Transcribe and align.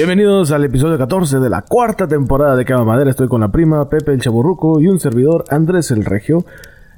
Bienvenidos 0.00 0.50
al 0.50 0.64
episodio 0.64 0.96
14 0.96 1.40
de 1.40 1.50
la 1.50 1.60
cuarta 1.60 2.08
temporada 2.08 2.56
de 2.56 2.64
Cama 2.64 2.86
Madera. 2.86 3.10
Estoy 3.10 3.28
con 3.28 3.42
la 3.42 3.52
prima 3.52 3.86
Pepe 3.90 4.12
el 4.12 4.22
Chaburruco 4.22 4.80
y 4.80 4.86
un 4.86 4.98
servidor 4.98 5.44
Andrés 5.50 5.90
el 5.90 6.06
Regio. 6.06 6.46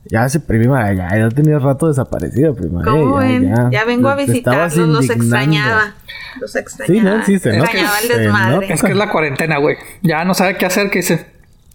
Ya 0.04 0.28
se 0.28 0.38
prima, 0.38 0.92
ya, 0.92 1.08
ya 1.18 1.28
tenía 1.30 1.58
rato 1.58 1.88
desaparecida, 1.88 2.52
prima. 2.52 2.84
¿Cómo 2.84 3.20
eh, 3.20 3.40
ven? 3.40 3.48
ya, 3.48 3.70
Ya, 3.72 3.84
vengo 3.84 4.08
a 4.08 4.14
visitarlos, 4.14 4.76
los 4.76 5.10
extrañaba. 5.10 5.94
Los 6.40 6.54
extrañaba. 6.54 7.00
Sí, 7.00 7.04
no 7.04 7.18
existe, 7.18 7.48
¿no? 7.58 7.64
Extrañaba 7.64 7.98
el 7.98 8.08
desmadre. 8.08 8.72
Es 8.72 8.80
que 8.80 8.92
es 8.92 8.96
la 8.96 9.10
cuarentena, 9.10 9.58
güey. 9.58 9.78
Ya 10.02 10.24
no 10.24 10.32
sabe 10.34 10.56
qué 10.56 10.66
hacer, 10.66 10.88
que 10.88 11.00
dice. 11.00 11.26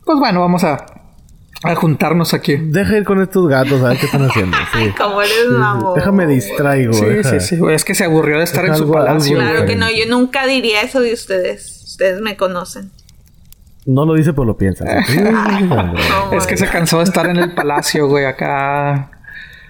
Pues 0.06 0.18
bueno, 0.20 0.40
vamos 0.40 0.64
a, 0.64 0.78
a 1.64 1.76
juntarnos 1.76 2.34
aquí. 2.34 2.56
Deja 2.56 2.98
ir 2.98 3.04
con 3.04 3.22
estos 3.22 3.48
gatos 3.48 3.82
a 3.84 3.90
ver 3.90 3.98
qué 3.98 4.06
están 4.06 4.26
haciendo. 4.30 4.58
Sí. 4.74 4.92
Como 4.98 5.22
eres 5.22 5.34
Sí, 5.34 5.44
sí. 5.48 5.54
mamón. 5.54 5.96
Déjame 5.96 6.28
distraigo. 6.28 6.94
Sí, 6.94 7.06
deja. 7.06 7.40
sí, 7.40 7.58
sí. 7.58 7.62
Es 7.72 7.84
que 7.84 7.96
se 7.96 8.06
aburrió 8.06 8.38
de 8.38 8.44
estar 8.44 8.66
en 8.66 8.76
su 8.76 8.92
palacio. 8.92 9.38
Claro 9.38 9.66
que 9.66 9.76
no, 9.76 9.90
yo 9.90 10.06
nunca 10.08 10.46
diría 10.46 10.82
eso 10.82 11.02
de 11.02 11.14
ustedes. 11.14 11.84
Ustedes 11.86 12.22
me 12.22 12.38
conocen. 12.38 12.92
No 13.86 14.06
lo 14.06 14.14
dice, 14.16 14.34
pero 14.34 14.46
lo 14.46 14.58
piensa. 14.58 14.86
Sí, 15.08 15.18
¿Cómo 15.18 15.96
Es 16.38 16.46
que 16.46 16.58
se 16.58 16.68
cansó 16.68 16.98
de 16.98 17.06
estar 17.06 17.28
en 17.28 17.38
el 17.38 17.54
palacio, 17.56 18.08
güey. 18.08 18.26
Acá. 18.26 19.12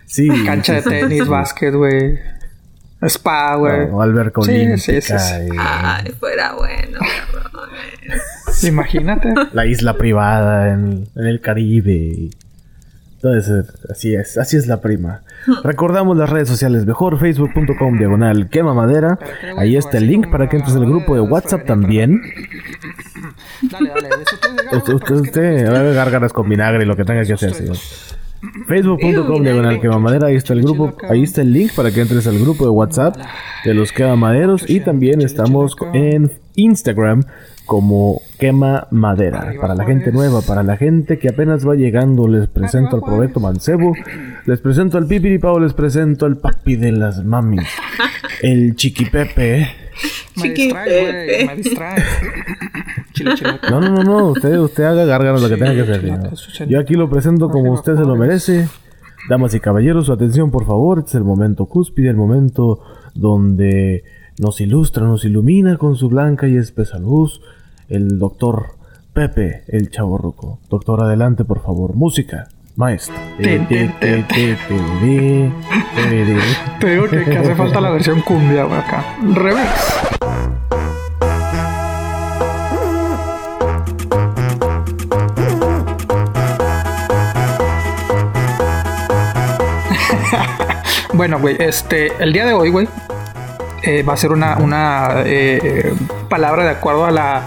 Sí. 0.06 0.28
Cancha 0.46 0.74
de 0.74 0.82
tenis, 0.82 1.24
sí. 1.24 1.30
básquet, 1.30 1.74
güey. 1.74 2.20
Spa, 3.04 3.56
güey. 3.56 3.90
O 3.92 4.02
alberca 4.02 4.42
Sí, 4.42 4.78
sí, 4.78 5.02
sí, 5.02 5.20
sí. 5.20 5.36
y 5.54 5.58
Ay, 5.60 6.12
fuera 6.20 6.54
bueno. 6.54 7.00
Imagínate. 8.64 9.34
La 9.54 9.66
isla 9.66 9.98
privada 9.98 10.74
en, 10.74 11.08
en 11.16 11.26
el 11.26 11.40
Caribe. 11.42 12.30
eso. 13.22 13.64
Así 13.90 14.16
es, 14.16 14.38
así 14.38 14.58
es 14.58 14.68
la 14.68 14.82
prima. 14.82 15.22
Recordamos 15.64 16.18
las 16.18 16.30
redes 16.30 16.48
sociales 16.48 16.86
mejor, 16.86 17.20
facebook.com 17.20 17.98
diagonal 17.98 18.50
quema 18.50 18.74
madera. 18.74 19.18
Ahí 19.58 19.76
está 19.76 19.98
el 19.98 20.08
link 20.08 20.30
para 20.30 20.50
que 20.50 20.58
entres 20.58 20.76
al 20.76 20.86
grupo 20.86 21.16
de 21.16 21.22
WhatsApp 21.22 21.66
también. 21.66 22.22
Dale, 23.72 23.90
dale. 23.90 24.10
Usted, 24.72 24.94
usted, 24.94 25.16
usted 25.16 25.66
haga 25.66 25.92
gárgaras 25.92 26.32
con 26.32 26.48
vinagre 26.48 26.84
y 26.84 26.88
lo 26.88 26.96
que 26.96 27.04
tenga 27.04 27.26
que 27.26 27.34
hacer, 27.34 27.54
señor. 27.56 27.78
Facebook.com 28.68 29.42
diagonal 29.42 29.82
quema 29.82 29.98
madera, 29.98 30.28
ahí 30.28 30.36
está 30.36 30.54
el 30.54 30.62
grupo, 30.62 30.96
ahí 31.10 31.24
está 31.24 31.42
el 31.42 31.52
link 31.52 31.74
para 31.74 31.90
que 31.92 32.02
entres 32.02 32.28
al 32.28 32.38
grupo 32.38 32.66
de 32.66 32.70
WhatsApp 32.70 33.18
de 33.66 33.74
los 33.74 33.92
quemamaderos 33.92 34.70
y 34.70 34.80
también 34.80 35.22
estamos 35.22 35.76
en 35.94 36.32
Instagram 36.56 37.24
como 37.68 38.22
quema 38.40 38.88
madera. 38.90 39.54
Para 39.62 39.76
la 39.76 39.86
gente 39.86 40.12
nueva, 40.12 40.42
para 40.42 40.64
la 40.64 40.78
gente 40.78 41.20
que 41.20 41.30
apenas 41.30 41.68
va 41.68 41.76
llegando, 41.76 42.28
les 42.28 42.48
presento 42.48 42.96
al 42.96 43.04
Proyecto 43.04 43.40
Mancebo, 43.40 43.94
les 44.46 44.60
presento 44.62 44.98
al 44.98 45.06
Pipiripao, 45.06 45.60
les 45.60 45.74
presento 45.74 46.26
al 46.26 46.38
papi 46.38 46.78
de 46.78 46.94
las 46.94 47.24
mamis, 47.24 47.68
el 48.42 48.76
Chiquipepe. 48.76 49.68
Me 50.38 50.44
Chiqui 50.44 50.64
distrae, 50.64 51.02
güey. 51.02 51.28
Pepe. 51.28 51.46
Me 51.46 51.56
distrae. 51.56 52.04
Chile, 53.14 53.32
chile. 53.36 53.60
No, 53.72 53.82
no, 53.82 53.90
no, 53.90 54.04
no. 54.04 54.28
Usted, 54.30 54.58
usted 54.60 54.84
haga 54.84 55.06
gárgaras 55.06 55.42
lo 55.42 55.50
que 55.50 55.58
tenga 55.58 55.74
que 55.74 55.82
hacer. 55.82 56.68
Yo 56.70 56.80
aquí 56.80 56.94
lo 56.94 57.10
presento 57.10 57.50
como 57.50 57.74
usted 57.74 57.96
se 57.96 58.06
lo 58.06 58.16
merece. 58.16 58.68
Damas 59.30 59.56
y 59.56 59.60
caballeros, 59.60 60.06
su 60.06 60.14
atención, 60.14 60.52
por 60.52 60.66
favor. 60.66 61.00
Este 61.00 61.10
es 61.10 61.16
el 61.16 61.24
momento 61.24 61.66
cúspide, 61.66 62.10
el 62.10 62.16
momento 62.16 62.80
donde 63.16 64.04
nos 64.40 64.62
ilustra, 64.62 65.06
nos 65.06 65.26
ilumina 65.26 65.78
con 65.78 65.96
su 65.96 66.08
blanca 66.08 66.48
y 66.48 66.56
espesa 66.56 67.00
luz 67.00 67.42
el 67.90 68.20
doctor 68.20 68.78
Pepe, 69.14 69.64
el 69.68 69.90
chaborruco. 69.90 70.60
Doctor, 70.70 71.04
adelante, 71.04 71.44
por 71.46 71.62
favor. 71.62 71.96
Música. 71.96 72.48
Maestro. 72.76 73.16
Te 76.80 76.90
digo 76.92 77.10
que, 77.10 77.24
que 77.24 77.38
hace 77.38 77.56
falta 77.56 77.82
la 77.82 77.90
versión 77.90 78.22
cumbia, 78.22 78.66
acá. 78.66 79.04
Revés. 79.34 79.68
bueno, 91.14 91.40
güey, 91.40 91.56
este, 91.60 92.12
el 92.20 92.32
día 92.32 92.46
de 92.46 92.54
hoy, 92.54 92.70
güey, 92.70 92.88
eh, 93.82 94.04
va 94.04 94.14
a 94.14 94.18
ser 94.18 94.32
una, 94.32 94.58
una 94.58 95.24
eh, 95.26 95.94
palabra 96.30 96.64
de 96.64 96.72
acuerdo 96.72 97.06
a 97.06 97.12
la 97.12 97.46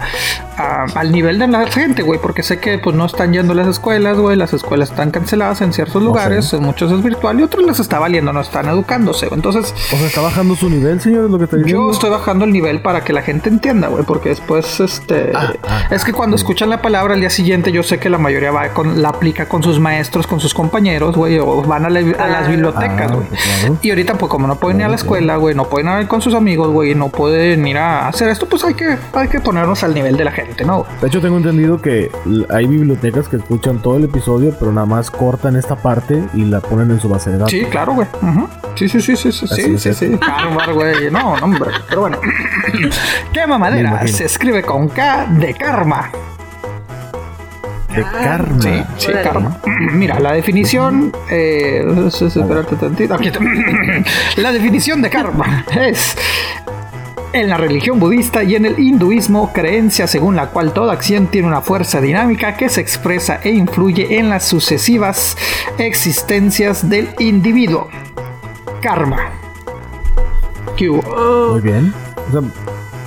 a- 0.61 0.85
al 0.95 1.11
nivel 1.11 1.39
de 1.39 1.47
la 1.47 1.65
gente, 1.67 2.01
güey, 2.03 2.19
porque 2.19 2.43
sé 2.43 2.59
que 2.59 2.77
pues 2.77 2.95
no 2.95 3.05
están 3.05 3.33
yendo 3.33 3.53
a 3.53 3.55
las 3.55 3.67
escuelas, 3.67 4.17
güey, 4.17 4.35
las 4.37 4.53
escuelas 4.53 4.89
están 4.91 5.11
canceladas 5.11 5.61
en 5.61 5.73
ciertos 5.73 6.01
lugares, 6.01 6.53
en 6.53 6.63
muchos 6.63 6.91
es 6.91 7.03
virtual 7.03 7.39
y 7.39 7.43
otros 7.43 7.65
les 7.65 7.79
está 7.79 7.99
valiendo, 7.99 8.33
no 8.33 8.41
están 8.41 8.67
educándose, 8.67 9.27
güey. 9.27 9.37
entonces 9.39 9.73
O 9.93 9.97
sea, 9.97 10.07
está 10.07 10.21
bajando 10.21 10.55
su 10.55 10.69
nivel, 10.69 10.99
señor, 11.01 11.25
es 11.25 11.31
lo 11.31 11.37
que 11.37 11.45
está 11.45 11.57
diciendo. 11.57 11.85
yo 11.87 11.91
estoy 11.91 12.09
bajando 12.09 12.45
el 12.45 12.51
nivel 12.51 12.81
para 12.81 13.03
que 13.03 13.13
la 13.13 13.21
gente 13.21 13.49
entienda, 13.49 13.87
güey, 13.87 14.03
porque 14.03 14.29
después, 14.29 14.79
este, 14.79 15.31
Ah, 15.35 15.53
ah, 15.67 15.81
es 15.91 16.03
que 16.03 16.13
cuando 16.13 16.35
escuchan 16.35 16.69
la 16.69 16.81
palabra 16.81 17.13
al 17.13 17.19
día 17.19 17.29
siguiente, 17.29 17.71
yo 17.71 17.83
sé 17.83 17.99
que 17.99 18.09
la 18.09 18.17
mayoría 18.17 18.51
va 18.51 18.69
con, 18.69 19.01
la 19.01 19.09
aplica 19.09 19.47
con 19.47 19.63
sus 19.63 19.79
maestros, 19.79 20.27
con 20.27 20.39
sus 20.39 20.53
compañeros, 20.53 21.15
güey, 21.15 21.39
o 21.39 21.61
van 21.61 21.85
a, 21.85 21.89
la- 21.89 21.99
a 22.23 22.27
las 22.27 22.47
bibliotecas, 22.47 23.11
Ah, 23.11 23.15
güey. 23.15 23.27
claro. 23.27 23.77
Y 23.81 23.89
ahorita, 23.89 24.15
pues, 24.15 24.29
como 24.29 24.47
no 24.47 24.55
pueden 24.59 24.79
ir 24.79 24.85
a 24.85 24.89
la 24.89 24.95
escuela, 24.95 25.35
güey, 25.37 25.55
no 25.55 25.65
pueden 25.65 25.89
ir 26.01 26.07
con 26.07 26.21
sus 26.21 26.33
amigos, 26.33 26.69
güey, 26.69 26.95
no 26.95 27.09
pueden 27.09 27.65
ir 27.67 27.77
a 27.77 28.07
hacer 28.07 28.29
esto, 28.29 28.47
pues 28.47 28.63
hay 28.63 28.73
que, 28.73 28.97
hay 29.13 29.27
que 29.27 29.39
ponernos 29.39 29.83
al 29.83 29.93
nivel 29.93 30.17
de 30.17 30.25
la 30.25 30.31
gente, 30.31 30.50
¿no? 30.65 30.85
De 31.01 31.07
hecho, 31.07 31.21
tengo 31.21 31.37
entendido 31.37 31.81
que 31.81 32.11
hay 32.49 32.67
bibliotecas 32.67 33.27
que 33.27 33.37
escuchan 33.37 33.81
todo 33.81 33.97
el 33.97 34.03
episodio, 34.05 34.55
pero 34.59 34.71
nada 34.71 34.85
más 34.85 35.09
cortan 35.11 35.55
esta 35.55 35.75
parte 35.75 36.23
y 36.33 36.45
la 36.45 36.59
ponen 36.61 36.91
en 36.91 36.99
su 36.99 37.09
base 37.09 37.29
de 37.31 37.37
datos. 37.37 37.51
Sí, 37.51 37.65
claro, 37.65 37.93
güey. 37.93 38.07
Ujú. 38.21 38.47
Sí, 38.75 38.87
sí, 38.89 39.01
sí, 39.01 39.15
sí, 39.15 39.31
sí, 39.31 39.45
Así 39.51 39.61
sí, 39.63 39.77
sí, 39.79 39.93
sí. 39.93 40.07
Bárbaro, 40.15 40.75
güey. 40.75 41.11
No, 41.11 41.37
no, 41.37 41.45
hombre. 41.45 41.71
Pero 41.89 42.01
bueno. 42.01 42.17
Quema 43.33 43.55
Me 43.55 43.59
madera. 43.59 43.89
imagino. 43.89 44.17
Se 44.17 44.25
escribe 44.25 44.61
con 44.63 44.87
K 44.89 45.25
de 45.31 45.53
karma. 45.53 46.09
De 47.93 48.01
karma. 48.03 48.61
Sí, 48.61 48.83
sí, 48.97 49.07
Órale. 49.11 49.23
karma. 49.29 49.57
Mira, 49.91 50.17
la 50.21 50.31
definición. 50.31 51.11
Eh, 51.29 51.83
es- 52.07 52.21
es- 52.21 52.37
espérate 52.37 52.75
tantito. 52.77 53.13
Aquí 53.15 53.27
está. 53.27 53.39
La 54.37 54.51
definición 54.53 55.01
de 55.01 55.09
karma 55.09 55.65
es. 55.75 56.15
En 57.33 57.47
la 57.47 57.55
religión 57.55 57.97
budista 57.99 58.43
y 58.43 58.55
en 58.55 58.65
el 58.65 58.77
hinduismo, 58.77 59.53
creencia 59.53 60.05
según 60.05 60.35
la 60.35 60.47
cual 60.49 60.73
toda 60.73 60.91
acción 60.91 61.27
tiene 61.27 61.47
una 61.47 61.61
fuerza 61.61 62.01
dinámica 62.01 62.57
que 62.57 62.67
se 62.67 62.81
expresa 62.81 63.39
e 63.41 63.51
influye 63.51 64.17
en 64.19 64.29
las 64.29 64.45
sucesivas 64.45 65.37
existencias 65.77 66.89
del 66.89 67.09
individuo. 67.19 67.87
Karma. 68.81 69.29
¿Qué 70.75 70.89
hubo? 70.89 71.51
Muy 71.53 71.61
bien. 71.61 71.93
O 72.27 72.31
sea, 72.31 72.41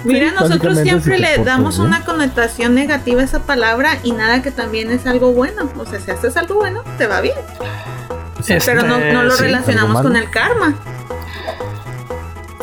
Mira, 0.05 0.29
sí, 0.31 0.35
nosotros 0.41 0.79
siempre 0.79 1.19
le 1.19 1.39
damos 1.45 1.77
bien. 1.77 1.89
una 1.89 2.05
connotación 2.05 2.75
negativa 2.75 3.21
a 3.21 3.25
esa 3.25 3.41
palabra 3.41 3.99
y 4.03 4.13
nada 4.13 4.41
que 4.41 4.51
también 4.51 4.91
es 4.91 5.07
algo 5.07 5.33
bueno. 5.33 5.69
O 5.79 5.85
sea, 5.85 6.01
si 6.01 6.11
haces 6.11 6.37
algo 6.39 6.55
bueno, 6.55 6.83
te 6.97 7.07
va 7.07 7.21
bien. 7.21 7.37
Pero 8.47 8.83
no, 8.83 8.99
no 8.99 9.23
lo 9.23 9.31
Este, 9.33 9.37
sí. 9.37 9.43
relacionamos 9.45 10.01
con 10.03 10.17
el 10.17 10.31
karma. 10.31 10.75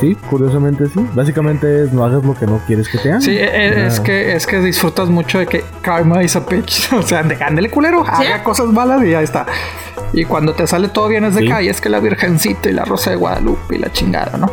Sí, 0.02 0.16
curiosamente 0.30 0.88
sí. 0.88 1.00
Básicamente 1.14 1.84
es 1.84 1.94
no 1.94 2.04
hagas 2.04 2.24
lo 2.26 2.34
que 2.34 2.46
no 2.48 2.60
quieres 2.68 2.90
que 2.90 2.98
te 2.98 3.10
hagan. 3.10 3.22
Sí, 3.22 3.38
e- 3.38 3.86
es, 3.86 4.00
Ah, 4.00 4.04
que, 4.04 4.34
es 4.36 4.46
que 4.48 4.60
disfrutas 4.60 5.08
mucho 5.10 5.38
de 5.40 5.46
que 5.48 5.64
karma 5.82 6.22
is 6.24 6.36
a 6.36 6.40
bitch. 6.42 6.92
O 6.98 7.02
sea, 7.04 7.20
ándele 7.20 7.70
culero, 7.70 8.04
haga 8.06 8.44
cosas 8.44 8.66
malas 8.68 9.04
y 9.04 9.12
ya 9.12 9.22
está. 9.22 9.46
Y 10.12 10.26
cuando 10.26 10.54
te 10.54 10.68
sale 10.68 10.90
todo 10.90 11.08
bien 11.08 11.24
es 11.24 11.36
de 11.36 11.42
Sí. 11.42 11.52
"Ay, 11.52 11.70
es 11.70 11.80
que 11.80 11.88
la 11.90 12.00
virgencita 12.00 12.70
y 12.70 12.74
la 12.74 12.84
rosa 12.84 13.12
de 13.12 13.16
Guadalupe 13.16 13.76
y 13.76 13.80
la 13.80 13.92
chingada, 13.94 14.38
¿no? 14.38 14.52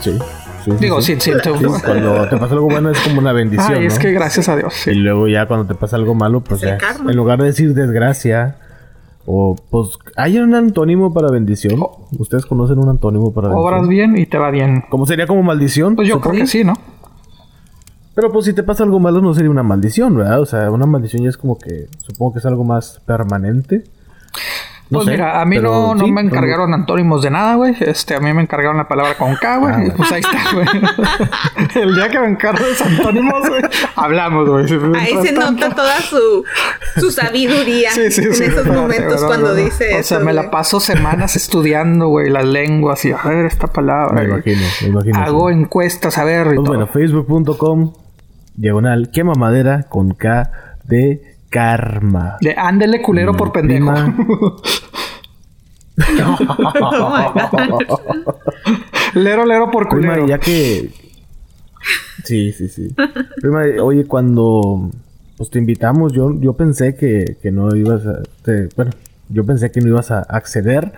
Sí. 0.00 0.18
Digo, 0.80 1.02
sí. 1.02 1.16
sí, 1.20 1.30
sí. 1.32 1.50
cuando 1.52 2.26
te 2.28 2.36
pasa 2.38 2.54
algo 2.54 2.68
bueno 2.70 2.90
es 2.90 2.98
como 3.00 3.18
una 3.20 3.32
bendición. 3.34 3.74
Ay, 3.74 3.84
es 3.86 3.94
¿no? 3.96 4.00
que 4.00 4.12
gracias 4.12 4.48
a 4.48 4.56
Dios. 4.56 4.72
sí. 4.74 4.90
Y 4.90 4.94
luego 4.94 5.28
ya 5.28 5.46
cuando 5.46 5.66
te 5.66 5.74
pasa 5.74 5.96
algo 5.96 6.14
malo, 6.14 6.40
pues 6.40 6.62
Es 6.62 6.70
ya, 6.80 6.96
en 7.06 7.14
lugar 7.16 7.38
de 7.38 7.46
decir 7.46 7.74
desgracia, 7.74 8.56
o 9.26 9.56
pues 9.70 9.98
hay 10.16 10.38
un 10.38 10.54
antónimo 10.54 11.12
para 11.12 11.30
bendición. 11.30 11.80
Ustedes 12.18 12.46
conocen 12.46 12.78
un 12.78 12.88
antónimo 12.88 13.32
para 13.32 13.48
bendición. 13.48 13.74
Obras 13.74 13.88
bien 13.88 14.18
y 14.18 14.26
te 14.26 14.38
va 14.38 14.50
bien. 14.50 14.84
¿Cómo 14.90 15.06
sería 15.06 15.26
como 15.26 15.42
maldición? 15.42 15.96
Pues 15.96 16.08
yo 16.08 16.20
creo 16.20 16.34
que 16.34 16.46
sí, 16.46 16.64
¿no? 16.64 16.74
Pero 18.14 18.30
pues 18.30 18.44
si 18.44 18.52
te 18.52 18.62
pasa 18.62 18.84
algo 18.84 19.00
malo 19.00 19.20
no 19.20 19.34
sería 19.34 19.50
una 19.50 19.64
maldición, 19.64 20.16
¿verdad? 20.16 20.40
O 20.40 20.46
sea, 20.46 20.70
una 20.70 20.86
maldición 20.86 21.24
ya 21.24 21.30
es 21.30 21.36
como 21.36 21.58
que 21.58 21.88
supongo 21.98 22.34
que 22.34 22.38
es 22.38 22.46
algo 22.46 22.62
más 22.62 23.00
permanente. 23.04 23.84
No 24.94 24.98
pues 25.00 25.06
sé, 25.06 25.10
mira, 25.12 25.40
a 25.40 25.44
mí 25.44 25.56
pero 25.56 25.70
no, 25.72 25.94
no 25.94 26.04
sí, 26.04 26.12
me 26.12 26.20
encargaron 26.22 26.72
antónimos 26.72 27.22
de 27.22 27.30
nada, 27.30 27.54
güey. 27.56 27.74
Este, 27.80 28.14
a 28.14 28.20
mí 28.20 28.32
me 28.32 28.42
encargaron 28.42 28.76
la 28.78 28.88
palabra 28.88 29.14
con 29.18 29.34
K, 29.36 29.56
güey. 29.58 29.74
Ah, 29.74 29.94
pues 29.96 30.12
ahí 30.12 30.20
está, 30.20 30.52
güey. 30.54 30.66
El 31.82 31.94
día 31.94 32.08
que 32.08 32.20
me 32.20 32.26
encargo 32.28 32.64
de 32.64 32.84
antónimos, 32.84 33.48
güey, 33.48 33.62
hablamos, 33.96 34.48
güey. 34.48 34.64
Ahí 34.96 35.14
se 35.22 35.32
tanto- 35.32 35.50
nota 35.66 35.74
toda 35.74 36.00
su, 36.00 36.44
su 37.00 37.10
sabiduría 37.10 37.90
Sí, 37.90 38.10
sí, 38.10 38.22
en 38.22 38.34
sí, 38.34 38.44
esos 38.44 38.66
momentos 38.66 39.12
verdad, 39.14 39.26
cuando 39.26 39.54
dice 39.54 39.94
O 39.94 39.98
eso. 39.98 40.16
sea, 40.16 40.18
me 40.20 40.32
la 40.32 40.50
paso 40.50 40.80
semanas 40.80 41.36
estudiando, 41.36 42.08
güey, 42.08 42.30
las 42.30 42.44
lenguas 42.44 43.04
y 43.04 43.12
a 43.12 43.16
ver 43.24 43.46
esta 43.46 43.66
palabra. 43.66 44.14
Me 44.22 44.28
imagino, 44.28 44.62
me 44.82 44.88
imagino. 44.88 45.18
Hago 45.18 45.48
sí. 45.50 45.54
encuestas, 45.54 46.18
a 46.18 46.24
ver. 46.24 46.42
y 46.46 46.54
Pues 46.54 46.56
todo. 46.56 46.66
bueno, 46.66 46.86
facebook.com 46.86 47.92
diagonal 48.56 49.10
quema 49.12 49.34
madera 49.34 49.84
con 49.88 50.12
K 50.14 50.50
de 50.84 51.33
karma. 51.58 52.36
De 52.40 52.54
ándele 52.58 53.00
culero 53.00 53.36
por 53.36 53.52
pendejo. 53.52 53.86
Prima. 53.94 54.16
Oh 55.96 57.16
lero, 59.14 59.46
lero 59.46 59.70
por 59.70 59.88
Prima, 59.88 60.14
culero. 60.14 60.26
ya 60.26 60.38
que 60.38 60.90
Sí, 62.24 62.52
sí, 62.52 62.68
sí. 62.68 62.94
Prima, 63.40 63.62
oye, 63.80 64.04
cuando 64.06 64.90
pues 65.36 65.50
te 65.50 65.58
invitamos, 65.60 66.12
yo, 66.12 66.32
yo 66.40 66.54
pensé 66.54 66.96
que, 66.96 67.36
que 67.42 67.50
no 67.52 67.74
ibas 67.76 68.04
a... 68.06 68.22
te- 68.42 68.68
bueno, 68.76 68.90
yo 69.28 69.44
pensé 69.44 69.70
que 69.70 69.80
no 69.80 69.88
ibas 69.88 70.10
a 70.10 70.20
acceder, 70.20 70.92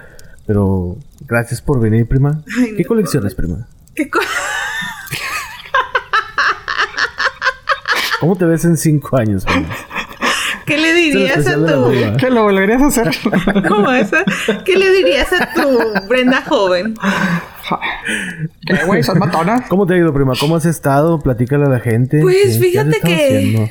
pero 0.47 0.97
gracias 1.27 1.61
por 1.61 1.79
venir, 1.81 2.07
prima. 2.07 2.43
Ay, 2.59 2.75
¿Qué 2.77 2.83
no, 2.85 2.89
colecciones, 2.89 3.35
prima? 3.35 3.67
¿Qué 3.95 4.09
co- 4.09 4.21
¿Cómo 8.21 8.37
te 8.37 8.45
ves 8.47 8.65
en 8.65 8.77
cinco 8.77 9.17
años, 9.19 9.45
prima? 9.45 9.69
¿Qué 10.67 10.79
le 10.79 10.93
dirías 10.93 11.47
a 11.47 11.55
tu... 11.55 11.93
¿Qué 12.19 12.31
lo 12.31 12.43
volverías 12.43 12.83
a 12.83 12.87
hacer? 12.87 13.11
¿Cómo 13.69 13.91
eso? 13.93 14.17
¿Qué 14.65 14.77
le 14.77 14.91
dirías 14.93 15.29
a 15.33 15.53
tu 15.55 16.07
Brenda 16.09 16.43
joven? 16.43 16.95
¿Qué, 18.67 18.85
güey? 18.85 19.03
¿Son 19.03 19.19
matonas? 19.19 19.63
¿Cómo 19.69 19.87
te 19.87 19.95
ha 19.95 19.97
ido, 19.99 20.13
prima? 20.13 20.33
¿Cómo 20.39 20.57
has 20.57 20.67
estado? 20.67 21.21
Platícale 21.21 21.67
a 21.67 21.69
la 21.69 21.81
gente. 21.81 22.21
Pues, 22.21 22.37
¿Qué- 22.37 22.43
qué 22.73 22.79
has 22.79 22.87
fíjate 22.87 23.01
que- 23.01 23.15
haciendo? 23.37 23.71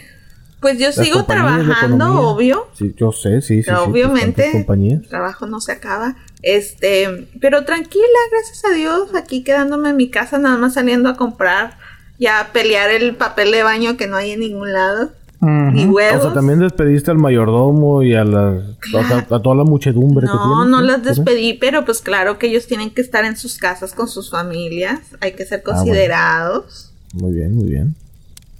Pues 0.62 0.80
yo 0.80 0.88
Las 0.88 0.96
sigo 0.96 1.26
trabajando, 1.26 2.22
obvio. 2.22 2.68
Sí, 2.74 2.96
yo 2.98 3.12
sé, 3.12 3.42
sí, 3.42 3.58
sí. 3.58 3.64
sí, 3.64 3.70
pues, 3.72 3.80
Obviamente, 3.88 4.50
compañías. 4.52 5.02
el 5.04 5.08
trabajo 5.08 5.46
no 5.46 5.62
se 5.62 5.74
acaba. 5.74 6.16
Este, 6.42 7.28
pero 7.40 7.66
tranquila, 7.66 8.04
gracias 8.32 8.66
a 8.66 8.74
Dios, 8.74 9.14
aquí 9.14 9.44
quedándome 9.44 9.90
en 9.90 9.98
mi 9.98 10.10
casa, 10.10 10.40
nada 10.40 10.58
más 10.58 10.74
saliendo 10.74 11.10
a 11.10 11.18
comprar, 11.18 11.78
ya 12.18 12.40
a 12.40 12.48
pelear 12.48 12.90
el 12.90 13.16
papel 13.16 13.52
de 13.52 13.62
baño 13.62 13.96
que 13.96 14.08
no 14.08 14.16
hay 14.16 14.32
en 14.32 14.40
ningún 14.40 14.74
lado, 14.74 15.12
ni 15.42 15.86
Ujú. 15.86 15.96
huevos. 15.96 16.20
O 16.20 16.24
sea, 16.26 16.34
también 16.34 16.60
despediste 16.60 17.12
al 17.12 17.18
mayordomo 17.18 18.02
y 18.04 18.14
a, 18.16 18.24
las, 18.24 18.64
a, 18.94 19.18
a 19.36 19.42
toda 19.42 19.56
la 19.56 19.64
muchedumbre 19.64 20.26
que 20.28 20.34
no, 20.34 20.64
tienes. 20.64 20.70
no 20.72 20.82
las 20.82 21.04
despedí, 21.04 21.54
pero 21.54 21.86
pues 21.86 22.02
claro 22.02 22.38
que 22.40 22.48
ellos 22.48 22.68
tienen 22.68 22.90
que 22.92 23.02
estar 23.02 23.26
en 23.26 23.36
sus 23.38 23.58
casas 23.58 23.94
con 23.94 24.08
sus 24.08 24.30
familias, 24.32 25.00
hay 25.22 25.34
que 25.34 25.46
ser 25.46 25.60
Ah, 25.60 25.62
bueno. 25.66 25.80
considerados. 25.84 26.92
Muy 27.14 27.34
bien, 27.34 27.56
muy 27.56 27.70
bien. 27.70 27.96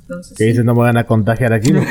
Entonces, 0.02 0.38
Que 0.38 0.44
sí. 0.44 0.50
dices, 0.52 0.64
no 0.66 0.74
me 0.76 0.82
van 0.82 0.98
a 0.98 1.04
contagiar 1.06 1.52
aquí. 1.54 1.72
no, 1.74 1.82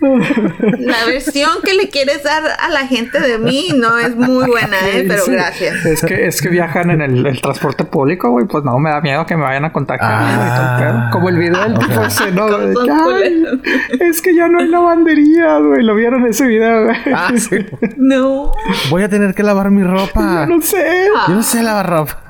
La 0.00 1.04
versión 1.06 1.50
que 1.64 1.74
le 1.74 1.88
quieres 1.88 2.22
dar 2.22 2.42
a 2.58 2.68
la 2.68 2.86
gente 2.86 3.20
de 3.20 3.38
mí 3.38 3.68
no 3.76 3.98
es 3.98 4.14
muy 4.16 4.46
buena, 4.46 4.76
¿eh? 4.88 5.04
pero 5.08 5.24
Sí. 5.24 5.32
gracias. 5.32 5.84
Es 5.84 6.02
que, 6.02 6.26
es 6.26 6.40
que 6.40 6.48
viajan 6.48 6.90
en 6.90 7.02
el, 7.02 7.26
el 7.26 7.40
transporte 7.40 7.84
público, 7.84 8.30
güey. 8.30 8.46
Pues 8.46 8.64
no, 8.64 8.78
me 8.78 8.90
da 8.90 9.00
miedo 9.00 9.26
que 9.26 9.36
me 9.36 9.42
vayan 9.42 9.64
a 9.64 9.72
contagiar. 9.72 10.10
Ah. 10.12 10.78
güey. 11.00 11.10
Como 11.12 11.28
el 11.28 11.38
video 11.38 11.60
del 11.62 11.78
tipo 11.78 12.02
ese, 12.04 12.30
¿no? 12.32 12.48
Con 12.48 12.66
De 12.68 12.72
son 12.74 12.86
que, 12.86 12.92
"Ay, 12.92 13.02
culeros. 13.02 13.60
es 14.00 14.22
que 14.22 14.34
ya 14.34 14.48
no 14.48 14.60
hay 14.60 14.68
lavandería, 14.68 15.58
güey. 15.58 15.82
Lo 15.82 15.94
vieron 15.94 16.26
ese 16.26 16.46
video, 16.46 16.84
güey. 16.84 16.96
Ah, 17.14 17.30
sí. 17.36 17.56
No. 17.96 18.52
Voy 18.90 19.02
a 19.02 19.08
tener 19.08 19.34
que 19.34 19.42
lavar 19.42 19.70
mi 19.70 19.82
ropa. 19.82 20.46
No 20.46 20.60
sé. 20.62 21.08
Ah. 21.16 21.24
Yo 21.28 21.34
no 21.34 21.42
sé 21.42 21.62
lavar 21.62 21.88
ropa. 21.90 22.22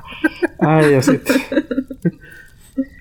Ay, 0.59 0.95
así. 0.95 1.19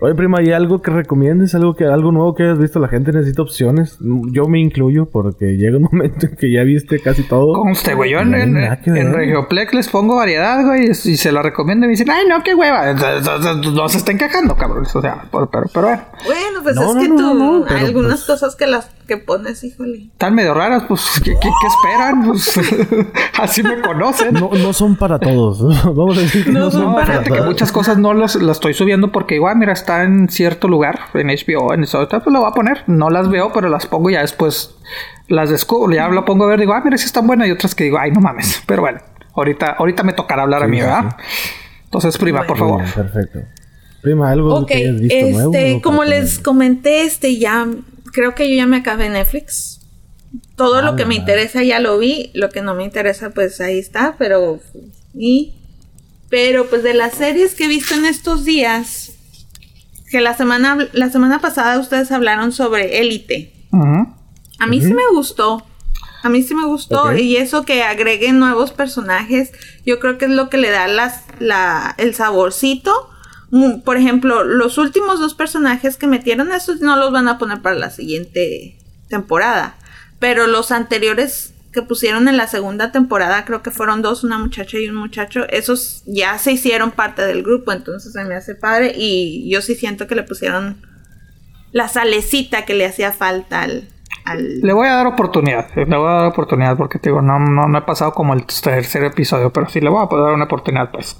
Oye, 0.00 0.14
prima, 0.14 0.38
¿hay 0.38 0.52
algo 0.52 0.80
que 0.82 0.90
recomiendes? 0.90 1.54
¿Algo 1.54 1.74
que 1.74 1.84
algo 1.84 2.12
nuevo 2.12 2.34
que 2.34 2.44
hayas 2.44 2.58
visto? 2.58 2.78
La 2.80 2.88
gente 2.88 3.12
necesita 3.12 3.42
opciones. 3.42 3.98
Yo 4.32 4.46
me 4.48 4.58
incluyo 4.60 5.06
porque 5.06 5.56
llega 5.56 5.76
un 5.76 5.82
momento 5.92 6.26
en 6.26 6.36
que 6.36 6.52
ya 6.52 6.62
viste 6.62 7.00
casi 7.00 7.22
todo. 7.22 7.52
Conste, 7.54 7.94
güey. 7.94 8.10
Yo 8.12 8.20
en, 8.20 8.34
en, 8.34 8.56
en 8.56 9.12
Regioplex 9.12 9.74
les 9.74 9.88
pongo 9.88 10.16
variedad, 10.16 10.64
güey. 10.64 10.90
Y 10.90 10.94
se 10.94 11.32
la 11.32 11.42
recomiendo 11.42 11.84
y 11.86 11.88
me 11.88 11.92
dicen, 11.92 12.10
ay, 12.10 12.24
no, 12.28 12.42
qué 12.42 12.54
hueva. 12.54 12.92
No 12.92 13.88
se 13.88 13.98
estén 13.98 14.18
quejando, 14.18 14.56
cabrones. 14.56 14.94
O 14.94 15.00
sea, 15.00 15.24
pero, 15.30 15.48
pero, 15.50 15.64
pero 15.72 15.86
bueno. 15.88 16.02
Bueno, 16.24 16.60
pues 16.62 16.76
No, 16.76 16.82
es 16.90 16.94
no, 16.94 17.00
que 17.00 17.08
no, 17.08 17.16
tú, 17.16 17.22
no, 17.22 17.34
no, 17.34 17.56
hay 17.58 17.64
pero, 17.68 17.86
algunas 17.86 18.24
pues- 18.24 18.26
cosas 18.40 18.56
que 18.56 18.66
las 18.66 18.90
que 19.08 19.16
pones, 19.16 19.64
híjole. 19.64 20.04
Están 20.12 20.34
medio 20.36 20.54
raras, 20.54 20.84
pues, 20.86 21.02
¿qué, 21.24 21.32
qué, 21.32 21.48
qué 21.60 21.66
esperan? 21.66 22.24
Pues, 22.24 22.60
así 23.40 23.62
me 23.64 23.80
conocen. 23.80 24.34
No, 24.34 24.50
no 24.52 24.72
son 24.72 24.94
para 24.94 25.18
todos. 25.18 25.60
Vamos 25.84 26.16
a 26.18 26.20
decir 26.20 26.44
que 26.44 26.52
no, 26.52 26.60
No 26.60 26.70
son 26.70 26.94
para 26.94 27.22
que 27.24 27.30
todos. 27.30 27.46
muchas 27.46 27.72
cosas 27.72 27.98
no 27.98 28.14
las, 28.14 28.36
las 28.36 28.58
estoy 28.58 28.74
subiendo 28.74 29.10
porque 29.10 29.34
igual, 29.34 29.56
mira, 29.56 29.72
está 29.72 30.04
en 30.04 30.28
cierto 30.28 30.68
lugar, 30.68 31.00
en 31.14 31.26
HBO, 31.28 31.74
en 31.74 31.82
eso, 31.82 32.06
pues 32.08 32.26
lo 32.26 32.40
voy 32.40 32.48
a 32.50 32.52
poner. 32.52 32.84
No 32.86 33.10
las 33.10 33.28
veo, 33.28 33.50
pero 33.52 33.68
las 33.68 33.86
pongo 33.86 34.10
y 34.10 34.12
ya 34.12 34.20
después 34.20 34.76
las 35.26 35.50
descubro, 35.50 35.92
ya 35.92 36.06
lo 36.08 36.24
pongo 36.24 36.44
a 36.44 36.48
ver, 36.48 36.60
digo, 36.60 36.74
ah, 36.74 36.82
mira, 36.84 36.96
si 36.98 37.06
están 37.06 37.26
buenas 37.26 37.48
y 37.48 37.50
otras 37.50 37.74
que 37.74 37.84
digo, 37.84 37.98
ay, 37.98 38.12
no 38.12 38.20
mames. 38.20 38.62
Pero 38.66 38.82
bueno, 38.82 39.00
ahorita, 39.34 39.76
ahorita 39.78 40.02
me 40.02 40.12
tocará 40.12 40.42
hablar 40.42 40.62
a 40.62 40.68
mí, 40.68 40.76
sí, 40.76 40.82
¿verdad? 40.82 41.16
Entonces, 41.84 42.16
prima, 42.18 42.42
por 42.44 42.58
favor. 42.58 42.82
bien, 42.82 42.92
perfecto. 42.94 43.38
Prima, 44.02 44.30
algo 44.30 44.54
Ok, 44.60 44.68
que 44.68 44.74
hayas 44.76 45.00
visto 45.00 45.26
nuevo. 45.32 45.52
este, 45.52 45.74
que 45.74 45.82
como 45.82 46.04
les 46.04 46.38
comenté, 46.38 47.02
este 47.02 47.36
ya, 47.36 47.66
creo 48.12 48.34
que 48.34 48.48
yo 48.48 48.56
ya 48.56 48.66
me 48.66 48.78
acabé 48.78 49.08
Netflix. 49.08 49.80
Todo 50.56 50.76
Ah, 50.76 50.82
lo 50.82 50.96
que 50.96 51.06
me 51.06 51.14
interesa 51.14 51.62
ya 51.62 51.80
lo 51.80 51.98
vi, 51.98 52.30
lo 52.34 52.50
que 52.50 52.62
no 52.62 52.74
me 52.74 52.84
interesa, 52.84 53.30
pues 53.30 53.60
ahí 53.60 53.78
está, 53.78 54.16
pero 54.18 54.60
y 55.14 55.54
pero 56.28 56.68
pues 56.68 56.82
de 56.82 56.92
las 56.94 57.14
series 57.14 57.54
que 57.54 57.64
he 57.64 57.68
visto 57.68 57.94
en 57.94 58.04
estos 58.04 58.44
días, 58.44 59.12
que 60.10 60.20
la 60.20 60.36
semana 60.36 60.88
la 60.92 61.10
semana 61.10 61.40
pasada 61.40 61.78
ustedes 61.78 62.10
hablaron 62.12 62.52
sobre 62.52 63.00
Élite. 63.00 63.52
A 64.58 64.66
mí 64.66 64.80
sí 64.80 64.92
me 64.92 65.06
gustó. 65.12 65.64
A 66.22 66.28
mí 66.28 66.42
sí 66.42 66.54
me 66.54 66.66
gustó. 66.66 67.16
Y 67.16 67.36
eso 67.36 67.64
que 67.64 67.84
agreguen 67.84 68.38
nuevos 68.40 68.72
personajes, 68.72 69.52
yo 69.86 70.00
creo 70.00 70.18
que 70.18 70.24
es 70.24 70.32
lo 70.32 70.50
que 70.50 70.58
le 70.58 70.68
da 70.70 70.88
las, 70.88 71.22
la, 71.38 71.94
el 71.96 72.14
saborcito. 72.14 73.08
Mm, 73.50 73.80
Por 73.80 73.96
ejemplo, 73.96 74.44
los 74.44 74.78
últimos 74.78 75.20
dos 75.20 75.34
personajes 75.34 75.96
que 75.96 76.06
metieron, 76.06 76.52
esos 76.52 76.80
no 76.80 76.96
los 76.96 77.12
van 77.12 77.28
a 77.28 77.38
poner 77.38 77.62
para 77.62 77.76
la 77.76 77.90
siguiente 77.90 78.78
temporada. 79.08 79.76
Pero 80.18 80.46
los 80.46 80.70
anteriores 80.72 81.54
que 81.72 81.82
pusieron 81.82 82.28
en 82.28 82.36
la 82.36 82.46
segunda 82.46 82.92
temporada, 82.92 83.44
creo 83.44 83.62
que 83.62 83.70
fueron 83.70 84.02
dos, 84.02 84.24
una 84.24 84.38
muchacha 84.38 84.78
y 84.78 84.88
un 84.88 84.96
muchacho, 84.96 85.46
esos 85.48 86.02
ya 86.06 86.38
se 86.38 86.52
hicieron 86.52 86.90
parte 86.90 87.22
del 87.22 87.42
grupo, 87.42 87.72
entonces 87.72 88.12
se 88.12 88.24
me 88.24 88.34
hace 88.34 88.54
padre. 88.54 88.92
Y 88.96 89.50
yo 89.50 89.60
sí 89.60 89.74
siento 89.74 90.06
que 90.06 90.14
le 90.14 90.22
pusieron 90.22 90.86
la 91.72 91.88
salecita 91.88 92.64
que 92.64 92.74
le 92.74 92.86
hacía 92.86 93.12
falta 93.12 93.62
al... 93.62 93.88
Le 94.60 94.72
voy 94.74 94.88
a 94.88 94.94
dar 94.94 95.06
oportunidad, 95.06 95.68
le 95.74 95.84
voy 95.84 96.06
a 96.06 96.16
dar 96.16 96.26
oportunidad 96.26 96.76
porque 96.76 96.98
te 96.98 97.08
digo, 97.08 97.22
no, 97.22 97.38
no, 97.38 97.66
no 97.66 97.78
he 97.78 97.82
pasado 97.82 98.12
como 98.12 98.34
el 98.34 98.44
tercer 98.44 99.04
episodio, 99.04 99.50
pero 99.52 99.68
sí 99.70 99.80
le 99.80 99.88
voy 99.88 100.02
a 100.02 100.16
dar 100.16 100.34
una 100.34 100.44
oportunidad, 100.44 100.90
pues. 100.90 101.16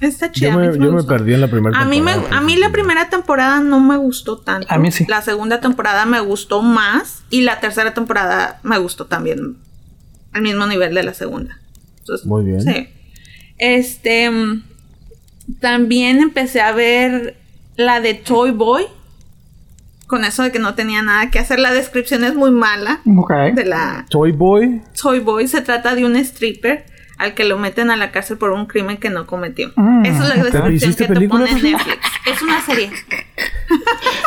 Está 0.00 0.30
chida. 0.30 0.50
Yo 0.50 0.54
a 0.54 0.60
mí 0.60 0.78
me, 0.78 0.84
yo 0.84 1.06
perdí 1.06 1.34
en 1.34 1.40
la 1.40 1.48
primera 1.48 1.78
A 1.78 1.84
mí, 1.84 2.00
me, 2.02 2.12
temporada, 2.12 2.38
a 2.38 2.40
mí 2.42 2.52
por 2.54 2.60
la 2.60 2.72
primera 2.72 3.08
temporada 3.08 3.60
no 3.60 3.80
me 3.80 3.96
gustó 3.96 4.38
tanto. 4.38 4.66
A 4.70 4.78
mí 4.78 4.90
sí. 4.92 5.06
La 5.08 5.22
segunda 5.22 5.60
temporada 5.60 6.04
me 6.04 6.20
gustó 6.20 6.62
más 6.62 7.22
y 7.30 7.42
la 7.42 7.60
tercera 7.60 7.94
temporada 7.94 8.60
me 8.62 8.78
gustó 8.78 9.06
también 9.06 9.56
al 10.32 10.42
mismo 10.42 10.66
nivel 10.66 10.94
de 10.94 11.02
la 11.02 11.14
segunda. 11.14 11.58
Entonces, 11.98 12.26
Muy 12.26 12.44
bien. 12.44 12.60
Sí. 12.62 12.88
Este, 13.58 14.30
mm, 14.30 14.62
también 15.60 16.18
empecé 16.18 16.60
a 16.60 16.72
ver 16.72 17.36
la 17.76 18.00
de 18.00 18.14
Toy 18.14 18.50
Boy. 18.50 18.84
Con 20.06 20.24
eso 20.24 20.44
de 20.44 20.52
que 20.52 20.60
no 20.60 20.74
tenía 20.76 21.02
nada 21.02 21.30
que 21.30 21.38
hacer. 21.40 21.58
La 21.58 21.72
descripción 21.72 22.22
es 22.22 22.34
muy 22.34 22.50
mala 22.52 23.00
Ok. 23.16 23.32
de 23.54 23.64
la 23.64 24.06
Toy 24.08 24.30
Boy. 24.30 24.82
Toy 25.00 25.18
Boy 25.20 25.48
se 25.48 25.62
trata 25.62 25.94
de 25.96 26.04
un 26.04 26.14
stripper 26.16 26.86
al 27.18 27.34
que 27.34 27.44
lo 27.44 27.58
meten 27.58 27.90
a 27.90 27.96
la 27.96 28.10
cárcel 28.12 28.36
por 28.38 28.50
un 28.50 28.66
crimen 28.66 28.96
que 28.98 29.10
no 29.10 29.26
cometió. 29.26 29.72
Mm. 29.76 30.04
Esa 30.04 30.22
es 30.22 30.28
la 30.28 30.34
¿Pero 30.50 30.64
descripción 30.68 30.94
que 30.94 31.04
te 31.06 31.14
película, 31.14 31.44
pone 31.46 31.58
en? 31.58 31.72
Netflix. 31.72 31.98
Es 32.26 32.42
una 32.42 32.60
serie. 32.64 32.90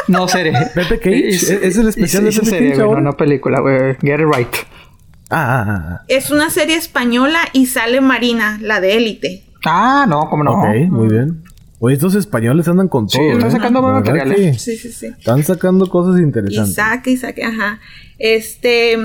No, 0.07 0.27
serie. 0.27 0.53
Pepe 0.73 0.99
Cage, 0.99 1.29
Hice- 1.29 1.59
¿es 1.61 1.77
el 1.77 1.87
especial 1.89 2.23
de 2.25 2.31
Pepe 2.31 2.45
serie, 2.45 2.75
güey, 2.75 2.89
no, 2.89 3.01
no 3.01 3.15
película, 3.17 3.59
güey. 3.61 3.95
Get 4.01 4.19
it 4.19 4.25
right. 4.35 4.55
Ah, 5.29 5.63
ah, 5.63 5.65
ah. 5.69 6.01
Es 6.07 6.31
una 6.31 6.49
serie 6.49 6.75
española 6.75 7.39
y 7.53 7.67
sale 7.67 8.01
Marina, 8.01 8.57
la 8.61 8.81
de 8.81 8.97
élite. 8.97 9.43
Ah, 9.65 10.05
no, 10.09 10.27
cómo 10.29 10.43
no. 10.43 10.53
Ok, 10.53 10.65
muy 10.89 11.07
bien. 11.09 11.43
Oye, 11.79 11.93
estos 11.95 12.15
españoles 12.15 12.67
andan 12.67 12.87
con 12.89 13.07
Sí, 13.07 13.17
todo. 13.19 13.31
están 13.33 13.49
¿eh? 13.49 13.51
sacando 13.51 13.81
buen 13.81 13.93
La 13.93 13.99
verdad 14.01 14.15
material, 14.15 14.35
que 14.35 14.49
¿eh? 14.49 14.53
Sí, 14.59 14.75
sí, 14.77 14.91
sí. 14.91 15.05
Están 15.05 15.43
sacando 15.43 15.87
cosas 15.87 16.19
interesantes. 16.19 16.71
Y 16.71 16.75
saque, 16.75 17.11
y 17.11 17.17
saque, 17.17 17.43
ajá. 17.43 17.79
Este, 18.17 18.97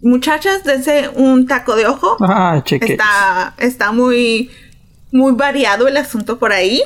muchachas, 0.00 0.64
dense 0.64 1.10
un 1.14 1.46
taco 1.46 1.76
de 1.76 1.86
ojo. 1.86 2.16
Ah. 2.20 2.62
Está, 2.66 3.54
está 3.58 3.92
muy, 3.92 4.50
muy 5.12 5.32
variado 5.32 5.88
el 5.88 5.96
asunto 5.96 6.38
por 6.38 6.52
ahí. 6.52 6.82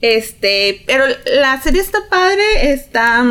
Este, 0.00 0.82
pero 0.86 1.04
la 1.40 1.60
serie 1.62 1.80
está 1.80 1.98
padre, 2.10 2.72
está... 2.72 3.24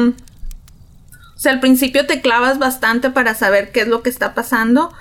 O 1.36 1.40
sea, 1.44 1.52
al 1.52 1.60
principio 1.60 2.06
te 2.06 2.22
clavas 2.22 2.58
bastante 2.58 3.10
para 3.10 3.36
saber 3.36 3.72
qué 3.72 3.82
es 3.82 3.88
lo 3.88 4.02
que 4.02 4.10
está 4.10 4.34
pasando. 4.34 4.94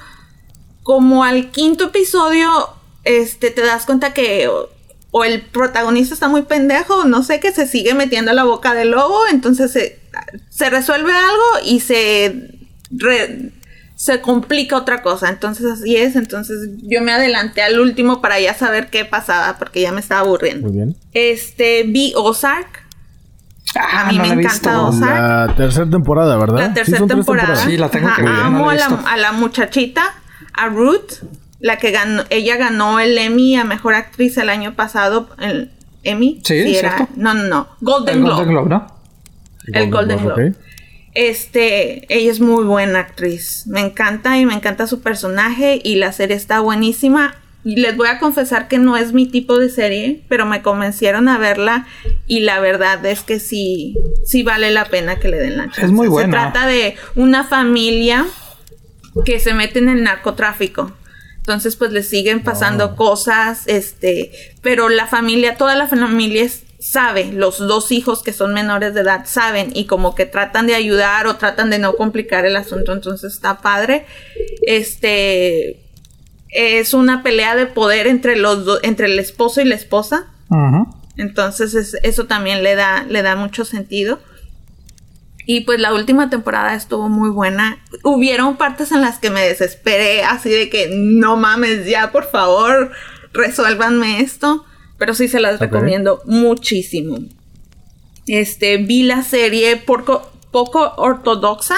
Como 0.82 1.22
al 1.22 1.50
quinto 1.52 1.84
episodio, 1.84 2.50
este, 3.04 3.52
te 3.52 3.60
das 3.64 3.86
cuenta 3.86 4.12
que 4.12 4.48
o, 4.48 4.68
o 5.12 5.24
el 5.24 5.40
protagonista 5.42 6.14
está 6.14 6.26
muy 6.26 6.42
pendejo, 6.42 6.96
o 6.96 7.04
no 7.04 7.22
sé, 7.22 7.38
que 7.38 7.52
se 7.52 7.68
sigue 7.68 7.94
metiendo 7.94 8.32
la 8.32 8.42
boca 8.42 8.74
del 8.74 8.90
lobo, 8.90 9.20
entonces 9.30 9.70
se, 9.70 10.00
se 10.50 10.68
resuelve 10.68 11.12
algo 11.12 11.44
y 11.64 11.78
se 11.78 12.50
re- 12.90 13.52
se 14.02 14.20
complica 14.20 14.76
otra 14.76 15.00
cosa. 15.00 15.28
Entonces 15.28 15.64
así 15.70 15.96
es. 15.96 16.16
Entonces 16.16 16.70
yo 16.82 17.02
me 17.02 17.12
adelanté 17.12 17.62
al 17.62 17.78
último 17.78 18.20
para 18.20 18.40
ya 18.40 18.52
saber 18.52 18.88
qué 18.90 19.04
pasaba 19.04 19.58
porque 19.58 19.80
ya 19.80 19.92
me 19.92 20.00
estaba 20.00 20.22
aburriendo. 20.22 20.66
Muy 20.66 20.76
bien. 20.76 20.96
Este, 21.12 21.84
vi 21.84 22.12
Ozark. 22.16 22.82
Ah, 23.78 24.08
a 24.08 24.12
mí 24.12 24.18
no 24.18 24.24
me 24.34 24.42
encanta. 24.42 24.82
Ozark. 24.82 25.48
La 25.48 25.54
tercera 25.56 25.88
temporada, 25.88 26.36
¿verdad? 26.36 26.58
La 26.58 26.74
tercera 26.74 27.06
temporada. 27.06 27.54
Sí, 27.54 27.76
la 27.76 27.90
tengo 27.90 28.08
Ajá, 28.08 28.16
que 28.16 28.22
ver, 28.22 28.32
no 28.32 28.40
Amo 28.44 28.66
la 28.66 28.72
a, 28.72 28.74
la, 28.74 28.88
visto. 28.96 29.08
a 29.08 29.16
la 29.18 29.32
muchachita, 29.32 30.02
a 30.54 30.66
Ruth, 30.66 31.22
la 31.60 31.76
que 31.78 31.92
ganó, 31.92 32.24
ella 32.30 32.56
ganó 32.56 32.98
el 32.98 33.16
Emmy 33.16 33.54
a 33.56 33.62
mejor 33.62 33.94
actriz 33.94 34.36
el 34.36 34.48
año 34.48 34.74
pasado 34.74 35.28
en- 35.38 35.70
Emmy. 36.02 36.40
Sí, 36.44 36.58
era, 36.76 36.96
¿cierto? 36.96 37.12
no, 37.14 37.34
no, 37.34 37.44
no, 37.44 37.68
Golden 37.80 38.16
El 38.16 38.20
Globe. 38.24 38.34
Golden 38.44 38.52
Globe, 38.52 38.68
¿no? 38.68 38.86
El 39.72 39.90
Golden 39.92 40.18
Globe. 40.24 40.48
ok. 40.50 40.56
Este, 41.14 42.06
ella 42.14 42.30
es 42.30 42.40
muy 42.40 42.64
buena 42.64 43.00
actriz. 43.00 43.64
Me 43.66 43.80
encanta 43.80 44.38
y 44.38 44.46
me 44.46 44.54
encanta 44.54 44.86
su 44.86 45.00
personaje 45.02 45.80
y 45.82 45.96
la 45.96 46.12
serie 46.12 46.36
está 46.36 46.60
buenísima. 46.60 47.34
Y 47.64 47.76
les 47.76 47.96
voy 47.96 48.08
a 48.08 48.18
confesar 48.18 48.66
que 48.66 48.78
no 48.78 48.96
es 48.96 49.12
mi 49.12 49.26
tipo 49.26 49.56
de 49.58 49.68
serie, 49.70 50.24
pero 50.28 50.46
me 50.46 50.62
convencieron 50.62 51.28
a 51.28 51.38
verla 51.38 51.86
y 52.26 52.40
la 52.40 52.58
verdad 52.58 53.04
es 53.06 53.20
que 53.20 53.38
sí, 53.38 53.96
sí 54.24 54.42
vale 54.42 54.72
la 54.72 54.86
pena 54.86 55.20
que 55.20 55.28
le 55.28 55.38
den 55.38 55.58
la 55.58 55.66
chance. 55.70 55.86
muy 55.88 56.06
Se 56.06 56.10
buena. 56.10 56.30
trata 56.52 56.66
de 56.66 56.96
una 57.14 57.44
familia 57.44 58.26
que 59.24 59.38
se 59.38 59.54
mete 59.54 59.78
en 59.78 59.90
el 59.90 60.02
narcotráfico. 60.02 60.90
Entonces, 61.36 61.76
pues 61.76 61.92
le 61.92 62.02
siguen 62.02 62.42
pasando 62.42 62.96
cosas, 62.96 63.66
este, 63.66 64.32
pero 64.60 64.88
la 64.88 65.06
familia, 65.06 65.56
toda 65.56 65.74
la 65.76 65.86
familia 65.88 66.42
es- 66.44 66.62
sabe, 66.82 67.32
los 67.32 67.58
dos 67.58 67.92
hijos 67.92 68.22
que 68.22 68.32
son 68.32 68.52
menores 68.54 68.92
de 68.94 69.02
edad 69.02 69.24
saben 69.26 69.70
y 69.74 69.84
como 69.86 70.14
que 70.16 70.26
tratan 70.26 70.66
de 70.66 70.74
ayudar 70.74 71.26
o 71.28 71.36
tratan 71.36 71.70
de 71.70 71.78
no 71.78 71.94
complicar 71.94 72.44
el 72.44 72.56
asunto, 72.56 72.92
entonces 72.92 73.32
está 73.34 73.58
padre. 73.60 74.04
Este 74.66 75.80
es 76.48 76.92
una 76.92 77.22
pelea 77.22 77.54
de 77.54 77.66
poder 77.66 78.06
entre 78.06 78.36
los 78.36 78.64
do- 78.64 78.80
entre 78.82 79.06
el 79.06 79.18
esposo 79.18 79.60
y 79.60 79.64
la 79.64 79.74
esposa. 79.74 80.26
Entonces 81.16 81.74
es- 81.74 81.94
eso 82.02 82.26
también 82.26 82.62
le 82.62 82.74
da, 82.74 83.04
le 83.08 83.22
da 83.22 83.36
mucho 83.36 83.64
sentido. 83.64 84.18
Y 85.46 85.60
pues 85.62 85.80
la 85.80 85.92
última 85.92 86.30
temporada 86.30 86.74
estuvo 86.74 87.08
muy 87.08 87.30
buena. 87.30 87.78
Hubieron 88.04 88.56
partes 88.56 88.92
en 88.92 89.00
las 89.00 89.18
que 89.18 89.30
me 89.30 89.42
desesperé, 89.46 90.24
así 90.24 90.50
de 90.50 90.68
que 90.70 90.88
no 90.92 91.36
mames 91.36 91.86
ya, 91.86 92.12
por 92.12 92.30
favor, 92.30 92.92
resuélvanme 93.32 94.20
esto. 94.20 94.64
Pero 95.02 95.14
sí 95.14 95.26
se 95.26 95.40
las 95.40 95.58
recomiendo 95.58 96.22
muchísimo. 96.26 97.18
Este, 98.28 98.76
vi 98.76 99.02
la 99.02 99.24
serie 99.24 99.76
poco, 99.76 100.30
poco 100.52 100.92
ortodoxa. 100.96 101.74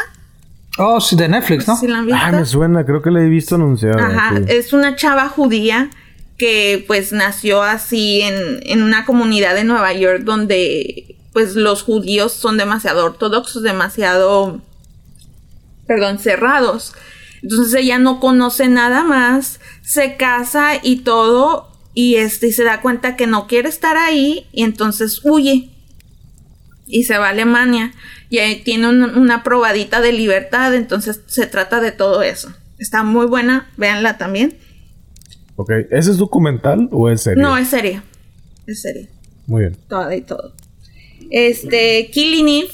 Oh, 0.76 1.00
sí, 1.00 1.16
de 1.16 1.26
Netflix, 1.26 1.66
¿no? 1.66 1.74
¿Sí 1.74 1.88
la 1.88 2.00
han 2.00 2.06
visto? 2.06 2.20
Ah, 2.22 2.32
me 2.32 2.44
suena, 2.44 2.84
creo 2.84 3.00
que 3.00 3.10
la 3.10 3.22
he 3.22 3.28
visto 3.30 3.54
anunciada. 3.54 4.08
Ajá, 4.08 4.36
sí. 4.36 4.44
es 4.48 4.74
una 4.74 4.94
chava 4.94 5.30
judía 5.30 5.88
que 6.36 6.84
pues 6.86 7.12
nació 7.12 7.62
así 7.62 8.20
en, 8.20 8.60
en 8.64 8.82
una 8.82 9.06
comunidad 9.06 9.54
de 9.54 9.64
Nueva 9.64 9.94
York 9.94 10.24
donde 10.24 11.16
pues 11.32 11.54
los 11.54 11.82
judíos 11.82 12.34
son 12.34 12.58
demasiado 12.58 13.06
ortodoxos, 13.06 13.62
demasiado, 13.62 14.60
perdón, 15.86 16.18
cerrados. 16.18 16.92
Entonces 17.42 17.72
ella 17.72 17.98
no 17.98 18.20
conoce 18.20 18.68
nada 18.68 19.02
más, 19.02 19.60
se 19.80 20.18
casa 20.18 20.72
y 20.82 20.96
todo 20.96 21.73
y 21.94 22.16
este 22.16 22.48
y 22.48 22.52
se 22.52 22.64
da 22.64 22.80
cuenta 22.80 23.16
que 23.16 23.26
no 23.26 23.46
quiere 23.46 23.68
estar 23.68 23.96
ahí 23.96 24.46
y 24.52 24.62
entonces 24.64 25.20
huye 25.24 25.70
y 26.86 27.04
se 27.04 27.16
va 27.18 27.28
a 27.28 27.30
Alemania 27.30 27.92
y 28.28 28.38
ahí 28.38 28.62
tiene 28.62 28.88
un- 28.88 29.16
una 29.16 29.42
probadita 29.42 30.00
de 30.00 30.12
libertad, 30.12 30.74
entonces 30.74 31.20
se 31.26 31.46
trata 31.46 31.80
de 31.80 31.92
todo 31.92 32.22
eso. 32.22 32.52
Está 32.78 33.02
muy 33.04 33.26
buena, 33.26 33.70
véanla 33.76 34.18
también. 34.18 34.56
Ok, 35.56 35.70
¿ese 35.90 36.10
es 36.10 36.16
documental 36.18 36.88
o 36.90 37.08
es 37.08 37.22
serie? 37.22 37.42
No, 37.42 37.56
es 37.56 37.68
serie. 37.68 38.02
Es 38.66 38.82
serie. 38.82 39.08
Muy 39.46 39.60
bien. 39.62 39.76
Toda 39.88 40.14
y 40.16 40.22
todo. 40.22 40.52
Este, 41.30 42.10
Killing 42.12 42.48
Eve. 42.48 42.68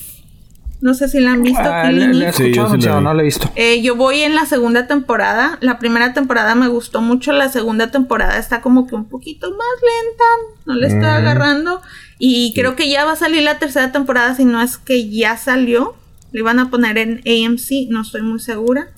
No 0.81 0.95
sé 0.95 1.09
si 1.09 1.21
la 1.21 1.33
han 1.33 1.43
visto, 1.43 1.61
Ah, 1.63 1.91
le, 1.91 1.99
Killing 2.01 2.19
le 2.19 2.25
he 2.25 2.29
Eve. 2.29 2.37
Sí, 2.37 2.53
yo 2.55 2.71
sí 2.71 2.79
la 2.79 3.01
no 3.01 3.13
lo 3.15 3.21
he 3.21 3.25
visto. 3.25 3.51
Eh, 3.55 3.83
yo 3.83 3.97
voy 3.97 4.21
en 4.23 4.35
la 4.35 4.47
segunda 4.47 4.87
temporada. 4.87 5.59
La 5.61 5.79
primera 5.79 6.15
temporada 6.15 6.55
me 6.55 6.69
gustó 6.69 7.01
mucho. 7.03 7.33
La 7.33 7.49
segunda 7.51 7.91
temporada 7.91 8.39
está 8.39 8.61
como 8.63 8.87
que 8.87 8.95
un 8.95 9.05
poquito 9.07 9.51
más 9.51 9.59
lenta. 9.83 10.25
No 10.67 10.75
le 10.77 10.87
estoy 10.87 11.03
Mm. 11.03 11.05
agarrando. 11.05 11.83
Y 12.19 12.53
creo 12.55 12.77
que 12.77 12.89
ya 12.89 13.05
va 13.05 13.13
a 13.13 13.17
salir 13.17 13.43
la 13.43 13.59
tercera 13.59 13.93
temporada. 13.93 14.35
Si 14.35 14.45
no 14.45 14.63
es 14.63 14.79
que 14.79 15.11
ya 15.11 15.37
salió. 15.37 15.95
Le 16.33 16.43
van 16.43 16.59
a 16.61 16.71
poner 16.71 16.97
en 16.99 17.21
AMC. 17.27 17.89
No 17.91 18.03
estoy 18.03 18.23
muy 18.23 18.41
segura. 18.41 18.89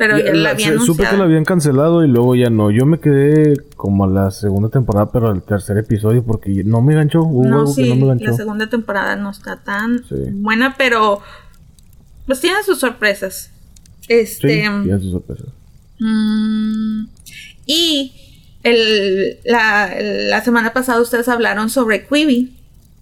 Pero 0.00 0.16
ya, 0.18 0.24
Ya, 0.24 0.32
la 0.32 0.38
la- 0.42 0.50
había 0.52 0.66
se- 0.68 0.72
supe 0.78 0.78
que 0.78 0.88
anunciado. 1.08 1.16
la 1.18 1.24
habían 1.24 1.44
cancelado 1.44 2.02
y 2.04 2.08
luego 2.08 2.34
ya 2.34 2.48
no. 2.48 2.70
Yo 2.70 2.86
me 2.86 2.98
quedé 3.00 3.54
como 3.76 4.04
a 4.04 4.08
la 4.08 4.30
segunda 4.30 4.70
temporada, 4.70 5.12
pero 5.12 5.28
al 5.28 5.42
tercer 5.42 5.76
episodio 5.76 6.24
porque 6.24 6.64
no 6.64 6.80
me 6.80 6.94
ganchó. 6.94 7.22
Hubo 7.22 7.44
No, 7.44 7.58
algo 7.60 7.72
sí, 7.74 7.82
que 7.84 7.88
no 7.90 7.94
me 7.96 8.00
la 8.06 8.14
ganchó. 8.14 8.34
segunda 8.34 8.66
temporada 8.68 9.14
no 9.16 9.30
está 9.30 9.62
tan 9.62 9.98
Sí. 10.08 10.14
buena, 10.32 10.74
pero 10.78 11.20
pues 12.26 12.40
tiene 12.40 12.62
sus 12.64 12.78
sorpresas. 12.80 13.50
Este. 14.08 14.62
ya 14.86 14.96
es 14.96 15.02
su 15.02 15.10
sorpresa. 15.10 15.44
mm, 15.98 17.04
y 17.66 18.12
el, 18.62 19.38
la, 19.44 19.94
la 20.00 20.42
semana 20.42 20.72
pasada 20.72 21.00
ustedes 21.00 21.28
hablaron 21.28 21.68
sobre 21.70 22.06
Quibi. 22.06 22.56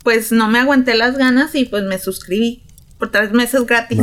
Pues 0.05 0.33
no 0.33 0.49
me 0.49 0.59
aguanté 0.59 0.95
las 0.97 1.17
ganas 1.19 1.55
y 1.55 1.64
pues 1.67 1.85
me 1.85 1.99
suscribí 1.99 2.62
por 2.99 3.11
tres 3.11 3.33
meses 3.33 3.64
gratis. 3.67 4.00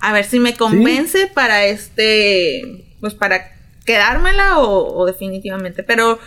A 0.00 0.12
ver 0.12 0.24
si 0.24 0.40
me 0.40 0.54
convence 0.56 1.30
para 1.32 1.64
este, 1.64 2.86
pues 3.00 3.14
para 3.14 3.52
quedármela 3.84 4.58
o, 4.58 4.94
o 4.98 5.06
definitivamente. 5.06 5.82
Pero 5.82 6.18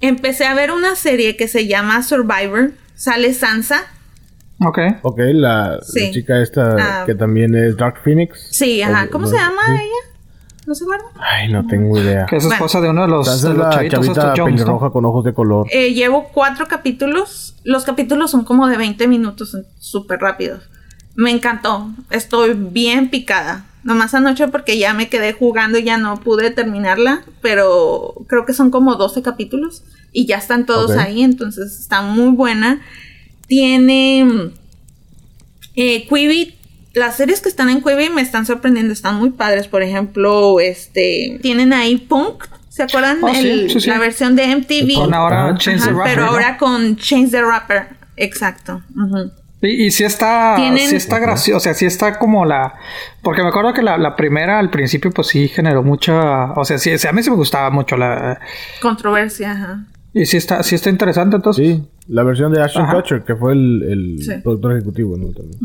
empecé 0.00 0.46
a 0.46 0.54
ver 0.54 0.70
una 0.70 0.94
serie 0.94 1.36
que 1.36 1.48
se 1.48 1.66
llama 1.66 2.02
Survivor. 2.02 2.72
Sale 2.94 3.32
Sansa. 3.34 3.82
Ok. 4.62 4.78
Ok, 5.02 5.18
la, 5.32 5.78
chica 6.12 6.42
esta 6.42 6.76
Ah. 6.78 7.02
que 7.06 7.14
también 7.14 7.54
es 7.54 7.76
Dark 7.76 7.96
Phoenix. 8.04 8.48
Sí, 8.50 8.82
ajá. 8.82 9.04
O- 9.06 9.10
¿Cómo 9.10 9.24
no, 9.24 9.30
se 9.30 9.36
llama 9.38 9.62
sí. 9.66 9.72
ella? 9.72 10.10
¿No 10.66 10.74
se 10.74 10.84
acuerda? 10.84 11.04
Ay, 11.18 11.50
no 11.50 11.66
tengo 11.66 11.98
idea. 11.98 12.26
Que 12.26 12.36
es 12.36 12.42
Bueno. 12.44 12.54
esposa 12.56 12.80
de 12.82 12.90
uno 12.90 13.02
de 13.02 13.08
los, 13.08 13.26
de 13.26 13.32
es 13.34 13.42
los 13.42 13.56
la 13.56 13.70
chavitos 13.70 14.06
estos 14.06 14.24
Jones, 14.24 14.38
¿no? 14.38 14.44
pelirroja 14.44 14.90
con 14.90 15.04
ojos 15.06 15.24
de 15.24 15.32
color. 15.32 15.66
Eh, 15.72 15.94
llevo 15.94 16.28
cuatro 16.28 16.66
capítulos. 16.68 17.56
Los 17.64 17.84
capítulos 17.84 18.30
son 18.30 18.44
como 18.44 18.68
de 18.68 18.76
20 18.76 19.08
minutos, 19.08 19.50
son 19.50 19.64
súper 19.78 20.20
rápidos. 20.20 20.68
Me 21.20 21.30
encantó. 21.30 21.90
Estoy 22.10 22.54
bien 22.54 23.10
picada. 23.10 23.66
Nomás 23.82 24.14
anoche 24.14 24.48
porque 24.48 24.78
ya 24.78 24.94
me 24.94 25.08
quedé 25.10 25.34
jugando 25.34 25.78
y 25.78 25.84
ya 25.84 25.98
no 25.98 26.18
pude 26.20 26.50
terminarla. 26.50 27.22
Pero 27.42 28.14
creo 28.26 28.46
que 28.46 28.54
son 28.54 28.70
como 28.70 28.94
12 28.96 29.20
capítulos. 29.20 29.84
Y 30.12 30.24
ya 30.26 30.38
están 30.38 30.64
todos 30.64 30.92
ahí. 30.92 31.22
Entonces 31.22 31.78
está 31.78 32.00
muy 32.00 32.30
buena. 32.34 32.80
Tiene. 33.46 34.50
Eh, 35.76 36.06
Quibi. 36.08 36.54
Las 36.94 37.16
series 37.18 37.40
que 37.40 37.48
están 37.50 37.68
en 37.68 37.82
Quibi 37.82 38.08
me 38.08 38.22
están 38.22 38.46
sorprendiendo. 38.46 38.92
Están 38.92 39.16
muy 39.16 39.30
padres. 39.30 39.68
Por 39.68 39.82
ejemplo, 39.82 40.58
este. 40.58 41.38
Tienen 41.42 41.72
ahí 41.74 41.98
Punk. 41.98 42.44
¿Se 42.70 42.82
acuerdan? 42.84 43.18
Oh, 43.22 43.34
sí, 43.34 43.40
El- 43.48 43.70
sí, 43.70 43.80
sí. 43.80 43.88
La 43.90 43.98
versión 43.98 44.36
de 44.36 44.44
MTV. 44.56 44.94
Con 44.94 45.12
ahora 45.12 45.48
Ajá, 45.48 45.58
Chance 45.58 45.84
the 45.86 45.92
Rapper, 45.92 46.14
pero 46.14 46.24
¿no? 46.26 46.32
ahora 46.32 46.56
con 46.56 46.96
Change 46.96 47.30
the 47.30 47.42
Rapper. 47.42 47.88
Exacto. 48.16 48.82
ujú. 48.96 49.30
Y, 49.62 49.86
y 49.86 49.90
sí 49.90 50.04
está, 50.04 50.54
Tienen- 50.56 50.88
sí 50.88 50.96
está 50.96 51.18
gracioso, 51.18 51.58
o 51.58 51.60
sea, 51.60 51.74
sí 51.74 51.84
está 51.86 52.18
como 52.18 52.44
la... 52.46 52.74
Porque 53.22 53.42
me 53.42 53.48
acuerdo 53.48 53.74
que 53.74 53.82
la, 53.82 53.98
la 53.98 54.16
primera 54.16 54.58
al 54.58 54.70
principio 54.70 55.10
pues 55.10 55.26
sí 55.28 55.48
generó 55.48 55.82
mucha... 55.82 56.52
O 56.52 56.64
sea, 56.64 56.78
sí, 56.78 56.96
sí, 56.96 57.06
a 57.06 57.12
mí 57.12 57.22
sí 57.22 57.30
me 57.30 57.36
gustaba 57.36 57.70
mucho 57.70 57.96
la... 57.96 58.40
Controversia, 58.80 59.52
ajá. 59.52 59.84
Y 60.12 60.26
sí 60.26 60.38
está, 60.38 60.62
sí 60.62 60.74
está 60.74 60.90
interesante 60.90 61.36
entonces. 61.36 61.64
Sí, 61.66 61.82
la 62.08 62.22
versión 62.24 62.52
de 62.52 62.60
Ashton 62.62 62.82
Ajá. 62.84 62.94
Kutcher, 62.94 63.22
que 63.22 63.36
fue 63.36 63.52
el, 63.52 63.82
el 63.88 64.22
Sí. 64.24 64.32
productor 64.42 64.72
ejecutivo. 64.76 65.16
¿no? 65.16 65.26
También. 65.32 65.58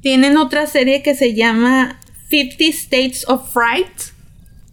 Tienen 0.00 0.36
otra 0.38 0.66
serie 0.66 1.02
que 1.02 1.14
se 1.14 1.34
llama 1.34 2.00
50 2.28 2.64
States 2.76 3.28
of 3.28 3.52
Fright. 3.52 4.12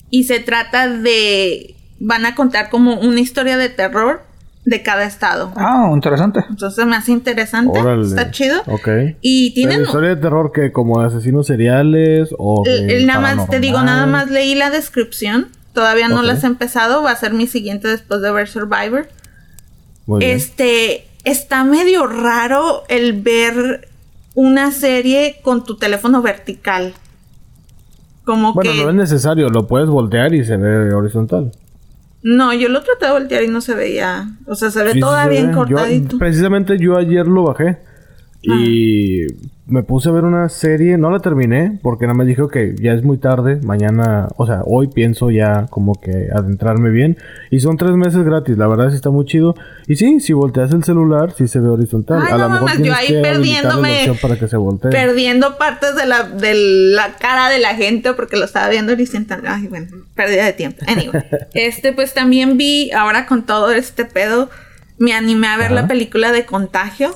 Y 0.10 0.24
se 0.24 0.40
trata 0.40 0.88
de. 0.90 1.76
Van 2.00 2.26
a 2.26 2.34
contar 2.34 2.72
como 2.72 2.96
una 3.00 3.20
historia 3.20 3.58
de 3.58 3.70
terror 3.70 4.24
de 4.70 4.84
cada 4.84 5.04
estado. 5.06 5.52
Ah, 5.56 5.90
interesante. 5.94 6.42
Entonces 6.48 6.86
me 6.86 6.96
hace 6.96 7.12
interesante. 7.12 7.78
Órale. 7.80 8.06
Está 8.06 8.30
chido. 8.30 8.62
Ok. 8.68 8.88
Y 9.22 9.52
¿Pero 9.52 9.70
tienen. 9.70 9.82
historia 9.86 10.10
de 10.10 10.16
terror 10.18 10.52
que 10.54 10.72
como 10.72 11.02
de 11.02 11.08
asesinos 11.08 11.48
seriales 11.48 12.30
o 12.38 12.64
nada 13.06 13.20
más, 13.20 13.50
te 13.50 13.60
digo, 13.60 13.82
nada 13.82 14.06
más 14.06 14.30
leí 14.30 14.54
la 14.56 14.70
descripción. 14.70 15.48
Todavía 15.74 16.08
no 16.08 16.20
Ok. 16.20 16.26
las 16.26 16.44
he 16.44 16.48
empezado. 16.48 17.02
Va 17.02 17.12
a 17.12 17.16
ser 17.16 17.34
mi 17.34 17.48
siguiente 17.48 17.88
después 17.88 18.22
de 18.22 18.32
ver 18.32 18.48
Survivor. 18.48 19.08
Muy 20.06 20.20
bien. 20.20 20.38
Este, 20.38 21.08
está 21.24 21.64
medio 21.64 22.06
raro 22.06 22.84
el 22.90 23.22
ver 23.22 23.88
una 24.36 24.72
serie 24.72 25.38
con 25.42 25.64
tu 25.64 25.78
teléfono 25.78 26.22
vertical. 26.22 26.94
Como 28.24 28.54
Bueno, 28.54 28.72
que... 28.72 28.84
no 28.84 28.90
es 28.90 28.96
necesario, 28.96 29.50
lo 29.50 29.66
puedes 29.68 29.90
voltear 29.90 30.34
y 30.36 30.46
se 30.46 30.58
ve 30.58 30.94
horizontal. 30.94 31.52
No, 32.22 32.54
yo 32.54 32.68
lo 32.70 32.82
traté 32.82 33.06
de 33.06 33.12
voltear 33.14 33.44
y 33.44 33.48
no 33.48 33.62
se 33.62 33.76
veía. 33.76 34.28
O 34.46 34.56
sea, 34.56 34.72
se 34.72 34.84
ve 34.84 34.90
Sí, 34.90 34.94
sí 34.96 35.00
toda 35.00 35.24
se 35.24 35.30
bien 35.30 35.48
ve. 35.48 35.52
Yo- 35.52 35.58
cortadito. 35.58 36.18
precisamente 36.18 36.78
yo 36.78 36.98
ayer 36.98 37.26
lo 37.28 37.44
bajé 37.44 37.78
y 38.42 39.28
me 39.68 39.84
puse 39.84 40.10
a 40.10 40.12
ver 40.12 40.24
una 40.24 40.50
serie, 40.50 40.98
no 40.98 41.12
la 41.12 41.20
terminé 41.20 41.78
porque 41.84 42.06
nada 42.06 42.16
más 42.16 42.26
dije 42.26 42.42
que 42.52 42.74
ya 42.82 42.94
es 42.94 43.04
muy 43.04 43.18
tarde, 43.20 43.60
mañana, 43.64 44.28
o 44.38 44.48
sea, 44.48 44.62
hoy 44.66 44.88
pienso 44.88 45.30
ya 45.30 45.68
como 45.70 45.94
que 46.00 46.30
adentrarme 46.34 46.90
bien 46.90 47.18
y 47.52 47.60
son 47.60 47.78
tres 47.78 47.92
meses 47.92 48.24
gratis, 48.24 48.58
la 48.58 48.66
verdad 48.68 48.90
sí 48.90 48.96
está 48.96 49.12
muy 49.12 49.26
chido 49.26 49.56
y 49.88 49.96
sí, 49.98 50.22
si 50.22 50.34
volteas 50.34 50.72
el 50.74 50.84
celular 50.84 51.34
sí 51.38 51.48
se 51.48 51.60
ve 51.60 51.68
horizontal, 51.70 52.24
Ay, 52.26 52.34
a 52.34 52.38
no 52.38 52.44
lo 52.46 52.50
mejor 52.50 52.70
mames, 52.70 52.88
yo 52.88 52.94
ahí 52.96 53.08
que 53.08 53.14
la 53.14 53.22
perdiéndome- 53.22 53.98
opción 54.00 54.18
para 54.22 54.40
que 54.40 54.48
se 54.48 54.58
voltee. 54.58 54.90
Perdiendo 54.92 55.58
partes 55.58 55.96
de 55.96 56.06
la, 56.08 56.24
de 56.24 56.54
la 56.56 57.14
cara 57.20 57.50
de 57.50 57.60
la 57.60 57.76
gente 57.76 58.14
porque 58.14 58.38
lo 58.38 58.46
estaba 58.46 58.70
viendo 58.70 58.94
horizontal. 58.94 59.42
Ay, 59.46 59.68
bueno, 59.68 59.88
pérdida 60.16 60.46
de 60.46 60.54
tiempo. 60.54 60.84
Anyway. 60.88 61.12
este, 61.54 61.94
pues 61.94 62.14
también 62.14 62.58
vi, 62.58 62.90
ahora 62.92 63.28
con 63.28 63.46
todo 63.46 63.72
este 63.72 64.06
pedo, 64.06 64.50
me 64.98 65.14
animé 65.14 65.48
a 65.48 65.58
ver 65.58 65.72
la 65.72 65.88
película 65.88 66.32
de 66.32 66.46
Contagio. 66.46 67.12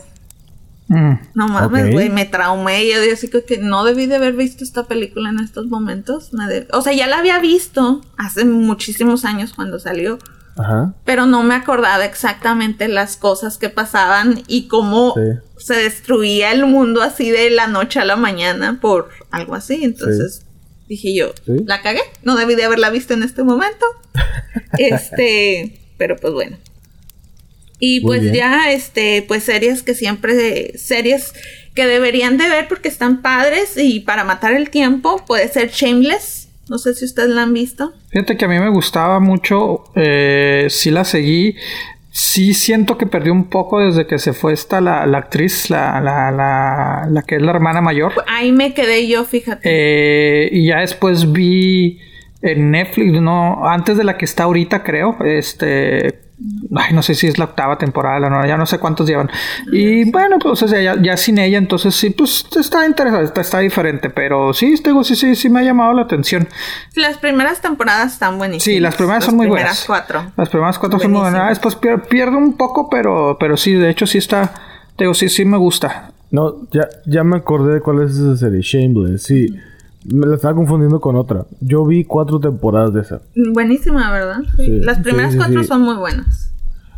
Mm. 0.87 1.13
No 1.33 1.47
mames, 1.47 1.91
güey, 1.91 2.09
me 2.09 2.25
traumé. 2.25 2.87
Yo 2.87 2.97
así 3.13 3.29
que 3.29 3.57
no 3.57 3.83
debí 3.83 4.05
de 4.05 4.15
haber 4.15 4.33
visto 4.33 4.63
esta 4.63 4.83
película 4.83 5.29
en 5.29 5.39
estos 5.39 5.67
momentos. 5.67 6.31
O 6.71 6.81
sea, 6.81 6.93
ya 6.93 7.07
la 7.07 7.19
había 7.19 7.39
visto 7.39 8.01
hace 8.17 8.45
muchísimos 8.45 9.25
años 9.25 9.53
cuando 9.53 9.79
salió. 9.79 10.19
Ajá. 10.55 10.93
Pero 11.03 11.25
no 11.25 11.41
me 11.41 11.55
acordaba 11.55 12.05
exactamente 12.05 12.87
las 12.87 13.17
cosas 13.17 13.57
que 13.57 13.69
pasaban 13.69 14.43
y 14.47 14.67
cómo 14.67 15.15
se 15.57 15.73
destruía 15.73 16.51
el 16.51 16.65
mundo 16.65 17.01
así 17.01 17.31
de 17.31 17.49
la 17.49 17.67
noche 17.67 17.99
a 17.99 18.05
la 18.05 18.15
mañana 18.15 18.79
por 18.79 19.09
algo 19.31 19.55
así. 19.55 19.83
Entonces 19.83 20.45
dije 20.87 21.15
yo, 21.15 21.33
la 21.45 21.81
cagué. 21.81 22.01
No 22.23 22.35
debí 22.35 22.55
de 22.55 22.65
haberla 22.65 22.89
visto 22.89 23.13
en 23.13 23.23
este 23.23 23.43
momento. 23.43 23.85
este, 24.77 25.79
pero 25.97 26.17
pues 26.17 26.33
bueno. 26.33 26.57
Y 27.85 27.99
pues 27.99 28.31
ya, 28.31 28.71
este, 28.71 29.25
pues 29.27 29.43
series 29.43 29.83
que 29.83 29.93
siempre, 29.93 30.77
series 30.77 31.33
que 31.75 31.85
deberían 31.85 32.37
de 32.37 32.47
ver 32.47 32.69
porque 32.69 32.87
están 32.87 33.21
padres 33.21 33.75
y 33.75 33.99
para 33.99 34.23
matar 34.23 34.53
el 34.53 34.69
tiempo 34.69 35.21
puede 35.27 35.49
ser 35.49 35.69
Shameless. 35.69 36.47
No 36.69 36.77
sé 36.77 36.93
si 36.93 37.03
ustedes 37.03 37.31
la 37.31 37.43
han 37.43 37.51
visto. 37.51 37.91
Fíjate 38.09 38.37
que 38.37 38.45
a 38.45 38.47
mí 38.47 38.57
me 38.57 38.69
gustaba 38.69 39.19
mucho, 39.19 39.83
eh, 39.95 40.67
sí 40.69 40.91
la 40.91 41.03
seguí. 41.03 41.57
Sí 42.09 42.53
siento 42.53 42.97
que 42.97 43.05
perdió 43.05 43.33
un 43.33 43.49
poco 43.49 43.81
desde 43.81 44.07
que 44.07 44.17
se 44.17 44.31
fue 44.31 44.53
esta 44.53 44.79
la, 44.79 45.05
la 45.05 45.17
actriz, 45.17 45.69
la, 45.69 45.99
la, 45.99 46.31
la, 46.31 47.09
la, 47.11 47.21
que 47.23 47.35
es 47.35 47.41
la 47.41 47.51
hermana 47.51 47.81
mayor. 47.81 48.13
Ahí 48.27 48.53
me 48.53 48.73
quedé 48.73 49.09
yo, 49.09 49.25
fíjate. 49.25 49.61
Eh, 49.65 50.47
y 50.53 50.67
ya 50.67 50.79
después 50.79 51.33
vi 51.33 51.99
en 52.43 52.71
Netflix, 52.71 53.19
no, 53.21 53.67
antes 53.67 53.97
de 53.97 54.03
la 54.03 54.17
que 54.17 54.25
está 54.25 54.43
ahorita 54.43 54.83
creo, 54.83 55.17
este, 55.23 56.23
Ay, 56.75 56.93
no 56.93 57.03
sé 57.03 57.15
si 57.15 57.27
es 57.27 57.37
la 57.37 57.45
octava 57.45 57.77
temporada, 57.77 58.29
no, 58.29 58.45
ya 58.45 58.57
no 58.57 58.65
sé 58.65 58.79
cuántos 58.79 59.07
llevan. 59.07 59.29
Y 59.71 60.09
bueno, 60.11 60.39
pues 60.39 60.61
o 60.61 60.67
sea, 60.67 60.95
ya, 60.95 61.17
sin 61.17 61.37
ella, 61.37 61.57
entonces 61.57 61.95
sí, 61.95 62.09
pues 62.09 62.45
está 62.55 62.85
interesante, 62.85 63.39
está, 63.39 63.59
diferente, 63.59 64.09
pero 64.09 64.53
sí, 64.53 64.75
sí, 64.75 65.15
sí, 65.15 65.35
sí 65.35 65.49
me 65.49 65.61
ha 65.61 65.63
llamado 65.63 65.93
la 65.93 66.01
atención. 66.01 66.47
Las 66.95 67.17
primeras 67.17 67.61
temporadas 67.61 68.13
están 68.13 68.37
buenísimas. 68.37 68.63
Sí, 68.63 68.79
las 68.79 68.95
primeras 68.95 69.23
son 69.23 69.37
muy 69.37 69.47
buenas. 69.47 69.69
Las 69.69 69.85
primeras 69.85 70.07
cuatro. 70.07 70.33
Las 70.35 70.49
primeras 70.49 70.79
cuatro 70.79 70.99
son 70.99 71.11
muy 71.11 71.21
buenas. 71.21 71.49
Después 71.49 71.77
pierde 72.09 72.35
un 72.35 72.57
poco, 72.57 72.89
pero, 72.89 73.37
pero 73.39 73.55
sí, 73.55 73.73
de 73.73 73.89
hecho 73.89 74.05
sí 74.05 74.17
está, 74.17 74.53
digo, 74.97 75.13
sí, 75.13 75.29
sí 75.29 75.45
me 75.45 75.57
gusta. 75.57 76.11
No, 76.31 76.67
ya, 76.71 76.89
ya 77.05 77.23
me 77.23 77.37
acordé 77.37 77.75
de 77.75 77.81
cuál 77.81 78.01
es 78.01 78.11
esa 78.17 78.35
serie, 78.35 78.61
Shameless, 78.61 79.23
sí. 79.23 79.55
Me 80.05 80.27
la 80.27 80.35
estaba 80.35 80.55
confundiendo 80.55 80.99
con 80.99 81.15
otra. 81.15 81.45
Yo 81.61 81.85
vi 81.85 82.03
cuatro 82.03 82.39
temporadas 82.39 82.93
de 82.93 83.01
esa. 83.01 83.21
Buenísima, 83.53 84.11
¿verdad? 84.11 84.39
Las 84.57 84.99
primeras 84.99 85.35
cuatro 85.35 85.63
son 85.63 85.81
muy 85.81 85.95
buenas. 85.95 86.53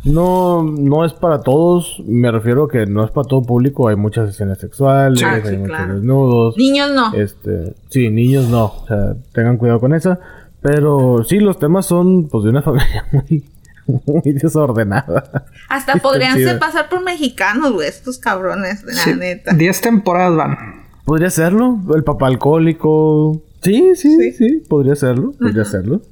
No, 0.06 0.62
no 0.62 1.04
es 1.04 1.12
para 1.12 1.40
todos. 1.40 2.02
Me 2.06 2.30
refiero 2.30 2.64
a 2.64 2.68
que 2.68 2.86
no 2.86 3.04
es 3.04 3.10
para 3.10 3.26
todo 3.26 3.42
público. 3.42 3.88
Hay 3.88 3.96
muchas 3.96 4.30
escenas 4.30 4.58
sexuales, 4.58 5.22
hay 5.22 5.58
muchos 5.58 5.88
desnudos. 5.88 6.56
Niños 6.56 6.90
no. 6.92 7.12
Este, 7.12 7.74
sí, 7.88 8.08
niños 8.08 8.48
no. 8.48 8.66
O 8.66 8.84
sea, 8.86 9.16
tengan 9.32 9.56
cuidado 9.56 9.80
con 9.80 9.94
esa. 9.94 10.20
Pero 10.62 11.24
sí, 11.24 11.38
los 11.40 11.58
temas 11.58 11.86
son 11.86 12.28
pues 12.28 12.44
de 12.44 12.50
una 12.50 12.62
familia 12.62 13.06
muy, 13.12 13.44
muy 13.86 14.32
desordenada. 14.32 15.44
Hasta 15.68 15.96
podrían 16.02 16.36
ser 16.38 16.58
pasar 16.58 16.88
por 16.88 17.02
mexicanos, 17.02 17.72
güey, 17.72 17.88
estos 17.88 18.18
cabrones, 18.18 18.86
de 18.86 18.94
la 18.94 19.16
neta. 19.16 19.54
Diez 19.54 19.80
temporadas 19.80 20.36
van. 20.36 20.85
Podría 21.06 21.30
serlo. 21.30 21.78
El 21.94 22.02
papá 22.02 22.26
alcohólico. 22.26 23.40
Sí, 23.62 23.92
sí, 23.94 24.32
sí, 24.32 24.62
podría 24.68 24.96
serlo. 24.96 25.32
Podría 25.38 25.64
serlo. 25.64 26.02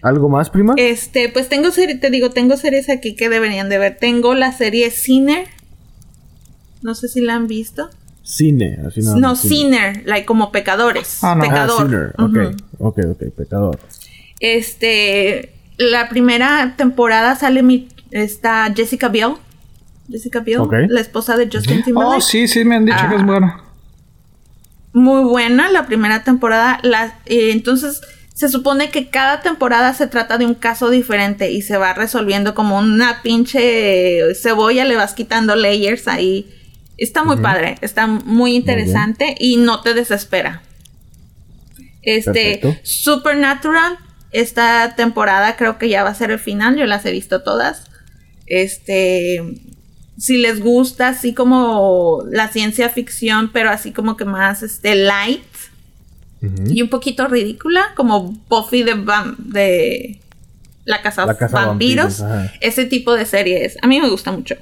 ¿Algo 0.00 0.30
más, 0.30 0.48
prima? 0.48 0.74
Este, 0.78 1.28
pues 1.28 1.50
tengo 1.50 1.70
series, 1.70 2.00
te 2.00 2.08
digo, 2.08 2.30
tengo 2.30 2.56
series 2.56 2.88
aquí 2.88 3.14
que 3.14 3.28
deberían 3.28 3.68
de 3.68 3.76
ver. 3.76 3.98
Tengo 4.00 4.34
la 4.34 4.52
serie 4.52 4.90
Sinner. 4.90 5.46
No 6.80 6.94
sé 6.94 7.08
si 7.08 7.20
la 7.20 7.34
han 7.34 7.48
visto. 7.48 7.90
Cine, 8.22 8.78
así 8.86 9.02
no. 9.02 9.16
No, 9.16 9.36
Sinner, 9.36 10.02
like 10.06 10.24
como 10.24 10.52
pecadores. 10.52 11.22
Ah, 11.22 11.34
no. 11.34 11.42
Pecador. 11.42 12.14
Ah, 12.16 12.26
sinner. 12.26 12.54
Ok, 12.56 12.56
ok, 12.78 12.98
ok, 13.10 13.34
pecador. 13.36 13.78
Este, 14.40 15.52
la 15.76 16.08
primera 16.08 16.76
temporada 16.78 17.36
sale 17.36 17.62
mi, 17.62 17.88
está 18.10 18.72
Jessica 18.74 19.08
Biel. 19.08 19.34
Jessica 20.08 20.40
Biel, 20.40 20.62
la 20.88 21.00
esposa 21.02 21.36
de 21.36 21.50
Justin 21.52 21.82
Timberlake. 21.82 22.16
Oh, 22.16 22.20
sí, 22.22 22.48
sí, 22.48 22.64
me 22.64 22.76
han 22.76 22.86
dicho 22.86 23.04
que 23.10 23.16
es 23.16 23.22
ah. 23.22 23.26
buena 23.26 23.67
muy 24.92 25.22
buena 25.22 25.70
la 25.70 25.86
primera 25.86 26.24
temporada. 26.24 26.80
La, 26.82 27.18
eh, 27.26 27.50
entonces 27.52 28.00
se 28.34 28.48
supone 28.48 28.90
que 28.90 29.08
cada 29.08 29.40
temporada 29.40 29.92
se 29.94 30.06
trata 30.06 30.38
de 30.38 30.46
un 30.46 30.54
caso 30.54 30.90
diferente 30.90 31.50
y 31.50 31.62
se 31.62 31.76
va 31.76 31.92
resolviendo 31.92 32.54
como 32.54 32.78
una 32.78 33.20
pinche 33.22 34.34
cebolla, 34.34 34.84
le 34.84 34.94
vas 34.94 35.14
quitando 35.14 35.56
layers 35.56 36.06
ahí. 36.06 36.48
Está 36.96 37.24
muy 37.24 37.36
padre, 37.36 37.76
está 37.80 38.06
muy 38.06 38.54
interesante 38.54 39.34
y 39.38 39.56
no 39.56 39.80
te 39.82 39.94
desespera. 39.94 40.62
Este, 42.02 42.60
Supernatural, 42.84 43.98
esta 44.30 44.94
temporada 44.96 45.56
creo 45.56 45.78
que 45.78 45.88
ya 45.88 46.04
va 46.04 46.10
a 46.10 46.14
ser 46.14 46.30
el 46.30 46.38
final, 46.38 46.76
yo 46.76 46.86
las 46.86 47.04
he 47.06 47.12
visto 47.12 47.42
todas. 47.42 47.90
Este, 48.46 49.42
si 50.18 50.38
les 50.38 50.60
gusta 50.60 51.08
así 51.08 51.32
como 51.32 52.24
la 52.30 52.48
ciencia 52.48 52.88
ficción, 52.90 53.50
pero 53.52 53.70
así 53.70 53.92
como 53.92 54.16
que 54.16 54.24
más 54.24 54.62
este 54.62 54.94
light 54.94 55.42
y 56.40 56.82
un 56.82 56.88
poquito 56.88 57.26
ridícula, 57.26 57.92
como 57.96 58.32
Buffy 58.48 58.84
de, 58.84 58.94
de 59.38 60.20
la 60.84 61.02
casa, 61.02 61.26
la 61.26 61.48
vampiros, 61.48 62.22
ese 62.60 62.84
tipo 62.84 63.14
de 63.14 63.26
series. 63.26 63.76
A 63.82 63.86
mí 63.86 64.00
me 64.00 64.08
gusta 64.08 64.30
mucho. 64.30 64.54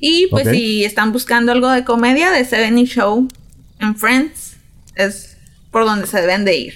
Y 0.00 0.26
pues 0.28 0.48
si 0.48 0.84
están 0.84 1.12
buscando 1.12 1.52
algo 1.52 1.68
de 1.70 1.84
comedia, 1.84 2.30
de 2.30 2.44
Seven 2.44 2.84
Show 2.84 3.28
en 3.78 3.96
Friends, 3.96 4.56
es 4.96 5.36
por 5.70 5.84
donde 5.84 6.06
se 6.06 6.20
deben 6.20 6.44
de 6.44 6.56
ir. 6.56 6.74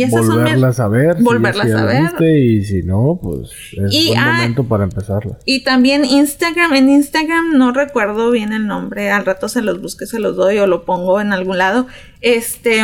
Y 0.00 0.04
esas 0.04 0.26
volverlas 0.26 0.80
a 0.80 0.88
ver. 0.88 1.16
Volverlas 1.20 1.70
a 1.70 1.84
ver. 1.84 2.36
y 2.36 2.64
si 2.64 2.82
no, 2.82 3.18
pues 3.22 3.50
es 3.72 4.06
buen 4.06 4.18
ah, 4.18 4.32
momento 4.36 4.64
para 4.64 4.84
empezarla. 4.84 5.38
Y 5.44 5.62
también 5.62 6.06
Instagram. 6.06 6.72
En 6.72 6.88
Instagram 6.88 7.52
no 7.58 7.72
recuerdo 7.72 8.30
bien 8.30 8.54
el 8.54 8.66
nombre. 8.66 9.10
Al 9.10 9.26
rato 9.26 9.48
se 9.48 9.60
los 9.60 9.80
busque, 9.82 10.06
se 10.06 10.18
los 10.18 10.36
doy 10.36 10.58
o 10.58 10.66
lo 10.66 10.84
pongo 10.84 11.20
en 11.20 11.32
algún 11.32 11.58
lado. 11.58 11.86
Este. 12.22 12.82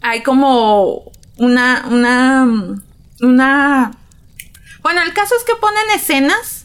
Hay 0.00 0.22
como 0.22 1.10
una. 1.36 1.86
Una. 1.90 2.48
Una. 3.20 3.90
Bueno, 4.82 5.00
el 5.02 5.12
caso 5.12 5.34
es 5.36 5.44
que 5.44 5.52
ponen 5.60 5.82
escenas 5.96 6.61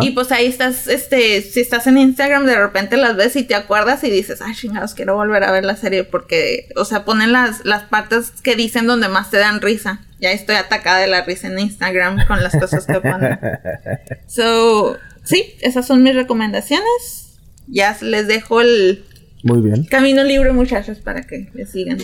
y 0.00 0.10
pues 0.12 0.32
ahí 0.32 0.46
estás, 0.46 0.88
este, 0.88 1.42
si 1.42 1.60
estás 1.60 1.86
en 1.86 1.98
Instagram, 1.98 2.46
de 2.46 2.56
repente 2.56 2.96
las 2.96 3.16
ves 3.16 3.36
y 3.36 3.44
te 3.44 3.54
acuerdas 3.54 4.02
y 4.04 4.10
dices, 4.10 4.40
ay, 4.40 4.54
chingados, 4.54 4.94
quiero 4.94 5.14
volver 5.16 5.44
a 5.44 5.52
ver 5.52 5.64
la 5.64 5.76
serie 5.76 6.04
porque, 6.04 6.68
o 6.76 6.84
sea, 6.84 7.04
ponen 7.04 7.32
las, 7.32 7.64
las 7.64 7.82
partes 7.84 8.30
que 8.42 8.56
dicen 8.56 8.86
donde 8.86 9.08
más 9.08 9.30
te 9.30 9.36
dan 9.38 9.60
risa. 9.60 10.00
Ya 10.18 10.32
estoy 10.32 10.56
atacada 10.56 11.00
de 11.00 11.08
la 11.08 11.22
risa 11.22 11.48
en 11.48 11.58
Instagram 11.58 12.26
con 12.26 12.42
las 12.42 12.56
cosas 12.56 12.86
que 12.86 13.00
ponen. 13.00 13.38
So, 14.26 14.96
sí, 15.24 15.54
esas 15.60 15.86
son 15.86 16.02
mis 16.02 16.14
recomendaciones. 16.14 17.36
Ya 17.68 17.96
les 18.00 18.26
dejo 18.26 18.60
el 18.60 19.04
Muy 19.42 19.60
bien. 19.60 19.84
camino 19.84 20.24
libre, 20.24 20.52
muchachos, 20.52 20.98
para 20.98 21.22
que 21.22 21.50
le 21.52 21.66
sigan. 21.66 21.98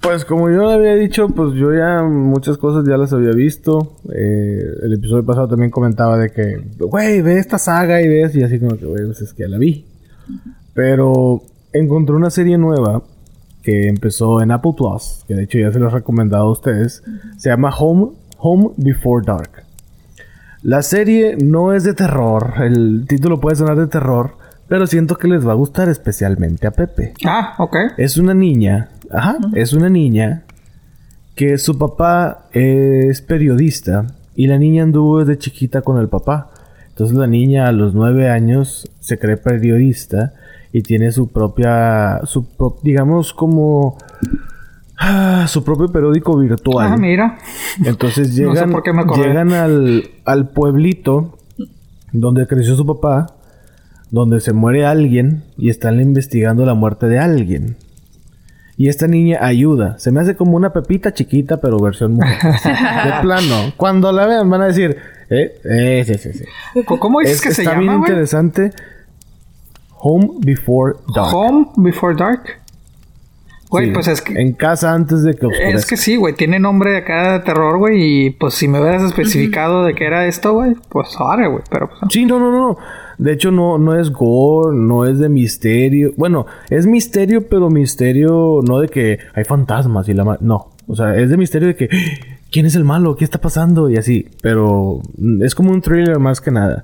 Pues 0.00 0.24
como 0.24 0.48
yo 0.50 0.70
había 0.70 0.94
dicho, 0.94 1.28
pues 1.28 1.52
yo 1.54 1.74
ya 1.74 2.02
muchas 2.02 2.56
cosas 2.56 2.86
ya 2.88 2.96
las 2.96 3.12
había 3.12 3.32
visto. 3.32 3.96
Eh, 4.14 4.62
el 4.82 4.94
episodio 4.94 5.24
pasado 5.26 5.48
también 5.48 5.70
comentaba 5.70 6.16
de 6.16 6.30
que, 6.30 6.56
güey, 6.78 7.20
ve 7.20 7.38
esta 7.38 7.58
saga 7.58 8.00
y 8.00 8.08
ves, 8.08 8.34
y 8.34 8.42
así 8.42 8.58
como 8.58 8.78
que, 8.78 8.86
güey, 8.86 9.04
pues 9.04 9.20
es 9.20 9.34
que 9.34 9.42
ya 9.42 9.48
la 9.48 9.58
vi. 9.58 9.84
Pero 10.72 11.42
encontré 11.72 12.16
una 12.16 12.30
serie 12.30 12.56
nueva 12.56 13.02
que 13.62 13.88
empezó 13.88 14.40
en 14.40 14.52
Apple 14.52 14.72
Plus, 14.74 15.24
que 15.28 15.34
de 15.34 15.42
hecho 15.42 15.58
ya 15.58 15.70
se 15.70 15.78
lo 15.78 15.88
he 15.88 15.90
recomendado 15.90 16.44
a 16.46 16.52
ustedes. 16.52 17.02
Se 17.36 17.50
llama 17.50 17.70
Home, 17.78 18.12
Home 18.38 18.70
Before 18.78 19.22
Dark. 19.26 19.64
La 20.62 20.82
serie 20.82 21.36
no 21.36 21.74
es 21.74 21.84
de 21.84 21.92
terror, 21.92 22.54
el 22.62 23.04
título 23.06 23.38
puede 23.40 23.56
sonar 23.56 23.76
de 23.76 23.86
terror, 23.86 24.36
pero 24.68 24.86
siento 24.86 25.16
que 25.16 25.28
les 25.28 25.46
va 25.46 25.52
a 25.52 25.56
gustar 25.56 25.88
especialmente 25.88 26.66
a 26.66 26.70
Pepe. 26.70 27.12
Ah, 27.26 27.54
ok. 27.58 27.76
Es 27.96 28.16
una 28.16 28.34
niña 28.34 28.90
Ajá, 29.10 29.38
es 29.54 29.72
una 29.72 29.88
niña 29.88 30.44
que 31.34 31.58
su 31.58 31.78
papá 31.78 32.48
es 32.52 33.22
periodista 33.22 34.06
y 34.34 34.46
la 34.46 34.58
niña 34.58 34.84
anduvo 34.84 35.24
desde 35.24 35.38
chiquita 35.38 35.82
con 35.82 35.98
el 35.98 36.08
papá. 36.08 36.50
Entonces 36.88 37.16
la 37.16 37.26
niña 37.26 37.66
a 37.66 37.72
los 37.72 37.94
nueve 37.94 38.30
años 38.30 38.90
se 39.00 39.18
cree 39.18 39.36
periodista 39.36 40.34
y 40.72 40.82
tiene 40.82 41.12
su 41.12 41.28
propia, 41.28 42.20
su 42.24 42.46
digamos 42.82 43.32
como 43.32 43.96
ah, 44.98 45.46
su 45.48 45.64
propio 45.64 45.88
periódico 45.88 46.36
virtual. 46.38 46.92
Ah, 46.92 46.96
mira. 46.96 47.38
Entonces 47.84 48.34
llegan, 48.36 48.74
llegan 49.16 49.52
al, 49.52 50.10
al 50.24 50.50
pueblito 50.50 51.38
donde 52.12 52.46
creció 52.46 52.76
su 52.76 52.86
papá, 52.86 53.34
donde 54.10 54.40
se 54.40 54.52
muere 54.52 54.84
alguien 54.84 55.44
y 55.56 55.70
están 55.70 56.00
investigando 56.00 56.66
la 56.66 56.74
muerte 56.74 57.06
de 57.06 57.18
alguien. 57.18 57.76
Y 58.80 58.88
esta 58.88 59.06
niña 59.06 59.40
ayuda. 59.42 59.98
Se 59.98 60.10
me 60.10 60.20
hace 60.20 60.36
como 60.36 60.56
una 60.56 60.72
pepita 60.72 61.12
chiquita, 61.12 61.60
pero 61.60 61.78
versión 61.78 62.14
mujer. 62.14 62.38
de 62.64 63.12
plano. 63.20 63.74
Cuando 63.76 64.10
la 64.10 64.24
vean 64.24 64.48
van 64.48 64.62
a 64.62 64.66
decir, 64.68 64.96
Eh, 65.28 65.52
eh, 65.64 66.02
sí, 66.06 66.14
sí, 66.14 66.32
sí. 66.32 66.44
¿Cómo 66.86 67.20
dices 67.20 67.36
Es- 67.36 67.42
que 67.42 67.52
se 67.52 67.60
está 67.60 67.72
llama, 67.74 67.82
bien 67.82 67.98
güey? 67.98 68.10
interesante. 68.10 68.70
Home 69.98 70.28
Before 70.38 70.94
Dark. 71.14 71.34
Home 71.34 71.66
Before 71.76 72.14
Dark. 72.16 72.40
Güey, 73.68 73.88
Sí, 73.88 73.92
pues 73.92 74.08
es 74.08 74.22
que... 74.22 74.32
En 74.40 74.54
casa 74.54 74.94
antes 74.94 75.22
de 75.24 75.34
que 75.34 75.44
oscurezca. 75.44 75.78
Es 75.78 75.84
que 75.86 75.96
sí, 75.98 76.16
güey, 76.16 76.34
tiene 76.34 76.58
nombre 76.58 76.96
acá 76.96 77.34
de 77.34 77.40
terror, 77.40 77.76
güey, 77.76 78.26
y 78.26 78.30
pues 78.30 78.54
si 78.54 78.66
me 78.66 78.80
hubieras 78.80 79.02
especificado 79.02 79.84
de 79.84 79.94
qué 79.94 80.06
era 80.06 80.24
esto, 80.26 80.54
güey, 80.54 80.74
pues 80.88 81.08
ahora, 81.18 81.48
güey, 81.48 81.62
pero 81.70 81.86
pues... 81.88 82.00
Sí, 82.10 82.24
no, 82.24 82.40
no, 82.40 82.50
no. 82.50 82.78
De 83.20 83.32
hecho, 83.32 83.50
no, 83.50 83.76
no 83.78 83.98
es 83.98 84.10
gore, 84.10 84.76
no 84.76 85.04
es 85.04 85.18
de 85.18 85.28
misterio. 85.28 86.12
Bueno, 86.16 86.46
es 86.70 86.86
misterio, 86.86 87.46
pero 87.48 87.68
misterio 87.68 88.60
no 88.66 88.78
de 88.80 88.88
que 88.88 89.18
hay 89.34 89.44
fantasmas 89.44 90.08
y 90.08 90.14
la... 90.14 90.24
ma- 90.24 90.38
No. 90.40 90.70
O 90.86 90.96
sea, 90.96 91.14
es 91.16 91.28
de 91.30 91.36
misterio 91.36 91.68
de 91.68 91.76
que... 91.76 91.88
¿Quién 92.50 92.66
es 92.66 92.74
el 92.74 92.84
malo? 92.84 93.14
¿Qué 93.16 93.24
está 93.24 93.38
pasando? 93.40 93.88
Y 93.90 93.96
así. 93.96 94.26
Pero 94.42 95.00
mm, 95.18 95.42
es 95.42 95.54
como 95.54 95.70
un 95.70 95.82
thriller 95.82 96.18
más 96.18 96.40
que 96.40 96.50
nada. 96.50 96.82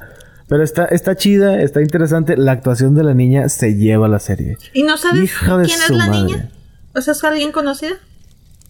Pero 0.49 0.63
está, 0.63 0.85
está 0.85 1.17
chida, 1.17 1.61
está 1.63 1.81
interesante. 1.83 2.37
La 2.37 2.53
actuación 2.53 2.95
de 2.95 3.03
la 3.03 3.15
niña 3.15 3.49
se 3.49 3.75
lleva 3.75 4.07
la 4.07 4.19
serie. 4.21 4.59
¿Y 4.75 4.85
no 4.85 4.97
sabes 4.97 5.25
Hija 5.25 5.57
de 5.59 5.65
quién 5.65 5.79
es 5.81 5.91
la 5.91 6.07
madre. 6.07 6.23
niña? 6.23 6.51
O 6.95 7.01
sea, 7.01 7.13
¿es 7.15 7.25
alguien 7.25 7.51
conocida? 7.51 7.95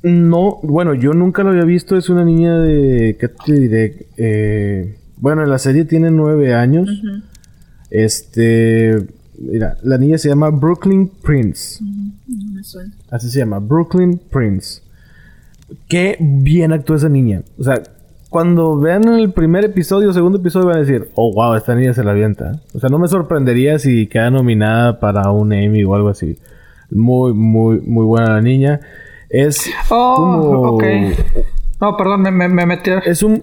No, 0.03 0.59
bueno, 0.63 0.95
yo 0.95 1.13
nunca 1.13 1.43
lo 1.43 1.51
había 1.51 1.65
visto. 1.65 1.97
Es 1.99 2.09
una 2.09 2.25
niña 2.25 2.59
de. 2.61 3.17
¿Qué 3.21 3.29
te 3.29 3.53
diré? 3.53 4.07
Eh, 4.17 4.97
bueno, 5.19 5.43
en 5.43 5.51
la 5.51 5.59
serie 5.59 5.85
tiene 5.85 6.11
nueve 6.11 6.55
años. 6.55 6.89
Este. 7.91 9.07
Mira, 9.39 9.77
la 9.83 9.99
niña 9.99 10.17
se 10.19 10.29
llama 10.29 10.49
Brooklyn 10.51 11.09
Prince. 11.23 11.79
No 11.83 12.53
me 12.55 12.65
suena. 12.65 12.93
Así 13.11 13.29
se 13.31 13.39
llama, 13.41 13.59
Brooklyn 13.59 14.19
Prince. 14.31 14.81
Qué 15.89 16.17
bien 16.21 16.73
actúa 16.73 16.97
esa 16.97 17.09
niña. 17.09 17.43
O 17.59 17.65
sea, 17.65 17.83
cuando 18.31 18.79
vean 18.79 19.07
el 19.09 19.33
primer 19.33 19.65
episodio 19.65 20.11
o 20.11 20.13
segundo 20.13 20.39
episodio 20.39 20.67
van 20.69 20.77
a 20.77 20.81
decir, 20.81 21.11
oh, 21.15 21.33
wow, 21.35 21.55
esta 21.55 21.75
niña 21.75 21.93
se 21.93 22.03
la 22.03 22.13
avienta. 22.13 22.61
O 22.75 22.79
sea, 22.81 22.89
no 22.89 22.99
me 22.99 23.09
sorprendería 23.09 23.79
si 23.79 24.07
queda 24.07 24.31
nominada 24.31 25.01
para 25.01 25.31
un 25.31 25.53
Emmy 25.53 25.85
o 25.85 25.95
algo 25.95 26.09
así. 26.09 26.39
Muy, 26.91 27.35
muy, 27.35 27.81
muy 27.81 28.05
buena 28.07 28.35
la 28.35 28.41
niña. 28.41 28.81
Es 29.29 29.69
Oh, 29.91 30.15
como... 30.17 30.61
ok. 30.77 30.85
No, 31.81 31.97
perdón, 31.97 32.23
me, 32.23 32.31
me, 32.31 32.49
me 32.49 32.65
metí. 32.65 32.91
Es 33.05 33.23
un... 33.23 33.43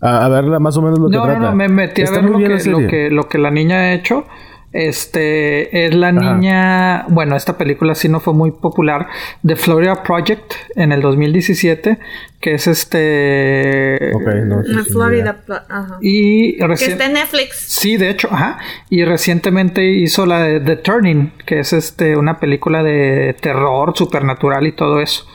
A, 0.00 0.24
a 0.24 0.28
ver 0.28 0.44
más 0.60 0.76
o 0.76 0.82
menos 0.82 0.98
lo 0.98 1.10
que 1.10 1.16
No, 1.16 1.26
no, 1.26 1.30
trata. 1.32 1.50
no, 1.50 1.54
me 1.56 1.68
metí 1.68 2.02
a 2.02 2.10
ver 2.10 2.24
lo 2.24 2.38
que, 2.38 2.64
lo, 2.70 2.78
que, 2.88 3.10
lo 3.10 3.28
que 3.28 3.38
la 3.38 3.50
niña 3.50 3.76
ha 3.80 3.92
hecho. 3.92 4.26
Este 4.72 5.84
es 5.86 5.94
la 5.96 6.12
niña. 6.12 7.04
Bueno, 7.08 7.34
esta 7.34 7.58
película 7.58 7.96
sí 7.96 8.08
no 8.08 8.20
fue 8.20 8.34
muy 8.34 8.52
popular. 8.52 9.08
The 9.44 9.56
Florida 9.56 10.04
Project 10.04 10.52
en 10.76 10.92
el 10.92 11.00
2017. 11.02 11.98
Que 12.40 12.54
es 12.54 12.68
este. 12.68 14.12
Ok, 14.14 14.22
no, 14.46 14.62
sí, 14.62 14.72
En 14.72 14.84
sí, 14.84 14.90
Florida. 14.92 15.42
Ajá. 15.68 15.98
Y 16.00 16.56
Que 16.56 16.72
está 16.72 17.06
en 17.06 17.14
Netflix. 17.14 17.56
Sí, 17.66 17.96
de 17.96 18.10
hecho, 18.10 18.28
ajá. 18.30 18.58
Y 18.88 19.04
recientemente 19.04 19.84
hizo 19.90 20.24
la 20.24 20.40
de 20.44 20.60
The 20.60 20.76
Turning, 20.76 21.32
que 21.46 21.58
es 21.58 21.72
este 21.72 22.16
una 22.16 22.38
película 22.38 22.84
de 22.84 23.34
terror, 23.40 23.92
supernatural 23.96 24.66
y 24.68 24.72
todo 24.72 25.00
eso. 25.00 25.26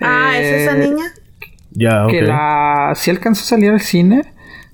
Ah, 0.00 0.32
¿es 0.38 0.62
esa 0.62 0.76
Eh, 0.76 0.88
niña? 0.90 1.04
Ya. 1.74 2.06
Que 2.08 2.22
la. 2.22 2.92
Si 2.96 3.10
alcanzó 3.10 3.42
a 3.42 3.46
salir 3.46 3.70
al 3.70 3.80
cine. 3.80 4.22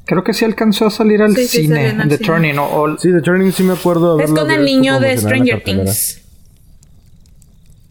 Creo 0.07 0.25
que 0.25 0.33
sí 0.35 0.45
alcanzó 0.45 0.87
a 0.87 0.91
salir 0.91 1.23
al 1.23 1.37
Sí, 1.37 1.47
cine. 1.47 1.93
The 2.09 2.17
cine. 2.17 2.27
Turning. 2.27 2.59
O, 2.59 2.65
o- 2.65 2.99
Sí, 2.99 3.13
The 3.13 3.21
Turning 3.21 3.53
sí 3.53 3.63
me 3.63 3.75
acuerdo 3.75 4.19
Es 4.19 4.31
con 4.33 4.51
el 4.51 4.65
niño 4.65 4.99
de 4.99 5.17
Stranger. 5.17 5.63
Things. 5.63 6.21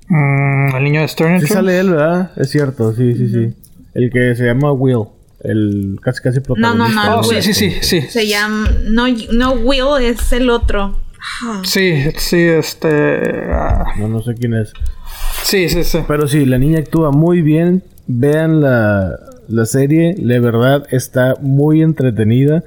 Mm, 0.08 0.76
el 0.76 0.84
niño 0.84 1.02
de 1.02 1.08
Stranger 1.08 1.40
Sí 1.40 1.46
Things. 1.46 1.54
sale 1.56 1.80
él, 1.80 1.92
¿verdad? 1.92 2.32
Es 2.36 2.50
cierto, 2.50 2.94
sí, 2.94 3.14
sí, 3.16 3.30
sí. 3.30 3.54
El 3.94 4.10
que 4.12 4.36
se 4.36 4.46
llama 4.46 4.72
Will. 4.74 5.06
El 5.44 5.98
casi 6.02 6.22
casi 6.22 6.40
No, 6.40 6.44
no, 6.76 6.86
protagonista. 6.86 7.06
no, 7.10 7.20
Oh, 7.20 7.24
sí, 7.24 7.54
sí, 7.54 7.72
sí. 7.82 8.02
Se 8.02 8.28
llama. 8.28 8.70
No, 8.90 9.06
no 9.32 9.52
Will, 9.54 10.04
es 10.04 10.32
el 10.34 10.50
otro. 10.50 11.00
Sí, 11.64 12.04
sí, 12.18 12.38
este. 12.42 13.22
ah, 13.52 13.86
No, 13.98 14.08
no 14.10 14.22
sé 14.22 14.34
quién 14.36 14.56
es. 14.56 14.74
sí, 15.44 15.70
sí, 15.70 15.84
sí. 15.84 16.00
Pero 16.08 16.28
sí, 16.28 16.46
la 16.46 16.58
niña 16.58 16.80
actúa 16.80 17.12
muy 17.12 17.42
bien. 17.42 17.84
Vean 18.12 18.60
la, 18.60 19.20
la 19.48 19.66
serie. 19.66 20.16
De 20.18 20.40
verdad 20.40 20.84
está 20.90 21.36
muy 21.42 21.82
entretenida. 21.84 22.64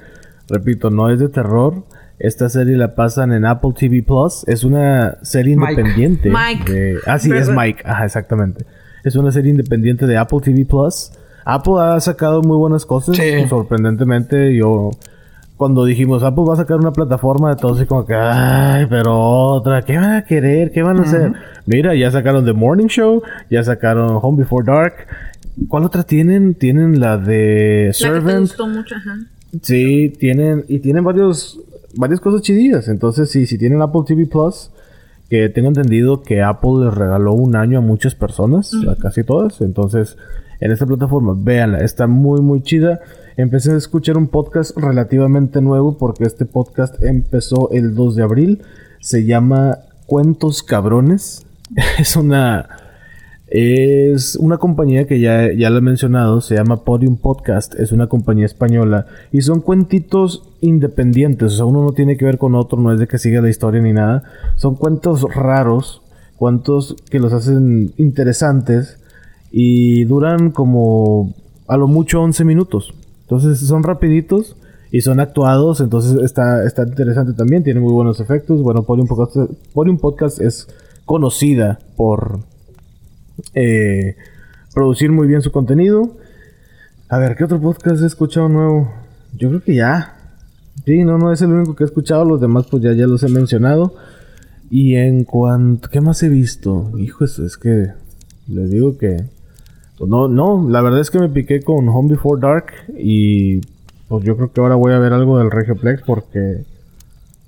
Repito, 0.49 0.89
no 0.89 1.09
es 1.09 1.19
de 1.19 1.27
terror. 1.27 1.83
Esta 2.17 2.47
serie 2.47 2.77
la 2.77 2.95
pasan 2.95 3.33
en 3.33 3.43
Apple 3.45 3.71
TV 3.77 4.01
Plus. 4.03 4.45
Es 4.47 4.63
una 4.63 5.17
serie 5.21 5.57
Mike. 5.57 5.71
independiente. 5.73 6.29
Mike. 6.31 6.71
de- 6.71 6.97
ah, 7.05 7.19
sí, 7.19 7.29
es. 7.33 7.49
Mike. 7.49 7.83
Ajá, 7.85 8.05
exactamente. 8.05 8.65
Es 9.03 9.17
una 9.17 9.31
serie 9.33 9.51
independiente 9.51 10.07
de 10.07 10.15
Apple 10.17 10.39
TV 10.41 10.65
Plus. 10.65 11.11
Apple 11.43 11.73
ha 11.79 11.99
sacado 11.99 12.41
muy 12.41 12.55
buenas 12.55 12.85
cosas. 12.85 13.17
Sí. 13.17 13.45
Sorprendentemente, 13.49 14.55
yo 14.55 14.91
cuando 15.57 15.83
dijimos 15.85 16.23
Apple 16.23 16.45
va 16.47 16.53
a 16.53 16.57
sacar 16.57 16.77
una 16.77 16.91
plataforma 16.91 17.49
de 17.49 17.55
todo 17.61 17.75
así 17.75 17.85
como 17.85 18.05
que 18.05 18.15
ay 18.15 18.87
pero 18.89 19.17
otra 19.17 19.83
qué 19.83 19.97
van 19.97 20.15
a 20.15 20.25
querer 20.25 20.71
qué 20.71 20.81
van 20.81 20.99
a 20.99 21.03
hacer 21.03 21.31
mira 21.67 21.93
ya 21.95 22.09
sacaron 22.11 22.43
The 22.43 22.53
Morning 22.53 22.87
Show 22.87 23.21
ya 23.51 23.63
sacaron 23.63 24.17
Home 24.21 24.39
Before 24.39 24.65
Dark 24.65 24.93
¿cuál 25.67 25.83
otra 25.85 26.03
tienen? 26.03 26.55
tienen 26.55 26.99
la 26.99 27.17
de 27.17 27.85
La 27.85 27.85
que 27.85 27.87
te 27.87 27.93
Servant 27.93 28.41
gustó 28.41 28.67
mucho, 28.67 28.95
ajá. 28.95 29.19
sí 29.61 30.13
tienen 30.19 30.65
y 30.67 30.79
tienen 30.79 31.03
varios 31.03 31.59
varias 31.95 32.19
cosas 32.19 32.41
chidillas 32.41 32.87
entonces 32.87 33.29
sí 33.29 33.45
si 33.45 33.57
tienen 33.57 33.81
Apple 33.81 34.01
TV 34.05 34.25
Plus 34.25 34.71
que 35.33 35.49
tengo 35.49 35.69
entendido 35.69 36.21
que 36.21 36.43
Apple 36.43 36.85
les 36.85 36.93
regaló 36.93 37.33
un 37.33 37.55
año 37.55 37.79
a 37.79 37.81
muchas 37.81 38.13
personas, 38.13 38.71
a 38.87 38.95
casi 38.97 39.23
todas. 39.23 39.61
Entonces, 39.61 40.15
en 40.59 40.71
esta 40.71 40.85
plataforma, 40.85 41.33
véanla, 41.35 41.79
está 41.79 42.05
muy, 42.05 42.39
muy 42.41 42.61
chida. 42.61 42.99
Empecé 43.35 43.71
a 43.71 43.77
escuchar 43.77 44.15
un 44.15 44.27
podcast 44.27 44.77
relativamente 44.77 45.59
nuevo 45.59 45.97
porque 45.97 46.25
este 46.25 46.45
podcast 46.45 47.01
empezó 47.01 47.71
el 47.71 47.95
2 47.95 48.15
de 48.15 48.21
abril. 48.21 48.61
Se 48.99 49.25
llama 49.25 49.79
Cuentos 50.05 50.61
Cabrones. 50.61 51.47
es 51.97 52.15
una. 52.15 52.69
Es 53.55 54.35
una 54.35 54.57
compañía 54.57 55.05
que 55.05 55.19
ya, 55.19 55.53
ya 55.53 55.69
lo 55.69 55.77
he 55.77 55.81
mencionado, 55.81 56.41
se 56.41 56.55
llama 56.55 56.83
Podium 56.83 57.17
Podcast, 57.17 57.75
es 57.75 57.91
una 57.91 58.07
compañía 58.07 58.47
española 58.47 59.05
y 59.31 59.43
son 59.43 59.61
cuentitos 59.61 60.41
independientes, 60.61 61.53
o 61.53 61.55
sea, 61.57 61.65
uno 61.65 61.83
no 61.83 61.91
tiene 61.91 62.17
que 62.17 62.25
ver 62.25 62.39
con 62.39 62.55
otro, 62.55 62.79
no 62.79 62.91
es 62.91 62.99
de 62.99 63.07
que 63.07 63.19
siga 63.19 63.41
la 63.41 63.51
historia 63.51 63.79
ni 63.79 63.93
nada, 63.93 64.23
son 64.55 64.75
cuentos 64.75 65.21
raros, 65.35 66.01
cuentos 66.35 66.95
que 67.11 67.19
los 67.19 67.31
hacen 67.31 67.93
interesantes 67.97 68.97
y 69.51 70.03
duran 70.05 70.49
como 70.49 71.35
a 71.67 71.77
lo 71.77 71.87
mucho 71.87 72.23
11 72.23 72.45
minutos, 72.45 72.95
entonces 73.21 73.59
son 73.59 73.83
rapiditos 73.83 74.55
y 74.91 75.01
son 75.01 75.19
actuados, 75.19 75.79
entonces 75.79 76.19
está, 76.23 76.65
está 76.65 76.87
interesante 76.87 77.33
también, 77.33 77.63
tiene 77.63 77.81
muy 77.81 77.93
buenos 77.93 78.19
efectos, 78.19 78.63
bueno, 78.63 78.81
Podium 78.81 79.05
Podcast, 79.05 79.53
Podium 79.75 79.99
Podcast 79.99 80.41
es 80.41 80.67
conocida 81.05 81.77
por 81.95 82.51
eh, 83.53 84.15
producir 84.73 85.11
muy 85.11 85.27
bien 85.27 85.41
su 85.41 85.51
contenido. 85.51 86.17
A 87.09 87.17
ver, 87.17 87.35
¿qué 87.35 87.43
otro 87.43 87.61
podcast 87.61 88.01
he 88.01 88.07
escuchado 88.07 88.49
nuevo? 88.49 88.91
Yo 89.37 89.49
creo 89.49 89.61
que 89.61 89.75
ya. 89.75 90.15
Sí, 90.85 91.03
no, 91.03 91.17
no 91.17 91.31
es 91.31 91.41
el 91.41 91.51
único 91.51 91.75
que 91.75 91.83
he 91.83 91.87
escuchado. 91.87 92.25
Los 92.25 92.41
demás, 92.41 92.65
pues 92.69 92.83
ya, 92.83 92.93
ya 92.93 93.07
los 93.07 93.23
he 93.23 93.29
mencionado. 93.29 93.95
Y 94.69 94.95
en 94.95 95.23
cuanto. 95.23 95.89
¿Qué 95.89 96.01
más 96.01 96.23
he 96.23 96.29
visto? 96.29 96.91
Hijo, 96.97 97.25
eso 97.25 97.45
es 97.45 97.57
que. 97.57 97.89
Les 98.47 98.71
digo 98.71 98.97
que. 98.97 99.23
Pues 99.97 100.09
no, 100.09 100.27
no. 100.27 100.67
La 100.69 100.81
verdad 100.81 100.99
es 100.99 101.11
que 101.11 101.19
me 101.19 101.29
piqué 101.29 101.61
con 101.61 101.87
Home 101.89 102.09
Before 102.09 102.41
Dark. 102.41 102.73
Y. 102.97 103.61
Pues 104.07 104.25
yo 104.25 104.35
creo 104.35 104.51
que 104.51 104.61
ahora 104.61 104.75
voy 104.75 104.93
a 104.93 104.99
ver 104.99 105.13
algo 105.13 105.37
del 105.37 105.51
Regioplex. 105.51 106.01
Porque. 106.01 106.63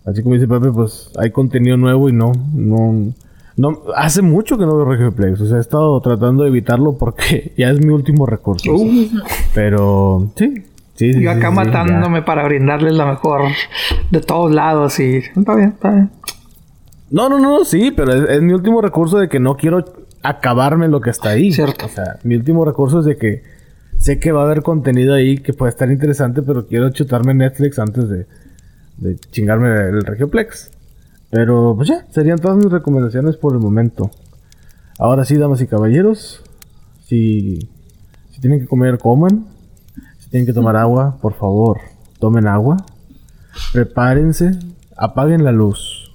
Así 0.05 0.21
como 0.21 0.36
dice 0.36 0.47
Pepe, 0.47 0.71
pues 0.71 1.10
hay 1.17 1.31
contenido 1.31 1.77
nuevo 1.77 2.10
y 2.10 2.13
no. 2.13 2.31
No. 2.53 3.13
No, 3.58 3.84
hace 3.96 4.22
mucho 4.22 4.58
que 4.58 4.65
no 4.65 4.76
veo 4.76 4.86
Regioplex. 4.86 5.39
O 5.41 5.46
sea, 5.48 5.58
he 5.58 5.62
estado 5.62 6.00
tratando 6.02 6.44
de 6.44 6.50
evitarlo 6.50 6.98
porque 6.98 7.54
ya 7.58 7.70
es 7.70 7.84
mi 7.84 7.94
último 7.94 8.26
recurso. 8.26 8.74
Uh, 8.74 9.08
Pero 9.54 10.32
sí. 10.36 10.63
Sí, 10.96 11.12
sí, 11.12 11.22
yo 11.22 11.30
acá 11.30 11.50
sí, 11.50 11.56
matándome 11.56 12.22
para 12.22 12.46
brindarles 12.46 12.94
la 12.94 13.06
mejor 13.06 13.52
de 14.12 14.22
todos 14.22 14.54
lados 14.54 14.98
y 15.02 15.18
está 15.18 15.54
bien, 15.54 15.70
está 15.76 15.91
bien. 15.91 16.10
No, 17.12 17.28
no, 17.28 17.38
no, 17.38 17.65
sí, 17.65 17.91
pero 17.91 18.13
es, 18.13 18.30
es 18.30 18.41
mi 18.41 18.54
último 18.54 18.82
recurso 18.82 19.18
de 19.18 19.28
que 19.28 19.41
no 19.41 19.58
quiero 19.58 19.84
acabarme 20.24 20.88
lo 20.88 21.02
que 21.02 21.10
está 21.10 21.32
ahí. 21.32 21.52
Cierto. 21.52 21.88
O 21.88 21.89
sea, 21.89 22.20
mi 22.24 22.36
último 22.36 22.63
recurso 22.63 23.00
es 23.00 23.06
de 23.06 23.18
que 23.18 23.44
sé 23.98 24.20
que 24.20 24.32
va 24.32 24.41
a 24.41 24.46
haber 24.46 24.62
contenido 24.62 25.13
ahí 25.13 25.38
que 25.38 25.52
puede 25.52 25.70
estar 25.70 25.91
interesante, 25.91 26.41
pero 26.41 26.65
quiero 26.65 26.89
chutarme 26.91 27.34
Netflix 27.34 27.78
antes 27.78 28.08
de, 28.08 28.26
de 28.98 29.18
chingarme 29.32 29.68
el 29.68 30.02
Regioplex. 30.02 30.72
Pero 31.29 31.75
pues 31.75 31.89
ya, 31.89 32.05
serían 32.11 32.39
todas 32.39 32.57
mis 32.57 32.71
recomendaciones 32.71 33.38
por 33.38 33.53
el 33.53 33.59
momento. 33.59 34.11
Ahora 34.97 35.25
sí, 35.25 35.35
damas 35.35 35.61
y 35.61 35.67
caballeros, 35.67 36.41
si, 37.03 37.69
si 38.31 38.41
tienen 38.41 38.61
que 38.61 38.67
comer, 38.67 38.97
coman. 38.97 39.47
Si 40.19 40.29
tienen 40.29 40.45
que 40.45 40.53
tomar 40.53 40.75
agua, 40.75 41.17
por 41.21 41.33
favor, 41.33 41.79
tomen 42.19 42.47
agua. 42.47 42.77
Prepárense, 43.73 44.57
apaguen 44.95 45.43
la 45.43 45.51
luz. 45.51 46.11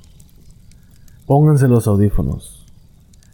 Pónganse 1.26 1.68
los 1.68 1.86
audífonos. 1.86 2.66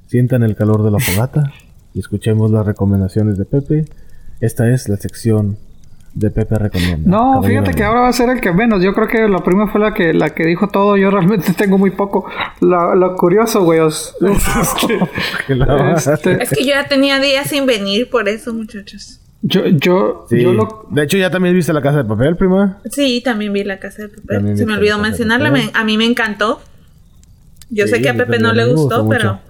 Sientan 0.07 0.43
el 0.43 0.57
calor 0.57 0.83
de 0.83 0.91
la 0.91 0.99
fogata 0.99 1.53
y 1.95 2.01
escuchemos 2.01 2.51
las 2.51 2.67
recomendaciones 2.67 3.39
de 3.39 3.45
Pepe. 3.45 3.87
Esta 4.41 4.69
es 4.71 4.89
la 4.89 4.97
sección 4.97 5.59
de 6.19 6.31
Pepe 6.31 6.57
recomienda. 6.59 7.11
No, 7.11 7.35
Caballero 7.35 7.61
fíjate 7.63 7.77
que 7.77 7.85
ahora 7.85 8.01
va 8.01 8.09
a 8.09 8.13
ser 8.15 8.31
el 8.31 8.41
que 8.41 8.51
menos. 8.51 8.83
Yo 8.83 8.93
creo 8.95 9.07
que 9.07 9.29
la 9.29 9.39
prima 9.45 9.69
fue 9.71 9.81
la 9.81 9.93
que 9.93 10.15
la 10.15 10.31
que 10.31 10.45
dijo 10.47 10.69
todo. 10.69 10.97
Yo 10.97 11.11
realmente 11.11 11.53
tengo 11.57 11.77
muy 11.79 11.91
poco. 11.91 12.27
Lo, 12.61 12.95
lo 12.95 13.15
curioso, 13.17 13.63
güey, 13.65 13.81
es 13.87 14.15
que, 14.81 14.99
este, 16.13 16.43
Es 16.43 16.51
que 16.51 16.65
yo 16.65 16.71
ya 16.71 16.89
tenía 16.89 17.21
días 17.21 17.49
sin 17.49 17.67
venir 17.67 18.09
por 18.11 18.29
eso, 18.29 18.55
muchachos. 18.55 19.21
yo, 19.43 19.67
yo, 19.67 20.27
Sí. 20.31 20.41
yo 20.41 20.53
lo, 20.55 20.87
De 20.91 21.03
hecho, 21.05 21.19
ya 21.19 21.31
también 21.31 21.55
viste 21.55 21.73
la 21.73 21.83
casa 21.83 21.99
de 21.99 22.05
papel, 22.05 22.35
prima. 22.37 22.79
Sí, 22.91 23.21
también 23.25 23.53
vi 23.53 23.63
la 23.65 23.79
casa 23.79 24.03
de. 24.03 24.09
También 24.09 24.57
Se 24.57 24.65
me 24.67 24.75
olvidó 24.75 24.99
mencionarla. 24.99 25.51
Papel. 25.51 25.67
me- 25.67 25.79
a 25.79 25.85
mí 25.85 25.99
me 25.99 26.07
encantó. 26.07 26.61
Yo 27.69 27.85
Sí, 27.87 27.91
sé 27.95 28.01
que 28.03 28.09
a 28.09 28.15
Pepe 28.15 28.39
no 28.39 28.53
le 28.53 28.65
gustó, 28.67 29.03
gustó 29.05 29.09
pero 29.09 29.33
mucho. 29.35 29.46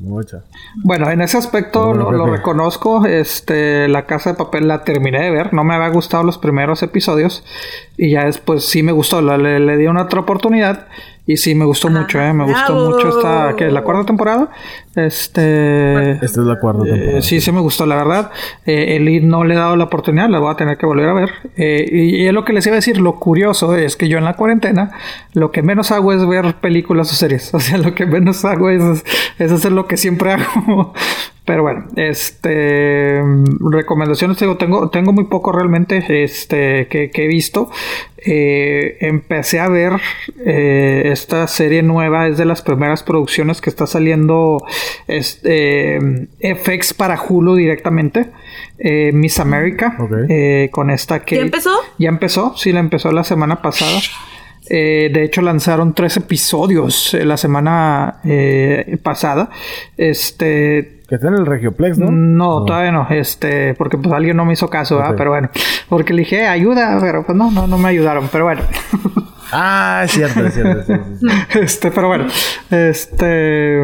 Mucha. 0.00 0.44
Bueno, 0.82 1.10
en 1.10 1.20
ese 1.20 1.36
aspecto 1.36 1.92
lo, 1.92 2.26
reconozco. 2.26 3.04
Este, 3.04 3.86
la 3.86 4.06
casa 4.06 4.30
de 4.30 4.36
papel 4.36 4.66
la 4.66 4.82
terminé 4.82 5.20
de 5.22 5.30
ver. 5.30 5.52
No 5.52 5.62
me 5.62 5.74
había 5.74 5.88
gustado 5.88 6.22
los 6.24 6.38
primeros 6.38 6.82
episodios. 6.82 7.44
Y 7.98 8.10
ya 8.10 8.24
después 8.24 8.64
sí 8.64 8.82
me 8.82 8.92
gustó. 8.92 9.20
La- 9.20 9.36
le, 9.36 9.60
le 9.60 9.76
di 9.76 9.86
una 9.86 10.02
otra 10.02 10.20
oportunidad. 10.20 10.88
Y 11.32 11.36
sí 11.36 11.54
me 11.54 11.64
gustó 11.64 11.88
Ah, 11.88 11.92
mucho, 11.92 12.20
eh. 12.20 12.32
Me 12.32 12.44
gustó 12.44 12.72
bravo. 12.74 12.90
mucho 12.90 13.08
esta, 13.18 13.54
que 13.56 13.70
la 13.70 13.82
cuarta 13.82 14.04
temporada. 14.06 14.50
Este. 14.96 16.12
Esta 16.12 16.24
es 16.26 16.36
la 16.38 16.58
cuarta 16.58 16.82
temporada. 16.84 17.18
Eh, 17.18 17.22
sí, 17.22 17.40
sí 17.40 17.52
me 17.52 17.60
gustó, 17.60 17.86
la 17.86 17.96
verdad. 17.96 18.30
Eh, 18.66 18.96
Elite 18.96 19.26
no 19.26 19.44
le 19.44 19.54
he 19.54 19.56
dado 19.56 19.76
la 19.76 19.84
oportunidad, 19.84 20.28
la 20.28 20.38
voy 20.38 20.52
a 20.52 20.56
tener 20.56 20.76
que 20.76 20.86
volver 20.86 21.08
a 21.08 21.12
ver. 21.14 21.30
Eh, 21.56 21.84
y, 21.90 22.22
y 22.22 22.26
es 22.26 22.32
lo 22.32 22.44
que 22.44 22.52
les 22.52 22.66
iba 22.66 22.74
a 22.74 22.78
decir, 22.78 22.98
lo 22.98 23.18
curioso 23.18 23.76
es 23.76 23.96
que 23.96 24.08
yo 24.08 24.18
en 24.18 24.24
la 24.24 24.34
cuarentena 24.34 24.90
lo 25.32 25.52
que 25.52 25.62
menos 25.62 25.90
hago 25.92 26.12
es 26.12 26.26
ver 26.26 26.54
películas 26.56 27.12
o 27.12 27.14
series. 27.14 27.52
O 27.60 27.60
sea, 27.60 27.78
lo 27.78 27.94
que 27.94 28.06
menos 28.06 28.44
hago 28.44 28.70
es, 28.70 29.04
es 29.38 29.52
hacer 29.52 29.72
lo 29.72 29.86
que 29.86 29.96
siempre 29.96 30.32
hago. 30.32 30.94
Pero 31.50 31.64
bueno, 31.64 31.88
este 31.96 33.24
recomendaciones 33.72 34.38
digo, 34.38 34.56
tengo, 34.56 34.88
tengo 34.88 35.12
muy 35.12 35.24
poco 35.24 35.50
realmente 35.50 36.22
este, 36.22 36.86
que, 36.86 37.10
que 37.10 37.24
he 37.24 37.26
visto. 37.26 37.72
Eh, 38.18 38.98
empecé 39.00 39.58
a 39.58 39.68
ver 39.68 39.94
eh, 40.46 41.02
esta 41.06 41.48
serie 41.48 41.82
nueva, 41.82 42.28
es 42.28 42.38
de 42.38 42.44
las 42.44 42.62
primeras 42.62 43.02
producciones 43.02 43.60
que 43.60 43.68
está 43.68 43.88
saliendo 43.88 44.64
este, 45.08 45.98
FX 46.40 46.94
para 46.94 47.20
Hulu 47.20 47.56
directamente. 47.56 48.26
eh, 48.78 49.10
Miss 49.12 49.40
America, 49.40 49.96
eh, 50.28 50.68
con 50.70 50.88
esta 50.90 51.24
que... 51.24 51.34
¿Ya 51.34 51.42
empezó? 51.42 51.72
Ya 51.98 52.10
empezó, 52.10 52.56
sí, 52.56 52.70
la 52.70 52.78
empezó 52.78 53.10
la 53.10 53.24
semana 53.24 53.60
pasada. 53.60 53.98
Eh, 54.68 55.10
de 55.12 55.24
hecho, 55.24 55.42
lanzaron 55.42 55.94
tres 55.94 56.16
episodios 56.16 57.14
eh, 57.14 57.24
la 57.24 57.36
semana 57.36 58.20
eh, 58.24 58.98
pasada. 59.02 59.50
Este, 59.96 60.99
Que 61.10 61.16
está 61.16 61.28
en 61.28 61.34
el 61.34 61.44
Regioplex, 61.44 61.98
¿no? 61.98 62.10
no, 62.10 62.64
todavía 62.64 62.92
no, 62.92 63.06
este, 63.10 63.74
porque 63.74 63.98
pues 63.98 64.14
alguien 64.14 64.36
no 64.36 64.44
me 64.46 64.54
hizo 64.54 64.70
caso, 64.70 64.94
¿verdad? 64.96 65.10
Ok. 65.12 65.18
pero 65.18 65.30
bueno, 65.30 65.50
porque 65.90 66.14
le 66.14 66.20
dije, 66.20 66.42
"Eh, 66.44 66.46
ayuda, 66.46 66.96
pero 67.00 67.26
pues 67.26 67.36
no, 67.36 67.50
no, 67.50 67.66
no 67.66 67.76
me 67.76 67.88
ayudaron, 67.90 68.28
pero 68.32 68.44
bueno, 68.44 68.62
Ah, 69.52 70.02
es 70.04 70.12
cierto, 70.12 70.46
es 70.46 70.54
cierto. 70.54 70.84
sí, 70.86 70.92
sí. 71.20 71.26
este, 71.58 71.90
pero 71.90 72.06
bueno, 72.06 72.26
este, 72.70 73.82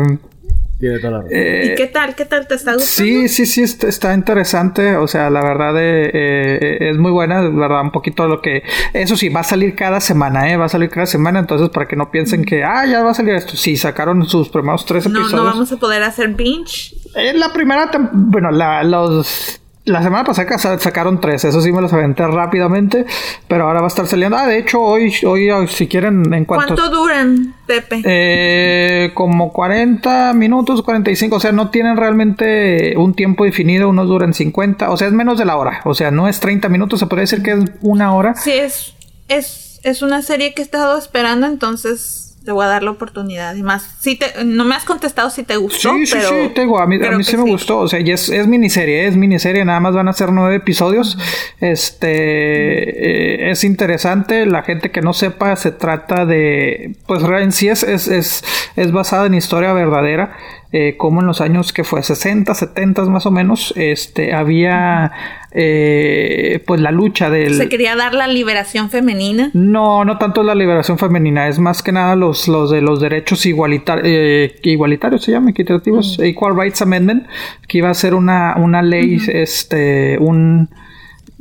Tiene 0.79 0.99
toda 0.99 1.11
la 1.12 1.17
razón. 1.23 1.33
eh, 1.35 1.71
¿Y 1.73 1.75
qué 1.75 1.87
tal? 1.87 2.15
¿Qué 2.15 2.25
tal 2.27 2.47
te 2.47 2.55
está 2.55 2.75
gustando? 2.75 2.85
Sí, 2.85 3.29
sí, 3.29 3.47
sí, 3.47 3.62
est- 3.62 3.85
está 3.85 4.12
interesante. 4.12 4.97
O 4.97 5.07
sea, 5.09 5.31
la 5.31 5.41
verdad 5.43 5.75
eh, 5.79 6.11
eh, 6.12 6.91
es 6.91 6.99
muy 6.99 7.11
buena, 7.12 7.43
es 7.47 7.55
verdad, 7.55 7.81
un 7.81 7.93
poquito 7.93 8.27
lo 8.29 8.43
que... 8.43 8.62
Eso 8.93 9.17
sí, 9.17 9.31
va 9.31 9.41
a 9.41 9.45
salir 9.45 9.75
cada 9.75 10.01
semana, 10.01 10.51
¿eh? 10.51 10.57
Va 10.59 10.67
a 10.67 10.69
salir 10.69 10.91
cada 10.91 11.07
semana, 11.07 11.39
entonces 11.39 11.71
para 11.71 11.89
que 11.89 11.97
no 11.97 12.11
piensen 12.11 12.45
que, 12.45 12.62
ah, 12.62 12.85
ya 12.87 13.03
va 13.03 13.12
a 13.12 13.15
salir 13.15 13.35
esto. 13.35 13.57
Sí, 13.57 13.77
sacaron 13.77 14.25
sus 14.27 14.49
primeros 14.51 14.85
tres 14.85 15.09
No, 15.09 15.21
episodios. 15.21 15.45
no 15.45 15.51
vamos 15.51 15.73
a 15.73 15.77
poder 15.79 16.03
hacer 16.03 16.29
binge. 16.35 16.95
En 17.15 17.41
la 17.41 17.53
primera, 17.53 17.91
bueno, 18.12 18.51
la, 18.51 18.85
los... 18.85 19.61
La 19.87 20.03
semana 20.03 20.25
pasada 20.25 20.59
sa- 20.59 20.79
sacaron 20.81 21.20
tres, 21.20 21.44
eso 21.44 21.61
sí 21.61 21.70
me 21.70 21.81
los 21.81 21.92
aventé 21.92 22.27
rápidamente, 22.27 23.07
pero 23.46 23.68
ahora 23.68 23.79
va 23.81 23.87
a 23.87 23.88
estar 23.88 24.07
saliendo. 24.09 24.37
Ah, 24.37 24.46
de 24.46 24.59
hecho, 24.59 24.81
hoy, 24.81 25.14
hoy, 25.25 25.49
hoy, 25.49 25.68
si 25.68 25.87
quieren, 25.87 26.35
en 26.35 26.44
cuanto... 26.44 26.75
¿Cuánto 26.75 26.90
duran, 26.90 27.55
Pepe? 27.66 28.03
Eh, 28.05 29.12
como 29.14 29.53
40 29.53 30.33
minutos, 30.33 30.83
45, 30.83 31.37
o 31.37 31.40
sea, 31.40 31.53
no 31.53 31.70
tienen 31.70 31.96
realmente 31.96 32.94
un 32.96 33.14
tiempo 33.14 33.44
definido, 33.44 33.88
unos 33.88 34.09
duran 34.09 34.35
50, 34.35 34.90
o 34.90 34.96
sea, 34.96 35.07
es 35.07 35.12
menos 35.12 35.38
de 35.38 35.44
la 35.44 35.57
hora, 35.57 35.83
o 35.85 35.94
sea, 35.94 36.11
no 36.11 36.27
es 36.27 36.40
30 36.40 36.68
minutos, 36.68 36.99
se 36.99 37.07
podría 37.07 37.22
decir 37.22 37.42
que 37.44 37.53
es 37.53 37.61
una 37.81 38.12
hora. 38.12 38.35
Sí, 38.35 38.51
es, 38.53 38.92
es, 39.29 39.79
es 39.85 40.03
una 40.03 40.22
serie 40.22 40.53
que 40.53 40.62
he 40.62 40.64
estado 40.64 40.99
esperando, 40.99 41.46
entonces 41.46 42.26
te 42.47 42.53
voy 42.53 42.65
a 42.65 42.69
dar 42.69 42.83
la 42.85 42.93
oportunidad. 42.93 43.57
Y 43.57 43.63
más, 43.63 43.97
si 43.99 44.17
te, 44.17 44.45
no 44.45 44.65
me 44.65 44.77
has 44.77 44.85
contestado 44.85 45.29
si 45.31 45.43
te 45.43 45.57
gustó, 45.57 45.93
Sí, 45.93 46.07
sí, 46.07 46.15
pero 46.15 46.29
sí, 46.29 46.53
te 46.55 46.61
digo, 46.63 46.79
a 46.79 46.87
mí, 46.87 47.05
a 47.05 47.11
mí 47.11 47.25
sí 47.25 47.37
me 47.37 47.43
gustó, 47.43 47.81
o 47.81 47.89
sea, 47.89 47.99
y 47.99 48.11
es, 48.13 48.29
es 48.29 48.47
miniserie, 48.47 49.09
es 49.09 49.17
miniserie, 49.17 49.65
nada 49.65 49.81
más 49.81 49.95
van 49.95 50.09
a 50.09 50.13
ser 50.13 50.33
nueve 50.33 50.55
episodios, 50.55 51.19
este, 51.61 53.49
eh, 53.49 53.51
es 53.51 53.65
interesante, 53.65 54.47
la 54.47 54.63
gente 54.63 54.93
que 54.93 55.03
no 55.03 55.13
sepa, 55.13 55.57
se 55.57 55.73
trata 55.73 56.25
de, 56.25 56.97
pues 57.07 57.23
en 57.25 57.51
sí 57.51 57.69
es, 57.69 57.83
es, 57.83 58.07
es, 58.07 58.45
es 58.77 58.93
basada 58.93 59.27
en 59.27 59.35
historia 59.35 59.73
verdadera, 59.73 60.37
eh, 60.79 60.97
como 60.99 61.21
en 61.23 61.27
los 61.27 61.41
años 61.41 61.73
que 61.73 61.85
fue 61.85 62.03
60, 62.03 62.55
70 62.55 63.05
más 63.07 63.25
o 63.25 63.31
menos, 63.31 63.73
este, 63.77 64.35
había, 64.35 65.11
eh, 65.51 66.62
pues 66.67 66.83
la 66.83 66.91
lucha 66.91 67.31
del... 67.31 67.55
Se 67.55 67.71
quería 67.71 67.97
dar 67.97 68.12
la 68.12 68.27
liberación 68.27 68.91
femenina. 68.91 69.51
No, 69.55 70.05
no 70.05 70.19
tanto 70.19 70.43
la 70.43 70.55
liberación 70.55 70.99
femenina, 70.99 71.49
es 71.49 71.59
más 71.59 71.83
que 71.83 71.93
nada 71.93 72.15
los, 72.15 72.47
los 72.47 72.71
de 72.71 72.83
los 72.83 73.01
derechos 73.01 73.47
igualitar- 73.47 74.03
eh, 74.05 74.57
igualitarios, 74.65 75.25
se 75.25 75.33
llama, 75.33 75.51
equitativos, 75.51 76.19
Equal 76.19 76.55
Rights 76.61 76.83
Amendment, 76.83 77.27
que 77.67 77.79
iba 77.79 77.89
a 77.89 77.95
ser 77.95 78.15
una, 78.15 78.57
una 78.59 78.83
ley, 78.83 79.19
este, 79.29 80.19
un 80.19 80.69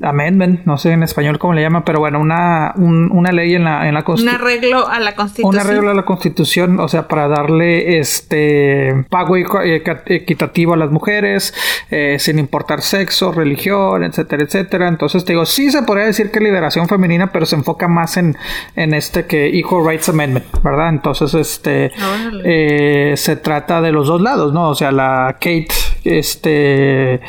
amendment, 0.01 0.65
no 0.65 0.77
sé 0.77 0.91
en 0.91 1.03
español 1.03 1.39
cómo 1.39 1.53
le 1.53 1.62
llaman, 1.62 1.84
pero 1.86 1.99
bueno, 1.99 2.19
una, 2.19 2.73
un- 2.75 3.10
una 3.12 3.31
ley 3.31 3.55
en 3.55 3.63
la, 3.63 3.88
en 3.88 3.93
la 3.93 4.01
Un 4.01 4.05
Constitución. 4.05 4.41
arreglo 4.41 4.88
a 4.89 4.99
la 4.99 5.15
constitución. 5.15 5.55
Un 5.55 5.60
arreglo 5.60 5.89
a 5.91 5.93
la 5.93 6.03
constitución, 6.03 6.79
o 6.81 6.88
sea, 6.89 7.08
para 7.08 7.27
darle 7.29 7.97
este 7.99 9.05
pago 9.10 9.38
eca- 9.38 10.03
equitativo 10.05 10.73
a 10.73 10.77
las 10.77 10.91
mujeres, 10.91 11.53
eh, 11.91 12.17
sin 12.19 12.39
importar 12.39 12.81
sexo, 12.81 13.31
religión, 13.31 14.03
etcétera, 14.03 14.43
etcétera. 14.43 14.88
Entonces 14.89 15.23
te 15.23 15.31
digo, 15.34 15.45
sí 15.45 15.71
se 15.71 15.84
podría 15.84 16.05
decir 16.08 16.29
que 16.31 16.39
liberación 16.41 16.88
femenina, 16.89 17.31
pero 17.31 17.45
se 17.45 17.55
enfoca 17.55 17.88
más 17.88 18.17
en, 18.17 18.36
en 18.75 18.93
este 18.93 19.25
que 19.25 19.47
Equal 19.58 19.88
Rights 19.88 20.10
Amendment, 20.10 20.45
¿verdad? 20.62 20.89
Entonces, 20.89 21.34
este 21.34 21.91
Órale. 21.97 22.41
eh, 23.12 23.17
se 23.17 23.36
trata 23.38 23.81
de 23.81 23.91
los 23.93 24.08
dos 24.08 24.21
lados, 24.21 24.53
¿no? 24.53 24.69
O 24.69 24.75
sea, 24.75 24.91
la 24.91 25.34
Kate, 25.39 25.67
este 26.06 27.22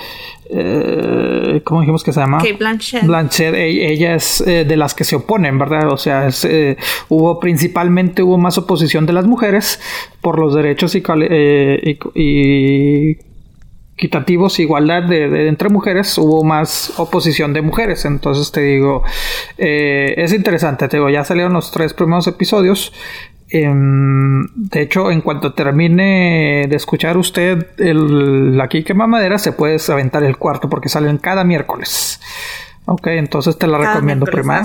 eh, 0.50 1.60
¿cómo 1.64 1.80
dijimos 1.80 2.04
que 2.04 2.12
se 2.12 2.20
llama? 2.20 2.38
Kate 2.38 2.52
Blanchett. 2.52 3.04
Blanchett, 3.04 3.54
e- 3.54 3.92
ella 3.92 4.14
es 4.14 4.40
eh, 4.42 4.64
de 4.64 4.76
las 4.76 4.94
que 4.94 5.04
se 5.04 5.16
oponen, 5.16 5.58
¿verdad? 5.58 5.92
O 5.92 5.96
sea, 5.96 6.26
es, 6.26 6.44
eh, 6.44 6.76
hubo 7.08 7.40
principalmente 7.40 8.22
hubo 8.22 8.38
más 8.38 8.58
oposición 8.58 9.06
de 9.06 9.12
las 9.12 9.26
mujeres 9.26 9.80
por 10.20 10.38
los 10.38 10.54
derechos 10.54 10.94
y, 10.94 11.02
eh, 11.08 11.98
y, 12.14 12.22
y 12.22 13.18
equitativos, 13.96 14.60
igualdad 14.60 15.04
de, 15.04 15.28
de, 15.28 15.48
entre 15.48 15.70
mujeres, 15.70 16.18
hubo 16.18 16.44
más 16.44 16.92
oposición 16.98 17.52
de 17.52 17.62
mujeres. 17.62 18.04
Entonces 18.04 18.52
te 18.52 18.60
digo, 18.60 19.02
eh, 19.58 20.14
es 20.18 20.32
interesante, 20.32 20.86
te 20.88 20.98
digo, 20.98 21.08
ya 21.08 21.24
salieron 21.24 21.54
los 21.54 21.72
tres 21.72 21.94
primeros 21.94 22.26
episodios. 22.26 22.92
Eh, 23.48 23.72
de 23.72 24.82
hecho, 24.82 25.10
en 25.10 25.20
cuanto 25.20 25.52
termine 25.52 26.66
de 26.68 26.76
escuchar 26.76 27.16
usted 27.16 27.68
el 27.78 28.60
aquí 28.60 28.82
quema 28.82 29.06
madera, 29.06 29.38
se 29.38 29.52
puede 29.52 29.78
aventar 29.88 30.24
el 30.24 30.36
cuarto 30.36 30.68
porque 30.68 30.88
salen 30.88 31.18
cada 31.18 31.44
miércoles. 31.44 32.20
Ok, 32.86 33.08
entonces 33.08 33.58
te 33.58 33.66
la 33.66 33.78
Cada 33.78 33.94
recomiendo, 33.94 34.26
prima. 34.26 34.62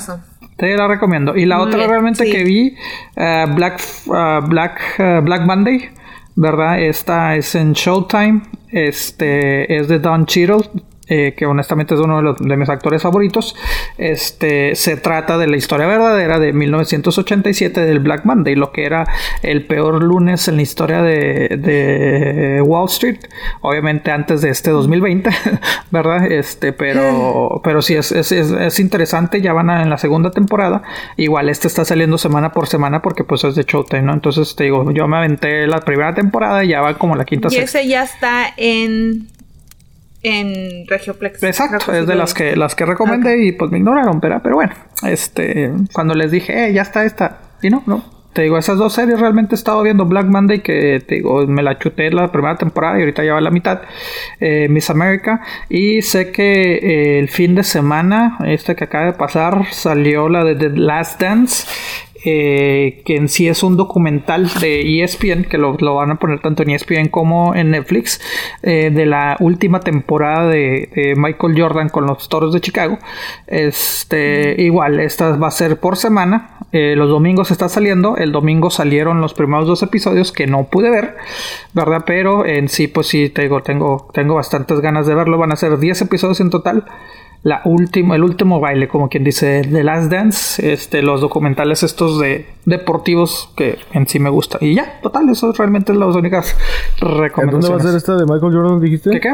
Te 0.58 0.76
la 0.78 0.88
recomiendo. 0.88 1.36
Y 1.36 1.46
la 1.46 1.58
Muy 1.58 1.67
otra 1.67 1.80
bien, 1.80 1.89
realmente 1.89 2.26
sí. 2.26 2.32
que 2.32 2.44
vi, 2.44 2.76
eh, 3.15 3.46
Black, 3.56 3.82
uh, 4.06 4.48
Black, 4.48 4.80
uh, 5.00 5.22
Black 5.24 5.41
Monday, 5.41 5.89
¿verdad? 6.36 6.80
Esta 6.80 7.36
es 7.36 7.56
en 7.56 7.74
Showtime. 7.74 8.41
Este 8.70 9.76
es 9.76 9.88
de 9.88 10.00
Don 10.00 10.26
Cheadle. 10.26 10.70
Eh, 11.13 11.34
que 11.36 11.45
honestamente 11.45 11.93
es 11.93 12.00
uno 12.00 12.15
de, 12.17 12.24
los, 12.24 12.38
de 12.38 12.56
mis 12.56 12.69
actores 12.69 13.02
favoritos. 13.02 13.54
Este 13.97 14.76
se 14.76 14.95
trata 14.95 15.38
de 15.38 15.47
la 15.47 15.58
historia 15.58 15.86
verdadera 15.86 16.39
de 16.39 16.54
1987 16.54 17.82
del 17.82 18.00
Black 18.00 18.24
Monday, 18.24 18.56
lo 18.56 18.71
que 18.71 18.86
era 18.86 19.06
el 19.43 19.65
peor 19.67 20.02
lunes 20.02 20.47
en 20.47 20.56
la 20.56 20.62
historia 20.62 21.02
de, 21.02 21.58
de 21.58 22.62
Wall 22.62 22.88
Street. 22.88 23.17
Obviamente 23.60 24.10
antes 24.12 24.41
de 24.41 24.50
este 24.50 24.71
2020, 24.71 25.30
¿verdad? 25.91 26.32
Este, 26.32 26.71
pero, 26.71 27.60
pero 27.63 27.82
sí 27.82 27.95
es, 27.95 28.13
es, 28.13 28.32
es, 28.32 28.50
es 28.52 28.80
interesante. 28.80 29.41
Ya 29.41 29.52
van 29.52 29.69
a- 29.69 29.82
en 29.82 29.89
la 29.89 29.97
segunda 29.97 30.32
temporada. 30.32 30.82
Igual 31.17 31.50
este 31.50 31.67
está 31.67 31.84
saliendo 31.84 32.17
semana 32.17 32.54
por 32.54 32.67
semana 32.67 33.02
porque 33.02 33.26
pues 33.26 33.43
es 33.43 33.56
de 33.56 33.63
Showtime, 33.63 34.04
¿no? 34.04 34.13
Entonces 34.13 34.56
te 34.56 34.63
digo, 34.63 34.89
yo 34.91 35.08
me 35.10 35.17
aventé 35.17 35.67
la 35.67 35.82
primera 35.82 36.13
temporada 36.13 36.63
y 36.63 36.69
ya 36.69 36.80
va 36.80 36.93
como 36.97 37.15
la 37.17 37.26
quinta 37.26 37.50
Y 37.52 37.58
ese 37.58 37.86
ya 37.88 38.04
está 38.04 38.45
en 38.56 39.28
en 40.23 40.88
Regioplex. 40.88 41.43
Exacto, 41.43 41.93
es 41.93 42.07
de 42.07 42.15
las 42.15 42.34
que 42.34 42.55
las 42.55 42.75
que 42.75 42.86
recomendé 42.86 43.43
y 43.43 43.51
pues 43.53 43.71
me 43.71 43.77
ignoraron, 43.77 44.19
pero, 44.21 44.39
pero 44.41 44.55
bueno, 44.55 44.73
este 45.03 45.71
cuando 45.93 46.13
les 46.13 46.31
dije, 46.31 46.67
eh, 46.67 46.73
ya 46.73 46.81
está 46.81 47.05
esta, 47.05 47.39
y 47.62 47.69
no, 47.69 47.84
no, 47.86 48.03
te 48.34 48.43
digo, 48.43 48.57
esas 48.57 48.77
dos 48.77 48.93
series 48.93 49.19
realmente 49.19 49.55
he 49.55 49.57
estado 49.57 49.84
viendo 49.84 50.05
Black 50.05 50.25
Monday, 50.25 50.62
que 50.62 51.03
te 51.05 51.15
digo, 51.15 51.45
me 51.47 51.62
la 51.62 51.77
chuté 51.77 52.10
la 52.12 52.31
primera 52.31 52.55
temporada 52.55 52.97
y 52.97 53.01
ahorita 53.01 53.25
ya 53.25 53.34
va 53.34 53.41
la 53.41 53.51
mitad. 53.51 53.81
Eh, 54.39 54.67
Miss 54.69 54.89
America. 54.89 55.41
Y 55.67 56.01
sé 56.01 56.31
que 56.31 56.75
eh, 56.75 57.19
el 57.19 57.27
fin 57.27 57.55
de 57.55 57.63
semana, 57.63 58.38
este 58.45 58.75
que 58.75 58.86
acaba 58.86 59.05
de 59.05 59.13
pasar, 59.13 59.65
salió 59.71 60.29
la 60.29 60.45
de 60.45 60.55
The 60.55 60.69
Last 60.69 61.19
Dance. 61.19 61.67
Eh, 62.23 63.01
que 63.05 63.15
en 63.15 63.29
sí 63.29 63.47
es 63.47 63.63
un 63.63 63.77
documental 63.77 64.49
de 64.60 65.03
ESPN, 65.03 65.43
que 65.43 65.57
lo, 65.57 65.75
van 65.95 66.12
a 66.12 66.15
poner 66.15 66.39
tanto 66.39 66.63
en 66.63 66.69
ESPN 66.69 67.07
como 67.10 67.55
en 67.55 67.71
Netflix, 67.71 68.21
eh, 68.62 68.91
de 68.93 69.05
la 69.05 69.38
última 69.39 69.79
temporada 69.79 70.47
de, 70.47 71.13
Michael 71.17 71.60
Jordan 71.60 71.89
con 71.89 72.05
los 72.05 72.29
Toros 72.29 72.53
de 72.53 72.62
Chicago. 72.62 72.99
Este, 73.47 74.55
igual, 74.62 74.99
esta 74.99 75.36
va 75.36 75.47
a 75.47 75.51
ser 75.51 75.79
por 75.79 75.97
semana. 75.97 76.57
Eh, 76.71 76.95
los 76.95 77.10
domingos 77.10 77.51
está 77.51 77.67
saliendo. 77.69 78.17
El 78.17 78.31
domingo 78.31 78.69
salieron 78.69 79.19
los 79.19 79.34
primeros 79.34 79.67
dos 79.67 79.84
episodios 79.84 80.31
que 80.31 80.47
no 80.47 80.65
pude 80.65 80.89
ver, 80.89 81.17
¿verdad? 81.73 82.03
Pero 82.05 82.45
en 82.45 82.69
sí, 82.69 82.88
pues 82.88 83.07
sí, 83.07 83.29
tengo, 83.29 83.62
tengo, 83.62 84.10
tengo 84.13 84.36
bastantes 84.36 84.79
ganas 84.79 85.07
de 85.07 85.15
verlo. 85.15 85.38
Van 85.38 85.51
a 85.51 85.55
ser 85.55 85.77
10 85.77 86.03
episodios 86.03 86.39
en 86.39 86.49
total 86.49 86.86
la 87.43 87.62
última, 87.65 88.15
el 88.15 88.23
último 88.23 88.60
baile, 88.60 88.88
como 88.88 89.10
quien 89.10 89.23
dice, 89.23 89.67
The 89.69 89.84
Last 89.84 90.12
Dance, 90.12 90.73
este, 90.73 91.01
los 91.01 91.21
documentales 91.21 91.82
estos 91.82 92.19
de 92.19 92.45
deportivos 92.65 93.51
que 93.58 93.80
en 93.93 94.08
sí 94.08 94.19
me 94.19 94.30
gusta. 94.30 94.60
Y 94.62 94.75
ya, 94.75 94.99
total, 95.01 95.27
eso 95.30 95.51
realmente 95.51 95.91
es 95.91 95.97
las 95.97 96.15
únicas 96.15 96.56
recomendaciones. 96.99 97.51
¿Dónde 97.51 97.69
va 97.69 97.77
a 97.77 97.80
ser 97.80 97.97
esta 97.97 98.15
de 98.15 98.25
Michael 98.25 98.54
Jordan, 98.54 98.80
dijiste? 98.80 99.10
¿Qué 99.10 99.19
qué? 99.19 99.34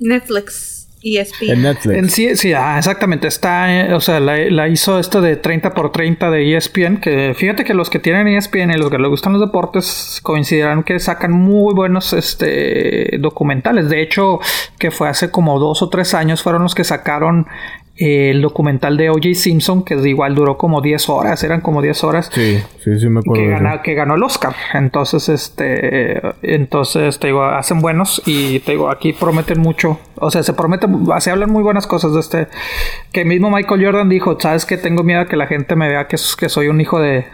Netflix. 0.00 0.73
ESPN. 1.04 1.50
En 1.50 1.62
Netflix. 1.62 1.96
En 1.96 2.10
sí, 2.10 2.36
sí, 2.36 2.52
ah, 2.52 2.78
exactamente. 2.78 3.28
Está, 3.28 3.88
eh, 3.88 3.94
o 3.94 4.00
sea, 4.00 4.20
la, 4.20 4.68
hizo 4.68 4.98
esto 4.98 5.20
de 5.20 5.36
30 5.36 5.74
por 5.74 5.92
30 5.92 6.30
de 6.30 6.56
ESPN. 6.56 6.96
Que 6.96 7.34
fíjate 7.36 7.64
que 7.64 7.74
los 7.74 7.90
que 7.90 7.98
tienen 7.98 8.26
ESPN 8.28 8.70
y 8.70 8.78
los 8.78 8.90
que 8.90 8.98
les 8.98 9.08
gustan 9.08 9.34
los 9.34 9.40
deportes 9.40 10.20
coincidirán 10.22 10.82
que 10.82 10.98
sacan 10.98 11.32
muy 11.32 11.74
buenos 11.74 12.12
este, 12.12 13.18
documentales. 13.20 13.88
De 13.88 14.02
hecho, 14.02 14.40
que 14.78 14.90
fue 14.90 15.08
hace 15.08 15.30
como 15.30 15.58
dos 15.58 15.82
o 15.82 15.88
tres 15.88 16.14
años 16.14 16.42
fueron 16.42 16.62
los 16.62 16.74
que 16.74 16.84
sacaron 16.84 17.46
el 17.96 18.42
documental 18.42 18.96
de 18.96 19.08
O.J. 19.10 19.34
Simpson, 19.34 19.84
que 19.84 19.94
igual 19.94 20.34
duró 20.34 20.56
como 20.56 20.80
10 20.80 21.08
horas, 21.10 21.44
eran 21.44 21.60
como 21.60 21.80
10 21.80 22.04
horas. 22.04 22.30
Sí, 22.32 22.58
sí, 22.82 22.98
sí 22.98 23.08
me 23.08 23.20
acuerdo. 23.20 23.82
Que, 23.82 23.94
ganó 23.94 24.16
el 24.16 24.22
Oscar. 24.22 24.54
Entonces, 24.72 25.28
este, 25.28 26.20
entonces, 26.42 27.20
te 27.20 27.28
digo, 27.28 27.44
hacen 27.44 27.80
buenos 27.80 28.20
y 28.26 28.58
te 28.60 28.72
digo, 28.72 28.90
aquí 28.90 29.12
prometen 29.12 29.60
mucho. 29.60 30.00
O 30.16 30.30
sea, 30.30 30.42
se 30.42 30.52
prometen, 30.54 31.06
se 31.20 31.30
hablan 31.30 31.52
muy 31.52 31.62
buenas 31.62 31.86
cosas 31.86 32.14
de 32.14 32.20
este. 32.20 32.48
Que 33.12 33.24
mismo 33.24 33.50
Michael 33.50 33.84
Jordan 33.84 34.08
dijo, 34.08 34.38
sabes 34.40 34.66
que 34.66 34.76
tengo 34.76 35.04
miedo 35.04 35.20
a 35.20 35.26
que 35.26 35.36
la 35.36 35.46
gente 35.46 35.76
me 35.76 35.88
vea 35.88 36.08
que, 36.08 36.16
que 36.38 36.48
soy 36.48 36.66
un 36.66 36.80
hijo 36.80 36.98
de, 36.98 37.26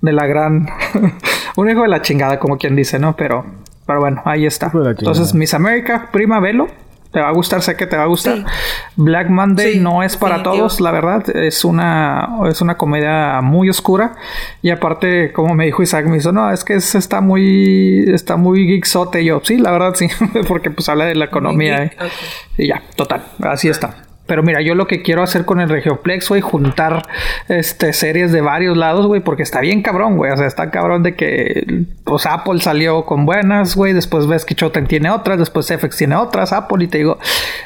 de 0.00 0.12
la 0.12 0.26
gran, 0.26 0.68
un 1.56 1.68
hijo 1.68 1.82
de 1.82 1.88
la 1.88 2.00
chingada, 2.00 2.38
como 2.38 2.56
quien 2.56 2.76
dice, 2.76 2.98
¿no? 2.98 3.14
Pero, 3.14 3.44
pero 3.86 4.00
bueno, 4.00 4.22
ahí 4.24 4.46
está. 4.46 4.72
Entonces, 4.74 5.34
Miss 5.34 5.52
America, 5.52 6.08
prima, 6.10 6.40
velo 6.40 6.68
te 7.10 7.20
va 7.20 7.28
a 7.28 7.32
gustar, 7.32 7.62
sé 7.62 7.76
que 7.76 7.86
te 7.86 7.96
va 7.96 8.02
a 8.02 8.06
gustar. 8.06 8.44
Black 8.96 9.30
Monday 9.30 9.78
no 9.78 10.02
es 10.02 10.16
para 10.16 10.42
todos, 10.42 10.80
la 10.80 10.90
verdad. 10.90 11.24
Es 11.34 11.64
una, 11.64 12.38
es 12.48 12.60
una 12.60 12.76
comedia 12.76 13.40
muy 13.40 13.70
oscura. 13.70 14.14
Y 14.60 14.70
aparte, 14.70 15.32
como 15.32 15.54
me 15.54 15.64
dijo 15.66 15.82
Isaac, 15.82 16.06
me 16.06 16.18
dijo, 16.18 16.32
no, 16.32 16.50
es 16.52 16.64
que 16.64 16.74
está 16.74 17.20
muy, 17.20 18.04
está 18.12 18.36
muy 18.36 18.66
geeksote. 18.66 19.22
Y 19.22 19.26
yo, 19.26 19.40
sí, 19.42 19.56
la 19.56 19.70
verdad, 19.70 19.94
sí, 19.94 20.08
porque 20.48 20.70
pues 20.70 20.88
habla 20.88 21.06
de 21.06 21.14
la 21.14 21.26
economía. 21.26 21.84
¿eh? 21.84 21.96
Y 22.58 22.68
ya, 22.68 22.82
total, 22.94 23.24
así 23.42 23.68
está. 23.68 24.07
Pero 24.28 24.42
mira, 24.42 24.60
yo 24.60 24.74
lo 24.74 24.86
que 24.86 25.00
quiero 25.00 25.22
hacer 25.22 25.46
con 25.46 25.58
el 25.58 25.70
Regioplex, 25.70 26.28
güey, 26.28 26.42
juntar 26.42 27.02
este, 27.48 27.94
series 27.94 28.30
de 28.30 28.42
varios 28.42 28.76
lados, 28.76 29.06
güey, 29.06 29.22
porque 29.22 29.42
está 29.42 29.62
bien 29.62 29.80
cabrón, 29.80 30.18
güey. 30.18 30.30
O 30.30 30.36
sea, 30.36 30.46
está 30.46 30.70
cabrón 30.70 31.02
de 31.02 31.14
que, 31.14 31.86
pues, 32.04 32.26
Apple 32.26 32.60
salió 32.60 33.06
con 33.06 33.24
buenas, 33.24 33.74
güey. 33.74 33.94
Después 33.94 34.26
ves 34.26 34.44
que 34.44 34.54
Choten 34.54 34.86
tiene 34.86 35.08
otras, 35.08 35.38
después 35.38 35.66
FX 35.66 35.96
tiene 35.96 36.14
otras, 36.14 36.52
Apple, 36.52 36.84
y 36.84 36.88
te 36.88 36.98
digo, 36.98 37.18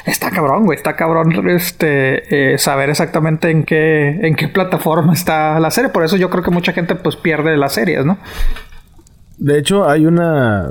está 0.05 0.31
cabrón, 0.31 0.63
güey. 0.63 0.77
Está 0.77 0.95
cabrón, 0.95 1.49
este, 1.49 2.53
eh, 2.53 2.57
saber 2.57 2.89
exactamente 2.89 3.49
en 3.49 3.65
qué, 3.65 4.25
en 4.25 4.33
qué 4.35 4.47
plataforma 4.47 5.11
está 5.11 5.59
la 5.59 5.69
serie. 5.69 5.89
Por 5.89 6.05
eso 6.05 6.15
yo 6.15 6.29
creo 6.29 6.43
que 6.43 6.51
mucha 6.51 6.71
gente, 6.71 6.95
pues, 6.95 7.17
pierde 7.17 7.57
las 7.57 7.73
series, 7.73 8.05
¿no? 8.05 8.17
De 9.37 9.59
hecho, 9.59 9.89
hay 9.89 10.05
una. 10.05 10.69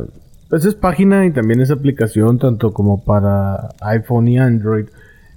Pues 0.49 0.65
es 0.65 0.75
página 0.75 1.27
y 1.27 1.33
también 1.33 1.61
es 1.61 1.71
aplicación, 1.71 2.39
tanto 2.39 2.73
como 2.73 3.05
para 3.05 3.69
iPhone 3.83 4.29
y 4.29 4.39
Android 4.39 4.87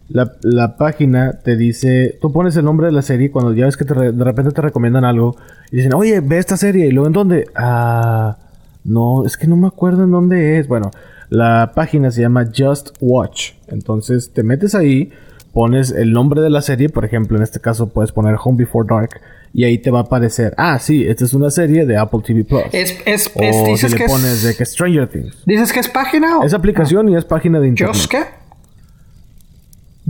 la, 0.10 0.34
la, 0.42 0.78
página 0.78 1.40
te 1.44 1.56
dice, 1.56 2.18
tú 2.22 2.32
pones 2.32 2.56
el 2.58 2.66
nombre 2.66 2.88
de 2.88 2.92
la 2.92 3.02
serie 3.02 3.32
cuando 3.32 3.54
ya 3.54 3.66
ves 3.66 3.76
que 3.76 3.86
de 3.86 4.24
repente 4.24 4.52
te 4.52 4.62
recomiendan 4.62 5.04
algo 5.04 5.36
y 5.72 5.78
dicen, 5.78 5.94
oye, 5.94 6.20
ve 6.20 6.38
esta 6.38 6.58
serie 6.58 6.88
y 6.88 6.92
luego 6.92 7.08
en 7.08 7.14
dónde? 7.14 7.48
Ah, 7.56 8.38
no, 8.84 9.26
es 9.26 9.36
que 9.36 9.48
no 9.48 9.56
me 9.56 9.68
acuerdo 9.68 10.04
en 10.04 10.12
dónde 10.12 10.60
es. 10.60 10.68
Bueno, 10.68 10.92
la 11.30 11.72
página 11.74 12.12
se 12.12 12.22
llama 12.22 12.46
Just 12.56 12.96
Watch. 13.02 13.54
Entonces 13.68 14.32
te 14.32 14.44
metes 14.44 14.76
ahí, 14.76 15.12
pones 15.54 15.92
el 15.92 16.14
nombre 16.14 16.42
de 16.42 16.52
la 16.52 16.62
serie, 16.62 16.90
por 16.90 17.04
ejemplo, 17.04 17.38
en 17.38 17.44
este 17.44 17.60
caso 17.60 17.90
puedes 17.90 18.12
poner 18.12 18.36
Home 18.44 18.58
Before 18.58 18.88
Dark 18.88 19.22
y 19.54 19.64
ahí 19.64 19.78
te 19.78 19.90
va 19.90 20.00
a 20.00 20.02
aparecer, 20.04 20.54
ah, 20.58 20.78
sí, 20.80 21.06
esta 21.08 21.24
es 21.24 21.34
una 21.34 21.50
serie 21.50 21.86
de 21.86 21.98
Apple 21.98 22.20
TV 22.24 22.44
Plus. 22.44 22.64
Es, 22.74 22.96
es, 23.06 23.32
o 23.34 23.68
dices 23.68 23.92
si 23.92 23.98
le 23.98 24.06
pones 24.06 24.44
de 24.44 24.54
que 24.54 24.66
Stranger 24.66 25.08
Things. 25.08 25.44
¿Dices 25.46 25.72
que 25.72 25.80
es 25.80 25.88
página? 25.88 26.40
O? 26.40 26.44
Es 26.44 26.54
aplicación 26.54 27.10
y 27.10 27.16
es 27.16 27.24
página 27.24 27.60
de 27.60 27.70
internet. 27.70 27.96
¿Just 27.96 28.12
qué? 28.12 28.45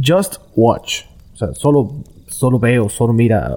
Just 0.02 0.38
watch. 0.56 1.04
O 1.34 1.38
sea, 1.38 1.54
solo, 1.54 1.92
solo 2.28 2.60
veo, 2.60 2.90
solo 2.90 3.14
mira. 3.14 3.52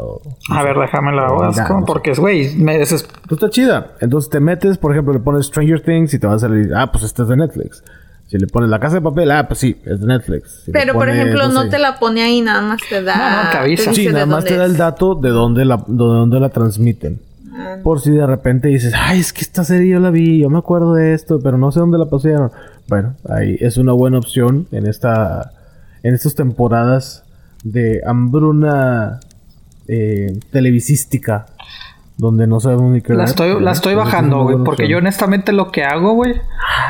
a 0.50 0.62
ver, 0.62 0.76
déjame 0.76 1.12
la 1.12 1.82
porque, 1.86 2.12
güey, 2.14 2.54
me 2.56 2.78
Pues 2.78 2.92
está 3.30 3.50
chida. 3.50 3.92
Entonces 4.00 4.30
te 4.30 4.40
metes, 4.40 4.78
por 4.78 4.92
ejemplo, 4.92 5.12
le 5.12 5.20
pones 5.20 5.46
Stranger 5.46 5.80
Things 5.80 6.14
y 6.14 6.18
te 6.18 6.26
va 6.26 6.34
a 6.34 6.38
salir, 6.38 6.72
ah, 6.74 6.90
pues 6.90 7.04
este 7.04 7.22
es 7.22 7.28
de 7.28 7.36
Netflix. 7.36 7.82
Si 8.28 8.36
le 8.36 8.46
pones 8.46 8.68
la 8.68 8.78
casa 8.78 8.96
de 8.96 9.00
papel, 9.00 9.30
ah, 9.30 9.48
pues 9.48 9.58
sí, 9.60 9.76
es 9.86 10.00
de 10.00 10.06
Netflix. 10.06 10.64
Pero, 10.70 10.92
por 10.92 11.08
ejemplo, 11.08 11.48
no, 11.48 11.68
te 11.68 11.78
la 11.78 11.98
pone 11.98 12.22
ahí, 12.22 12.42
nada 12.42 12.60
más 12.60 12.80
te 12.88 13.02
da. 13.02 13.16
No, 13.16 13.44
no, 13.44 13.50
te 13.50 13.56
avisa. 13.56 13.94
sí, 13.94 14.06
nada 14.08 14.26
más 14.26 14.44
te 14.44 14.56
da 14.56 14.66
el 14.66 14.76
dato 14.76 15.14
de 15.14 15.30
dónde 15.30 15.64
la, 15.64 15.76
de 15.78 15.84
dónde 15.86 16.38
la 16.38 16.50
transmiten. 16.50 17.20
Ah. 17.54 17.76
Por 17.82 18.00
si 18.00 18.10
de 18.10 18.26
repente 18.26 18.68
dices, 18.68 18.92
ay, 18.94 19.20
es 19.20 19.32
que 19.32 19.40
esta 19.40 19.64
serie 19.64 19.92
yo 19.92 20.00
la 20.00 20.10
vi, 20.10 20.40
yo 20.40 20.50
me 20.50 20.58
acuerdo 20.58 20.92
de 20.94 21.14
esto, 21.14 21.40
pero 21.42 21.56
no 21.56 21.72
sé 21.72 21.80
dónde 21.80 21.96
la 21.96 22.04
pusieron. 22.04 22.50
Bueno, 22.86 23.14
ahí 23.28 23.56
es 23.60 23.78
una 23.78 23.92
buena 23.92 24.18
opción 24.18 24.66
en 24.72 24.86
esta 24.86 25.52
en 26.02 26.14
estas 26.14 26.34
temporadas 26.34 27.24
de 27.64 28.00
hambruna 28.06 29.20
eh, 29.88 30.38
televisística 30.50 31.46
donde 32.18 32.48
no 32.48 32.58
sabemos 32.58 32.90
ni 32.92 33.00
qué 33.00 33.14
la 33.14 33.24
estoy 33.24 33.60
la 33.62 33.70
estoy 33.70 33.94
bajando 33.94 34.42
güey 34.42 34.56
porque 34.64 34.88
yo 34.88 34.98
honestamente 34.98 35.52
lo 35.52 35.70
que 35.70 35.84
hago 35.84 36.14
güey 36.14 36.34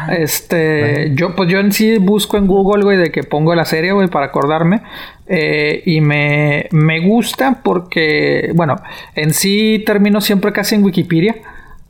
este 0.09 1.13
yo 1.15 1.37
pues 1.37 1.51
yo 1.51 1.59
en 1.59 1.71
sí 1.71 1.99
busco 1.99 2.39
en 2.39 2.47
Google 2.47 2.83
güey 2.83 2.97
de 2.97 3.11
que 3.11 3.25
pongo 3.25 3.55
la 3.55 3.67
serie 3.67 3.93
güey 3.93 4.09
para 4.09 4.27
acordarme 4.27 4.83
eh, 5.27 5.83
y 5.85 6.01
me, 6.01 6.69
me 6.73 7.07
gusta 7.07 7.61
porque 7.63 8.53
bueno 8.55 8.77
en 9.15 9.35
sí 9.35 9.83
termino 9.85 10.23
siempre 10.23 10.53
casi 10.53 10.77
en 10.77 10.83
Wikipedia 10.83 11.37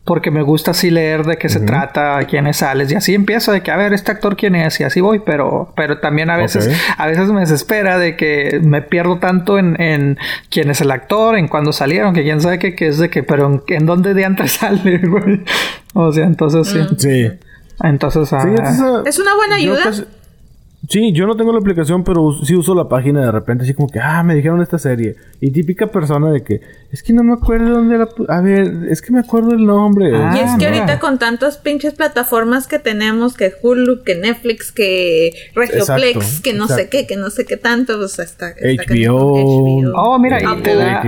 porque 0.08 0.30
me 0.30 0.40
gusta 0.40 0.70
así 0.70 0.90
leer 0.90 1.26
de 1.26 1.36
qué 1.36 1.50
se 1.50 1.60
trata, 1.60 2.18
quiénes 2.24 2.56
sales 2.56 2.90
y 2.90 2.94
así 2.94 3.14
empiezo 3.14 3.52
de 3.52 3.60
que 3.60 3.70
a 3.70 3.76
ver 3.76 3.92
este 3.92 4.10
actor 4.10 4.38
quién 4.38 4.54
es 4.54 4.80
y 4.80 4.84
así 4.84 5.02
voy, 5.02 5.18
pero 5.18 5.70
pero 5.76 5.98
también 5.98 6.30
a 6.30 6.38
veces 6.38 6.70
a 6.96 7.06
veces 7.06 7.28
me 7.28 7.40
desespera 7.40 7.98
de 7.98 8.16
que 8.16 8.58
me 8.64 8.80
pierdo 8.80 9.18
tanto 9.18 9.58
en, 9.58 9.78
en 9.78 10.16
quién 10.48 10.70
es 10.70 10.80
el 10.80 10.92
actor, 10.92 11.36
en 11.36 11.46
cuándo 11.46 11.74
salieron, 11.74 12.14
que 12.14 12.22
quién 12.22 12.40
sabe 12.40 12.58
qué 12.58 12.74
es 12.78 12.96
de 12.96 13.10
que 13.10 13.22
pero 13.22 13.52
en, 13.52 13.62
en 13.68 13.84
dónde 13.84 14.14
de 14.14 14.24
antes 14.24 14.52
sale, 14.60 14.96
güey. 14.96 15.44
O 15.92 16.10
sea, 16.10 16.24
entonces 16.24 16.68
sí. 16.68 16.80
Sí. 16.96 17.30
Entonces, 17.84 18.32
ah, 18.32 19.02
es 19.04 19.18
una 19.18 19.36
buena 19.36 19.56
ayuda. 19.56 19.92
Sí, 20.86 21.12
yo 21.12 21.26
no 21.26 21.36
tengo 21.36 21.52
la 21.52 21.58
aplicación, 21.58 22.04
pero 22.04 22.32
sí 22.44 22.54
uso 22.54 22.72
la 22.72 22.88
página 22.88 23.20
de 23.20 23.32
repente, 23.32 23.64
así 23.64 23.74
como 23.74 23.88
que, 23.88 23.98
ah, 23.98 24.22
me 24.22 24.36
dijeron 24.36 24.62
esta 24.62 24.78
serie. 24.78 25.16
Y 25.40 25.50
típica 25.50 25.88
persona 25.88 26.30
de 26.30 26.44
que, 26.44 26.60
es 26.92 27.02
que 27.02 27.12
no 27.12 27.24
me 27.24 27.34
acuerdo 27.34 27.70
dónde 27.70 27.98
la... 27.98 28.08
A 28.28 28.40
ver, 28.40 28.86
es 28.88 29.02
que 29.02 29.12
me 29.12 29.18
acuerdo 29.18 29.52
el 29.52 29.66
nombre. 29.66 30.10
y 30.10 30.38
es 30.38 30.56
que 30.56 30.66
ah, 30.66 30.68
ahorita 30.68 31.00
con 31.00 31.18
tantas 31.18 31.58
pinches 31.58 31.94
plataformas 31.94 32.68
que 32.68 32.78
tenemos, 32.78 33.34
que 33.34 33.52
Hulu, 33.60 34.04
que 34.04 34.14
Netflix, 34.14 34.70
que 34.70 35.32
Regioplex, 35.54 36.40
que 36.40 36.54
no 36.54 36.68
sé 36.68 36.88
qué, 36.88 37.08
que 37.08 37.16
no 37.16 37.30
sé 37.30 37.44
qué 37.44 37.56
tanto, 37.56 37.98
pues 37.98 38.20
hasta... 38.20 38.54
HBO. 38.54 39.92
Oh, 39.96 40.18
mira, 40.20 40.40
y 40.40 40.62
te 40.62 40.76
da... 40.76 41.02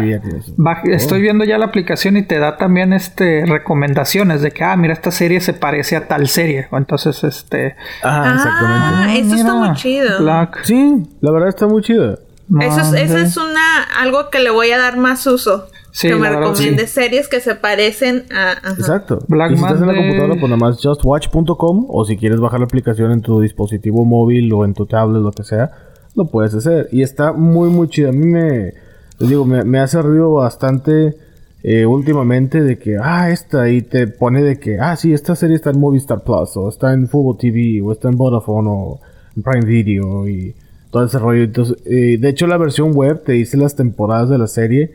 estoy 0.86 1.22
viendo 1.22 1.44
ya 1.44 1.58
la 1.58 1.66
aplicación 1.66 2.16
y 2.16 2.24
te 2.24 2.38
da 2.40 2.56
también 2.56 2.92
este 2.92 3.46
recomendaciones 3.46 4.42
de 4.42 4.50
que, 4.50 4.64
ah, 4.64 4.76
mira, 4.76 4.94
esta 4.94 5.12
serie 5.12 5.40
se 5.40 5.54
parece 5.54 5.94
a 5.94 6.08
tal 6.08 6.26
serie. 6.26 6.66
O 6.72 6.76
entonces, 6.76 7.22
este... 7.22 7.76
Ah, 8.02 8.32
exactamente. 8.34 9.12
Ah, 9.12 9.16
eso 9.16 9.34
está 9.36 9.59
muy 9.66 9.76
chido. 9.76 10.18
Sí, 10.64 11.02
la 11.20 11.30
verdad 11.30 11.48
está 11.48 11.66
muy 11.66 11.82
chido. 11.82 12.18
Eso 12.60 12.80
es, 12.80 12.92
eso 12.94 13.18
es 13.18 13.36
una 13.36 13.84
algo 14.00 14.28
que 14.30 14.40
le 14.40 14.50
voy 14.50 14.70
a 14.72 14.78
dar 14.78 14.96
más 14.96 15.26
uso. 15.26 15.66
que 16.00 16.14
me 16.16 16.28
recomiende 16.30 16.86
series 16.86 17.28
que 17.28 17.40
se 17.40 17.54
parecen 17.54 18.24
a. 18.32 18.52
Exacto. 18.70 19.20
Black 19.28 19.52
y 19.52 19.56
si 19.56 19.62
estás 19.62 19.80
en 19.80 19.86
la 19.86 19.94
computadora, 19.94 20.34
pues 20.34 20.50
nada 20.50 20.56
más 20.56 20.80
justwatch.com 20.82 21.86
o 21.88 22.04
si 22.04 22.16
quieres 22.16 22.40
bajar 22.40 22.60
la 22.60 22.66
aplicación 22.66 23.12
en 23.12 23.22
tu 23.22 23.40
dispositivo 23.40 24.04
móvil 24.04 24.52
o 24.52 24.64
en 24.64 24.74
tu 24.74 24.86
tablet, 24.86 25.22
lo 25.22 25.30
que 25.30 25.44
sea, 25.44 25.70
lo 26.16 26.26
puedes 26.26 26.54
hacer. 26.54 26.88
Y 26.90 27.02
está 27.02 27.32
muy, 27.32 27.68
muy 27.68 27.88
chido. 27.88 28.10
A 28.10 28.12
mí 28.12 28.26
me. 28.26 28.72
Les 29.18 29.28
digo, 29.28 29.44
me, 29.44 29.64
me 29.64 29.78
ha 29.78 29.86
servido 29.86 30.32
bastante 30.32 31.14
eh, 31.62 31.84
últimamente 31.84 32.62
de 32.62 32.78
que, 32.78 32.96
ah, 32.96 33.30
esta, 33.30 33.68
y 33.68 33.82
te 33.82 34.06
pone 34.06 34.42
de 34.42 34.58
que, 34.58 34.78
ah, 34.78 34.96
sí, 34.96 35.12
esta 35.12 35.36
serie 35.36 35.56
está 35.56 35.70
en 35.70 35.78
Movistar 35.78 36.24
Plus, 36.24 36.56
o 36.56 36.68
está 36.70 36.94
en 36.94 37.06
Fubo 37.06 37.36
TV, 37.36 37.82
o 37.82 37.92
está 37.92 38.08
en 38.08 38.16
Vodafone, 38.16 38.68
o 38.70 39.00
Prime 39.34 39.64
Video, 39.64 40.28
y 40.28 40.54
todo 40.90 41.04
ese 41.04 41.18
rollo. 41.18 41.44
Entonces, 41.44 41.76
eh, 41.86 42.18
de 42.18 42.28
hecho, 42.28 42.46
la 42.46 42.56
versión 42.56 42.92
web 42.92 43.22
te 43.24 43.32
dice 43.32 43.56
las 43.56 43.76
temporadas 43.76 44.28
de 44.28 44.38
la 44.38 44.46
serie 44.46 44.92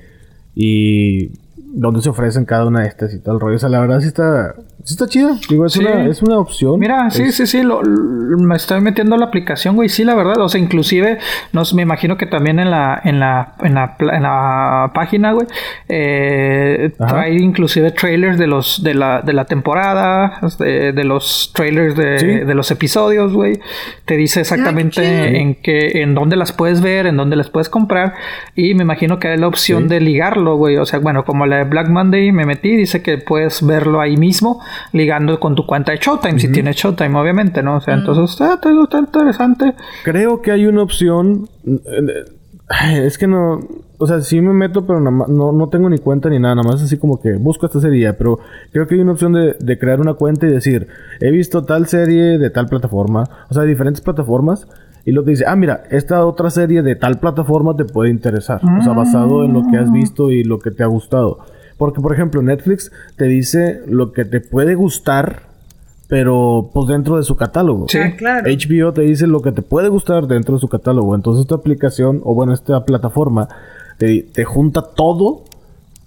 y 0.56 1.32
dónde 1.58 2.02
se 2.02 2.10
ofrecen 2.10 2.46
cada 2.46 2.66
una 2.66 2.82
de 2.82 2.88
estas 2.88 3.14
y 3.14 3.20
todo 3.20 3.36
el 3.36 3.42
rollo. 3.42 3.56
O 3.56 3.60
sea, 3.60 3.70
la 3.70 3.80
verdad 3.80 4.00
sí 4.00 4.08
está, 4.08 4.56
sí 4.84 4.94
está 4.94 5.08
chida. 5.08 5.38
Digo, 5.50 5.66
es, 5.66 5.76
una, 5.78 6.06
es 6.06 6.22
una 6.22 6.38
opción. 6.38 6.80
Mira, 6.80 7.10
sí, 7.10 7.32
sí, 7.32 7.48
sí, 7.48 7.62
me 7.64 8.56
estoy 8.56 8.82
metiendo 8.82 9.16
a 9.16 9.18
la 9.18 9.26
aplicación, 9.26 9.76
güey. 9.76 9.90
Sí, 9.90 10.04
la 10.04 10.16
verdad. 10.16 10.40
O 10.40 10.50
sea, 10.50 10.60
inclusive, 10.60 11.20
no, 11.54 11.64
me 11.74 11.82
imagino 11.82 12.18
que 12.18 12.26
también 12.26 12.60
en 12.60 12.72
la, 12.72 13.00
en 13.04 13.20
la, 13.20 13.56
en 13.62 13.74
la, 13.76 13.96
en 14.00 14.24
la 14.24 14.92
página, 14.94 15.32
güey, 15.32 15.48
eh, 15.88 16.94
trae 16.98 17.36
inclusive 17.36 17.92
trailers 17.92 18.38
de 18.38 18.48
los, 18.48 18.84
de 18.84 18.94
la, 18.94 19.22
de 19.22 19.34
la 19.34 19.46
temporada, 19.46 20.40
de, 20.60 21.04
los 21.04 21.52
trailers 21.54 21.96
de, 21.96 22.46
de 22.46 22.56
los 22.56 22.70
episodios, 22.72 23.34
güey. 23.34 23.60
Te 24.06 24.18
dice 24.18 24.42
exactamente 24.42 25.40
en 25.40 25.56
qué, 25.56 26.02
en 26.02 26.16
dónde 26.16 26.36
las 26.36 26.52
puedes 26.52 26.82
ver, 26.82 27.06
en 27.06 27.18
dónde 27.18 27.36
las 27.36 27.50
puedes 27.50 27.70
comprar. 27.70 28.14
Y 28.56 28.74
me 28.74 28.84
imagino 28.84 29.20
que 29.20 29.30
hay 29.30 29.38
la 29.38 29.48
opción 29.48 29.88
de 29.88 30.00
ligarlo, 30.00 30.58
güey. 30.58 30.78
O 30.78 30.86
sea, 30.86 31.00
bueno, 31.00 31.24
como 31.24 31.45
la 31.46 31.64
Black 31.64 31.90
Monday 31.90 32.32
me 32.32 32.46
metí, 32.46 32.76
dice 32.76 33.02
que 33.02 33.18
puedes 33.18 33.66
verlo 33.66 34.02
ahí 34.02 34.18
mismo, 34.18 34.62
ligando 34.92 35.40
con 35.40 35.56
tu 35.56 35.66
cuenta 35.66 35.92
de 35.92 35.98
Showtime, 36.00 36.40
si 36.40 36.52
tienes 36.52 36.76
Showtime, 36.76 37.18
obviamente, 37.18 37.64
¿no? 37.64 37.78
O 37.78 37.82
sea, 37.82 37.94
entonces 37.94 38.32
está, 38.32 38.56
está, 38.56 39.00
interesante. 39.00 39.74
Creo 40.04 40.42
que 40.42 40.52
hay 40.52 40.66
una 40.66 40.84
opción. 40.84 41.48
Es 42.98 43.18
que 43.18 43.28
no. 43.28 43.60
O 43.98 44.08
sea, 44.08 44.22
sí 44.22 44.42
me 44.42 44.52
meto, 44.52 44.86
pero 44.86 45.00
no, 45.00 45.52
no 45.52 45.70
tengo 45.70 45.90
ni 45.90 46.00
cuenta 46.00 46.30
ni 46.30 46.40
nada. 46.40 46.56
Nada 46.56 46.68
más 46.68 46.82
así 46.82 46.98
como 46.98 47.22
que 47.22 47.34
busco 47.36 47.68
esta 47.68 47.80
serie. 47.80 48.12
Pero 48.14 48.40
creo 48.72 48.88
que 48.88 48.96
hay 48.96 49.02
una 49.02 49.12
opción 49.12 49.34
de, 49.34 49.56
de 49.60 49.80
crear 49.80 50.02
una 50.02 50.16
cuenta 50.16 50.48
y 50.48 50.52
decir: 50.52 50.88
He 51.22 51.32
visto 51.32 51.64
tal 51.64 51.88
serie 51.88 52.38
de 52.38 52.50
tal 52.50 52.68
plataforma. 52.68 53.24
O 53.50 53.54
sea, 53.54 53.64
diferentes 53.64 54.02
plataformas 54.02 54.68
y 55.06 55.12
lo 55.12 55.24
que 55.24 55.32
dice, 55.32 55.46
ah, 55.48 55.56
mira, 55.56 55.84
esta 55.92 56.26
otra 56.26 56.50
serie 56.50 56.82
de 56.82 56.96
tal 56.96 57.20
plataforma 57.20 57.76
te 57.76 57.86
puede 57.86 58.10
interesar. 58.10 58.60
O 58.80 58.82
sea, 58.82 58.94
basado 58.94 59.46
en 59.46 59.54
lo 59.54 59.64
que 59.70 59.78
has 59.78 59.92
visto 59.92 60.32
y 60.32 60.44
lo 60.44 60.58
que 60.58 60.72
te 60.72 60.82
ha 60.82 60.88
gustado. 60.88 61.40
Porque, 61.78 62.02
por 62.02 62.12
ejemplo, 62.12 62.42
Netflix 62.42 62.92
te 63.16 63.26
dice 63.26 63.82
lo 63.86 64.14
que 64.14 64.26
te 64.26 64.42
puede 64.42 64.74
gustar, 64.74 65.44
pero 66.08 66.72
pues 66.74 66.88
dentro 66.88 67.18
de 67.18 67.24
su 67.24 67.36
catálogo. 67.36 67.86
Sí, 67.88 68.00
ah, 68.00 68.16
claro. 68.18 68.50
HBO 68.50 68.94
te 68.94 69.02
dice 69.02 69.28
lo 69.28 69.44
que 69.44 69.52
te 69.52 69.62
puede 69.62 69.90
gustar 69.90 70.26
dentro 70.26 70.56
de 70.56 70.60
su 70.60 70.70
catálogo. 70.70 71.14
Entonces, 71.14 71.44
esta 71.44 71.56
aplicación, 71.56 72.22
o 72.24 72.34
bueno, 72.34 72.52
esta 72.54 72.84
plataforma, 72.84 73.48
te, 74.00 74.24
te 74.24 74.44
junta 74.44 74.82
todo 74.82 75.44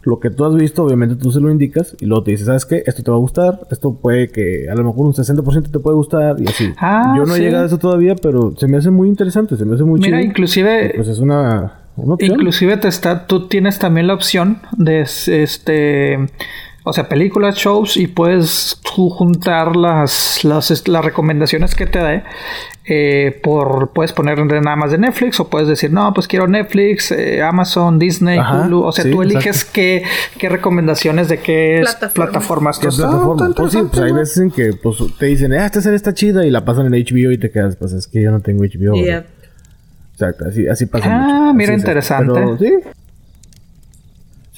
lo 0.03 0.21
que 0.21 0.31
tú 0.31 0.45
has 0.45 0.55
visto, 0.55 0.85
obviamente 0.85 1.17
tú 1.17 1.31
se 1.31 1.41
lo 1.41 1.51
indicas 1.51 1.97
y 2.01 2.07
luego 2.07 2.25
te 2.25 2.31
dices, 2.31 2.47
¿sabes 2.47 2.65
qué? 2.65 2.83
Esto 2.87 3.03
te 3.03 3.11
va 3.11 3.17
a 3.17 3.21
gustar, 3.21 3.61
esto 3.71 3.95
puede 3.95 4.29
que 4.29 4.69
a 4.71 4.75
lo 4.75 4.85
mejor 4.85 5.07
un 5.07 5.13
60% 5.13 5.71
te 5.71 5.79
puede 5.81 5.97
gustar 5.97 6.37
y 6.41 6.47
así. 6.47 6.73
Ah, 6.79 7.15
Yo 7.17 7.25
no 7.25 7.35
he 7.35 7.41
llegado 7.41 7.65
a 7.65 7.67
eso 7.67 7.79
todavía, 7.79 8.15
pero 8.15 8.55
se 8.57 8.69
me 8.69 8.77
hace 8.77 8.91
muy 8.91 9.09
interesante, 9.09 9.57
se 9.57 9.65
me 9.65 9.75
hace 9.75 9.85
muy 9.85 10.01
Mira, 10.01 10.23
inclusive... 10.23 10.93
Pues 10.97 11.09
es 11.09 11.19
una, 11.19 11.79
Inclusive 12.21 12.77
te 12.77 12.89
está, 12.89 13.27
tú 13.27 13.49
tienes 13.49 13.79
también 13.79 14.07
la 14.07 14.15
opción 14.15 14.59
de 14.77 15.01
este... 15.03 16.29
O 16.85 16.93
sea, 16.93 17.09
películas, 17.09 17.57
shows 17.57 17.97
y 17.97 18.07
puedes 18.07 18.81
juntar 18.85 19.77
las, 19.77 20.45
las, 20.45 20.89
las 20.89 21.05
recomendaciones 21.05 21.75
que 21.75 21.87
te 21.87 21.99
dé 21.99 22.23
eh, 22.91 23.39
por 23.43 23.91
puedes 23.91 24.13
poner 24.13 24.39
nada 24.45 24.75
más 24.75 24.91
de 24.91 24.99
Netflix 24.99 25.39
o 25.41 25.49
puedes 25.49 25.69
decir 25.69 25.93
no 25.93 26.15
pues 26.15 26.27
quiero 26.27 26.49
Netflix 26.49 27.13
eh, 27.13 27.43
Amazon 27.43 27.99
Disney 27.99 28.39
Hulu 28.39 28.83
o 28.83 28.93
sea 28.93 29.05
tú 29.11 29.21
eliges 29.21 29.67
qué, 29.67 30.05
qué, 30.39 30.49
recomendaciones 30.49 31.29
de 31.29 31.39
qué 31.39 31.85
plataformas. 32.15 32.79
¿Qué 32.79 32.89
plataforma? 32.89 33.51
Pues 33.55 33.73
sí 33.73 33.79
pues 33.91 34.03
hay 34.03 34.13
veces 34.13 34.39
en 34.39 34.51
que 34.51 34.73
pues, 34.73 34.97
te 35.19 35.27
dicen 35.27 35.53
ah 35.53 35.67
esta 35.67 35.83
serie 35.83 35.97
está 35.97 36.15
chida 36.15 36.47
y 36.47 36.51
la 36.51 36.65
pasan 36.65 36.87
en 36.87 36.93
HBO 36.93 37.31
y 37.31 37.39
te 37.39 37.51
quedas 37.51 37.77
pues 37.77 37.93
es 37.93 38.07
que 38.07 38.23
yo 38.23 38.31
no 38.31 38.41
tengo 38.41 38.65
HBO 38.65 38.97
exacto 38.97 40.47
así 40.47 40.67
así 40.67 40.87
pasa 40.87 41.09
ah 41.11 41.53
mira 41.55 41.75
interesante. 41.75 42.41
Sí 42.59 42.73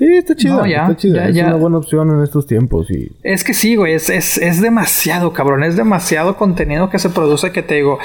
Sí, 0.01 0.17
está 0.17 0.35
chido. 0.35 0.65
está 0.65 0.97
chido. 0.97 1.21
es 1.21 1.37
una 1.37 1.57
buena 1.57 1.77
opción 1.77 2.09
en 2.09 2.23
estos 2.23 2.47
tiempos. 2.47 2.91
Y... 2.91 3.13
Es 3.23 3.45
que 3.45 3.53
sí, 3.53 3.77
güey. 3.77 3.93
Es, 3.93 4.09
es, 4.09 4.39
es, 4.39 4.63
demasiado, 4.63 5.35
cabrón. 5.35 5.63
Es 5.63 5.77
demasiado 5.77 6.39
contenido 6.39 6.89
que 6.89 6.99
se 6.99 7.11
produce 7.11 7.53
que 7.53 7.63
te 7.63 7.75
digo 7.75 7.99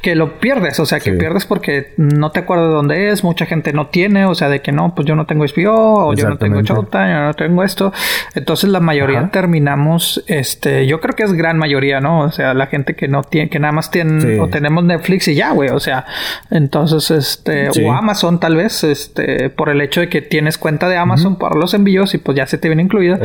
que 0.00 0.14
lo 0.14 0.40
pierdes. 0.40 0.80
O 0.80 0.86
sea, 0.86 1.00
que 1.00 1.12
pierdes 1.12 1.44
porque 1.44 1.92
no 1.98 2.30
te 2.30 2.40
acuerdas 2.40 2.68
de 2.68 2.74
dónde 2.74 3.10
es. 3.10 3.24
Mucha 3.24 3.44
gente 3.44 3.74
no 3.74 3.88
tiene. 3.88 4.24
O 4.24 4.34
sea, 4.34 4.48
de 4.48 4.62
que 4.62 4.72
no, 4.72 4.94
pues 4.94 5.06
yo 5.06 5.16
no 5.16 5.26
tengo 5.26 5.44
HBO 5.44 6.06
o 6.06 6.14
yo 6.14 6.30
no 6.30 6.38
tengo 6.38 6.62
Showtime, 6.62 7.10
yo 7.10 7.20
no 7.20 7.34
tengo 7.34 7.62
esto. 7.62 7.92
Entonces 8.34 8.70
la 8.70 8.80
mayoría 8.80 9.28
terminamos, 9.30 10.24
este, 10.28 10.86
yo 10.86 10.98
creo 11.02 11.14
que 11.14 11.24
es 11.24 11.34
gran 11.34 11.58
mayoría, 11.58 12.00
¿no? 12.00 12.20
O 12.20 12.32
sea, 12.32 12.54
la 12.54 12.68
gente 12.68 12.94
que 12.96 13.06
no 13.06 13.22
tiene, 13.22 13.50
que 13.50 13.58
nada 13.58 13.72
más 13.72 13.90
tiene 13.90 14.40
o 14.40 14.48
tenemos 14.48 14.82
Netflix 14.82 15.28
y 15.28 15.34
ya, 15.34 15.50
güey. 15.50 15.68
O 15.68 15.80
sea, 15.80 16.06
entonces, 16.50 17.10
este, 17.10 17.68
o 17.84 17.92
Amazon 17.92 18.40
tal 18.40 18.56
vez, 18.56 18.82
este, 18.82 19.50
por 19.50 19.68
el 19.68 19.82
hecho 19.82 20.00
de 20.00 20.08
que 20.08 20.22
tienes 20.22 20.56
cuenta 20.56 20.88
de 20.88 20.96
Amazon 20.96 21.33
para 21.38 21.56
los 21.56 21.74
envíos 21.74 22.14
y 22.14 22.18
pues 22.18 22.36
ya 22.36 22.46
se 22.46 22.58
te 22.58 22.68
viene 22.68 22.82
incluida. 22.82 23.18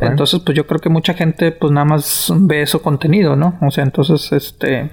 Entonces, 0.00 0.40
pues 0.40 0.56
yo 0.56 0.66
creo 0.66 0.80
que 0.80 0.88
mucha 0.88 1.14
gente 1.14 1.52
pues 1.52 1.72
nada 1.72 1.84
más 1.84 2.32
ve 2.36 2.62
eso 2.62 2.82
contenido, 2.82 3.36
¿no? 3.36 3.58
O 3.60 3.70
sea, 3.70 3.84
entonces, 3.84 4.32
este... 4.32 4.90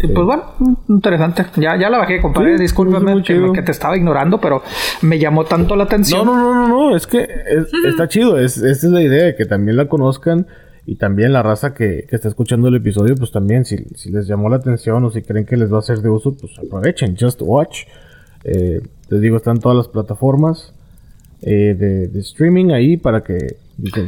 Pues 0.00 0.12
bueno, 0.12 0.44
interesante. 0.88 1.44
Ya, 1.56 1.76
ya 1.76 1.90
la 1.90 1.98
bajé, 1.98 2.20
compadre. 2.20 2.56
Discúlpame 2.58 3.22
que, 3.22 3.62
te 3.62 3.72
estaba 3.72 3.96
ignorando, 3.96 4.40
pero 4.40 4.62
me 5.02 5.18
llamó 5.18 5.44
tanto 5.44 5.74
la 5.76 5.84
atención. 5.84 6.26
No, 6.26 6.36
no, 6.36 6.54
no, 6.54 6.68
no, 6.68 6.96
Es 6.96 7.06
que 7.06 7.26
está 7.88 8.06
chido. 8.06 8.38
Es, 8.38 8.58
esta 8.58 8.86
es 8.86 8.92
la 8.92 9.02
idea, 9.02 9.34
que 9.34 9.44
también 9.44 9.76
la 9.76 9.88
conozcan. 9.88 10.46
Y 10.86 10.96
también 10.96 11.32
la 11.32 11.42
raza 11.42 11.74
que, 11.74 12.06
que 12.08 12.16
está 12.16 12.28
escuchando 12.28 12.68
el 12.68 12.76
episodio, 12.76 13.14
pues 13.14 13.30
también, 13.30 13.66
si, 13.66 13.76
si, 13.94 14.10
les 14.10 14.26
llamó 14.26 14.48
la 14.48 14.56
atención 14.56 15.04
o 15.04 15.10
si 15.10 15.20
creen 15.20 15.44
que 15.44 15.56
les 15.56 15.70
va 15.70 15.80
a 15.80 15.82
ser 15.82 15.98
de 15.98 16.08
uso, 16.08 16.34
pues 16.34 16.52
aprovechen. 16.58 17.16
Just 17.18 17.42
watch. 17.42 17.82
Eh, 18.44 18.80
les 19.10 19.20
digo, 19.20 19.36
están 19.36 19.58
todas 19.58 19.76
las 19.76 19.88
plataformas. 19.88 20.72
Eh, 21.42 21.74
de, 21.78 22.20
streaming 22.20 22.70
ahí 22.70 22.96
para 22.96 23.22
que 23.22 23.38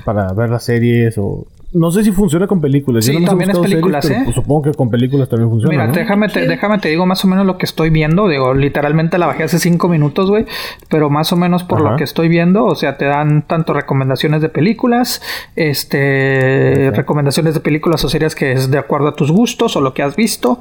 para 0.05 0.33
ver 0.33 0.51
las 0.51 0.65
series 0.65 1.17
o 1.17 1.47
no 1.73 1.93
sé 1.93 2.03
si 2.03 2.11
funciona 2.11 2.49
con 2.49 2.61
películas. 2.61 3.05
Sí, 3.05 3.25
también 3.25 3.51
es 3.51 3.59
películas, 3.59 4.11
¿eh? 4.11 4.23
Pues 4.25 4.35
supongo 4.35 4.63
que 4.63 4.75
con 4.75 4.91
películas 4.91 5.29
también 5.29 5.49
funciona. 5.51 5.71
Mira, 5.71 5.87
déjame, 5.87 6.29
te, 6.29 6.49
déjame 6.49 6.79
te 6.79 6.89
digo 6.89 7.07
más 7.07 7.25
o 7.25 7.29
menos 7.29 7.47
lo 7.47 7.59
que 7.59 7.65
estoy 7.65 7.91
viendo. 7.91 8.27
Digo, 8.27 8.55
literalmente 8.55 9.19
la 9.19 9.27
bajé 9.27 9.45
hace 9.45 9.61
cinco 9.61 9.89
minutos, 9.89 10.31
güey. 10.31 10.47
Pero 10.89 11.11
más 11.11 11.33
o 11.33 11.37
menos 11.37 11.63
por 11.63 11.81
lo 11.81 11.97
que 11.97 12.03
estoy 12.03 12.29
viendo, 12.29 12.65
o 12.65 12.75
sea, 12.75 12.97
te 12.97 13.05
dan 13.05 13.47
tanto 13.47 13.73
recomendaciones 13.73 14.43
de 14.43 14.49
películas, 14.49 15.23
este, 15.55 16.91
recomendaciones 16.93 17.55
de 17.55 17.61
películas 17.61 18.05
o 18.05 18.09
series 18.09 18.35
que 18.35 18.51
es 18.51 18.71
de 18.71 18.79
acuerdo 18.79 19.07
a 19.09 19.15
tus 19.15 19.31
gustos 19.31 19.77
o 19.77 19.81
lo 19.81 19.95
que 19.95 20.03
has 20.03 20.17
visto. 20.17 20.59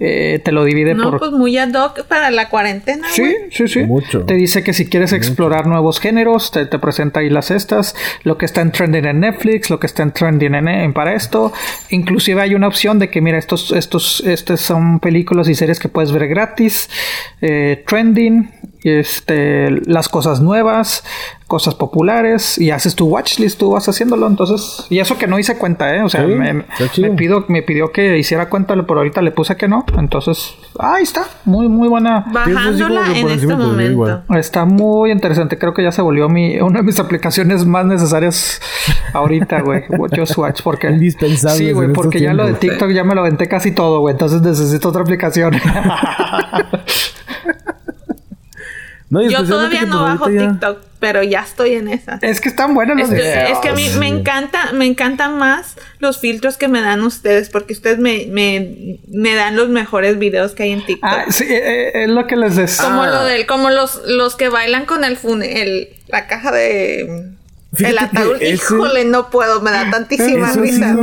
Eh, 0.00 0.40
te 0.44 0.52
lo 0.52 0.64
divide 0.64 0.94
no, 0.94 1.10
por. 1.10 1.18
pues 1.18 1.32
muy 1.32 1.58
ad 1.58 1.74
hoc 1.74 2.04
para 2.04 2.30
la 2.30 2.48
cuarentena. 2.48 3.08
Sí, 3.10 3.34
sí, 3.50 3.66
sí. 3.66 3.80
Mucho. 3.80 4.24
Te 4.24 4.34
dice 4.34 4.62
que 4.62 4.72
si 4.72 4.88
quieres 4.88 5.12
explorar 5.12 5.66
nuevos 5.66 6.00
géneros, 6.00 6.50
te, 6.50 6.66
te 6.66 6.78
presenta 6.78 7.20
ahí 7.20 7.30
las 7.30 7.50
estas, 7.50 7.96
lo 8.22 8.38
que 8.38 8.46
está 8.46 8.60
en 8.60 8.70
trending 8.70 9.04
en 9.04 9.20
Netflix, 9.20 9.70
lo 9.70 9.80
que 9.80 9.86
está 9.86 10.02
en 10.02 10.12
trending 10.12 10.92
para 10.92 11.14
esto. 11.14 11.52
Inclusive 11.90 12.40
hay 12.40 12.54
una 12.54 12.68
opción 12.68 12.98
de 12.98 13.10
que, 13.10 13.20
mira, 13.20 13.38
estos, 13.38 13.72
estos, 13.72 14.20
estas 14.26 14.60
son 14.60 15.00
películas 15.00 15.48
y 15.48 15.54
series 15.54 15.78
que 15.78 15.88
puedes 15.88 16.12
ver 16.12 16.28
gratis, 16.28 16.88
eh, 17.40 17.82
trending, 17.86 18.50
este, 18.82 19.70
las 19.86 20.08
cosas 20.08 20.40
nuevas, 20.40 21.04
cosas 21.46 21.74
populares 21.74 22.58
y 22.58 22.70
haces 22.70 22.94
tu 22.94 23.06
watchlist, 23.06 23.58
tú 23.58 23.72
vas 23.72 23.88
haciéndolo. 23.88 24.26
Entonces, 24.26 24.86
y 24.90 24.98
eso 24.98 25.16
que 25.18 25.26
no 25.26 25.38
hice 25.38 25.56
cuenta, 25.56 25.94
¿eh? 25.94 26.02
O 26.02 26.08
sea, 26.08 26.22
me, 26.22 26.64
pido, 27.16 27.44
me 27.48 27.62
pidió 27.62 27.90
que 27.90 28.18
hiciera 28.18 28.48
cuenta, 28.48 28.74
pero 28.86 29.00
ahorita 29.00 29.22
le 29.22 29.32
puse 29.32 29.56
que 29.56 29.66
no. 29.66 29.84
Entonces, 29.96 30.54
ahí 30.78 31.02
está, 31.02 31.24
muy, 31.44 31.68
muy 31.68 31.88
buena. 31.88 32.24
Bajándola 32.32 33.16
en 33.16 33.28
este 33.30 33.56
momento. 33.56 34.22
Está 34.36 34.64
muy 34.64 35.10
interesante. 35.10 35.58
Creo 35.58 35.74
que 35.74 35.82
ya 35.82 35.92
se 35.92 36.02
volvió 36.02 36.28
mi, 36.28 36.60
una 36.60 36.80
de 36.80 36.84
mis 36.84 36.98
aplicaciones 36.98 37.64
más 37.64 37.86
necesarias 37.86 38.60
ahorita, 39.12 39.62
güey. 39.62 39.84
Just 40.16 40.36
Watch, 40.36 40.62
porque. 40.62 40.88
Indispensable. 40.88 41.58
Sí, 41.58 41.72
güey, 41.72 41.92
porque 41.92 42.20
ya 42.20 42.34
lo 42.34 42.46
de 42.46 42.54
TikTok 42.54 42.90
ya 42.90 43.04
me 43.04 43.14
lo 43.14 43.22
aventé 43.22 43.48
casi 43.48 43.72
todo, 43.72 44.00
güey. 44.00 44.12
Entonces 44.12 44.42
necesito 44.42 44.90
otra 44.90 45.02
aplicación. 45.02 45.54
Yo 49.10 49.44
todavía 49.44 49.86
no 49.86 50.02
bajo 50.02 50.26
TikTok, 50.26 50.78
pero 50.98 51.22
ya 51.22 51.40
estoy 51.40 51.74
en 51.74 51.88
esa. 51.88 52.18
Es 52.20 52.40
que 52.40 52.48
están 52.48 52.74
buenas 52.74 52.98
los 52.98 53.10
videos. 53.10 53.52
Es 53.52 53.58
que 53.58 53.70
a 53.70 53.74
mí 53.74 53.88
me 53.98 54.08
encanta, 54.08 54.72
me 54.72 54.86
encantan 54.86 55.38
más 55.38 55.76
los 55.98 56.18
filtros 56.18 56.56
que 56.56 56.68
me 56.68 56.80
dan 56.80 57.02
ustedes, 57.02 57.48
porque 57.48 57.72
ustedes 57.72 57.98
me, 57.98 58.26
me, 58.30 58.98
me 59.08 59.34
dan 59.34 59.56
los 59.56 59.68
mejores 59.70 60.18
videos 60.18 60.52
que 60.52 60.64
hay 60.64 60.72
en 60.72 60.84
TikTok. 60.84 61.10
Ah, 61.10 61.24
sí, 61.30 61.44
eh, 61.44 61.88
eh, 61.88 62.04
es 62.04 62.10
lo 62.10 62.26
que 62.26 62.36
les 62.36 62.56
decía. 62.56 62.84
Como 62.84 63.06
lo 63.06 63.24
del, 63.24 63.46
como 63.46 63.70
los, 63.70 64.02
los 64.06 64.36
que 64.36 64.48
bailan 64.50 64.84
con 64.84 65.04
el, 65.04 65.18
el 65.42 65.88
la 66.08 66.26
caja 66.26 66.52
de 66.52 67.32
el 67.78 67.98
ataúd. 67.98 68.40
Híjole, 68.40 69.04
no 69.04 69.30
puedo, 69.30 69.60
me 69.62 69.70
da 69.70 69.90
tantísima 69.90 70.52
risa. 70.52 70.96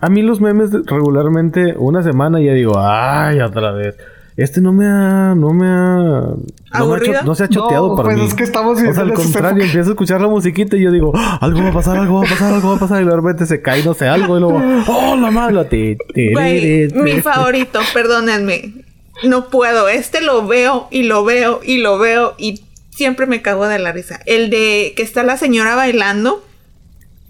a 0.00 0.08
mí 0.10 0.22
los 0.22 0.40
memes 0.40 0.70
regularmente 0.86 1.74
una 1.76 2.02
semana 2.02 2.40
ya 2.40 2.52
digo, 2.52 2.74
ay, 2.78 3.40
otra 3.40 3.72
vez. 3.72 3.94
Este 4.36 4.60
no 4.60 4.72
me 4.72 4.86
ha, 4.86 5.34
no 5.36 5.52
me 5.52 5.66
ha, 5.66 6.80
no, 6.80 6.86
me 6.88 6.96
ha 6.96 7.00
cho- 7.20 7.24
no 7.24 7.34
se 7.36 7.44
ha 7.44 7.48
choteado 7.48 7.88
No, 7.90 7.96
para 7.96 8.08
pues 8.08 8.18
mí. 8.18 8.24
es 8.26 8.34
que 8.34 8.42
estamos 8.42 8.80
o 8.82 8.92
sea, 8.92 9.02
al 9.02 9.12
contrario, 9.14 9.62
empiezo 9.64 9.90
a 9.90 9.92
escuchar 9.92 10.20
la 10.20 10.26
musiquita 10.28 10.76
y 10.76 10.82
yo 10.82 10.90
digo, 10.90 11.12
"Ah, 11.14 11.38
algo 11.40 11.62
va 11.62 11.68
a 11.68 11.72
pasar, 11.72 11.96
algo 11.98 12.20
va 12.20 12.26
a 12.26 12.30
pasar, 12.30 12.52
algo 12.52 12.70
va 12.70 12.76
a 12.76 12.78
pasar. 12.80 13.02
Y 13.02 13.04
de 13.06 13.14
repente 13.14 13.46
se 13.46 13.62
cae, 13.62 13.84
no 13.84 13.94
sé, 13.94 14.08
algo. 14.08 14.36
Y 14.36 14.40
luego, 14.40 14.60
oh, 14.88 15.16
la 15.16 15.30
mala. 15.30 15.68
Te, 15.68 15.96
te, 16.14 16.32
Güey, 16.32 16.88
te, 16.88 16.98
mi 17.00 17.12
te". 17.12 17.22
favorito, 17.22 17.78
perdónenme. 17.92 18.74
No 19.22 19.50
puedo. 19.50 19.88
Este 19.88 20.20
lo 20.20 20.46
veo 20.46 20.88
y 20.90 21.04
lo 21.04 21.24
veo 21.24 21.60
y 21.62 21.78
lo 21.78 21.98
veo 21.98 22.34
y 22.36 22.64
siempre 22.90 23.26
me 23.26 23.40
cago 23.42 23.68
de 23.68 23.78
la 23.78 23.92
risa. 23.92 24.18
El 24.26 24.50
de 24.50 24.94
que 24.96 25.02
está 25.04 25.22
la 25.22 25.36
señora 25.36 25.76
bailando 25.76 26.44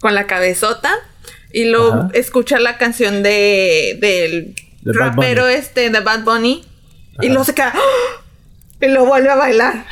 con 0.01 0.15
la 0.15 0.27
cabezota 0.27 0.91
y 1.53 1.65
lo 1.67 1.93
Ajá. 1.93 2.09
escucha 2.15 2.59
la 2.59 2.79
canción 2.79 3.23
de 3.23 3.99
del 4.01 4.55
De 4.83 4.93
rapero 4.99 5.43
Bunny. 5.45 5.55
este 5.55 5.91
de 5.91 6.01
Bad 6.01 6.25
Bunny 6.25 6.65
y 7.21 7.29
luego 7.29 7.45
se 7.45 7.55
queda 7.55 7.73
¡ah! 7.75 8.21
y 8.81 8.89
lo 8.89 9.07
vuelve 9.07 9.31
a 9.31 9.37
bailar. 9.37 9.85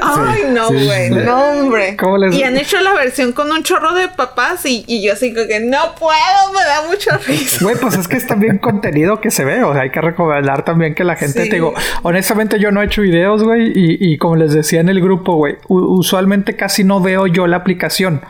Ay, 0.00 0.44
no, 0.50 0.68
güey, 0.68 1.08
sí. 1.08 1.14
no, 1.14 1.50
hombre. 1.50 1.96
¿Cómo 1.98 2.16
les- 2.16 2.34
Y 2.34 2.42
han 2.44 2.56
hecho 2.56 2.80
la 2.80 2.94
versión 2.94 3.32
con 3.32 3.50
un 3.52 3.62
chorro 3.62 3.92
de 3.94 4.08
papás 4.08 4.64
y, 4.64 4.84
y 4.86 5.02
yo 5.04 5.12
así 5.12 5.34
como 5.34 5.46
que 5.46 5.60
no 5.60 5.94
puedo, 5.96 6.52
me 6.54 6.64
da 6.64 6.88
mucha 6.88 7.18
risa. 7.18 7.58
Güey, 7.62 7.76
pues 7.76 7.96
es 7.96 8.08
que 8.08 8.16
es 8.16 8.26
también 8.26 8.56
contenido 8.58 9.20
que 9.20 9.30
se 9.30 9.44
ve. 9.44 9.62
O 9.64 9.72
sea, 9.74 9.82
hay 9.82 9.90
que 9.90 10.00
recomendar 10.00 10.64
también 10.64 10.94
que 10.94 11.04
la 11.04 11.16
gente, 11.16 11.42
Sí. 11.42 11.48
te 11.50 11.56
digo, 11.56 11.74
honestamente 12.04 12.58
yo 12.58 12.70
no 12.70 12.80
he 12.80 12.86
hecho 12.86 13.02
videos, 13.02 13.42
güey. 13.42 13.66
Y, 13.74 13.98
y 14.12 14.16
como 14.18 14.36
les 14.36 14.52
decía 14.54 14.80
en 14.80 14.88
el 14.88 15.00
grupo, 15.02 15.34
güey, 15.34 15.56
usualmente 15.68 16.56
casi 16.56 16.84
no 16.84 17.00
veo 17.02 17.26
yo 17.26 17.46
la 17.46 17.58
aplicación. 17.58 18.22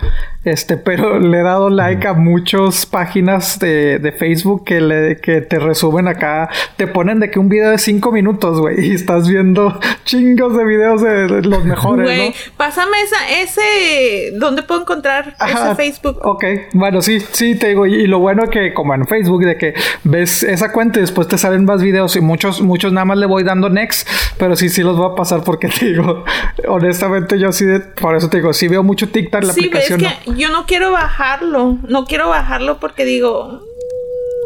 Este, 0.49 0.76
pero 0.76 1.18
le 1.18 1.40
he 1.40 1.42
dado 1.42 1.68
like 1.70 2.07
a 2.07 2.14
muchas 2.14 2.86
páginas 2.86 3.59
de, 3.59 3.99
de 3.99 4.12
Facebook 4.12 4.64
que, 4.64 4.80
le, 4.80 5.16
que 5.20 5.40
te 5.42 5.59
resumen 5.59 6.09
acá. 6.09 6.49
Te 6.76 6.86
ponen 6.86 7.20
de 7.20 7.30
que 7.30 7.38
un 7.38 7.49
video 7.49 7.70
de 7.70 7.78
cinco 7.78 8.12
minutos, 8.12 8.61
güey. 8.61 8.88
Y 8.88 8.92
estás 8.94 9.28
viendo 9.28 9.78
chingos 10.05 10.57
de 10.57 10.64
videos 10.64 11.03
de, 11.03 11.26
de 11.26 11.42
los 11.42 11.64
mejores, 11.64 12.05
Güey, 12.07 12.28
¿no? 12.30 12.34
pásame 12.57 12.96
esa, 13.03 13.40
ese, 13.42 14.32
¿dónde 14.38 14.62
puedo 14.62 14.80
encontrar 14.82 15.34
Ajá, 15.38 15.66
ese 15.72 15.74
Facebook? 15.76 16.18
Ok, 16.22 16.44
bueno, 16.72 17.03
sí, 17.03 17.20
sí, 17.20 17.55
te 17.59 17.68
digo, 17.68 17.86
y, 17.86 17.94
y 17.94 18.07
lo 18.07 18.18
bueno 18.18 18.49
que 18.49 18.72
como 18.72 18.94
en 18.94 19.07
Facebook, 19.07 19.44
de 19.44 19.57
que 19.57 19.74
ves 20.05 20.42
esa 20.42 20.72
cuenta 20.72 20.99
y 20.99 21.03
después 21.03 21.28
te 21.28 21.36
salen 21.38 21.64
más 21.64 21.82
videos 21.82 22.16
y 22.16 22.20
muchos, 22.20 22.61
muchos 22.62 22.92
nada 22.92 23.05
más 23.05 23.18
le 23.18 23.26
voy 23.26 23.42
dando 23.44 23.68
next, 23.68 24.09
pero 24.38 24.57
sí, 24.57 24.68
sí 24.68 24.82
los 24.82 24.96
voy 24.96 25.11
a 25.12 25.14
pasar 25.14 25.42
porque 25.44 25.68
te 25.78 25.86
digo, 25.86 26.24
honestamente 26.68 27.38
yo 27.38 27.53
sí, 27.53 27.64
de- 27.64 27.80
por 27.80 28.16
eso 28.16 28.28
te 28.28 28.38
digo, 28.38 28.53
sí 28.53 28.68
veo 28.68 28.82
mucho 28.82 29.09
TikTok 29.09 29.44
la 29.44 29.53
Sí, 29.53 29.68
ves 29.68 29.90
aplicación. 29.90 30.01
que 30.34 30.38
yo 30.39 30.49
no 30.51 30.64
quiero 30.66 30.93
bajarlo, 30.93 31.78
no 31.89 32.05
quiero 32.07 32.28
bajarlo 32.28 32.78
porque 32.78 33.05
digo, 33.05 33.45
"Mm, 33.45 33.59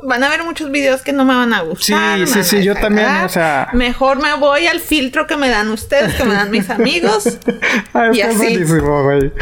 van 0.03 0.23
a 0.23 0.27
haber 0.27 0.45
muchos 0.45 0.71
videos 0.71 1.03
que 1.03 1.13
no 1.13 1.25
me 1.25 1.35
van 1.35 1.53
a 1.53 1.63
gustar. 1.63 2.19
Sí, 2.19 2.27
sí, 2.27 2.45
sí, 2.45 2.63
yo 2.63 2.75
también, 2.75 3.09
o 3.25 3.29
sea- 3.29 3.69
Mejor 3.73 4.21
me 4.21 4.35
voy 4.37 4.67
al 4.67 4.81
filtro 4.81 5.27
que 5.27 5.37
me 5.37 5.49
dan 5.49 5.69
ustedes, 5.71 6.15
que 6.15 6.25
me 6.25 6.35
dan 6.35 6.51
mis 6.51 6.69
amigos. 6.71 7.39
Ah, 7.95 8.09
y 8.13 8.21
está 8.21 8.31
así. 8.31 8.39
buenísimo, 8.39 9.03
güey. 9.05 9.33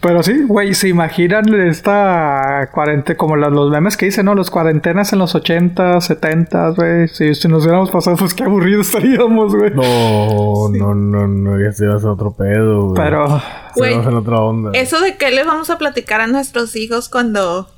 Pero 0.00 0.22
sí, 0.22 0.42
güey, 0.46 0.74
se 0.74 0.88
imaginan 0.88 1.52
esta 1.68 2.68
cuarentena, 2.72 3.16
como 3.16 3.36
los, 3.36 3.52
los 3.52 3.70
memes 3.70 3.96
que 3.96 4.06
dicen, 4.06 4.26
¿no? 4.26 4.34
Los 4.34 4.50
cuarentenas 4.50 5.12
en 5.12 5.18
los 5.20 5.34
80, 5.34 6.00
70, 6.00 6.68
güey. 6.70 7.08
Si, 7.08 7.34
si 7.34 7.48
nos 7.48 7.62
hubiéramos 7.62 7.90
pasado, 7.90 8.16
pues 8.16 8.34
qué 8.34 8.44
aburridos 8.44 8.86
estaríamos, 8.88 9.54
güey. 9.54 9.70
No, 9.70 10.68
no, 10.70 10.94
no, 10.94 11.26
no, 11.26 11.60
ya 11.62 11.72
se 11.72 11.86
vas 11.86 12.04
a 12.04 12.12
otro 12.12 12.32
pedo, 12.34 12.88
güey. 12.90 13.02
Pero, 13.02 13.42
Güey, 13.76 13.96
vas 13.96 14.06
en 14.06 14.14
otra 14.14 14.38
onda. 14.40 14.70
Eso 14.74 15.00
de 15.00 15.16
qué 15.16 15.30
les 15.30 15.46
vamos 15.46 15.70
a 15.70 15.78
platicar 15.78 16.20
a 16.20 16.26
nuestros 16.26 16.76
hijos 16.76 17.08
cuando... 17.08 17.68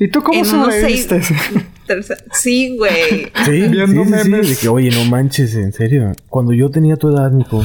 ¿y 0.00 0.08
tú 0.08 0.22
cómo 0.22 0.44
sobreviviste? 0.44 1.20
Sí, 2.32 2.76
güey. 2.76 3.32
Sí, 3.44 3.66
Viendo 3.68 4.04
sí, 4.04 4.10
sí, 4.12 4.18
sí, 4.22 4.30
memes. 4.30 4.48
de 4.48 4.56
que, 4.56 4.68
oye, 4.68 4.90
no 4.90 5.04
manches, 5.06 5.54
en 5.56 5.72
serio. 5.72 6.12
Cuando 6.28 6.52
yo 6.52 6.70
tenía 6.70 6.96
tu 6.96 7.08
edad, 7.14 7.30
mijo, 7.32 7.62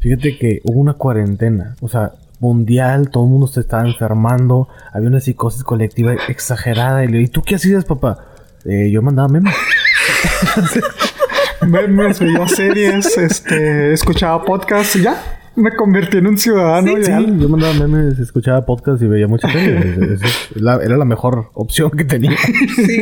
fíjate 0.00 0.36
que 0.38 0.60
hubo 0.64 0.78
una 0.78 0.92
cuarentena, 0.94 1.76
o 1.80 1.88
sea, 1.88 2.12
mundial, 2.38 3.08
todo 3.10 3.24
el 3.24 3.30
mundo 3.30 3.46
se 3.46 3.60
estaba 3.60 3.86
enfermando, 3.88 4.68
había 4.92 5.08
una 5.08 5.20
psicosis 5.20 5.64
colectiva 5.64 6.12
exagerada. 6.28 7.02
Y 7.04 7.08
le 7.08 7.18
digo, 7.18 7.28
¿y 7.28 7.30
tú 7.30 7.42
qué 7.42 7.54
hacías, 7.54 7.84
papá? 7.86 8.18
"Eh, 8.66 8.90
yo 8.90 9.00
mandaba 9.00 9.28
memes. 9.28 9.54
memes, 11.66 12.18
veía 12.20 12.48
series, 12.48 13.16
este, 13.16 13.92
escuchaba 13.92 14.44
podcasts 14.44 14.96
y 14.96 15.02
ya. 15.02 15.40
Me 15.54 15.70
convertí 15.76 16.16
en 16.16 16.26
un 16.28 16.38
ciudadano 16.38 16.88
Sí, 16.96 17.02
ideal. 17.02 17.38
yo 17.38 17.48
mandaba 17.48 17.74
memes, 17.74 18.18
escuchaba 18.18 18.64
podcast 18.64 19.02
y 19.02 19.06
veía 19.06 19.26
es 19.44 20.20
la- 20.56 20.76
era 20.82 20.96
la 20.96 21.04
mejor 21.04 21.50
opción 21.54 21.90
que 21.90 22.04
tenía. 22.04 22.36
Sí. 22.74 22.98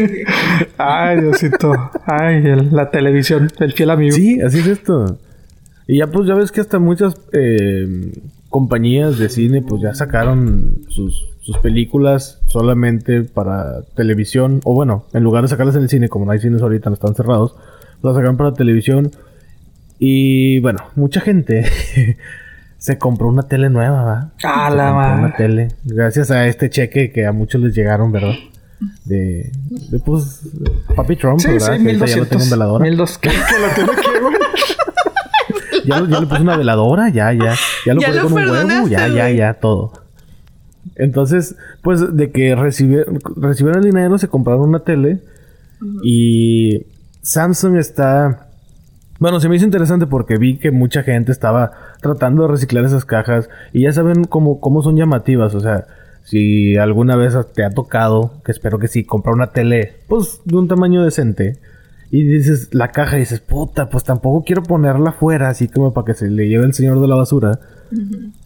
Ay, 0.77 1.21
Diosito. 1.21 1.73
Ay, 2.07 2.37
el- 2.45 2.71
la 2.73 2.91
televisión, 2.91 3.49
el 3.61 3.73
fiel 3.73 3.91
amigo. 3.91 4.17
Sí, 4.17 4.41
así 4.41 4.59
es 4.59 4.67
esto. 4.67 5.19
Y 5.87 5.99
ya 5.99 6.09
pues 6.09 6.27
ya 6.27 6.35
ves 6.35 6.51
que 6.51 6.61
hasta 6.61 6.79
muchas 6.81 7.15
eh, 7.33 8.13
compañías 8.49 9.19
de 9.19 9.29
cine 9.29 9.63
pues 9.63 9.83
ya 9.83 9.95
sacaron 9.95 10.83
sus, 10.89 11.29
sus 11.41 11.57
películas 11.59 12.41
solamente 12.47 13.23
para 13.23 13.83
televisión. 13.95 14.61
O 14.65 14.75
bueno, 14.75 15.05
en 15.13 15.23
lugar 15.23 15.43
de 15.43 15.49
sacarlas 15.49 15.77
en 15.77 15.83
el 15.83 15.89
cine, 15.89 16.09
como 16.09 16.27
no 16.27 16.33
hay 16.33 16.41
cines 16.41 16.63
ahorita, 16.63 16.91
no 16.91 16.95
están 16.95 17.15
cerrados, 17.15 17.55
las 18.03 18.15
sacaron 18.15 18.37
para 18.37 18.55
televisión. 18.55 19.11
Y 20.03 20.61
bueno, 20.61 20.79
mucha 20.97 21.21
gente 21.21 21.67
se 22.81 22.99
compró 22.99 23.28
una 23.28 23.43
tele 23.45 23.68
nueva, 23.70 24.03
¿va? 24.03 24.31
A 24.43 24.70
Se 24.70 24.76
la 24.76 24.93
madre. 24.93 25.18
Una 25.20 25.37
tele. 25.37 25.68
Gracias 25.85 26.31
a 26.31 26.47
este 26.47 26.68
cheque 26.70 27.12
que 27.12 27.26
a 27.26 27.33
muchos 27.33 27.61
les 27.61 27.74
llegaron, 27.74 28.11
¿verdad? 28.11 28.35
De, 29.05 29.53
de 29.91 29.99
pues, 30.01 30.41
Papi 30.97 31.14
Trump, 31.16 31.39
Sí, 31.41 31.49
¿verdad? 31.53 31.76
sí, 31.76 31.83
Que 31.85 31.91
ahorita 31.91 32.07
ya 32.07 32.16
no 32.16 32.24
tiene 32.24 32.45
1200. 32.45 32.51
veladora. 32.51 32.85
1200. 32.85 33.20
¿Qué? 33.20 33.28
¿Que 33.31 33.61
lo 33.61 33.74
tiene 33.95 34.03
que, 34.03 34.20
güey? 34.20 34.35
Ya, 35.87 36.07
ya 36.07 36.20
le 36.20 36.26
puse 36.26 36.43
una 36.43 36.57
veladora, 36.57 37.09
ya, 37.09 37.33
ya. 37.33 37.55
Ya 37.87 37.95
lo 37.95 38.01
Ya 38.01 38.09
colgué 38.09 38.22
lo 38.22 38.28
con 38.28 38.33
un 38.43 38.70
huevo, 38.70 38.89
ya, 38.89 39.09
ya, 39.09 39.31
ya, 39.31 39.55
todo. 39.55 39.93
Entonces, 40.97 41.57
pues 41.83 42.16
de 42.16 42.31
que 42.31 42.55
recibe- 42.55 43.07
recibieron 43.37 43.83
el 43.83 43.91
dinero, 43.91 44.18
se 44.18 44.28
compraron 44.28 44.68
una 44.68 44.81
tele. 44.81 45.20
Y 46.03 46.87
Samsung 47.22 47.76
está. 47.76 48.49
Bueno, 49.18 49.41
se 49.41 49.49
me 49.49 49.57
hizo 49.57 49.64
interesante 49.64 50.07
porque 50.07 50.37
vi 50.37 50.59
que 50.59 50.70
mucha 50.70 51.03
gente 51.03 51.33
estaba 51.33 51.72
tratando 52.01 52.43
de 52.43 52.49
reciclar 52.49 52.85
esas 52.85 53.05
cajas. 53.05 53.49
Y 53.73 53.83
ya 53.83 53.93
saben 53.93 54.25
cómo, 54.25 54.61
cómo 54.61 54.83
son 54.83 54.97
llamativas. 54.97 55.55
O 55.55 55.61
sea, 55.61 55.87
si 56.23 56.77
alguna 56.77 57.17
vez 57.17 57.35
te 57.55 57.65
ha 57.65 57.71
tocado, 57.71 58.33
que 58.45 58.53
espero 58.53 58.79
que 58.79 58.89
sí, 58.89 59.05
comprar 59.05 59.35
una 59.35 59.49
tele, 59.53 59.95
pues 60.09 60.41
de 60.45 60.57
un 60.57 60.69
tamaño 60.69 61.03
decente. 61.05 61.59
Y 62.13 62.25
dices, 62.25 62.71
la 62.73 62.89
caja, 62.89 63.17
y 63.17 63.21
dices, 63.21 63.41
puta, 63.41 63.89
pues 63.89 64.03
tampoco 64.03 64.43
quiero 64.45 64.63
ponerla 64.65 65.11
afuera, 65.11 65.49
así 65.49 65.69
como 65.69 65.93
para 65.95 66.07
que 66.07 66.15
se 66.15 66.29
le 66.29 66.49
lleve 66.49 66.65
el 66.65 66.75
señor 66.75 67.01
de 67.01 67.07
la 67.07 67.15
basura. 67.15 67.61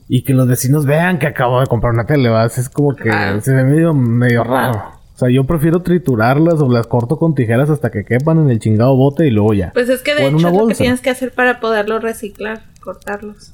Y 0.08 0.22
que 0.22 0.34
los 0.34 0.46
vecinos 0.46 0.84
vean 0.84 1.18
que 1.18 1.26
acabo 1.26 1.60
de 1.60 1.66
comprar 1.66 1.94
una 1.94 2.04
tele, 2.04 2.28
¿vas? 2.28 2.58
Es 2.58 2.68
como 2.68 2.94
que 2.94 3.10
Ah. 3.10 3.38
se 3.40 3.54
ve 3.54 3.64
medio, 3.64 3.94
medio 3.94 4.44
raro. 4.44 4.82
O 5.14 5.18
sea, 5.18 5.30
yo 5.30 5.44
prefiero 5.44 5.80
triturarlas 5.80 6.60
o 6.60 6.68
las 6.70 6.86
corto 6.88 7.16
con 7.16 7.34
tijeras 7.34 7.70
hasta 7.70 7.90
que 7.90 8.04
quepan 8.04 8.38
en 8.38 8.50
el 8.50 8.58
chingado 8.58 8.96
bote 8.96 9.26
y 9.26 9.30
luego 9.30 9.54
ya. 9.54 9.70
Pues 9.72 9.88
es 9.88 10.02
que 10.02 10.14
de 10.14 10.26
hecho 10.26 10.36
es 10.48 10.54
lo 10.54 10.66
que 10.66 10.74
tienes 10.74 11.00
que 11.00 11.08
hacer 11.10 11.32
para 11.32 11.60
poderlo 11.60 12.00
reciclar, 12.00 12.62
cortarlos. 12.84 13.52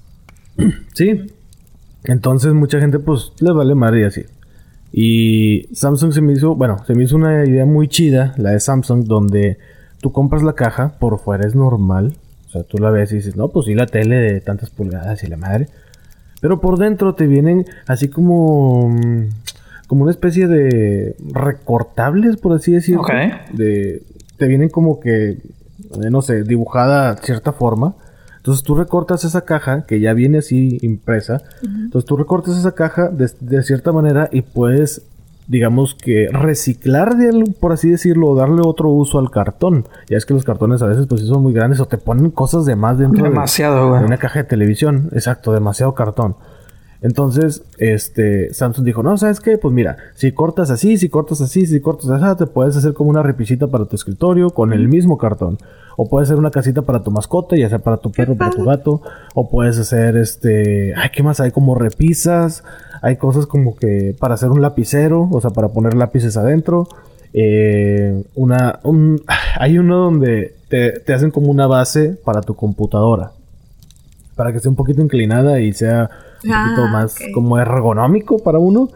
Sí. 0.95 1.33
Entonces 2.05 2.53
mucha 2.53 2.81
gente 2.81 2.99
pues 2.99 3.33
les 3.41 3.55
vale 3.55 3.75
madre 3.75 4.01
y 4.01 4.05
así. 4.05 4.23
Y 4.93 5.69
Samsung 5.75 6.13
se 6.13 6.21
me 6.21 6.33
hizo, 6.33 6.57
bueno, 6.57 6.83
se 6.87 6.95
me 6.95 7.05
hizo 7.05 7.17
una 7.17 7.45
idea 7.45 7.65
muy 7.65 7.89
chida, 7.89 8.35
la 8.37 8.51
de 8.51 8.61
Samsung, 8.61 9.05
donde 9.05 9.59
tú 10.01 10.11
compras 10.13 10.43
la 10.43 10.55
caja, 10.55 10.95
por 10.99 11.19
fuera 11.21 11.47
es 11.47 11.55
normal. 11.55 12.15
O 12.49 12.51
sea, 12.51 12.63
tú 12.65 12.79
la 12.79 12.91
ves 12.91 13.13
y 13.13 13.17
dices, 13.17 13.37
no, 13.37 13.49
pues 13.49 13.67
sí, 13.67 13.75
la 13.75 13.87
tele 13.87 14.17
de 14.17 14.41
tantas 14.41 14.71
pulgadas 14.71 15.23
y 15.23 15.29
la 15.29 15.37
madre. 15.37 15.69
Pero 16.41 16.61
por 16.61 16.79
dentro 16.79 17.15
te 17.15 17.27
vienen 17.27 17.65
así 17.87 18.09
como... 18.09 18.89
mm, 18.89 19.29
Como 19.87 20.03
una 20.03 20.11
especie 20.13 20.47
de 20.49 21.15
recortables, 21.33 22.37
por 22.37 22.53
así 22.55 22.73
decirlo. 22.73 23.03
Ok. 23.03 23.11
De, 23.53 24.03
te 24.37 24.47
vienen 24.47 24.69
como 24.71 24.99
que, 25.01 25.31
eh, 25.31 26.11
no 26.11 26.23
sé, 26.23 26.45
dibujada 26.45 27.17
cierta 27.19 27.53
forma. 27.53 27.95
Entonces 28.41 28.65
tú 28.65 28.75
recortas 28.75 29.25
esa 29.25 29.43
caja 29.43 29.85
que 29.87 30.01
ya 30.01 30.13
viene 30.15 30.39
así 30.39 30.79
impresa. 30.83 31.43
Entonces 31.63 32.07
tú 32.09 32.17
recortas 32.17 32.57
esa 32.57 32.73
caja 32.73 33.09
de, 33.09 33.31
de 33.41 33.63
cierta 33.63 33.93
manera 33.93 34.29
y 34.33 34.41
puedes, 34.43 35.03
digamos 35.47 35.95
que 35.95 36.29
reciclar, 36.33 37.17
de, 37.17 37.29
algo, 37.29 37.53
por 37.61 37.73
así 37.73 37.91
decirlo, 37.91 38.29
o 38.29 38.35
darle 38.35 38.63
otro 38.65 38.89
uso 38.89 39.19
al 39.19 39.31
cartón. 39.31 39.87
Ya 40.09 40.17
es 40.17 40.25
que 40.25 40.33
los 40.33 40.45
cartones 40.45 40.81
a 40.81 40.87
veces 40.87 41.07
pues 41.07 41.21
sí 41.21 41.27
son 41.27 41.43
muy 41.43 41.53
grandes 41.53 41.81
o 41.81 41.87
te 41.87 41.99
ponen 41.99 42.31
cosas 42.31 42.65
de 42.65 42.77
más 42.77 42.97
dentro 42.99 43.23
de- 43.25 43.29
Demasiado, 43.31 43.93
de 43.99 44.05
una 44.07 44.17
caja 44.17 44.39
de 44.41 44.45
televisión. 44.45 45.11
Exacto, 45.13 45.53
demasiado 45.53 45.95
cartón. 45.95 46.37
Entonces, 47.03 47.63
este, 47.79 48.53
Samsung 48.53 48.85
dijo, 48.85 49.03
no, 49.03 49.17
¿sabes 49.17 49.41
qué? 49.41 49.57
Pues 49.57 49.73
mira, 49.73 49.97
si 50.15 50.33
cortas 50.33 50.71
así, 50.71 50.99
si 50.99 51.09
cortas 51.09 51.41
así, 51.41 51.67
si 51.67 51.81
cortas 51.81 52.11
así, 52.11 52.37
te 52.37 52.47
puedes 52.47 52.77
hacer 52.77 52.93
como 52.93 53.09
una 53.09 53.23
repisita 53.23 53.69
para 53.69 53.87
tu 53.87 53.97
escritorio 53.97 54.51
con 54.51 54.73
el 54.73 54.87
mismo 54.89 55.17
cartón. 55.17 55.57
O 55.97 56.09
puedes 56.09 56.29
hacer 56.29 56.39
una 56.39 56.51
casita 56.51 56.83
para 56.83 57.03
tu 57.03 57.11
mascota, 57.11 57.57
ya 57.57 57.69
sea 57.69 57.79
para 57.79 57.97
tu 57.97 58.13
perro, 58.13 58.37
para 58.37 58.51
tu 58.51 58.65
gato. 58.65 59.01
O 59.35 59.49
puedes 59.49 59.79
hacer, 59.79 60.17
este, 60.17 60.95
ay, 60.95 61.09
¿qué 61.13 61.23
más? 61.23 61.41
Hay 61.41 61.53
como 61.53 61.75
repisas, 61.75 62.65
hay 63.01 63.17
cosas 63.17 63.47
como 63.47 63.77
que 63.77 64.15
para 64.19 64.35
hacer 64.35 64.51
un 64.51 64.61
lapicero, 64.61 65.29
o 65.31 65.41
sea, 65.41 65.51
para 65.51 65.69
poner 65.69 65.95
lápices 65.95 66.37
adentro. 66.37 66.87
eh, 67.33 68.25
una, 68.35 68.81
un, 68.83 69.23
hay 69.59 69.79
uno 69.79 69.97
donde 69.97 70.55
te, 70.69 71.01
te 71.01 71.15
hacen 71.15 71.31
como 71.31 71.51
una 71.51 71.67
base 71.67 72.19
para 72.25 72.43
tu 72.43 72.55
computadora. 72.55 73.33
Para 74.37 74.53
que 74.53 74.59
esté 74.59 74.69
un 74.69 74.77
poquito 74.77 75.03
inclinada 75.03 75.61
y 75.61 75.73
sea 75.73 76.11
un 76.45 76.53
Ah, 76.53 76.65
poquito 76.69 76.89
más 76.89 77.17
ok. 77.17 77.23
como 77.35 77.59
ergonómico 77.59 78.39
para 78.39 78.59
uno. 78.59 78.89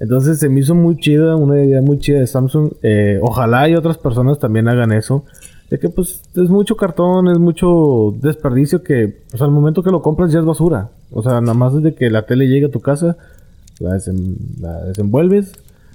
Entonces 0.00 0.38
se 0.40 0.48
me 0.48 0.60
hizo 0.60 0.74
muy 0.74 0.96
chida, 0.96 1.36
una 1.36 1.62
idea 1.64 1.80
muy 1.80 1.98
chida 1.98 2.18
de 2.20 2.26
Samsung. 2.26 2.72
Eh, 2.82 3.18
ojalá 3.22 3.68
y 3.68 3.76
otras 3.76 3.98
personas 3.98 4.38
también 4.38 4.68
hagan 4.68 4.92
eso. 4.92 5.24
De 5.70 5.78
que 5.78 5.88
pues 5.88 6.20
es 6.34 6.50
mucho 6.50 6.76
cartón, 6.76 7.28
es 7.28 7.38
mucho 7.38 8.14
desperdicio 8.20 8.82
que 8.82 9.22
pues 9.30 9.40
al 9.42 9.50
momento 9.50 9.82
que 9.82 9.90
lo 9.90 10.02
compras 10.02 10.30
ya 10.32 10.40
es 10.40 10.44
basura. 10.44 10.90
O 11.12 11.22
sea, 11.22 11.40
nada 11.40 11.54
más 11.54 11.72
desde 11.74 11.94
que 11.94 12.10
la 12.10 12.26
tele 12.26 12.46
llegue 12.48 12.66
a 12.66 12.70
tu 12.70 12.80
casa, 12.80 13.16
la, 13.78 13.90
desem- 13.96 14.36
la 14.60 14.84
desenvuelves, 14.84 15.52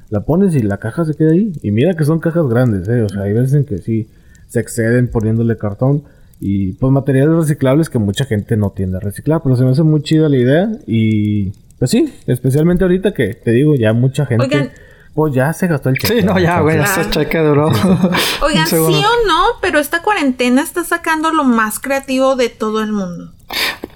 la 0.09 0.21
pones 0.21 0.55
y 0.55 0.61
la 0.61 0.77
caja 0.77 1.03
se 1.05 1.13
queda 1.13 1.31
ahí. 1.31 1.51
Y 1.61 1.71
mira 1.71 1.93
que 1.95 2.05
son 2.05 2.19
cajas 2.19 2.47
grandes, 2.47 2.87
¿eh? 2.87 3.03
O 3.03 3.09
sea, 3.09 3.23
hay 3.23 3.33
veces 3.33 3.53
en 3.53 3.65
que 3.65 3.77
sí 3.79 4.07
se 4.47 4.59
exceden 4.61 5.09
poniéndole 5.09 5.57
cartón. 5.57 6.03
Y 6.39 6.73
pues 6.73 6.91
materiales 6.93 7.35
reciclables 7.35 7.89
que 7.89 7.97
mucha 7.99 8.25
gente 8.25 8.57
no 8.57 8.69
tiende 8.71 8.97
a 8.97 8.99
reciclar. 8.99 9.41
Pero 9.43 9.55
se 9.55 9.63
me 9.63 9.71
hace 9.71 9.83
muy 9.83 10.01
chida 10.03 10.29
la 10.29 10.37
idea. 10.37 10.69
Y 10.85 11.51
pues 11.79 11.91
sí, 11.91 12.13
especialmente 12.27 12.83
ahorita 12.83 13.13
que 13.13 13.33
te 13.33 13.51
digo, 13.51 13.75
ya 13.75 13.93
mucha 13.93 14.25
gente... 14.25 14.45
Oigan. 14.45 14.71
pues 15.13 15.33
ya 15.33 15.51
se 15.53 15.67
gastó 15.67 15.89
el 15.89 15.97
cheque. 15.97 16.21
Sí, 16.21 16.25
no, 16.25 16.37
ya, 16.37 16.61
güey, 16.61 16.79
ese 16.79 17.09
cheque 17.09 17.39
duró. 17.39 17.67
Oigan, 18.43 18.67
sí 18.67 18.75
o 18.75 19.27
no, 19.27 19.43
pero 19.61 19.79
esta 19.79 20.03
cuarentena 20.03 20.61
está 20.61 20.83
sacando 20.83 21.31
lo 21.33 21.43
más 21.43 21.79
creativo 21.79 22.35
de 22.35 22.49
todo 22.49 22.83
el 22.83 22.91
mundo. 22.93 23.31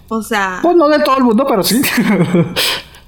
O 0.07 0.23
sea, 0.23 0.59
Pues 0.63 0.75
no 0.75 0.89
de 0.89 0.99
todo 0.99 1.17
el 1.17 1.23
mundo, 1.23 1.45
pero 1.47 1.63
sí. 1.63 1.81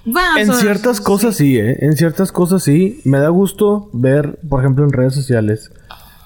bueno, 0.06 0.38
En 0.38 0.54
ciertas 0.54 1.02
cosas 1.02 1.36
sí, 1.36 1.58
¿eh? 1.58 1.78
En 1.82 1.98
ciertas 1.98 2.32
cosas 2.32 2.64
sí. 2.64 3.02
Me 3.04 3.20
da 3.20 3.30
gusto 3.30 3.90
ver, 3.94 4.40
por 4.48 4.60
ejemplo, 4.62 4.86
en 4.86 4.92
redes 4.92 5.14
sociales, 5.16 5.72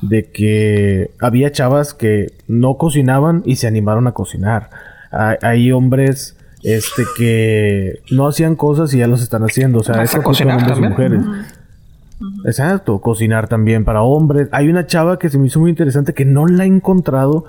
de 0.02 0.30
que 0.32 1.12
había 1.20 1.52
chavas 1.52 1.94
que 1.94 2.32
no 2.48 2.78
cocinaban 2.78 3.42
y 3.46 3.58
se 3.58 3.68
animaron 3.68 4.08
a 4.08 4.14
cocinar. 4.14 4.70
Hay, 5.12 5.38
hay 5.42 5.72
hombres 5.72 6.38
este 6.64 7.04
que 7.18 8.02
no 8.12 8.28
hacían 8.28 8.56
cosas 8.56 8.94
y 8.94 9.00
ya 9.00 9.08
los 9.08 9.22
están 9.22 9.44
haciendo. 9.44 9.80
O 9.80 9.84
sea, 9.84 10.02
eso 10.04 10.22
cocinar 10.22 10.58
hombres 10.58 10.78
y 10.78 10.82
mujeres. 10.82 11.22
Exacto, 12.46 13.00
cocinar 13.00 13.48
también 13.48 13.86
para 13.86 14.02
hombres. 14.02 14.50
Hay 14.52 14.70
una 14.70 14.86
chava 14.88 15.20
que 15.20 15.30
se 15.30 15.38
me 15.38 15.48
hizo 15.48 15.60
muy 15.60 15.70
interesante 15.70 16.14
que 16.14 16.26
no 16.26 16.48
la 16.48 16.64
he 16.64 16.68
encontrado, 16.68 17.46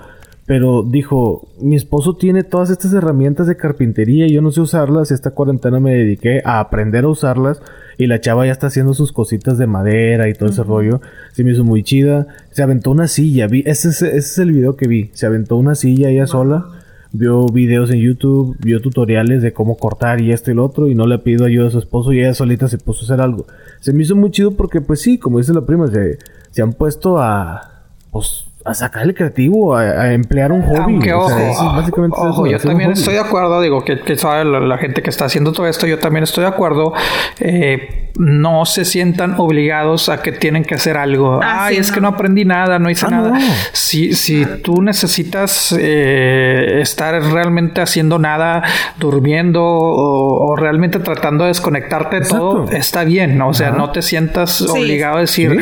pero 0.49 0.81
dijo, 0.81 1.47
mi 1.61 1.75
esposo 1.75 2.15
tiene 2.15 2.43
todas 2.43 2.71
estas 2.71 2.91
herramientas 2.93 3.45
de 3.45 3.55
carpintería 3.55 4.25
y 4.25 4.31
yo 4.33 4.41
no 4.41 4.49
sé 4.51 4.61
usarlas. 4.61 5.11
Esta 5.11 5.29
cuarentena 5.29 5.79
me 5.79 5.93
dediqué 5.93 6.41
a 6.43 6.59
aprender 6.59 7.03
a 7.03 7.09
usarlas 7.09 7.61
y 7.99 8.07
la 8.07 8.19
chava 8.19 8.47
ya 8.47 8.51
está 8.51 8.65
haciendo 8.65 8.95
sus 8.95 9.11
cositas 9.11 9.59
de 9.59 9.67
madera 9.67 10.27
y 10.27 10.33
todo 10.33 10.49
ese 10.49 10.63
rollo. 10.63 11.01
Se 11.33 11.43
me 11.43 11.51
hizo 11.51 11.63
muy 11.63 11.83
chida. 11.83 12.25
Se 12.49 12.63
aventó 12.63 12.89
una 12.89 13.07
silla, 13.07 13.45
vi, 13.45 13.61
ese, 13.67 13.89
es- 13.89 14.01
ese 14.01 14.17
es 14.17 14.37
el 14.39 14.51
video 14.51 14.75
que 14.75 14.87
vi. 14.87 15.11
Se 15.13 15.27
aventó 15.27 15.55
una 15.55 15.75
silla 15.75 16.09
ella 16.09 16.25
sola. 16.25 16.65
Vio 17.11 17.45
videos 17.45 17.91
en 17.91 17.99
YouTube, 17.99 18.57
vio 18.59 18.81
tutoriales 18.81 19.43
de 19.43 19.53
cómo 19.53 19.77
cortar 19.77 20.19
y 20.19 20.31
esto 20.31 20.49
y 20.49 20.55
lo 20.55 20.65
otro 20.65 20.87
y 20.87 20.95
no 20.95 21.05
le 21.05 21.19
pidió 21.19 21.45
ayuda 21.45 21.67
a 21.67 21.71
su 21.71 21.77
esposo 21.77 22.11
y 22.11 22.21
ella 22.21 22.33
solita 22.33 22.67
se 22.67 22.79
puso 22.79 23.01
a 23.01 23.05
hacer 23.05 23.21
algo. 23.23 23.45
Se 23.81 23.93
me 23.93 24.01
hizo 24.01 24.15
muy 24.15 24.31
chido 24.31 24.49
porque 24.57 24.81
pues 24.81 24.99
sí, 25.01 25.19
como 25.19 25.37
dice 25.37 25.53
la 25.53 25.61
prima, 25.67 25.85
se, 25.89 26.17
se 26.49 26.63
han 26.63 26.73
puesto 26.73 27.19
a 27.19 27.83
pues 28.11 28.45
a 28.65 28.73
sacar 28.73 29.03
el 29.03 29.15
creativo, 29.15 29.75
a, 29.75 29.81
a 29.81 30.13
emplear 30.13 30.51
un 30.51 30.61
hobby. 30.63 30.93
Aunque, 30.95 31.13
O 31.13 31.19
ojo, 31.19 31.29
sea, 31.29 31.51
eso 31.51 31.69
es 31.69 31.75
básicamente 31.75 32.17
ojo, 32.19 32.45
eso, 32.45 32.57
yo 32.57 32.59
también 32.59 32.91
estoy 32.91 33.13
de 33.15 33.19
acuerdo, 33.21 33.61
digo, 33.61 33.83
que, 33.83 33.99
que 34.01 34.15
sabe 34.17 34.43
la, 34.45 34.59
la 34.59 34.77
gente 34.77 35.01
que 35.01 35.09
está 35.09 35.25
haciendo 35.25 35.51
todo 35.53 35.65
esto, 35.67 35.87
yo 35.87 35.97
también 35.97 36.23
estoy 36.23 36.43
de 36.43 36.49
acuerdo. 36.49 36.93
eh, 37.39 38.05
no 38.17 38.65
se 38.65 38.83
sientan 38.83 39.35
obligados 39.37 40.09
a 40.09 40.21
que 40.21 40.33
tienen 40.33 40.65
que 40.65 40.75
hacer 40.75 40.97
algo. 40.97 41.39
Ah, 41.41 41.67
Ay, 41.67 41.75
sí, 41.75 41.79
es 41.81 41.87
no. 41.89 41.93
que 41.95 42.01
no 42.01 42.07
aprendí 42.09 42.43
nada, 42.43 42.77
no 42.77 42.89
hice 42.89 43.05
Ah, 43.05 43.11
nada. 43.11 43.29
no. 43.29 43.39
Si, 43.71 44.13
si 44.13 44.45
tú 44.61 44.81
necesitas 44.81 45.73
eh, 45.79 46.79
estar 46.81 47.13
realmente 47.31 47.79
haciendo 47.79 48.19
nada, 48.19 48.63
durmiendo 48.97 49.63
o, 49.63 50.49
o 50.51 50.55
realmente 50.57 50.99
tratando 50.99 51.45
de 51.45 51.49
desconectarte 51.49 52.19
de 52.19 52.25
todo, 52.27 52.69
está 52.71 53.05
bien, 53.05 53.37
¿no? 53.37 53.49
O 53.49 53.53
sea, 53.53 53.69
Ajá. 53.69 53.77
no 53.77 53.91
te 53.91 54.01
sientas 54.01 54.61
obligado 54.63 55.17
a 55.17 55.21
decir, 55.21 55.51
Sí. 55.51 55.57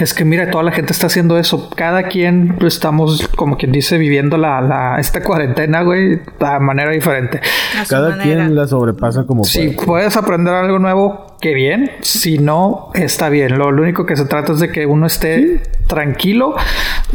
es 0.00 0.12
que 0.12 0.24
mira, 0.26 0.50
toda 0.50 0.64
la 0.64 0.72
gente 0.72 0.92
está 0.92 1.06
haciendo 1.06 1.38
eso. 1.38 1.70
Cada 1.74 2.02
quien 2.02 2.25
estamos, 2.66 3.28
como 3.36 3.56
quien 3.56 3.72
dice, 3.72 3.98
viviendo 3.98 4.36
la, 4.36 4.60
la 4.60 4.98
esta 4.98 5.22
cuarentena, 5.22 5.82
güey, 5.82 6.16
de 6.16 6.60
manera 6.60 6.90
diferente. 6.90 7.40
Cada 7.88 8.10
manera. 8.10 8.24
quien 8.24 8.54
la 8.54 8.66
sobrepasa 8.66 9.24
como 9.24 9.44
Si 9.44 9.68
puede. 9.70 9.86
puedes 9.86 10.16
aprender 10.16 10.54
algo 10.54 10.78
nuevo, 10.78 11.36
qué 11.40 11.54
bien. 11.54 11.90
Si 12.00 12.38
no, 12.38 12.90
está 12.94 13.28
bien. 13.28 13.58
Lo, 13.58 13.70
lo 13.72 13.82
único 13.82 14.06
que 14.06 14.16
se 14.16 14.24
trata 14.24 14.52
es 14.52 14.60
de 14.60 14.70
que 14.70 14.86
uno 14.86 15.06
esté 15.06 15.62
tranquilo. 15.86 16.54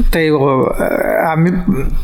Te 0.09 0.19
digo, 0.19 0.73
eh, 0.79 1.27
a 1.27 1.35
mí, 1.35 1.51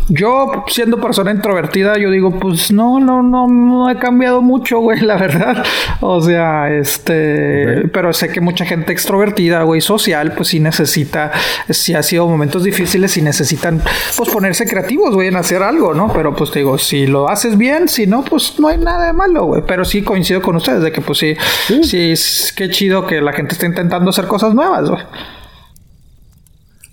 yo 0.09 0.65
siendo 0.67 0.99
persona 0.99 1.31
introvertida, 1.31 1.97
yo 1.97 2.11
digo, 2.11 2.37
pues 2.37 2.69
no, 2.71 2.99
no, 2.99 3.23
no, 3.23 3.47
no 3.47 3.89
he 3.89 3.97
cambiado 3.97 4.41
mucho, 4.41 4.79
güey, 4.79 4.99
la 4.99 5.15
verdad. 5.17 5.63
O 6.01 6.21
sea, 6.21 6.69
este, 6.69 7.87
pero 7.93 8.11
sé 8.11 8.27
que 8.29 8.41
mucha 8.41 8.65
gente 8.65 8.91
extrovertida, 8.91 9.63
güey, 9.63 9.79
social, 9.79 10.33
pues 10.33 10.49
sí 10.49 10.59
necesita, 10.59 11.31
sí 11.69 11.93
ha 11.93 12.03
sido 12.03 12.27
momentos 12.27 12.63
difíciles 12.65 13.15
y 13.17 13.21
necesitan, 13.21 13.81
pues 14.17 14.29
ponerse 14.31 14.67
creativos, 14.67 15.15
güey, 15.15 15.29
en 15.29 15.37
hacer 15.37 15.63
algo, 15.63 15.93
¿no? 15.93 16.11
Pero 16.13 16.35
pues 16.35 16.51
te 16.51 16.59
digo, 16.59 16.77
si 16.77 17.07
lo 17.07 17.29
haces 17.29 17.57
bien, 17.57 17.87
si 17.87 18.05
no, 18.05 18.23
pues 18.25 18.59
no 18.59 18.67
hay 18.67 18.77
nada 18.79 19.05
de 19.07 19.13
malo, 19.13 19.45
güey. 19.45 19.63
Pero 19.65 19.85
sí 19.85 20.03
coincido 20.03 20.41
con 20.41 20.57
ustedes 20.57 20.81
de 20.83 20.91
que, 20.91 20.99
pues 20.99 21.19
sí, 21.19 21.35
sí, 21.83 22.11
es- 22.11 22.53
qué 22.55 22.69
chido 22.69 23.05
que 23.07 23.21
la 23.21 23.31
gente 23.31 23.53
esté 23.53 23.65
intentando 23.65 24.09
hacer 24.09 24.27
cosas 24.27 24.53
nuevas, 24.53 24.89
güey. 24.89 25.01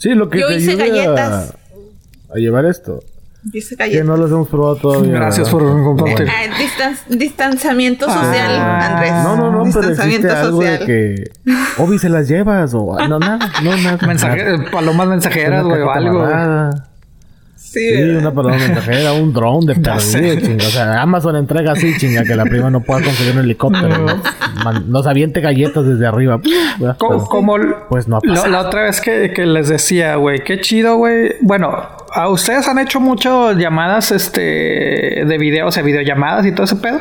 Sí, 0.05 0.11
lo 0.15 0.29
que 0.29 0.39
Yo 0.39 0.49
te 0.49 0.57
hice 0.57 0.73
ayude 0.73 0.91
galletas. 0.91 1.55
A, 2.31 2.35
llevar 2.37 2.67
esto. 2.67 3.01
Que 3.79 4.05
no 4.05 4.19
las 4.19 4.31
hemos 4.31 4.49
probado 4.49 4.77
todavía. 4.77 5.13
Gracias 5.15 5.51
¿verdad? 5.51 5.73
por 5.73 5.83
compartir. 5.85 6.29
Ah, 6.29 6.55
distan- 6.59 7.19
distanciamiento 7.19 8.05
Ah. 8.07 8.23
social, 8.23 8.55
Andrés. 8.55 9.13
No, 9.23 9.37
no, 9.37 9.51
no, 9.51 9.73
pero 9.73 9.89
existe 9.89 9.89
Distanciamiento 9.89 10.37
algo 10.37 10.59
de 10.61 10.79
social. 10.79 10.87
que... 10.87 11.25
Obi, 11.79 11.99
¿se 11.99 12.11
las 12.11 12.29
llevas? 12.29 12.75
O... 12.75 12.99
No, 13.09 13.19
nada, 13.19 13.51
no, 13.63 13.77
nada. 13.79 13.99
Mensaje, 14.07 14.45
palomas 14.71 15.09
mensajeras, 15.09 15.65
güey, 15.65 15.81
o 15.81 15.91
algo. 15.91 16.27
Sí, 17.75 17.89
Sí, 17.89 18.03
¿verdad? 18.03 18.19
una 18.21 18.35
paloma 18.35 18.57
mensajera, 18.57 19.13
un 19.13 19.33
drone 19.33 19.67
de 19.75 19.75
sé. 20.01 20.19
perdido, 20.19 20.41
chinga. 20.47 20.67
O 20.67 20.71
sea, 20.71 21.03
Amazon 21.03 21.37
entrega 21.37 21.73
así, 21.73 21.93
chinga, 21.99 22.25
que 22.25 22.35
la 22.37 22.45
prima 22.45 22.71
no 22.71 22.81
pueda 22.83 23.03
conseguir 23.03 23.35
un 23.35 23.41
helicóptero. 23.45 23.99
¿no? 23.99 24.23
Man- 24.65 24.85
Nos 24.91 25.07
aviente 25.07 25.41
galletas 25.41 25.85
desde 25.85 26.07
arriba. 26.07 26.41
Co- 26.99 27.09
Pues, 27.09 27.23
Como, 27.29 27.57
pues 27.89 28.09
no 28.09 28.17
ha 28.17 28.21
la, 28.23 28.35
pasado. 28.35 28.53
la 28.53 28.61
otra 28.61 28.83
vez 28.85 29.01
que, 29.01 29.33
que 29.35 29.45
les 29.47 29.69
decía, 29.69 30.17
güey, 30.17 30.43
qué 30.45 30.61
chido, 30.61 30.97
güey. 30.97 31.35
Bueno, 31.43 31.77
a 32.15 32.29
ustedes 32.29 32.69
han 32.69 32.79
hecho 32.79 33.01
mucho 33.01 33.53
llamadas 33.53 34.13
este 34.13 34.41
de 34.41 35.37
video, 35.39 35.67
o 35.67 35.73
sea, 35.73 35.83
videollamadas 35.83 36.47
y 36.47 36.53
todo 36.53 36.65
ese 36.65 36.77
pedo. 36.77 37.01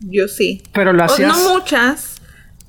Yo 0.00 0.28
sí. 0.28 0.62
Pero 0.72 0.92
lo 0.92 1.02
O- 1.02 1.06
hacías. 1.06 1.28
no 1.36 1.54
muchas, 1.54 2.11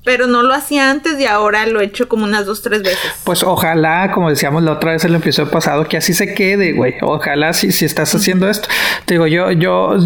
pero 0.04 0.26
no 0.26 0.42
lo 0.42 0.52
hacía 0.54 0.90
antes 0.90 1.18
y 1.18 1.26
ahora 1.26 1.66
lo 1.66 1.80
he 1.80 1.84
hecho 1.84 2.08
como 2.08 2.24
unas 2.24 2.44
dos, 2.46 2.60
tres 2.62 2.82
veces. 2.82 2.98
Pues 3.24 3.42
ojalá, 3.42 4.12
como 4.12 4.28
decíamos 4.28 4.62
la 4.62 4.72
otra 4.72 4.92
vez 4.92 5.04
en 5.04 5.10
el 5.10 5.16
episodio 5.16 5.50
pasado, 5.50 5.84
que 5.88 5.96
así 5.96 6.12
se 6.12 6.34
quede, 6.34 6.72
güey. 6.74 6.94
Ojalá 7.00 7.54
si, 7.54 7.72
si 7.72 7.86
estás 7.86 8.14
haciendo 8.14 8.48
esto. 8.48 8.68
Te 9.06 9.14
digo, 9.14 9.26
yo, 9.26 9.50
yo 9.52 9.96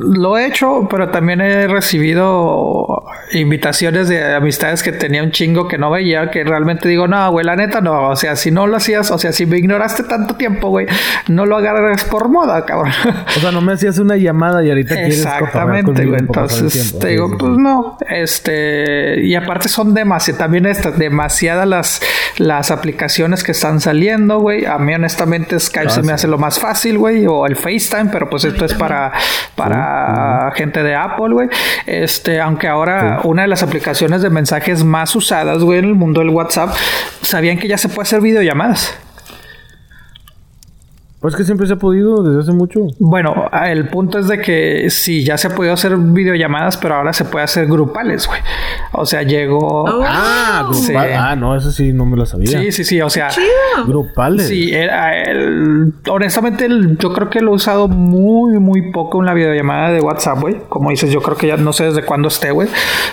lo 0.00 0.36
he 0.36 0.46
hecho, 0.46 0.88
pero 0.90 1.10
también 1.10 1.40
he 1.40 1.68
recibido 1.68 3.04
invitaciones 3.32 4.08
de 4.08 4.34
amistades 4.34 4.82
que 4.82 4.92
tenía 4.92 5.22
un 5.22 5.30
chingo 5.30 5.68
que 5.68 5.78
no 5.78 5.90
veía, 5.90 6.30
que 6.30 6.42
realmente 6.44 6.88
digo, 6.88 7.06
no, 7.06 7.30
güey, 7.30 7.44
la 7.46 7.54
neta 7.56 7.80
no. 7.80 8.08
O 8.10 8.16
sea, 8.16 8.34
si 8.36 8.50
no 8.50 8.66
lo 8.66 8.76
hacías, 8.76 9.10
o 9.12 9.18
sea, 9.18 9.32
si 9.32 9.46
me 9.46 9.58
ignoraste 9.58 10.02
tanto 10.04 10.34
tiempo, 10.34 10.70
güey, 10.70 10.86
no 11.28 11.46
lo 11.46 11.56
agarres 11.56 12.02
por 12.04 12.28
moda, 12.28 12.64
cabrón. 12.64 12.92
O 13.36 13.40
sea, 13.40 13.52
no 13.52 13.60
me 13.60 13.72
hacías 13.74 13.98
una 13.98 14.16
llamada 14.16 14.64
y 14.64 14.70
ahorita 14.70 14.94
quieres 14.94 15.18
Exactamente, 15.18 15.84
conmigo 15.84 16.10
güey. 16.10 16.26
por 16.26 16.34
pasar 16.36 16.58
el 16.58 16.64
Entonces, 16.64 16.82
tiempo. 16.82 16.98
te 16.98 17.08
digo, 17.08 17.38
pues 17.38 17.52
no. 17.52 17.98
Este, 18.08 19.20
y 19.22 19.35
aparte 19.36 19.68
son 19.68 19.94
demasiadas, 19.94 20.38
también 20.38 20.66
estas, 20.66 20.98
demasiadas 20.98 21.66
las, 21.66 22.00
las 22.38 22.70
aplicaciones 22.70 23.44
que 23.44 23.52
están 23.52 23.80
saliendo, 23.80 24.38
güey. 24.40 24.64
A 24.66 24.78
mí, 24.78 24.94
honestamente, 24.94 25.58
Skype 25.58 25.86
Ah, 25.88 25.90
se 25.90 26.00
me 26.00 26.08
sí. 26.08 26.12
hace 26.12 26.28
lo 26.28 26.38
más 26.38 26.58
fácil, 26.58 26.98
güey. 26.98 27.26
O 27.26 27.46
el 27.46 27.56
FaceTime, 27.56 28.10
pero 28.10 28.28
pues 28.28 28.44
esto 28.44 28.64
es 28.64 28.74
para, 28.74 29.12
para 29.54 30.50
gente 30.54 30.82
de 30.82 30.94
Apple, 30.94 31.32
güey. 31.32 31.48
Este, 31.86 32.40
aunque 32.40 32.68
ahora 32.68 33.20
una 33.24 33.42
de 33.42 33.48
las 33.48 33.62
aplicaciones 33.62 34.22
de 34.22 34.30
mensajes 34.30 34.84
más 34.84 35.14
usadas, 35.16 35.62
güey, 35.62 35.78
en 35.78 35.84
el 35.86 35.94
mundo 35.94 36.20
del 36.20 36.30
WhatsApp, 36.30 36.74
sabían 37.22 37.58
que 37.58 37.68
ya 37.68 37.78
se 37.78 37.88
puede 37.88 38.02
hacer 38.06 38.20
videollamadas. 38.20 38.96
Pues 41.20 41.34
que 41.34 41.44
siempre 41.44 41.66
se 41.66 41.72
ha 41.72 41.76
podido 41.76 42.22
desde 42.22 42.40
hace 42.42 42.52
mucho. 42.52 42.80
Bueno, 43.00 43.48
el 43.66 43.88
punto 43.88 44.18
es 44.18 44.28
de 44.28 44.40
que 44.40 44.88
sí, 44.90 45.24
ya 45.24 45.38
se 45.38 45.48
ha 45.48 45.54
podido 45.54 45.72
hacer 45.74 45.96
videollamadas, 45.96 46.76
pero 46.76 46.94
ahora 46.96 47.12
se 47.14 47.24
puede 47.24 47.44
hacer 47.44 47.66
grupales, 47.66 48.26
güey. 48.28 48.40
O 48.92 49.06
sea, 49.06 49.22
llegó. 49.22 49.84
Oh. 49.84 50.04
Ah, 50.06 50.68
Sí. 50.72 50.92
grupal. 50.92 51.12
Ah, 51.18 51.34
no, 51.34 51.56
eso 51.56 51.72
sí 51.72 51.92
no 51.92 52.04
me 52.06 52.16
lo 52.16 52.26
sabía. 52.26 52.58
Sí, 52.60 52.70
sí, 52.70 52.84
sí. 52.84 53.00
O 53.00 53.08
sea, 53.10 53.28
Chido. 53.28 53.46
Grupales. 53.86 54.46
Sí, 54.48 54.72
era 54.74 55.20
el- 55.22 55.94
honestamente 56.10 56.66
el- 56.66 56.96
yo 56.98 57.12
creo 57.12 57.30
que 57.30 57.40
lo 57.40 57.52
he 57.52 57.54
usado 57.54 57.88
muy, 57.88 58.58
muy 58.58 58.92
poco 58.92 59.20
en 59.20 59.26
la 59.26 59.34
videollamada 59.34 59.90
de 59.92 60.00
WhatsApp, 60.00 60.38
güey. 60.40 60.56
Como 60.68 60.90
dices, 60.90 61.10
yo 61.10 61.20
creo 61.22 61.36
que 61.36 61.46
ya 61.48 61.56
no 61.56 61.72
sé 61.72 61.84
desde 61.84 62.02
cuándo 62.04 62.28
esté, 62.28 62.50
güey. 62.50 62.68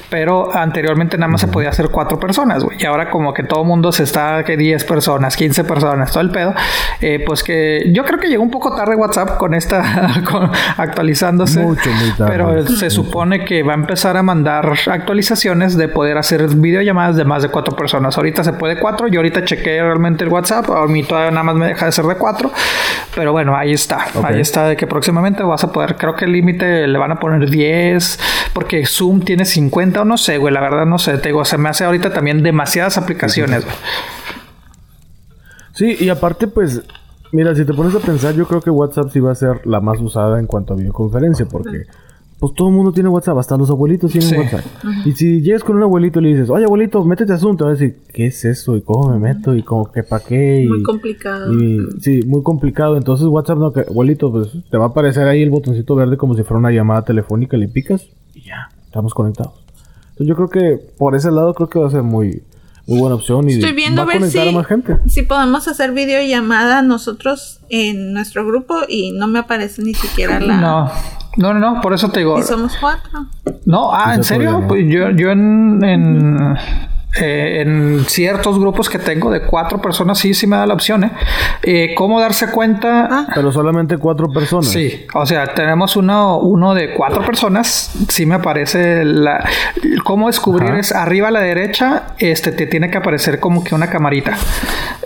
Pero 0.10 0.54
anteriormente 0.56 1.18
nada 1.18 1.32
más 1.32 1.42
se 1.42 1.48
podía 1.48 1.70
hacer 1.70 1.90
cuatro 1.90 2.20
personas, 2.20 2.64
güey. 2.64 2.78
Y 2.80 2.86
ahora 2.86 3.10
como 3.10 3.34
que 3.34 3.44
todo 3.44 3.64
mundo 3.64 3.92
se 3.92 4.04
está, 4.04 4.44
que 4.44 4.58
10 4.58 4.84
personas, 4.84 5.36
15 5.36 5.64
personas, 5.64 6.12
todo 6.12 6.22
el 6.22 6.30
pedo. 6.32 6.54
eh, 7.02 7.22
pues 7.26 7.44
que 7.44 7.92
yo 7.94 8.03
creo 8.06 8.20
que 8.20 8.28
llegó 8.28 8.44
un 8.44 8.52
poco 8.52 8.76
tarde 8.76 8.96
WhatsApp 8.96 9.38
con 9.38 9.54
esta, 9.54 10.22
con- 10.32 10.52
actualizándose. 10.78 11.62
Mucho, 11.62 11.90
muy 11.90 12.12
tarde. 12.12 12.32
Pero 12.32 12.68
se 12.68 12.90
supone 12.90 13.46
que 13.46 13.64
va 13.64 13.74
a 13.74 13.76
empezar 13.76 14.18
a 14.18 14.24
mandar 14.24 14.74
actualizaciones 14.92 15.78
de 15.78 15.88
poder 15.88 16.18
hacer 16.18 16.48
videollamadas 16.56 17.16
de 17.16 17.26
más 17.26 17.44
de 17.44 17.50
cuatro 17.50 17.76
personas. 17.76 18.18
Ahorita 18.18 18.44
se 18.44 18.54
puede 18.54 18.80
cuatro. 18.80 19.08
Yo 19.08 19.20
ahorita 19.20 19.44
chequeé 19.46 19.82
realmente 19.82 20.24
el 20.24 20.30
WhatsApp. 20.30 20.70
A 20.72 20.86
mí 20.88 21.04
todavía 21.04 21.32
nada 21.32 21.44
más 21.44 21.56
me 21.56 21.68
deja 21.68 21.86
de 21.86 21.92
ser 21.92 22.06
de 22.06 22.16
cuatro. 22.16 22.52
Pero 23.16 23.32
bueno, 23.32 23.56
ahí 23.56 23.74
está. 23.74 24.06
Ahí 24.24 24.40
está 24.42 24.68
de 24.68 24.76
que 24.76 24.88
próximamente 24.88 25.44
vas 25.44 25.64
a 25.64 25.72
poder. 25.72 25.96
Creo 25.98 26.16
que 26.16 26.26
el 26.26 26.32
límite 26.32 26.88
le 26.88 26.98
van 26.98 27.12
a 27.12 27.20
poner 27.20 27.50
10. 27.50 28.20
Porque 28.54 28.86
Zoom 28.86 29.22
tiene 29.22 29.46
50 29.46 30.02
o 30.02 30.06
no 30.06 30.18
sé, 30.18 30.38
güey. 30.38 30.54
La 30.54 30.62
verdad 30.62 30.86
no 30.86 30.98
sé. 30.98 31.18
Te 31.18 31.30
digo, 31.30 31.44
se 31.46 31.58
me 31.58 31.70
hace 31.70 31.86
ahorita 31.86 32.12
también 32.14 32.44
demasiadas 32.44 32.98
aplicaciones, 32.98 33.64
güey. 33.66 33.76
Sí, 35.74 35.98
y 36.00 36.10
aparte, 36.10 36.48
pues, 36.48 36.82
mira, 37.34 37.54
si 37.56 37.66
te 37.66 37.74
pones 37.74 37.94
a 37.96 38.00
pensar, 38.00 38.34
yo 38.36 38.46
creo 38.48 38.62
que 38.62 38.70
WhatsApp 38.70 39.10
sí 39.10 39.20
va 39.20 39.32
a 39.32 39.36
ser 39.36 39.66
la 39.68 39.82
más 39.82 40.00
usada 40.00 40.40
en 40.40 40.48
cuanto 40.48 40.74
a 40.74 40.78
videoconferencia, 40.78 41.46
porque 41.46 41.84
pues 42.40 42.54
todo 42.56 42.68
el 42.68 42.74
mundo 42.76 42.92
tiene 42.92 43.08
WhatsApp, 43.10 43.38
hasta 43.38 43.56
los 43.56 43.70
abuelitos 43.70 44.12
tienen 44.12 44.30
Sí. 44.30 44.36
WhatsApp. 44.38 44.66
Y 45.06 45.14
si 45.14 45.42
llegas 45.42 45.64
con 45.64 45.78
un 45.78 45.84
abuelito 45.84 46.20
y 46.20 46.24
le 46.24 46.30
dices, 46.30 46.50
oye 46.50 46.66
abuelito, 46.66 47.04
métete 47.06 47.32
a 47.34 47.38
Zoom, 47.38 47.56
te 47.56 47.64
va 47.64 47.70
a 47.70 47.74
decir, 47.74 48.00
¿qué 48.14 48.26
es 48.28 48.44
eso? 48.44 48.76
¿Y 48.76 48.82
cómo 48.82 49.10
me 49.12 49.18
meto? 49.20 49.56
¿Y 49.56 49.64
cómo 49.64 49.90
que 49.92 50.04
para 50.04 50.24
qué? 50.26 50.64
Y, 50.64 50.68
Muy 50.68 50.84
complicado. 50.84 51.54
y- 51.54 51.80
sí, 52.02 52.20
muy 52.28 52.44
complicado. 52.44 52.98
Entonces 52.98 53.28
WhatsApp, 53.28 53.58
no, 53.60 53.72
que, 53.72 53.82
abuelito, 53.82 54.30
pues 54.32 54.50
te 54.70 54.78
va 54.78 54.86
a 54.86 54.88
aparecer 54.90 55.26
ahí 55.28 55.42
el 55.42 55.52
botoncito 55.52 55.96
verde 55.96 56.18
como 56.18 56.36
si 56.36 56.44
fuera 56.44 56.60
una 56.60 56.72
llamada 56.72 57.04
telefónica, 57.04 57.56
le 57.56 57.70
picas 57.70 58.08
y 58.34 58.42
ya, 58.42 58.70
estamos 58.86 59.14
conectados. 59.14 59.64
Entonces 60.10 60.28
yo 60.28 60.36
creo 60.36 60.50
que 60.50 60.80
por 60.98 61.16
ese 61.16 61.32
lado 61.32 61.54
creo 61.54 61.70
que 61.70 61.80
va 61.80 61.88
a 61.88 61.92
ser 61.92 62.04
muy, 62.04 62.44
muy 62.86 63.00
buena 63.00 63.16
opción 63.16 63.50
y 63.50 63.54
Estoy 63.54 63.72
viendo 63.72 64.06
va 64.06 64.14
a 64.14 64.20
ver 64.20 64.30
si, 64.30 64.38
conectar 64.38 64.48
a 64.48 64.52
más 64.52 64.68
gente. 64.68 64.98
si 65.08 65.22
podemos 65.22 65.68
hacer 65.68 65.94
videollamada 65.94 66.82
nosotros 66.82 67.62
en 67.70 68.14
nuestro 68.14 68.46
grupo 68.46 68.76
y 68.88 69.12
no 69.12 69.28
me 69.28 69.40
aparece 69.40 69.82
ni 69.82 69.94
siquiera 69.94 70.40
la... 70.40 70.58
No. 70.58 70.92
No, 71.36 71.52
no, 71.52 71.60
no, 71.60 71.82
por 71.82 71.94
eso 71.94 72.10
te 72.10 72.20
digo. 72.20 72.38
Y 72.38 72.44
somos 72.44 72.78
cuatro. 72.80 73.26
No, 73.66 73.92
ah, 73.92 74.14
¿en 74.14 74.24
se 74.24 74.36
serio? 74.36 74.66
Pues 74.68 74.86
yo, 74.88 75.10
yo 75.10 75.32
en, 75.32 75.84
en, 75.84 76.56
eh, 77.16 77.62
en 77.62 78.06
ciertos 78.06 78.60
grupos 78.60 78.90
que 78.90 78.98
tengo 78.98 79.30
de 79.30 79.42
cuatro 79.42 79.80
personas 79.80 80.18
sí, 80.18 80.34
sí 80.34 80.48
me 80.48 80.56
da 80.56 80.66
la 80.66 80.74
opción, 80.74 81.04
¿eh? 81.04 81.12
Eh, 81.62 81.94
¿Cómo 81.96 82.20
darse 82.20 82.50
cuenta? 82.50 83.08
Ah. 83.10 83.28
Pero 83.34 83.52
solamente 83.52 83.98
cuatro 83.98 84.30
personas. 84.30 84.68
Sí, 84.70 85.06
o 85.14 85.26
sea, 85.26 85.54
tenemos 85.54 85.96
uno, 85.96 86.40
uno 86.40 86.74
de 86.74 86.94
cuatro 86.94 87.24
personas. 87.24 87.92
Sí 88.10 88.26
me 88.26 88.36
aparece 88.36 89.06
la... 89.06 89.48
¿Cómo 90.04 90.28
descubrir? 90.28 90.72
Ajá. 90.72 90.80
Es 90.80 90.92
arriba 90.92 91.28
a 91.28 91.32
la 91.32 91.42
derecha, 91.42 92.16
este, 92.18 92.52
te 92.52 92.66
tiene 92.66 92.90
que 92.90 92.98
aparecer 92.98 93.40
como 93.40 93.64
que 93.64 93.76
una 93.76 93.90
camarita. 93.90 94.36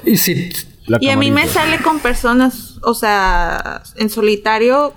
Y 0.06 0.18
si... 0.18 0.50
La 0.86 1.00
Y 1.02 1.10
a 1.10 1.18
mí 1.18 1.32
me 1.32 1.46
sale 1.48 1.80
con 1.80 2.00
personas, 2.00 2.80
o 2.82 2.94
sea, 2.94 3.82
en 3.98 4.10
solitario, 4.10 4.94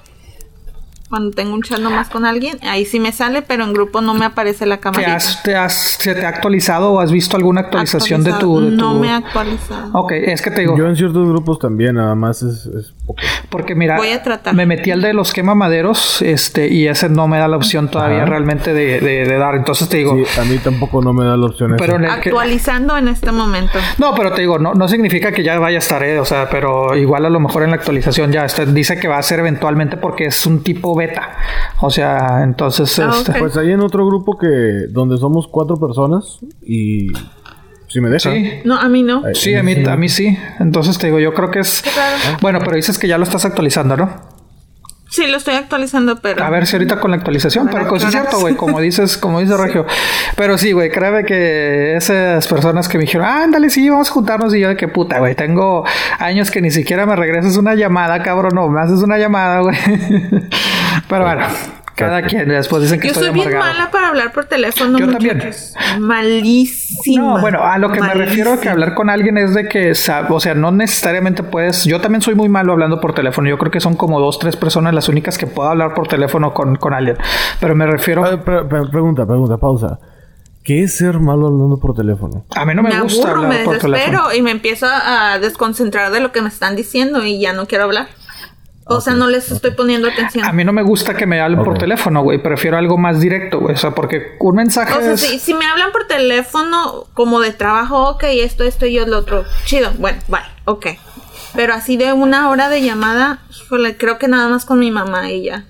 cuando 1.10 1.32
tengo 1.32 1.54
un 1.54 1.62
chat 1.62 1.80
nomás 1.80 2.08
con 2.08 2.24
alguien, 2.24 2.56
ahí 2.62 2.84
sí 2.86 3.00
me 3.00 3.10
sale, 3.10 3.42
pero 3.42 3.64
en 3.64 3.72
grupo 3.72 4.00
no 4.00 4.14
me 4.14 4.24
aparece 4.24 4.64
la 4.64 4.78
¿Te 4.78 5.04
has, 5.04 5.42
te 5.42 5.56
has, 5.56 5.74
¿Se 5.74 6.14
te 6.14 6.24
ha 6.24 6.28
actualizado 6.28 6.92
o 6.92 7.00
has 7.00 7.10
visto 7.10 7.36
alguna 7.36 7.62
actualización 7.62 8.22
de 8.22 8.32
tu, 8.34 8.60
de 8.60 8.70
tu... 8.70 8.76
No 8.76 8.94
me 8.94 9.10
ha 9.10 9.16
actualizado. 9.16 9.90
Ok, 9.92 10.12
es 10.12 10.40
que 10.40 10.52
te 10.52 10.60
digo... 10.60 10.78
Yo 10.78 10.86
en 10.86 10.96
ciertos 10.96 11.28
grupos 11.28 11.58
también, 11.58 11.96
nada 11.96 12.14
más 12.14 12.42
es, 12.42 12.64
es. 12.66 12.94
Porque 13.48 13.74
mira, 13.74 13.96
Voy 13.96 14.10
a 14.10 14.22
tratar. 14.22 14.54
me 14.54 14.66
metí 14.66 14.90
al 14.90 15.00
de 15.02 15.12
los 15.14 15.32
quemamaderos, 15.32 16.22
este, 16.22 16.68
y 16.68 16.88
ese 16.88 17.08
no 17.08 17.28
me 17.28 17.38
da 17.38 17.48
la 17.48 17.56
opción 17.56 17.90
todavía 17.90 18.18
Ajá. 18.22 18.26
realmente 18.26 18.72
de, 18.72 19.00
de- 19.00 19.24
de 19.26 19.36
dar. 19.38 19.54
Entonces 19.54 19.88
te 19.88 19.98
digo, 19.98 20.16
Sí, 20.26 20.40
a 20.40 20.44
mí 20.44 20.58
tampoco 20.58 21.02
no 21.02 21.12
me 21.12 21.24
da 21.24 21.36
la 21.36 21.46
opción 21.46 21.74
pero 21.78 21.96
en 21.96 22.04
esa. 22.04 22.16
el 22.16 22.20
que- 22.20 22.28
Actualizando 22.30 22.96
en 22.96 23.08
este 23.08 23.32
momento. 23.32 23.78
no, 23.98 24.14
pero 24.14 24.32
te 24.32 24.40
digo, 24.42 24.58
no, 24.58 24.74
no 24.74 24.88
significa 24.88 25.32
que 25.32 25.42
ya 25.42 25.58
vaya 25.58 25.76
a 25.76 25.80
estar, 25.80 26.02
¿eh? 26.02 26.18
o 26.18 26.24
sea, 26.24 26.48
pero 26.50 26.96
igual 26.96 27.24
a 27.26 27.30
lo 27.30 27.40
mejor 27.40 27.62
en 27.62 27.70
la 27.70 27.76
actualización 27.76 28.32
ya 28.32 28.44
está, 28.44 28.64
dice 28.64 28.98
que 28.98 29.08
va 29.08 29.18
a 29.18 29.22
ser 29.22 29.40
eventualmente 29.40 29.96
porque 29.96 30.26
es 30.26 30.46
un 30.46 30.62
tipo 30.62 30.94
beta. 30.96 31.36
O 31.80 31.90
sea, 31.90 32.42
entonces, 32.42 32.98
Ah, 32.98 33.10
este. 33.12 33.32
Pues 33.38 33.56
hay 33.56 33.72
en 33.72 33.80
otro 33.80 34.06
grupo 34.06 34.36
que 34.38 34.46
donde 34.90 35.16
somos 35.16 35.48
cuatro 35.48 35.76
personas 35.76 36.38
y 36.62 37.08
si 37.90 38.00
me 38.00 38.08
dejan. 38.08 38.32
sí. 38.32 38.60
No, 38.64 38.78
a 38.78 38.88
mí 38.88 39.02
no. 39.02 39.22
Sí, 39.34 39.54
a 39.54 39.62
mí, 39.62 39.84
a 39.84 39.96
mí 39.96 40.08
sí. 40.08 40.38
Entonces 40.60 40.96
te 40.98 41.08
digo, 41.08 41.18
yo 41.18 41.34
creo 41.34 41.50
que 41.50 41.58
es. 41.58 41.82
Bueno, 42.40 42.60
pero 42.60 42.76
dices 42.76 42.98
que 42.98 43.08
ya 43.08 43.18
lo 43.18 43.24
estás 43.24 43.44
actualizando, 43.44 43.96
¿no? 43.96 44.40
Sí, 45.10 45.26
lo 45.26 45.38
estoy 45.38 45.56
actualizando, 45.56 46.20
pero... 46.20 46.44
A 46.44 46.50
ver 46.50 46.68
si 46.68 46.76
ahorita 46.76 47.00
con 47.00 47.10
la 47.10 47.16
actualización, 47.16 47.68
pero 47.68 47.88
pues 47.88 48.02
sí 48.02 48.06
es 48.06 48.12
cierto, 48.12 48.38
güey, 48.38 48.54
como 48.54 48.80
dices, 48.80 49.16
como 49.16 49.40
dice 49.40 49.56
Regio. 49.58 49.84
Pero 50.36 50.56
sí, 50.56 50.70
güey, 50.70 50.88
créeme 50.88 51.24
que 51.24 51.96
esas 51.96 52.46
personas 52.46 52.88
que 52.88 52.96
me 52.96 53.02
dijeron, 53.02 53.26
ah, 53.26 53.42
ándale, 53.42 53.70
sí, 53.70 53.88
vamos 53.90 54.08
a 54.08 54.12
juntarnos, 54.12 54.54
y 54.54 54.60
yo 54.60 54.68
de 54.68 54.76
qué 54.76 54.86
puta, 54.86 55.18
güey, 55.18 55.34
tengo 55.34 55.84
años 56.20 56.52
que 56.52 56.62
ni 56.62 56.70
siquiera 56.70 57.06
me 57.06 57.16
regresas 57.16 57.56
una 57.56 57.74
llamada, 57.74 58.22
cabrón, 58.22 58.52
no, 58.54 58.68
me 58.68 58.80
haces 58.80 59.02
una 59.02 59.18
llamada, 59.18 59.58
güey. 59.62 59.76
pero 61.08 61.24
bueno, 61.24 61.42
cada 62.06 62.22
quien, 62.22 62.48
después 62.48 62.82
dicen 62.82 62.98
que 63.00 63.08
Yo 63.08 63.12
estoy 63.12 63.26
soy 63.28 63.34
bien 63.34 63.48
amargado. 63.48 63.74
mala 63.78 63.90
para 63.90 64.08
hablar 64.08 64.32
por 64.32 64.44
teléfono. 64.46 64.98
Yo 64.98 65.08
también. 65.10 65.42
Malísima. 65.98 67.22
No, 67.36 67.40
bueno, 67.40 67.62
a 67.62 67.78
lo 67.78 67.90
que 67.92 68.00
me 68.00 68.14
refiero 68.14 68.52
a 68.54 68.60
que 68.60 68.68
hablar 68.68 68.94
con 68.94 69.10
alguien 69.10 69.38
es 69.38 69.54
de 69.54 69.68
que, 69.68 69.92
o 69.92 69.94
sea, 70.40 70.54
no 70.54 70.70
necesariamente 70.72 71.42
puedes. 71.42 71.84
Yo 71.84 72.00
también 72.00 72.22
soy 72.22 72.34
muy 72.34 72.48
malo 72.48 72.72
hablando 72.72 73.00
por 73.00 73.14
teléfono. 73.14 73.48
Yo 73.48 73.58
creo 73.58 73.70
que 73.70 73.80
son 73.80 73.94
como 73.96 74.20
dos, 74.20 74.38
tres 74.38 74.56
personas 74.56 74.94
las 74.94 75.08
únicas 75.08 75.38
que 75.38 75.46
puedo 75.46 75.68
hablar 75.68 75.94
por 75.94 76.08
teléfono 76.08 76.52
con, 76.52 76.76
con 76.76 76.92
alguien. 76.94 77.16
Pero 77.60 77.74
me 77.74 77.86
refiero. 77.86 78.22
Ver, 78.22 78.42
pre- 78.42 78.64
pre- 78.64 78.88
pregunta, 78.90 79.26
pregunta, 79.26 79.56
pausa. 79.58 79.98
¿Qué 80.62 80.82
es 80.82 80.94
ser 80.98 81.18
malo 81.20 81.46
hablando 81.46 81.78
por 81.78 81.94
teléfono? 81.96 82.44
A 82.54 82.66
mí 82.66 82.74
no 82.74 82.82
me, 82.82 82.90
me 82.90 83.00
gusta 83.00 83.28
aburro, 83.30 83.44
hablar 83.46 83.58
me 83.60 83.64
por 83.64 83.78
teléfono. 83.78 83.94
desespero 83.96 84.34
y 84.36 84.42
me 84.42 84.50
empiezo 84.50 84.86
a 84.90 85.38
desconcentrar 85.40 86.12
de 86.12 86.20
lo 86.20 86.32
que 86.32 86.42
me 86.42 86.48
están 86.48 86.76
diciendo 86.76 87.24
y 87.24 87.40
ya 87.40 87.54
no 87.54 87.66
quiero 87.66 87.84
hablar. 87.84 88.08
O 88.92 89.00
sea, 89.00 89.14
no 89.14 89.28
les 89.28 89.50
estoy 89.52 89.70
poniendo 89.70 90.08
atención. 90.08 90.44
A 90.44 90.52
mí 90.52 90.64
no 90.64 90.72
me 90.72 90.82
gusta 90.82 91.14
que 91.14 91.24
me 91.24 91.40
hablen 91.40 91.62
por 91.62 91.78
teléfono, 91.78 92.22
güey. 92.22 92.42
Prefiero 92.42 92.76
algo 92.76 92.98
más 92.98 93.20
directo, 93.20 93.60
güey. 93.60 93.74
O 93.74 93.78
sea, 93.78 93.92
porque 93.92 94.36
un 94.40 94.56
mensaje 94.56 94.92
O 94.92 95.00
sea, 95.00 95.12
es... 95.12 95.20
si, 95.20 95.38
si 95.38 95.54
me 95.54 95.64
hablan 95.64 95.92
por 95.92 96.08
teléfono 96.08 97.06
como 97.14 97.38
de 97.40 97.52
trabajo, 97.52 98.10
ok, 98.10 98.24
esto, 98.24 98.64
esto 98.64 98.86
y 98.86 98.94
yo 98.94 99.06
lo 99.06 99.18
otro, 99.18 99.44
chido, 99.64 99.92
bueno, 99.98 100.18
bye, 100.26 100.40
ok. 100.64 100.86
Pero 101.54 101.72
así 101.72 101.96
de 101.96 102.12
una 102.12 102.50
hora 102.50 102.68
de 102.68 102.82
llamada, 102.82 103.42
híjole, 103.50 103.96
creo 103.96 104.18
que 104.18 104.26
nada 104.26 104.48
más 104.48 104.64
con 104.64 104.80
mi 104.80 104.90
mamá 104.90 105.30
y 105.30 105.44
ya. 105.44 105.66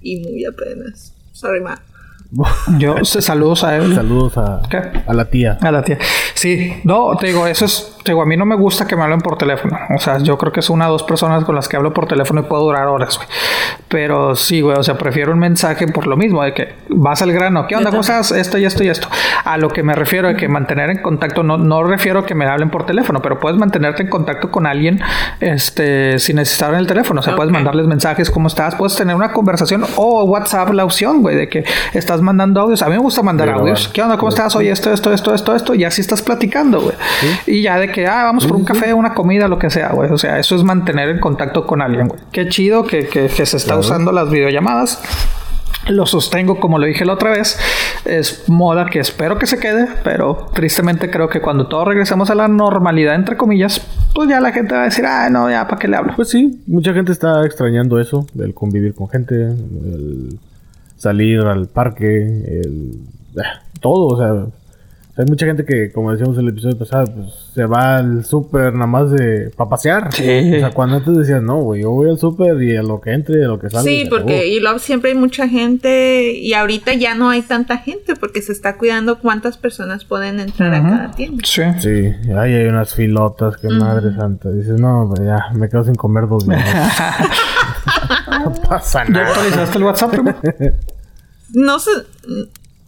Y 0.00 0.20
muy 0.20 0.44
apenas. 0.44 1.14
Sorry, 1.32 1.60
ma. 1.60 1.82
Yo, 2.78 3.04
saludos 3.04 3.62
a 3.62 3.76
él. 3.76 3.94
Saludos 3.94 4.38
a, 4.38 4.62
¿Qué? 4.70 4.80
a 5.06 5.12
la 5.12 5.26
tía. 5.26 5.58
A 5.60 5.70
la 5.70 5.82
tía. 5.82 5.98
Sí, 6.32 6.80
no, 6.84 7.14
te 7.16 7.26
digo, 7.26 7.46
eso 7.46 7.66
es, 7.66 7.98
te 8.02 8.12
digo, 8.12 8.22
a 8.22 8.26
mí 8.26 8.38
no 8.38 8.46
me 8.46 8.56
gusta 8.56 8.86
que 8.86 8.96
me 8.96 9.02
hablen 9.02 9.20
por 9.20 9.36
teléfono. 9.36 9.76
O 9.94 9.98
sea, 9.98 10.18
yo 10.18 10.38
creo 10.38 10.50
que 10.50 10.60
es 10.60 10.70
una 10.70 10.88
o 10.88 10.92
dos 10.92 11.02
personas 11.02 11.44
con 11.44 11.54
las 11.54 11.68
que 11.68 11.76
hablo 11.76 11.92
por 11.92 12.06
teléfono 12.06 12.40
y 12.40 12.44
puedo 12.44 12.62
durar 12.62 12.86
horas, 12.88 13.18
güey. 13.18 13.28
Pero 13.88 14.34
sí, 14.34 14.62
güey, 14.62 14.78
o 14.78 14.82
sea, 14.82 14.96
prefiero 14.96 15.32
un 15.32 15.38
mensaje 15.38 15.86
por 15.88 16.06
lo 16.06 16.16
mismo, 16.16 16.42
de 16.42 16.54
que 16.54 16.74
vas 16.88 17.20
al 17.20 17.32
grano, 17.32 17.66
¿qué 17.66 17.76
onda? 17.76 17.90
¿Cómo 17.90 18.00
estás? 18.00 18.32
Esto 18.32 18.56
y 18.56 18.64
esto 18.64 18.82
y 18.82 18.88
esto. 18.88 19.08
A 19.44 19.58
lo 19.58 19.68
que 19.68 19.82
me 19.82 19.94
refiero 19.94 20.28
de 20.28 20.36
que 20.36 20.48
mantener 20.48 20.88
en 20.88 21.02
contacto, 21.02 21.42
no, 21.42 21.58
no 21.58 21.82
refiero 21.82 22.20
a 22.20 22.26
que 22.26 22.34
me 22.34 22.46
hablen 22.46 22.70
por 22.70 22.86
teléfono, 22.86 23.20
pero 23.20 23.38
puedes 23.38 23.58
mantenerte 23.58 24.02
en 24.02 24.08
contacto 24.08 24.50
con 24.50 24.66
alguien, 24.66 25.00
este, 25.40 26.18
sin 26.18 26.36
necesitar 26.36 26.72
el 26.72 26.86
teléfono. 26.86 27.20
O 27.20 27.22
sea, 27.22 27.36
puedes 27.36 27.52
mandarles 27.52 27.86
mensajes, 27.86 28.30
¿cómo 28.30 28.48
estás? 28.48 28.74
Puedes 28.76 28.96
tener 28.96 29.14
una 29.14 29.32
conversación 29.32 29.84
o 29.96 30.24
WhatsApp 30.24 30.70
la 30.70 30.84
opción, 30.84 31.20
güey, 31.20 31.36
de 31.36 31.50
que 31.50 31.64
estás 31.92 32.21
mandando 32.22 32.60
audios. 32.60 32.82
A 32.82 32.86
mí 32.86 32.92
me 32.92 32.98
gusta 32.98 33.22
mandar 33.22 33.48
audios. 33.50 33.88
¿Qué 33.88 34.00
onda? 34.02 34.16
¿Cómo 34.16 34.28
estás? 34.30 34.54
Oye, 34.56 34.70
esto, 34.70 34.92
esto, 34.92 35.12
esto, 35.12 35.34
esto, 35.34 35.54
esto. 35.54 35.74
Y 35.74 35.84
así 35.84 36.00
estás 36.00 36.22
platicando, 36.22 36.80
güey. 36.80 36.94
Y 37.46 37.62
ya 37.62 37.78
de 37.78 37.90
que, 37.90 38.06
ah, 38.06 38.24
vamos 38.24 38.46
por 38.46 38.56
un 38.56 38.64
café, 38.64 38.94
una 38.94 39.14
comida, 39.14 39.48
lo 39.48 39.58
que 39.58 39.70
sea, 39.70 39.88
güey. 39.90 40.10
O 40.10 40.18
sea, 40.18 40.38
eso 40.38 40.56
es 40.56 40.62
mantener 40.64 41.08
en 41.08 41.20
contacto 41.20 41.66
con 41.66 41.82
alguien, 41.82 42.08
güey. 42.08 42.20
Qué 42.32 42.48
chido 42.48 42.84
que, 42.84 43.06
que- 43.06 43.26
que 43.28 43.46
se 43.46 43.56
está 43.56 43.76
usando 43.76 44.12
las 44.12 44.30
videollamadas. 44.30 45.00
Lo 45.88 46.06
sostengo, 46.06 46.60
como 46.60 46.78
lo 46.78 46.86
dije 46.86 47.04
la 47.04 47.14
otra 47.14 47.30
vez. 47.30 47.58
Es 48.04 48.44
moda 48.48 48.86
que 48.86 49.00
espero 49.00 49.36
que 49.36 49.46
se 49.46 49.58
quede, 49.58 49.88
pero 50.04 50.46
tristemente 50.54 51.10
creo 51.10 51.28
que 51.28 51.40
cuando 51.40 51.66
todos 51.66 51.88
regresemos 51.88 52.30
a 52.30 52.36
la 52.36 52.46
normalidad, 52.46 53.16
entre 53.16 53.36
comillas, 53.36 53.80
pues 54.14 54.28
ya 54.28 54.40
la 54.40 54.52
gente 54.52 54.74
va 54.76 54.82
a 54.82 54.84
decir, 54.84 55.04
ah, 55.06 55.28
no, 55.28 55.50
ya, 55.50 55.66
¿para 55.66 55.78
qué 55.80 55.88
le 55.88 55.96
hablo? 55.96 56.12
Pues 56.14 56.28
sí, 56.28 56.62
mucha 56.68 56.92
gente 56.92 57.10
está 57.10 57.44
extrañando 57.44 57.98
eso, 57.98 58.26
del 58.32 58.54
convivir 58.54 58.94
con 58.94 59.08
gente, 59.08 59.34
el 59.34 60.38
salir 61.02 61.40
al 61.40 61.66
parque, 61.66 62.06
el... 62.06 62.92
eh, 63.36 63.42
todo, 63.80 64.06
o 64.06 64.16
sea... 64.16 64.46
Hay 65.14 65.26
mucha 65.26 65.44
gente 65.44 65.66
que, 65.66 65.92
como 65.92 66.10
decíamos 66.10 66.38
en 66.38 66.44
el 66.44 66.52
episodio 66.52 66.78
pasado, 66.78 67.04
pues 67.14 67.26
se 67.52 67.66
va 67.66 67.98
al 67.98 68.24
súper 68.24 68.72
nada 68.72 68.86
más 68.86 69.10
de 69.10 69.50
para 69.54 69.68
pasear. 69.68 70.10
Sí. 70.10 70.54
O 70.54 70.58
sea, 70.60 70.70
cuando 70.70 70.96
antes 70.96 71.14
decías, 71.14 71.42
no, 71.42 71.58
güey, 71.58 71.82
yo 71.82 71.90
voy 71.90 72.08
al 72.08 72.18
súper 72.18 72.62
y 72.62 72.76
a 72.76 72.82
lo 72.82 72.98
que 72.98 73.12
entre 73.12 73.40
y 73.40 73.42
a 73.42 73.48
lo 73.48 73.58
que 73.58 73.68
salga. 73.68 73.84
Sí, 73.84 74.06
porque 74.08 74.36
acabó". 74.36 74.46
y 74.46 74.60
luego 74.60 74.78
siempre 74.78 75.10
hay 75.10 75.16
mucha 75.18 75.46
gente 75.48 76.32
y 76.32 76.54
ahorita 76.54 76.94
ya 76.94 77.14
no 77.14 77.28
hay 77.28 77.42
tanta 77.42 77.76
gente 77.76 78.16
porque 78.16 78.40
se 78.40 78.52
está 78.52 78.78
cuidando 78.78 79.18
cuántas 79.18 79.58
personas 79.58 80.06
pueden 80.06 80.40
entrar 80.40 80.72
a 80.72 80.82
cada 80.82 81.10
tienda. 81.10 81.42
Sí. 81.44 81.62
Sí, 81.80 82.30
ahí 82.34 82.54
hay 82.54 82.64
unas 82.64 82.94
filotas, 82.94 83.58
que 83.58 83.68
madre 83.68 84.14
santa. 84.14 84.50
Dices, 84.50 84.80
no, 84.80 85.12
ya, 85.22 85.50
me 85.54 85.68
quedo 85.68 85.84
sin 85.84 85.94
comer 85.94 86.26
dos 86.26 86.48
días. 86.48 86.64
no 88.40 88.52
pasa 88.54 89.04
¿Ya 89.04 89.10
nada. 89.10 89.28
actualizaste 89.28 89.78
el 89.78 89.84
WhatsApp, 89.84 90.10
primo? 90.10 90.34
No 91.54 91.78
sé, 91.78 91.90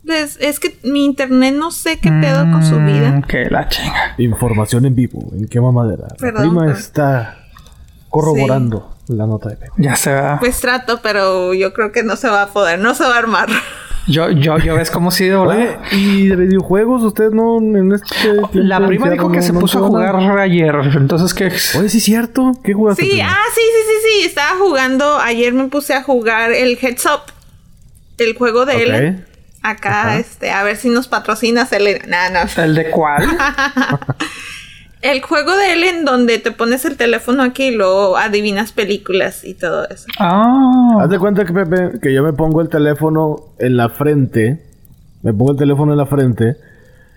es, 0.08 0.38
es 0.40 0.58
que 0.58 0.78
mi 0.84 1.04
internet 1.04 1.54
no 1.54 1.70
sé 1.70 1.98
qué 1.98 2.10
pedo 2.10 2.50
con 2.50 2.64
su 2.64 2.80
Mm, 2.80 2.86
vida. 2.86 3.22
Que 3.28 3.50
la 3.50 3.68
chinga. 3.68 4.14
Información 4.18 4.86
en 4.86 4.94
vivo, 4.94 5.30
¿en 5.34 5.46
qué 5.48 5.60
mamadera? 5.60 6.06
La 6.10 6.16
Perdón, 6.16 6.42
prima 6.48 6.60
pero- 6.66 6.72
está 6.78 7.36
corroborando 8.08 8.93
la 9.08 9.26
nota 9.26 9.50
de 9.50 9.56
Pepe. 9.56 9.72
Ya 9.78 9.96
se 9.96 10.12
va. 10.12 10.38
Pues 10.40 10.60
trato, 10.60 11.00
pero 11.02 11.54
yo 11.54 11.72
creo 11.72 11.92
que 11.92 12.02
no 12.02 12.16
se 12.16 12.28
va 12.28 12.42
a 12.42 12.46
poder, 12.48 12.78
no 12.78 12.94
se 12.94 13.04
va 13.04 13.14
a 13.16 13.18
armar. 13.18 13.48
Yo, 14.06 14.30
yo, 14.30 14.58
yo 14.58 14.74
ves 14.76 14.90
cómo 14.90 15.10
sí 15.10 15.24
de 15.24 15.34
Oye, 15.34 15.56
volada. 15.66 15.82
¿y 15.92 16.26
de 16.28 16.36
videojuegos 16.36 17.02
usted 17.02 17.30
no 17.30 17.56
en 17.58 17.90
este 17.92 18.14
tiempo 18.22 18.50
La 18.52 18.86
prima 18.86 19.08
dijo 19.08 19.30
que 19.30 19.38
no- 19.38 19.42
se 19.42 19.52
no 19.54 19.60
puso 19.60 19.82
a 19.82 19.88
jugar 19.88 20.16
nada? 20.16 20.42
ayer. 20.42 20.74
Entonces, 20.94 21.32
¿qué? 21.32 21.46
Oye, 21.78 21.88
sí 21.88 21.98
es 21.98 22.04
cierto. 22.04 22.52
¿Qué 22.62 22.74
jugaste? 22.74 23.02
Sí, 23.02 23.10
prima? 23.12 23.30
ah, 23.32 23.44
sí, 23.54 23.60
sí, 23.62 23.92
sí, 24.02 24.08
sí. 24.20 24.26
Estaba 24.26 24.58
jugando, 24.58 25.18
ayer 25.20 25.54
me 25.54 25.68
puse 25.68 25.94
a 25.94 26.02
jugar 26.02 26.52
el 26.52 26.76
Heads 26.80 27.06
Up, 27.06 27.32
el 28.18 28.36
juego 28.36 28.66
de. 28.66 28.82
Ellen. 28.82 29.26
Acá, 29.62 30.02
Ajá. 30.02 30.18
este, 30.18 30.50
a 30.50 30.62
ver 30.64 30.76
si 30.76 30.90
nos 30.90 31.08
patrocina 31.08 31.64
Selena. 31.64 32.04
Nah, 32.06 32.44
no. 32.44 32.62
¿El 32.62 32.74
de 32.74 32.90
cuál? 32.90 33.24
El 35.04 35.20
juego 35.20 35.54
de 35.54 35.74
Ellen 35.74 36.06
donde 36.06 36.38
te 36.38 36.50
pones 36.50 36.86
el 36.86 36.96
teléfono 36.96 37.42
aquí 37.42 37.64
y 37.64 37.70
luego 37.72 38.16
adivinas 38.16 38.72
películas 38.72 39.44
y 39.44 39.52
todo 39.52 39.86
eso. 39.86 40.06
Ah. 40.18 40.96
Haz 40.98 41.10
de 41.10 41.18
cuenta 41.18 41.44
que 41.44 41.52
Pepe, 41.52 42.00
que 42.00 42.14
yo 42.14 42.22
me 42.22 42.32
pongo 42.32 42.62
el 42.62 42.70
teléfono 42.70 43.36
en 43.58 43.76
la 43.76 43.90
frente. 43.90 44.64
Me 45.22 45.34
pongo 45.34 45.52
el 45.52 45.58
teléfono 45.58 45.92
en 45.92 45.98
la 45.98 46.06
frente. 46.06 46.56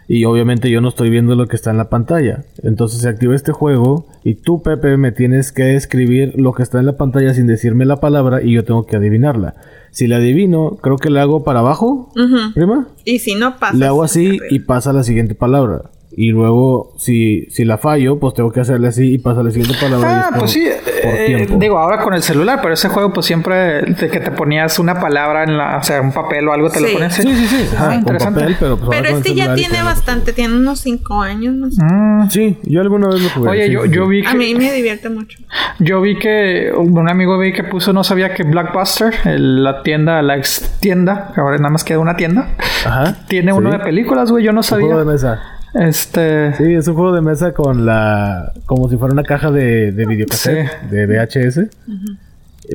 Y 0.10 0.26
obviamente 0.26 0.70
yo 0.70 0.82
no 0.82 0.90
estoy 0.90 1.10
viendo 1.10 1.34
lo 1.36 1.48
que 1.48 1.56
está 1.56 1.72
en 1.72 1.78
la 1.78 1.90
pantalla. 1.90 2.44
Entonces 2.62 3.00
se 3.00 3.08
activa 3.08 3.34
este 3.34 3.54
juego. 3.54 4.06
Y 4.26 4.34
tú, 4.34 4.62
Pepe, 4.62 4.98
me 4.98 5.14
tienes 5.14 5.54
que 5.54 5.78
escribir 5.78 6.34
lo 6.36 6.52
que 6.52 6.64
está 6.64 6.80
en 6.80 6.88
la 6.88 6.98
pantalla 6.98 7.34
sin 7.34 7.48
decirme 7.48 7.86
la 7.86 8.02
palabra. 8.02 8.44
Y 8.44 8.52
yo 8.52 8.66
tengo 8.66 8.86
que 8.86 8.98
adivinarla. 8.98 9.56
Si 9.92 10.08
la 10.08 10.18
adivino, 10.18 10.76
creo 10.82 10.98
que 10.98 11.10
le 11.10 11.22
hago 11.22 11.46
para 11.46 11.60
abajo. 11.60 12.12
Prima. 12.54 12.90
Y 13.06 13.20
si 13.20 13.36
no 13.36 13.56
pasa. 13.58 13.78
Le 13.78 13.86
hago 13.86 14.04
así 14.04 14.40
y 14.50 14.60
pasa 14.60 14.90
a 14.90 14.94
la 14.94 15.04
siguiente 15.04 15.36
palabra. 15.36 15.84
Y 16.16 16.30
luego, 16.32 16.94
si, 16.98 17.46
si 17.52 17.64
la 17.66 17.78
fallo, 17.78 18.18
pues 18.20 18.34
tengo 18.34 18.52
que 18.52 18.62
hacerle 18.62 18.88
así 18.88 19.14
y 19.14 19.18
pasa 19.20 19.42
a 19.42 19.44
la 19.44 19.52
siguiente 19.52 19.78
palabra. 19.80 20.08
y 20.10 20.12
es 20.14 20.18
Ah, 20.26 20.30
por- 20.30 20.40
pues 20.40 20.52
sí, 20.52 20.66
eh, 20.66 21.24
tiempo. 21.28 21.56
digo, 21.60 21.78
ahora 21.78 22.00
con 22.02 22.14
el 22.16 22.24
celular, 22.24 22.60
pero 22.62 22.74
ese 22.74 22.90
juego, 22.90 23.14
pues 23.14 23.26
siempre 23.28 23.82
de 23.84 24.10
que 24.10 24.20
te 24.20 24.32
ponías 24.32 24.80
una 24.80 25.00
palabra 25.00 25.44
en 25.44 25.58
la, 25.58 25.78
o 25.78 25.84
sea, 25.84 26.02
un 26.02 26.12
papel 26.14 26.48
o 26.48 26.54
algo, 26.54 26.70
te 26.70 26.80
lo 26.80 26.88
Sí. 26.88 26.94
ponías. 26.94 27.14
Sí, 27.14 27.22
sí, 27.36 27.46
sí. 27.48 27.70
Ah, 27.78 27.86
con 27.90 27.94
interesante. 27.96 28.40
papel, 28.40 28.56
pero 28.60 28.78
pues 28.78 28.90
Pero 29.02 29.16
este 29.18 29.36
ya 29.36 29.54
tiene 29.54 29.84
bastante, 29.84 30.34
tiene 30.34 30.56
unos 30.56 30.80
5 30.80 31.22
años 31.22 31.54
más. 31.56 31.74
Mm. 31.78 32.30
Sí, 32.30 32.58
yo 32.64 32.82
alguna 32.82 33.10
vez 33.10 33.22
lo 33.22 33.30
jugué. 33.30 33.50
Oye, 33.52 33.66
sí, 33.68 33.72
yo, 33.74 33.84
sí, 33.84 33.90
yo 33.92 34.04
sí. 34.06 34.10
vi 34.10 34.26
A 34.26 34.32
que 34.32 34.38
mí 34.38 34.56
me 34.56 34.72
divierte 34.72 35.10
mucho. 35.10 35.38
yo 35.80 36.02
vi 36.02 36.18
que 36.18 36.72
un 36.76 37.08
amigo 37.10 37.38
vi 37.38 37.54
que 37.54 37.64
puso 37.64 37.94
no 37.94 38.04
sabía 38.04 38.34
que 38.34 38.44
Blockbuster, 38.44 39.14
el- 39.26 39.64
la 39.64 39.84
tienda, 39.84 40.22
la 40.24 40.38
ex 40.38 40.78
tienda, 40.80 41.32
que 41.36 41.42
ahora 41.42 41.58
nada 41.58 41.70
más 41.70 41.84
queda 41.84 42.00
una 42.00 42.16
tienda, 42.16 42.56
Ajá. 42.86 43.18
tiene 43.28 43.52
sí. 43.52 43.58
uno 43.58 43.70
de 43.72 43.80
películas, 43.80 44.32
güey, 44.32 44.44
yo 44.46 44.52
no 44.54 44.62
Un 44.62 44.64
juego 44.68 44.88
de 44.88 44.94
sabía. 44.96 45.12
mesa. 45.12 45.54
Este, 45.80 46.54
Sí, 46.56 46.74
es 46.74 46.88
un 46.88 46.96
juego 46.96 47.14
de 47.14 47.22
mesa 47.22 47.54
con 47.54 47.86
la... 47.86 48.52
Como 48.66 48.90
si 48.90 48.98
fuera 48.98 49.14
una 49.14 49.24
caja 49.24 49.52
de, 49.52 49.92
de 49.92 50.06
videocassette, 50.06 50.82
de 50.90 51.06
VHS. 51.06 51.60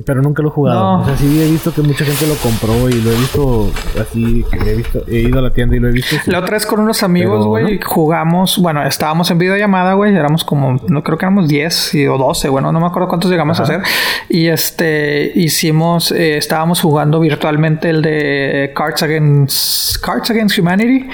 Pero 0.06 0.22
nunca 0.22 0.40
lo 0.42 0.48
he 0.48 0.52
jugado. 0.52 0.80
No. 0.80 1.02
O 1.02 1.04
sea, 1.04 1.16
sí 1.18 1.42
he 1.42 1.50
visto 1.50 1.70
que 1.74 1.82
mucha 1.82 2.02
gente 2.02 2.26
lo 2.26 2.34
compró 2.36 2.88
y 2.88 2.94
lo 3.02 3.10
he 3.12 3.14
visto 3.14 3.70
así. 4.00 4.42
que 4.50 4.70
He, 4.70 4.74
visto, 4.76 5.04
he 5.06 5.16
ido 5.18 5.38
a 5.38 5.42
la 5.42 5.50
tienda 5.50 5.76
y 5.76 5.80
lo 5.80 5.88
he 5.88 5.92
visto. 5.92 6.16
sí. 6.24 6.30
La 6.30 6.38
otra 6.38 6.52
vez 6.52 6.64
con 6.64 6.80
unos 6.80 7.02
amigos, 7.02 7.44
güey, 7.44 7.78
¿no? 7.78 7.86
jugamos, 7.86 8.56
bueno, 8.58 8.82
estábamos 8.86 9.30
en 9.30 9.36
videollamada, 9.36 9.92
güey, 9.92 10.16
éramos 10.16 10.44
como, 10.44 10.80
no 10.88 11.02
creo 11.02 11.18
que 11.18 11.26
éramos 11.26 11.46
10 11.46 11.94
y- 11.94 12.06
o 12.08 12.16
12, 12.16 12.48
bueno, 12.48 12.72
no 12.72 12.80
me 12.80 12.86
acuerdo 12.86 13.06
cuántos 13.08 13.30
llegamos 13.30 13.60
a 13.60 13.64
hacer. 13.64 13.82
Y 14.30 14.46
este, 14.46 15.30
hicimos, 15.34 16.10
eh, 16.10 16.38
estábamos 16.38 16.80
jugando 16.80 17.20
virtualmente 17.20 17.90
el 17.90 18.00
de 18.00 18.72
Cards 18.74 19.02
Against, 19.02 19.98
Cards 20.02 20.30
Against 20.30 20.58
Humanity. 20.58 21.06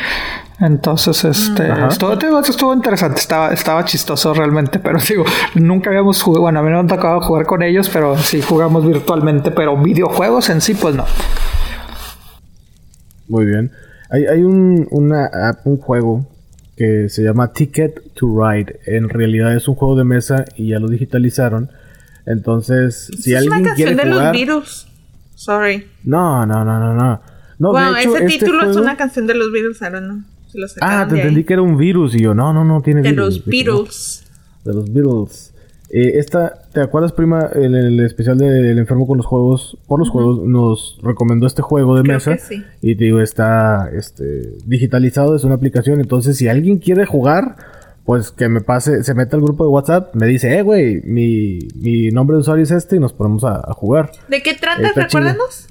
Entonces, 0.60 1.24
este, 1.24 1.70
Ajá. 1.70 1.88
estuvo, 1.88 2.16
digo, 2.16 2.40
estuvo 2.40 2.74
interesante, 2.74 3.20
estaba, 3.20 3.52
estaba 3.52 3.84
chistoso 3.84 4.34
realmente, 4.34 4.78
pero 4.80 4.98
digo, 5.08 5.24
nunca 5.54 5.90
habíamos 5.90 6.20
jugado, 6.22 6.42
bueno, 6.42 6.58
a 6.58 6.62
mí 6.62 6.70
no 6.70 6.82
me 6.82 6.88
tocaba 6.88 7.20
jugar 7.20 7.46
con 7.46 7.62
ellos, 7.62 7.88
pero 7.88 8.16
sí 8.18 8.42
jugamos 8.42 8.84
virtualmente, 8.86 9.50
pero 9.50 9.76
videojuegos 9.76 10.50
en 10.50 10.60
sí, 10.60 10.74
pues 10.74 10.96
no. 10.96 11.04
Muy 13.28 13.46
bien. 13.46 13.70
Hay, 14.10 14.24
hay 14.26 14.42
un, 14.42 14.88
una 14.90 15.30
un 15.64 15.76
juego 15.76 16.26
que 16.78 17.08
se 17.08 17.22
llama 17.22 17.52
Ticket 17.52 18.14
to 18.14 18.26
Ride. 18.40 18.78
En 18.86 19.08
realidad 19.08 19.54
es 19.54 19.68
un 19.68 19.74
juego 19.74 19.96
de 19.96 20.04
mesa 20.04 20.44
y 20.56 20.68
ya 20.68 20.78
lo 20.78 20.88
digitalizaron. 20.88 21.70
Entonces, 22.24 23.10
si 23.20 23.34
es 23.34 23.46
una 23.46 23.56
alguien 23.56 23.68
canción 23.68 23.94
quiere 23.94 23.94
de 24.04 24.12
jugar... 24.12 24.36
los 24.36 24.46
Beatles. 24.46 24.86
Sorry. 25.34 25.86
No, 26.04 26.46
no, 26.46 26.64
no, 26.64 26.78
no, 26.78 26.94
no. 26.94 27.20
No, 27.58 27.72
bueno, 27.72 27.92
de 27.92 28.00
hecho, 28.00 28.16
ese 28.16 28.24
este 28.24 28.38
título 28.38 28.70
es 28.70 28.76
una 28.76 28.96
canción 28.96 29.26
de 29.26 29.34
los 29.34 29.50
Beatles, 29.50 29.82
ahora 29.82 30.00
no. 30.00 30.22
Se 30.22 30.37
lo 30.58 30.66
Ah, 30.80 31.06
te 31.08 31.14
ahí. 31.14 31.20
entendí 31.20 31.44
que 31.44 31.52
era 31.54 31.62
un 31.62 31.76
virus 31.76 32.14
y 32.14 32.20
yo, 32.20 32.34
no, 32.34 32.52
no, 32.52 32.64
no 32.64 32.80
tiene 32.82 33.02
De 33.02 33.10
virus. 33.10 33.24
los 33.36 33.44
Beatles. 33.46 34.24
De 34.64 34.74
los 34.74 34.92
Beatles. 34.92 35.54
Eh, 35.90 36.18
esta, 36.18 36.52
¿te 36.74 36.82
acuerdas, 36.82 37.12
prima? 37.12 37.48
El, 37.54 37.74
el 37.74 38.00
especial 38.00 38.36
del 38.36 38.78
enfermo 38.78 39.06
con 39.06 39.16
los 39.16 39.24
juegos, 39.24 39.78
por 39.86 39.98
los 39.98 40.10
juegos, 40.10 40.40
nos 40.46 40.98
recomendó 41.02 41.46
este 41.46 41.62
juego 41.62 41.96
de 41.96 42.02
Creo 42.02 42.14
mesa. 42.16 42.32
que 42.34 42.38
sí. 42.40 42.62
Y 42.82 42.94
te 42.96 43.04
digo, 43.04 43.20
está 43.22 43.88
este, 43.96 44.52
digitalizado, 44.66 45.34
es 45.34 45.44
una 45.44 45.54
aplicación. 45.54 46.00
Entonces, 46.00 46.36
si 46.36 46.46
alguien 46.46 46.76
quiere 46.76 47.06
jugar, 47.06 47.56
pues 48.04 48.30
que 48.30 48.50
me 48.50 48.60
pase, 48.60 49.02
se 49.02 49.14
meta 49.14 49.36
al 49.36 49.42
grupo 49.42 49.64
de 49.64 49.70
WhatsApp, 49.70 50.14
me 50.14 50.26
dice, 50.26 50.58
eh, 50.58 50.62
güey, 50.62 51.00
mi, 51.04 51.58
mi 51.76 52.10
nombre 52.10 52.34
de 52.36 52.40
usuario 52.40 52.64
es 52.64 52.70
este 52.70 52.96
y 52.96 53.00
nos 53.00 53.14
ponemos 53.14 53.44
a, 53.44 53.56
a 53.66 53.72
jugar. 53.72 54.10
¿De 54.28 54.42
qué 54.42 54.52
trata? 54.54 54.92
Recuérdanos. 54.94 55.68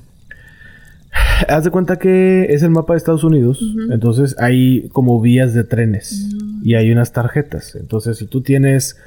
Haz 1.48 1.64
de 1.64 1.72
cuenta 1.72 1.98
que 1.98 2.48
es 2.50 2.64
el 2.64 2.72
mapa 2.72 2.94
de 2.94 2.98
Estados 2.98 3.24
Unidos, 3.24 3.64
entonces 3.92 4.36
hay 4.40 4.90
como 4.90 5.22
vías 5.22 5.54
de 5.54 5.64
trenes 5.64 6.36
y 6.64 6.76
hay 6.76 6.92
unas 6.92 7.12
tarjetas. 7.12 7.76
Entonces, 7.76 8.18
si 8.18 8.26
tú 8.26 8.42
tienes, 8.42 8.98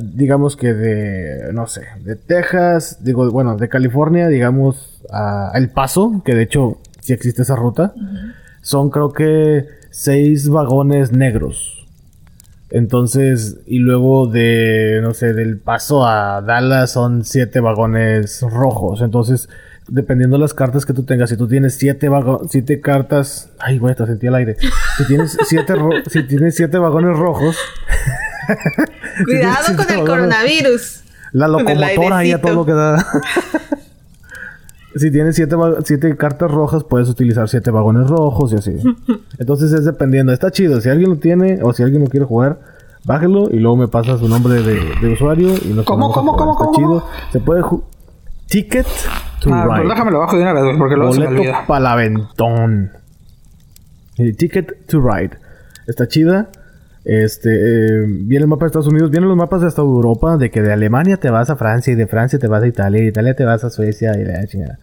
digamos 0.00 0.56
que 0.56 0.72
de, 0.72 1.52
no 1.52 1.66
sé, 1.66 1.82
de 2.04 2.16
Texas, 2.16 2.98
digo, 3.02 3.30
bueno, 3.30 3.56
de 3.56 3.68
California, 3.68 4.28
digamos, 4.28 5.02
a 5.12 5.52
El 5.54 5.70
Paso, 5.70 6.22
que 6.24 6.34
de 6.34 6.42
hecho 6.42 6.78
sí 7.00 7.12
existe 7.12 7.42
esa 7.42 7.56
ruta, 7.56 7.94
son 8.62 8.90
creo 8.90 9.12
que 9.12 9.66
seis 9.90 10.48
vagones 10.48 11.12
negros. 11.12 11.88
Entonces, 12.70 13.58
y 13.66 13.80
luego 13.80 14.28
de, 14.28 15.00
no 15.02 15.12
sé, 15.12 15.34
del 15.34 15.58
Paso 15.58 16.06
a 16.06 16.40
Dallas 16.40 16.92
son 16.92 17.24
siete 17.24 17.58
vagones 17.58 18.42
rojos. 18.42 19.02
Entonces, 19.02 19.48
dependiendo 19.90 20.36
de 20.36 20.40
las 20.42 20.54
cartas 20.54 20.86
que 20.86 20.92
tú 20.92 21.02
tengas, 21.02 21.28
si 21.30 21.36
tú 21.36 21.46
tienes 21.48 21.76
siete, 21.76 22.08
vago- 22.08 22.42
siete 22.48 22.80
cartas, 22.80 23.50
ay, 23.58 23.78
güey, 23.78 23.94
te 23.94 24.06
sentí 24.06 24.26
el 24.28 24.34
aire. 24.34 24.56
Si 24.96 25.06
tienes 25.06 25.36
siete, 25.46 25.74
ro- 25.74 25.90
si 26.08 26.22
tienes 26.22 26.54
siete 26.56 26.78
vagones 26.78 27.16
rojos, 27.18 27.56
Cuidado 29.24 29.76
con 29.76 29.90
el 29.98 30.06
coronavirus. 30.06 31.02
la 31.32 31.48
locomotora 31.48 32.18
ahí 32.18 32.32
a 32.32 32.40
todo 32.40 32.54
lo 32.54 32.64
que 32.66 32.72
da. 32.72 33.06
si 34.96 35.10
tienes 35.10 35.36
siete, 35.36 35.56
siete 35.84 36.16
cartas 36.16 36.50
rojas, 36.50 36.84
puedes 36.84 37.08
utilizar 37.08 37.48
siete 37.48 37.70
vagones 37.70 38.08
rojos 38.08 38.52
y 38.52 38.56
así. 38.56 38.76
Entonces 39.38 39.72
es 39.72 39.84
dependiendo. 39.84 40.32
Está 40.32 40.50
chido. 40.50 40.80
Si 40.80 40.88
alguien 40.88 41.10
lo 41.10 41.16
tiene 41.18 41.60
o 41.62 41.72
si 41.72 41.82
alguien 41.82 42.02
lo 42.02 42.08
quiere 42.08 42.26
jugar, 42.26 42.58
bájelo 43.04 43.48
y 43.50 43.58
luego 43.58 43.76
me 43.76 43.88
pasa 43.88 44.18
su 44.18 44.28
nombre 44.28 44.62
de, 44.62 44.80
de 45.00 45.12
usuario 45.12 45.48
y 45.64 45.68
nos 45.72 45.84
¿Cómo, 45.84 46.10
cómo, 46.12 46.32
jugar. 46.32 46.46
cómo, 46.46 46.52
Está 46.52 46.64
cómo, 46.64 46.76
chido. 46.76 47.08
Se 47.32 47.40
puede 47.40 47.62
ju- 47.62 47.82
Ticket 48.50 48.86
to 49.40 49.50
Ah, 49.52 49.64
pues 49.66 49.78
Ride. 49.80 49.88
déjame 49.88 50.10
lo 50.10 50.18
bajo 50.18 50.36
de 50.36 50.42
una 50.42 50.52
vez, 50.52 50.76
porque 50.76 50.96
me 50.96 51.06
Boleto 51.06 51.28
olvida. 51.30 51.64
para 51.66 51.92
aventón. 51.92 52.90
Eh, 54.18 54.32
Ticket 54.34 54.86
to 54.86 55.00
Ride. 55.00 55.38
Está 55.86 56.06
chida. 56.08 56.50
Este, 57.04 57.48
eh, 57.50 58.04
viene 58.06 58.42
el 58.44 58.48
mapa 58.48 58.64
de 58.64 58.68
Estados 58.68 58.88
Unidos, 58.88 59.10
vienen 59.10 59.28
los 59.28 59.36
mapas 59.38 59.62
de 59.62 59.68
hasta 59.68 59.80
Europa, 59.80 60.36
de 60.36 60.50
que 60.50 60.60
de 60.60 60.72
Alemania 60.72 61.16
te 61.16 61.30
vas 61.30 61.48
a 61.48 61.56
Francia 61.56 61.92
y 61.92 61.96
de 61.96 62.06
Francia 62.06 62.38
te 62.38 62.46
vas 62.46 62.62
a 62.62 62.66
Italia 62.66 62.98
y 63.00 63.02
de 63.04 63.08
Italia 63.08 63.34
te 63.34 63.44
vas 63.44 63.64
a 63.64 63.70
Suecia 63.70 64.18
y 64.20 64.24
la 64.24 64.46
chingada. 64.46 64.78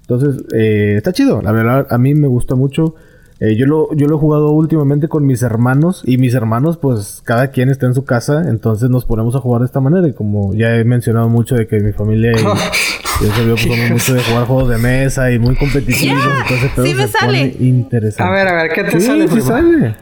Entonces, 0.00 0.42
eh, 0.54 0.94
está 0.96 1.12
chido, 1.12 1.42
la 1.42 1.52
verdad, 1.52 1.86
a 1.90 1.98
mí 1.98 2.14
me 2.14 2.26
gusta 2.26 2.54
mucho. 2.54 2.94
Eh, 3.40 3.54
yo, 3.54 3.66
lo, 3.66 3.94
yo 3.94 4.06
lo 4.08 4.16
he 4.16 4.18
jugado 4.18 4.50
últimamente 4.50 5.08
con 5.08 5.26
mis 5.26 5.42
hermanos 5.42 6.02
y 6.06 6.16
mis 6.16 6.34
hermanos, 6.34 6.78
pues 6.78 7.20
cada 7.24 7.48
quien 7.48 7.68
está 7.68 7.84
en 7.86 7.94
su 7.94 8.04
casa, 8.04 8.44
entonces 8.48 8.88
nos 8.88 9.04
ponemos 9.04 9.36
a 9.36 9.40
jugar 9.40 9.60
de 9.60 9.66
esta 9.66 9.80
manera. 9.80 10.08
Y 10.08 10.14
como 10.14 10.54
ya 10.54 10.74
he 10.74 10.84
mencionado 10.84 11.28
mucho 11.28 11.54
de 11.54 11.66
que 11.66 11.80
mi 11.80 11.92
familia 11.92 12.32
y 12.32 12.36
yo 13.20 13.32
se 13.32 13.42
pues, 13.44 13.62
somos 13.62 13.90
mucho 13.90 14.14
de 14.14 14.22
jugar 14.22 14.44
juegos 14.46 14.68
de 14.68 14.78
mesa 14.78 15.30
y 15.30 15.38
muy 15.38 15.56
competitivos, 15.56 16.22
entonces 16.42 16.74
todo 16.74 16.86
sí 16.86 16.94
me 16.94 17.06
se 17.06 17.08
sale. 17.18 17.48
pone 17.52 17.66
interesante. 17.68 18.22
A 18.22 18.30
ver, 18.30 18.48
a 18.48 18.62
ver, 18.62 18.72
¿qué 18.72 18.84
te 18.84 19.00
Sí, 19.00 19.06
sale, 19.06 19.28
sí 19.28 19.40
sale. 19.40 19.94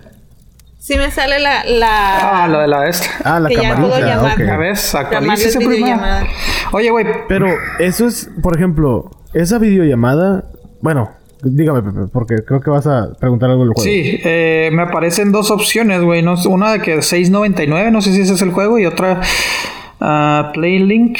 Sí 0.78 0.96
me 0.96 1.10
sale 1.10 1.40
la... 1.40 1.64
la... 1.64 2.44
Ah, 2.44 2.48
lo 2.48 2.60
de 2.60 2.68
la 2.68 2.88
esta. 2.88 3.08
Ah, 3.24 3.40
la 3.40 3.48
Que 3.48 3.56
ya 3.56 3.74
puedo 3.74 3.90
camarita. 3.90 4.16
llamar. 4.16 4.38
Ya 4.38 4.56
ves, 4.56 4.96
primero. 5.08 5.70
videollamada. 5.70 6.26
Oye, 6.70 6.90
güey, 6.90 7.06
Pero 7.28 7.48
eso 7.80 8.06
es, 8.06 8.30
por 8.40 8.54
ejemplo, 8.54 9.10
esa 9.34 9.58
videollamada. 9.58 10.44
Bueno, 10.80 11.10
dígame, 11.42 11.82
Pepe, 11.82 12.06
porque 12.12 12.36
creo 12.46 12.60
que 12.60 12.70
vas 12.70 12.86
a 12.86 13.14
preguntar 13.18 13.50
algo 13.50 13.64
del 13.64 13.72
juego. 13.74 13.82
Sí, 13.82 14.20
eh, 14.22 14.70
me 14.72 14.82
aparecen 14.82 15.32
dos 15.32 15.50
opciones, 15.50 16.02
güey. 16.02 16.22
No, 16.22 16.34
una 16.48 16.70
de 16.72 16.80
que 16.80 16.98
6.99, 16.98 17.90
no 17.90 18.00
sé 18.00 18.12
si 18.12 18.20
ese 18.20 18.34
es 18.34 18.42
el 18.42 18.52
juego, 18.52 18.78
y 18.78 18.86
otra 18.86 19.20
ah, 20.00 20.50
Playlink. 20.54 21.18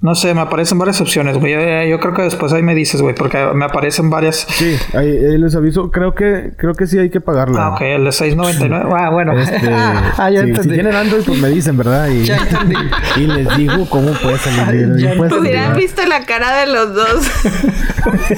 No 0.00 0.14
sé, 0.14 0.32
me 0.32 0.42
aparecen 0.42 0.78
varias 0.78 1.00
opciones, 1.00 1.38
güey. 1.38 1.54
Yo, 1.54 1.60
yo 1.90 1.98
creo 1.98 2.14
que 2.14 2.22
después 2.22 2.52
ahí 2.52 2.62
me 2.62 2.76
dices, 2.76 3.02
güey, 3.02 3.16
porque 3.16 3.36
me 3.52 3.64
aparecen 3.64 4.10
varias. 4.10 4.46
Sí, 4.48 4.76
ahí, 4.94 5.08
ahí 5.08 5.38
les 5.38 5.56
aviso. 5.56 5.90
Creo 5.90 6.14
que, 6.14 6.52
creo 6.56 6.74
que 6.74 6.86
sí 6.86 6.98
hay 7.00 7.10
que 7.10 7.20
pagarla. 7.20 7.66
Ah, 7.66 7.70
ok, 7.70 7.80
el 7.80 8.04
de 8.04 8.10
6.99. 8.10 8.88
Ah, 8.98 9.10
bueno. 9.10 9.38
Este, 9.38 9.58
ah, 9.72 10.30
ya 10.30 10.40
sí, 10.40 10.46
si 10.46 10.50
entendí. 10.50 10.74
tienen 10.74 10.94
Android, 10.94 11.24
pues 11.24 11.40
me 11.40 11.48
dicen, 11.48 11.76
¿verdad? 11.76 12.08
Y, 12.08 12.24
Ya 12.24 12.36
entendí. 12.36 12.76
y 13.16 13.26
les 13.26 13.56
digo 13.56 13.88
cómo 13.90 14.12
puede 14.12 14.38
salir. 14.38 14.86
Hubieran 14.86 15.76
visto 15.76 16.06
la 16.06 16.24
cara 16.24 16.60
de 16.60 16.72
los 16.72 16.94
dos. 16.94 17.30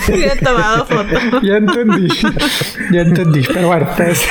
Hubiera 0.09 0.37
tomado 0.37 0.87
foto. 0.87 1.41
Ya 1.43 1.57
entendí. 1.57 2.09
ya 2.91 3.01
entendí. 3.03 3.43
Pero 3.53 3.69
bueno, 3.69 3.87
pues, 3.97 4.27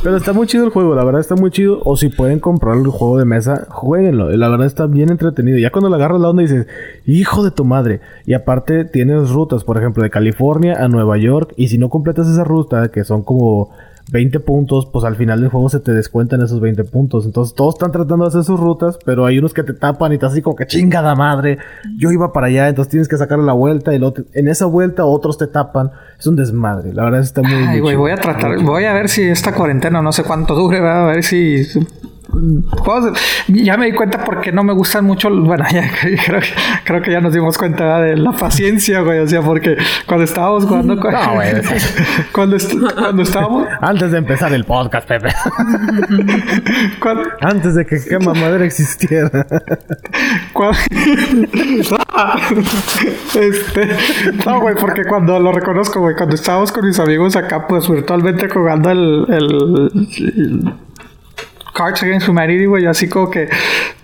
Pero 0.00 0.16
está 0.16 0.32
muy 0.32 0.46
chido 0.46 0.64
el 0.64 0.70
juego, 0.70 0.94
la 0.94 1.04
verdad 1.04 1.20
está 1.20 1.34
muy 1.34 1.50
chido. 1.50 1.80
O 1.84 1.96
si 1.96 2.08
pueden 2.08 2.38
comprar 2.38 2.76
el 2.76 2.86
juego 2.86 3.18
de 3.18 3.24
mesa, 3.24 3.66
jueguenlo. 3.68 4.30
La 4.30 4.48
verdad 4.48 4.66
está 4.66 4.86
bien 4.86 5.10
entretenido. 5.10 5.58
Ya 5.58 5.70
cuando 5.70 5.90
le 5.90 5.96
agarras 5.96 6.20
la 6.20 6.30
onda 6.30 6.42
dices, 6.42 6.66
hijo 7.04 7.42
de 7.42 7.50
tu 7.50 7.64
madre. 7.64 8.00
Y 8.24 8.34
aparte 8.34 8.84
tienes 8.84 9.30
rutas, 9.30 9.64
por 9.64 9.76
ejemplo, 9.76 10.04
de 10.04 10.10
California 10.10 10.76
a 10.78 10.88
Nueva 10.88 11.18
York. 11.18 11.52
Y 11.56 11.68
si 11.68 11.78
no 11.78 11.88
completas 11.88 12.28
esa 12.28 12.44
ruta, 12.44 12.92
que 12.92 13.02
son 13.02 13.22
como 13.22 13.70
20 14.10 14.40
puntos, 14.40 14.86
pues 14.92 15.04
al 15.04 15.16
final 15.16 15.40
del 15.40 15.50
juego 15.50 15.68
se 15.68 15.80
te 15.80 15.92
descuentan 15.92 16.40
esos 16.42 16.60
20 16.60 16.84
puntos. 16.84 17.26
Entonces 17.26 17.54
todos 17.54 17.74
están 17.74 17.92
tratando 17.92 18.24
de 18.24 18.28
hacer 18.28 18.44
sus 18.44 18.58
rutas, 18.58 18.98
pero 19.04 19.26
hay 19.26 19.38
unos 19.38 19.52
que 19.52 19.62
te 19.62 19.74
tapan 19.74 20.12
y 20.12 20.18
te 20.18 20.26
así 20.26 20.40
como 20.42 20.56
que 20.56 20.66
chingada 20.66 21.14
madre. 21.14 21.58
Yo 21.98 22.10
iba 22.10 22.32
para 22.32 22.46
allá, 22.46 22.68
entonces 22.68 22.90
tienes 22.90 23.08
que 23.08 23.16
sacar 23.18 23.38
la 23.38 23.52
vuelta 23.52 23.94
y 23.94 24.00
te- 24.12 24.24
en 24.32 24.48
esa 24.48 24.66
vuelta 24.66 25.04
otros 25.04 25.36
te 25.38 25.46
tapan. 25.46 25.90
Es 26.18 26.26
un 26.26 26.36
desmadre. 26.36 26.92
La 26.94 27.04
verdad 27.04 27.20
está 27.20 27.42
muy... 27.42 27.52
Ay, 27.52 27.80
güey, 27.80 27.96
voy 27.96 28.10
a 28.12 28.16
tratar, 28.16 28.62
voy 28.62 28.84
a 28.84 28.92
ver 28.92 29.08
si 29.08 29.22
esta 29.22 29.54
cuarentena 29.54 30.00
no 30.02 30.12
sé 30.12 30.22
cuánto 30.24 30.54
dure, 30.54 30.80
¿verdad? 30.80 31.04
a 31.08 31.12
ver 31.12 31.22
si 31.22 31.64
juegos 32.70 33.18
ya 33.48 33.76
me 33.76 33.86
di 33.86 33.92
cuenta 33.92 34.24
porque 34.24 34.52
no 34.52 34.62
me 34.62 34.72
gustan 34.72 35.04
mucho, 35.04 35.30
bueno, 35.30 35.64
ya 35.72 35.90
creo, 36.26 36.40
que- 36.40 36.46
creo 36.84 37.02
que 37.02 37.10
ya 37.12 37.20
nos 37.20 37.32
dimos 37.32 37.56
cuenta 37.58 38.00
de 38.00 38.16
la 38.16 38.32
paciencia, 38.32 39.00
güey, 39.00 39.18
o 39.20 39.26
sea, 39.26 39.40
porque 39.42 39.76
cuando 40.06 40.24
estábamos 40.24 40.64
jugando 40.66 40.98
con- 40.98 41.12
No, 41.12 41.34
güey. 41.34 41.52
cuando, 42.32 42.56
est- 42.56 42.72
cuando 42.96 43.22
estábamos 43.22 43.66
Antes 43.80 44.12
de 44.12 44.18
empezar 44.18 44.52
el 44.52 44.64
podcast, 44.64 45.08
Pepe. 45.08 45.28
cuando, 47.00 47.22
Antes 47.40 47.74
de 47.74 47.86
que 47.86 47.96
quema 48.08 48.34
madera 48.34 48.64
existiera. 48.64 49.46
Este, 53.34 53.88
no, 54.46 54.60
güey, 54.60 54.74
porque 54.74 55.04
cuando 55.04 55.38
lo 55.38 55.52
reconozco, 55.52 56.00
güey, 56.00 56.14
cuando 56.16 56.34
estábamos 56.34 56.72
con 56.72 56.86
mis 56.86 56.98
amigos 56.98 57.36
acá, 57.36 57.66
pues 57.66 57.88
virtualmente 57.88 58.48
jugando 58.48 58.90
el, 58.90 59.24
el, 59.28 59.90
el 60.36 60.72
Cards 61.78 62.02
Against 62.02 62.28
Humanity, 62.28 62.66
güey, 62.66 62.86
así 62.86 63.08
como 63.08 63.30
que 63.30 63.48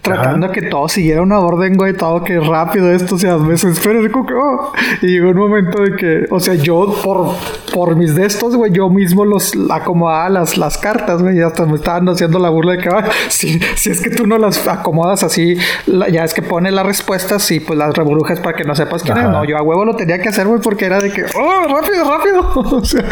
tratando 0.00 0.52
que 0.52 0.60
todo 0.60 0.86
siguiera 0.86 1.22
una 1.22 1.38
orden, 1.40 1.76
güey, 1.78 1.94
todo 1.94 2.22
que 2.22 2.38
rápido 2.38 2.92
esto, 2.92 3.14
o 3.14 3.18
sea, 3.18 3.38
me 3.38 3.52
desespero, 3.52 4.02
que, 4.02 4.34
oh. 4.34 4.70
Y 5.00 5.06
llegó 5.06 5.30
un 5.30 5.36
momento 5.38 5.80
de 5.82 5.96
que, 5.96 6.26
o 6.30 6.38
sea, 6.40 6.52
yo 6.54 6.94
por, 7.02 7.34
por 7.72 7.96
mis 7.96 8.14
de 8.14 8.26
estos, 8.26 8.54
güey, 8.54 8.70
yo 8.70 8.90
mismo 8.90 9.24
los 9.24 9.52
acomodaba 9.70 10.28
las, 10.28 10.58
las 10.58 10.76
cartas, 10.76 11.22
güey, 11.22 11.38
y 11.38 11.40
hasta 11.40 11.64
me 11.64 11.76
estaban 11.76 12.06
haciendo 12.10 12.38
la 12.38 12.50
burla 12.50 12.72
de 12.72 12.78
que, 12.78 12.90
"Ay, 12.94 13.04
si, 13.28 13.58
si 13.76 13.90
es 13.90 14.02
que 14.02 14.10
tú 14.10 14.26
no 14.26 14.36
las 14.36 14.68
acomodas 14.68 15.22
así, 15.24 15.56
la- 15.86 16.10
ya 16.10 16.22
es 16.22 16.34
que 16.34 16.42
pone 16.42 16.70
las 16.70 16.84
respuestas 16.84 17.50
y 17.50 17.60
pues 17.60 17.78
las 17.78 17.94
rebrujas 17.96 18.40
para 18.40 18.54
que 18.56 18.64
no 18.64 18.74
sepas 18.74 19.02
quién 19.02 19.16
es, 19.16 19.24
Ajá. 19.24 19.32
no, 19.32 19.44
yo 19.46 19.56
a 19.56 19.62
huevo 19.62 19.86
lo 19.86 19.96
tenía 19.96 20.18
que 20.18 20.28
hacer, 20.28 20.46
güey, 20.46 20.60
porque 20.60 20.84
era 20.84 21.00
de 21.00 21.10
que, 21.14 21.22
oh, 21.34 21.66
rápido, 21.80 22.04
rápido, 22.14 22.52
o 22.76 22.84
sea, 22.84 23.04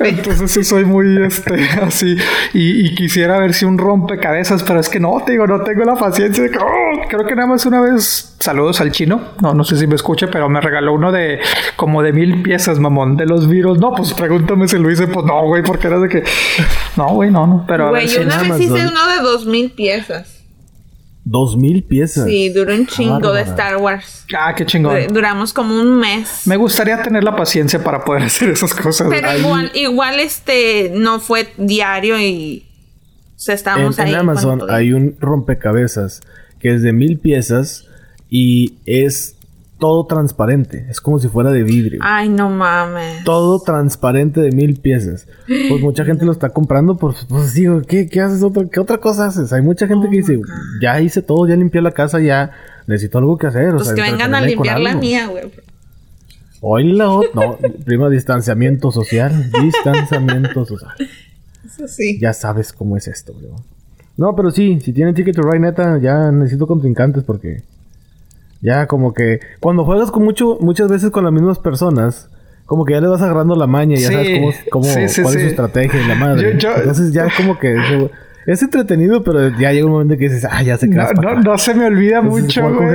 entonces 0.00 0.50
sí 0.50 0.64
soy 0.64 0.86
muy 0.86 1.22
este 1.26 1.62
así 1.82 2.16
y, 2.54 2.86
y 2.86 2.94
quisiera 2.94 3.38
ver 3.38 3.52
si 3.52 3.66
un 3.66 3.76
rompecabezas, 3.92 4.62
pero 4.62 4.80
es 4.80 4.88
que 4.88 4.98
no, 4.98 5.22
te 5.24 5.32
digo, 5.32 5.46
no 5.46 5.60
tengo 5.62 5.84
la 5.84 5.94
paciencia 5.94 6.44
oh, 6.60 7.08
creo 7.08 7.24
que 7.26 7.34
nada 7.34 7.46
más 7.48 7.64
una 7.66 7.80
vez 7.80 8.34
saludos 8.38 8.80
al 8.80 8.90
chino, 8.90 9.20
no, 9.40 9.54
no 9.54 9.64
sé 9.64 9.76
si 9.76 9.86
me 9.86 9.94
escucha, 9.94 10.28
pero 10.30 10.48
me 10.48 10.60
regaló 10.60 10.94
uno 10.94 11.12
de 11.12 11.40
como 11.76 12.02
de 12.02 12.12
mil 12.12 12.42
piezas, 12.42 12.78
mamón, 12.78 13.16
de 13.16 13.26
los 13.26 13.48
virus. 13.48 13.78
No, 13.78 13.92
pues 13.92 14.12
pregúntame 14.14 14.66
si 14.68 14.78
lo 14.78 14.90
hice, 14.90 15.06
pues 15.06 15.24
no, 15.26 15.46
güey, 15.46 15.62
porque 15.62 15.86
era 15.88 15.98
de 15.98 16.08
que 16.08 16.22
no, 16.96 17.08
güey, 17.14 17.30
no, 17.30 17.46
no, 17.46 17.64
pero 17.68 17.88
a 17.88 17.92
ver 17.92 18.02
Güey, 18.02 18.08
si- 18.08 18.16
yo 18.16 18.22
una 18.22 18.38
vez 18.38 18.60
hice 18.60 18.72
uno 18.88 19.06
de 19.08 19.20
dos 19.22 19.46
mil 19.46 19.70
piezas. 19.72 20.38
Dos 21.24 21.56
mil 21.56 21.84
piezas. 21.84 22.24
Sí, 22.26 22.48
duró 22.48 22.74
un 22.74 22.84
chingo 22.88 23.32
de. 23.32 23.42
Star 23.42 23.76
Wars. 23.76 24.24
Ah, 24.36 24.52
qué 24.56 24.66
chingón. 24.66 25.06
Du- 25.06 25.14
Duramos 25.14 25.52
como 25.52 25.72
un 25.80 26.00
mes. 26.00 26.42
Me 26.46 26.56
gustaría 26.56 27.00
tener 27.00 27.22
la 27.22 27.36
paciencia 27.36 27.82
para 27.84 28.04
poder 28.04 28.22
hacer 28.26 28.48
esas 28.50 28.74
cosas. 28.74 29.06
Pero 29.08 29.38
igual, 29.38 29.70
igual 29.74 30.18
este 30.18 30.90
no 30.92 31.20
fue 31.20 31.52
diario 31.58 32.18
y 32.18 32.66
sea, 33.44 33.54
En, 33.54 33.56
estábamos 33.56 33.98
en 33.98 34.06
ahí. 34.08 34.14
Amazon 34.14 34.58
cuando 34.58 34.74
hay 34.74 34.92
un 34.92 35.16
rompecabezas 35.20 36.20
que 36.58 36.74
es 36.74 36.82
de 36.82 36.92
mil 36.92 37.18
piezas 37.18 37.86
y 38.30 38.74
es 38.86 39.36
todo 39.78 40.06
transparente. 40.06 40.86
Es 40.88 41.00
como 41.00 41.18
si 41.18 41.26
fuera 41.26 41.50
de 41.50 41.64
vidrio. 41.64 41.98
Ay, 42.04 42.28
no 42.28 42.48
mames. 42.50 43.24
Todo 43.24 43.60
transparente 43.60 44.40
de 44.40 44.52
mil 44.52 44.76
piezas. 44.76 45.26
Pues 45.68 45.80
mucha 45.82 46.04
gente 46.04 46.24
lo 46.24 46.30
está 46.30 46.50
comprando. 46.50 46.96
Pues, 46.96 47.26
pues 47.28 47.52
digo, 47.54 47.82
¿qué, 47.82 48.08
qué 48.08 48.20
haces? 48.20 48.44
Otra, 48.44 48.64
¿Qué 48.70 48.78
otra 48.78 48.98
cosa 48.98 49.26
haces? 49.26 49.52
Hay 49.52 49.60
mucha 49.62 49.88
gente 49.88 50.08
que 50.08 50.18
dice, 50.18 50.40
ya 50.80 51.00
hice 51.00 51.20
todo, 51.20 51.48
ya 51.48 51.56
limpié 51.56 51.82
la 51.82 51.90
casa, 51.90 52.20
ya 52.20 52.52
necesito 52.86 53.18
algo 53.18 53.36
que 53.38 53.48
hacer. 53.48 53.70
o 53.70 53.76
Pues 53.78 53.88
sea, 53.88 53.96
que 53.96 54.02
vengan 54.02 54.34
a 54.36 54.40
limpiar 54.40 54.78
la 54.78 54.90
algo". 54.90 55.00
mía, 55.02 55.26
güey. 55.26 55.50
Hoy 56.60 56.92
la 56.92 57.06
ot- 57.08 57.30
No, 57.34 57.58
prima, 57.84 58.08
distanciamiento 58.08 58.92
social. 58.92 59.50
Distanciamiento 59.62 60.64
social. 60.64 60.92
Eso 61.64 61.86
sí. 61.88 62.18
Ya 62.20 62.32
sabes 62.32 62.72
cómo 62.72 62.96
es 62.96 63.08
esto, 63.08 63.32
bro. 63.34 63.56
No, 64.16 64.36
pero 64.36 64.50
sí, 64.50 64.78
si 64.80 64.92
tienen 64.92 65.14
Ticket 65.14 65.34
to 65.36 65.42
Ride, 65.42 65.60
neta, 65.60 65.98
ya 65.98 66.30
necesito 66.30 66.66
contrincantes 66.66 67.24
porque. 67.24 67.62
Ya 68.60 68.86
como 68.86 69.12
que. 69.14 69.40
Cuando 69.60 69.84
juegas 69.84 70.10
con 70.10 70.22
mucho, 70.24 70.58
muchas 70.60 70.88
veces 70.88 71.10
con 71.10 71.24
las 71.24 71.32
mismas 71.32 71.58
personas. 71.58 72.28
Como 72.66 72.84
que 72.84 72.94
ya 72.94 73.00
le 73.00 73.08
vas 73.08 73.20
agarrando 73.20 73.54
la 73.56 73.66
maña, 73.66 73.96
ya 73.96 74.08
Sí, 74.08 74.14
sabes 74.14 74.38
cómo, 74.38 74.52
cómo 74.70 74.84
sí, 74.84 75.08
sí, 75.08 75.22
cuál 75.22 75.34
es 75.34 75.42
su 75.42 75.48
estrategia 75.48 76.00
y 76.00 76.06
la 76.08 76.14
madre. 76.14 76.52
Yo- 76.54 76.58
yo- 76.58 76.76
Entonces 76.76 77.12
ya 77.12 77.26
como 77.36 77.58
que 77.58 77.74
es 78.46 78.62
entretenido, 78.62 79.22
pero 79.22 79.48
ya 79.58 79.72
llega 79.72 79.86
un 79.86 79.92
momento 79.92 80.14
que 80.16 80.24
dices, 80.28 80.46
ah, 80.50 80.62
ya 80.62 80.76
se 80.76 80.88
No, 80.88 81.06
queda. 81.06 81.12
no, 81.22 81.34
no 81.42 81.58
se 81.58 81.74
me 81.74 81.86
olvida 81.86 82.18
Entonces, 82.18 82.42
mucho, 82.44 82.74
güey. 82.74 82.88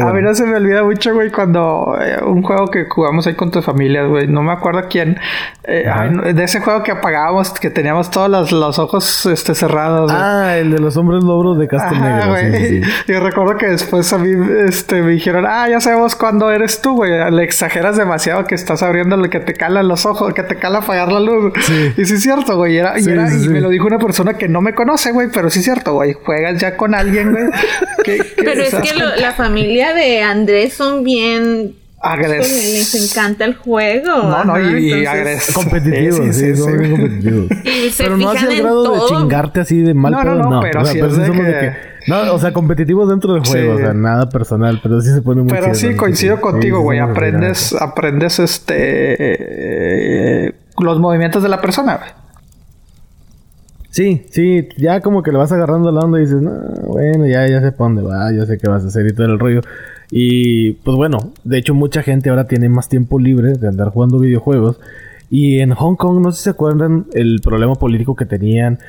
A 0.00 0.12
mí 0.12 0.22
no 0.22 0.34
se 0.34 0.44
me 0.46 0.56
olvida 0.56 0.82
mucho, 0.84 1.14
güey, 1.14 1.30
cuando 1.30 1.96
eh, 2.00 2.22
un 2.24 2.42
juego 2.42 2.66
que 2.68 2.84
jugamos 2.88 3.26
ahí 3.26 3.34
con 3.34 3.50
tu 3.50 3.62
familia, 3.62 4.04
güey. 4.04 4.26
No 4.28 4.42
me 4.42 4.52
acuerdo 4.52 4.82
quién. 4.90 5.16
eh, 5.64 5.84
ay, 5.92 6.10
no, 6.10 6.22
de 6.22 6.44
ese 6.44 6.60
juego 6.60 6.82
que 6.82 6.92
apagábamos, 6.92 7.50
que 7.58 7.70
teníamos 7.70 8.10
todos 8.10 8.28
los, 8.28 8.52
los 8.52 8.78
ojos 8.78 9.26
este, 9.26 9.54
cerrados. 9.54 10.10
Ah, 10.14 10.56
el 10.58 10.70
de 10.70 10.78
los 10.78 10.96
hombres 10.96 11.24
lobros 11.24 11.58
de 11.58 11.66
Castro 11.68 11.98
Negro. 11.98 12.30
güey. 12.30 12.52
sí, 12.54 12.82
sí. 12.82 12.90
Y 13.08 13.12
recuerdo 13.18 13.56
que 13.56 13.66
después 13.66 14.12
a 14.12 14.18
mí 14.18 14.30
este, 14.66 15.02
me 15.02 15.12
dijeron, 15.12 15.44
ah, 15.48 15.68
ya 15.68 15.80
sabemos 15.80 16.14
cuándo 16.14 16.50
eres 16.50 16.82
tú, 16.82 16.96
güey. 16.96 17.12
Le 17.30 17.42
exageras 17.44 17.96
demasiado 17.96 18.44
que 18.44 18.54
estás 18.54 18.82
abriendo 18.82 19.16
lo 19.16 19.30
que 19.30 19.40
te 19.40 19.54
calan 19.54 19.88
los 19.88 20.04
ojos, 20.06 20.34
que 20.34 20.42
te 20.42 20.56
cala 20.56 20.78
apagar 20.80 21.10
la 21.10 21.20
luz. 21.20 21.52
Sí. 21.62 21.92
Y 21.96 22.04
sí 22.04 22.14
es 22.14 22.22
cierto, 22.22 22.56
güey. 22.56 22.76
Era, 22.76 22.98
y 23.00 23.08
era- 23.08 23.32
y 23.32 23.48
me 23.48 23.60
lo 23.60 23.68
dijo 23.70 23.86
una 23.86 23.98
persona 23.98 24.34
que 24.34 24.48
no 24.48 24.60
me 24.60 24.73
conoce, 24.74 25.12
güey, 25.12 25.28
pero 25.32 25.50
sí 25.50 25.58
es 25.60 25.64
cierto, 25.64 25.94
güey. 25.94 26.12
Juegas 26.12 26.60
ya 26.60 26.76
con 26.76 26.94
alguien, 26.94 27.32
güey. 27.32 27.44
Pero 28.36 28.62
es 28.62 28.74
que 28.74 28.94
lo- 28.98 29.16
la 29.16 29.32
familia 29.32 29.94
de 29.94 30.22
Andrés 30.22 30.74
son 30.74 31.02
bien. 31.04 31.74
Agres- 32.02 32.46
les 32.46 32.94
encanta 33.12 33.46
el 33.46 33.54
juego. 33.54 34.04
No, 34.14 34.44
no, 34.44 34.60
y, 34.60 34.88
y 34.88 34.92
entonces- 34.92 35.08
agres- 35.08 35.52
Competitivos, 35.54 36.16
Sí, 36.16 36.32
sí, 36.34 36.54
sí, 36.54 36.56
son 36.62 36.84
sí, 36.84 36.90
competitivos. 36.90 37.46
Y 37.64 37.90
se 37.90 38.02
pero 38.04 38.16
no 38.18 38.28
hacia 38.30 38.48
el 38.50 38.60
grado 38.62 38.92
de 38.92 39.00
chingarte 39.08 39.60
así 39.60 39.80
de 39.80 39.94
mal 39.94 40.12
No, 40.12 40.18
no, 40.22 40.24
pedo, 40.24 40.34
no, 40.42 40.50
no. 40.50 40.60
pero 40.60 40.82
O 40.82 40.84
sea, 40.84 40.92
sí 40.92 40.98
es 41.00 41.16
de 41.16 41.26
somos 41.26 41.42
que- 41.46 41.72
No, 42.06 42.34
o 42.34 42.38
sea, 42.38 42.52
competitivos 42.52 43.08
dentro 43.08 43.32
del 43.32 43.42
juego, 43.46 43.76
Sí. 43.78 43.82
o 43.82 43.86
sea, 43.86 43.94
nada 43.94 44.28
personal, 44.28 44.80
pero 44.82 45.00
sí 45.00 45.08
se 45.14 45.22
pone 45.22 45.40
muy 45.42 45.50
Pero 45.50 45.72
chido, 45.72 45.92
sí, 45.92 45.96
coincido 45.96 46.40
contigo, 46.42 46.80
güey. 46.82 46.98
aprendes, 46.98 47.72
aprendes 47.74 48.38
este. 48.38 48.74
eh, 50.48 50.52
los 50.78 50.98
movimientos 50.98 51.42
de 51.42 51.48
la 51.48 51.60
persona, 51.62 51.96
güey. 51.96 52.10
Sí, 53.94 54.26
sí, 54.28 54.68
ya 54.76 55.00
como 55.00 55.22
que 55.22 55.30
le 55.30 55.38
vas 55.38 55.52
agarrando 55.52 55.92
la 55.92 56.00
onda 56.00 56.18
y 56.18 56.22
dices, 56.22 56.42
no, 56.42 56.50
bueno, 56.88 57.28
ya, 57.28 57.46
ya 57.46 57.60
sé 57.60 57.70
para 57.70 57.90
dónde 57.90 58.02
va, 58.02 58.32
ya 58.32 58.44
sé 58.44 58.58
qué 58.58 58.68
vas 58.68 58.82
a 58.82 58.88
hacer 58.88 59.06
y 59.06 59.12
todo 59.14 59.28
el 59.28 59.38
rollo. 59.38 59.60
Y 60.10 60.72
pues 60.72 60.96
bueno, 60.96 61.32
de 61.44 61.58
hecho 61.58 61.74
mucha 61.74 62.02
gente 62.02 62.28
ahora 62.28 62.48
tiene 62.48 62.68
más 62.68 62.88
tiempo 62.88 63.20
libre 63.20 63.52
de 63.52 63.68
andar 63.68 63.90
jugando 63.90 64.18
videojuegos. 64.18 64.80
Y 65.30 65.60
en 65.60 65.74
Hong 65.74 65.94
Kong, 65.94 66.20
no 66.20 66.32
sé 66.32 66.38
si 66.38 66.42
se 66.42 66.50
acuerdan 66.50 67.06
el 67.12 67.40
problema 67.40 67.76
político 67.76 68.16
que 68.16 68.26
tenían, 68.26 68.80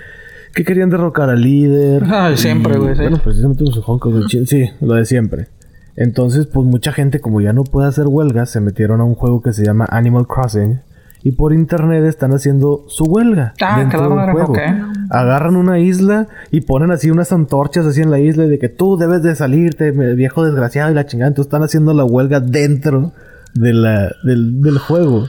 que 0.55 0.63
querían 0.63 0.89
derrocar 0.89 1.29
al 1.29 1.39
líder. 1.39 2.03
Ah, 2.07 2.31
siempre, 2.35 2.75
güey, 2.79 2.95
sí. 2.95 3.03
Bueno, 3.03 3.19
precisamente 3.23 3.63
en 3.63 3.79
Hong 3.79 3.99
Kong, 3.99 4.23
sí, 4.27 4.71
lo 4.81 4.95
de 4.95 5.05
siempre. 5.05 5.49
Entonces, 5.95 6.47
pues 6.47 6.65
mucha 6.65 6.91
gente, 6.91 7.19
como 7.19 7.41
ya 7.41 7.53
no 7.53 7.63
puede 7.63 7.87
hacer 7.87 8.07
huelgas, 8.07 8.49
se 8.49 8.59
metieron 8.59 9.01
a 9.01 9.03
un 9.03 9.13
juego 9.13 9.43
que 9.43 9.53
se 9.53 9.63
llama 9.63 9.85
Animal 9.87 10.25
Crossing. 10.25 10.79
Y 11.25 11.31
por 11.31 11.53
internet 11.53 12.05
están 12.05 12.35
haciendo 12.35 12.85
su 12.87 13.03
huelga. 13.05 13.55
Ah, 13.59 13.79
dentro 13.79 13.97
claro, 13.97 14.15
del 14.15 14.35
claro, 14.35 14.53
juego. 14.53 14.93
Agarran 15.09 15.55
una 15.55 15.79
isla 15.79 16.27
y 16.51 16.61
ponen 16.61 16.91
así 16.91 17.09
unas 17.09 17.31
antorchas 17.31 17.83
así 17.87 18.01
en 18.03 18.11
la 18.11 18.19
isla 18.19 18.43
de 18.45 18.59
que 18.59 18.69
tú 18.69 18.95
debes 18.95 19.23
de 19.23 19.35
salirte, 19.35 19.89
viejo 19.89 20.45
desgraciado 20.45 20.91
y 20.91 20.93
la 20.93 21.07
chingada. 21.07 21.29
Entonces 21.29 21.47
están 21.47 21.63
haciendo 21.63 21.95
la 21.95 22.05
huelga 22.05 22.41
dentro 22.41 23.11
de 23.55 23.73
la, 23.73 24.11
del, 24.23 24.61
del 24.61 24.77
juego. 24.77 25.27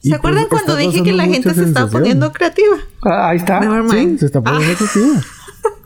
Y, 0.00 0.08
¿Se 0.08 0.14
acuerdan 0.14 0.46
pues, 0.48 0.62
cuando 0.62 0.80
está 0.80 0.90
dije 0.90 1.04
que 1.04 1.12
la 1.12 1.24
gente 1.24 1.52
se 1.52 1.64
estaba 1.64 1.90
poniendo 1.90 2.32
creativa? 2.32 2.76
Ah, 3.02 3.28
ahí 3.28 3.36
está. 3.36 3.60
Never 3.60 3.84
Sí, 3.90 4.16
se 4.16 4.24
está 4.24 4.40
poniendo 4.40 4.66
Ah, 4.72 4.76
creativa. 4.78 5.20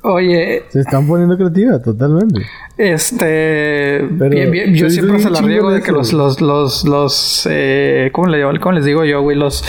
Oye, 0.03 0.62
Se 0.68 0.80
están 0.80 1.07
poniendo 1.07 1.36
creativa, 1.36 1.80
totalmente. 1.80 2.42
Este, 2.76 4.07
Pero 4.18 4.30
bien, 4.30 4.51
bien, 4.51 4.74
yo 4.74 4.88
siempre 4.88 5.18
se 5.18 5.28
la 5.30 5.40
riego 5.40 5.72
de 5.72 5.82
que 5.82 5.90
los, 5.90 6.12
los, 6.12 6.40
los, 6.40 6.84
los, 6.84 7.49
eh, 7.51 8.11
¿cómo, 8.12 8.28
le, 8.28 8.61
cómo 8.61 8.72
les 8.72 8.84
digo 8.84 9.05
yo, 9.05 9.22
güey? 9.22 9.36
Los, 9.36 9.64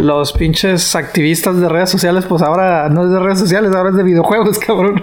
los 0.00 0.32
pinches 0.32 0.94
activistas 0.94 1.60
de 1.60 1.68
redes 1.68 1.90
sociales, 1.90 2.24
pues 2.28 2.42
ahora 2.42 2.88
no 2.88 3.04
es 3.04 3.10
de 3.10 3.18
redes 3.18 3.40
sociales, 3.40 3.74
ahora 3.74 3.90
es 3.90 3.96
de 3.96 4.04
videojuegos, 4.04 4.58
cabrón. 4.66 5.02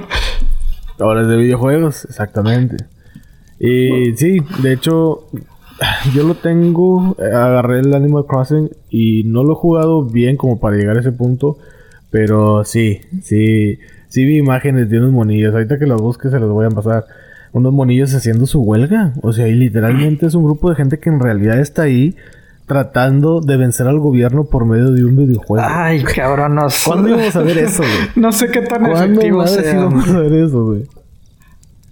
Ahora 0.98 1.22
es 1.22 1.28
de 1.28 1.38
videojuegos, 1.38 2.06
exactamente. 2.06 2.78
Y 3.60 4.16
sí, 4.16 4.40
de 4.62 4.74
hecho, 4.74 5.26
yo 6.14 6.24
lo 6.24 6.36
tengo, 6.36 7.18
eh, 7.20 7.26
agarré 7.26 7.80
el 7.80 7.94
Animal 7.94 8.26
Crossing 8.26 8.70
y 8.90 9.24
no 9.24 9.44
lo 9.44 9.54
he 9.54 9.56
jugado 9.56 10.06
bien 10.06 10.38
como 10.38 10.60
para 10.60 10.78
llegar 10.78 10.96
a 10.96 11.02
ese 11.02 11.12
punto, 11.12 11.58
pero 12.10 12.64
sí, 12.64 13.02
sí, 13.22 13.78
sí 14.10 14.26
vi 14.26 14.38
imágenes 14.38 14.90
de 14.90 15.00
unos 15.00 15.12
monillos, 15.12 15.54
ahorita 15.54 15.80
que 15.80 15.86
los 15.88 16.02
busques 16.02 16.32
se 16.32 16.40
los 16.40 16.50
voy 16.52 16.66
a 16.66 16.70
pasar, 16.70 17.06
unos 17.54 17.74
monillos 17.74 18.14
haciendo 18.14 18.46
su 18.46 18.62
huelga, 18.62 19.14
o 19.22 19.34
sea, 19.34 19.48
y 19.48 19.54
literalmente 19.56 20.26
es 20.28 20.36
un 20.36 20.44
grupo 20.44 20.70
de 20.70 20.76
gente 20.76 21.00
que 21.00 21.10
en 21.10 21.20
realidad 21.20 21.60
está 21.60 21.84
ahí 21.84 22.16
tratando 22.68 23.42
de 23.42 23.58
vencer 23.58 23.88
al 23.88 23.98
gobierno 24.00 24.44
por 24.44 24.66
medio 24.66 24.92
de 24.92 25.04
un 25.04 25.16
videojuego. 25.16 25.66
Ay, 25.68 26.04
cabrón, 26.04 26.54
no 26.54 26.70
sé. 26.70 26.88
¿Cuándo 26.88 27.10
íbamos 27.10 27.36
a 27.36 27.42
ver 27.42 27.58
eso, 27.58 27.82
güey? 27.82 27.92
No 28.16 28.32
sé 28.32 28.50
qué 28.52 28.62
tan 28.62 28.82
¿Cuándo 28.84 29.20
efectivo 29.22 29.48
sea. 29.48 29.72
sí 29.72 29.76
vamos 29.78 30.08
a 30.10 30.20
ver 30.20 30.34
eso, 30.34 30.66
güey? 30.66 30.84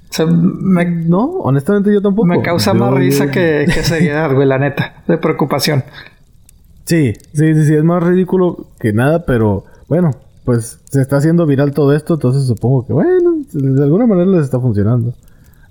O 0.10 0.14
sea, 0.18 0.26
me, 0.28 0.86
No, 0.86 1.26
honestamente 1.26 1.92
yo 1.94 2.02
tampoco. 2.02 2.28
me 2.28 2.42
causa 2.42 2.74
Yo- 2.74 2.80
más 2.80 2.94
risa 2.94 3.30
que, 3.30 3.66
que 3.72 3.84
seriedad, 3.84 4.34
güey, 4.34 4.48
la 4.48 4.58
neta, 4.60 5.04
de 5.08 5.18
preocupación. 5.18 5.84
Sí, 6.86 7.14
sí, 7.34 7.54
sí, 7.56 7.66
sí, 7.66 7.74
es 7.76 7.84
más 7.84 8.02
ridículo 8.02 8.68
que 8.80 8.94
nada, 8.94 9.26
pero 9.26 9.66
bueno, 9.90 10.12
pues 10.48 10.80
se 10.86 11.02
está 11.02 11.18
haciendo 11.18 11.46
viral 11.46 11.74
todo 11.74 11.92
esto, 11.92 12.14
entonces 12.14 12.48
supongo 12.48 12.88
que 12.88 12.94
bueno, 12.94 13.36
de 13.52 13.84
alguna 13.84 14.08
manera 14.08 14.32
les 14.32 14.46
está 14.46 14.62
funcionando. 14.62 15.14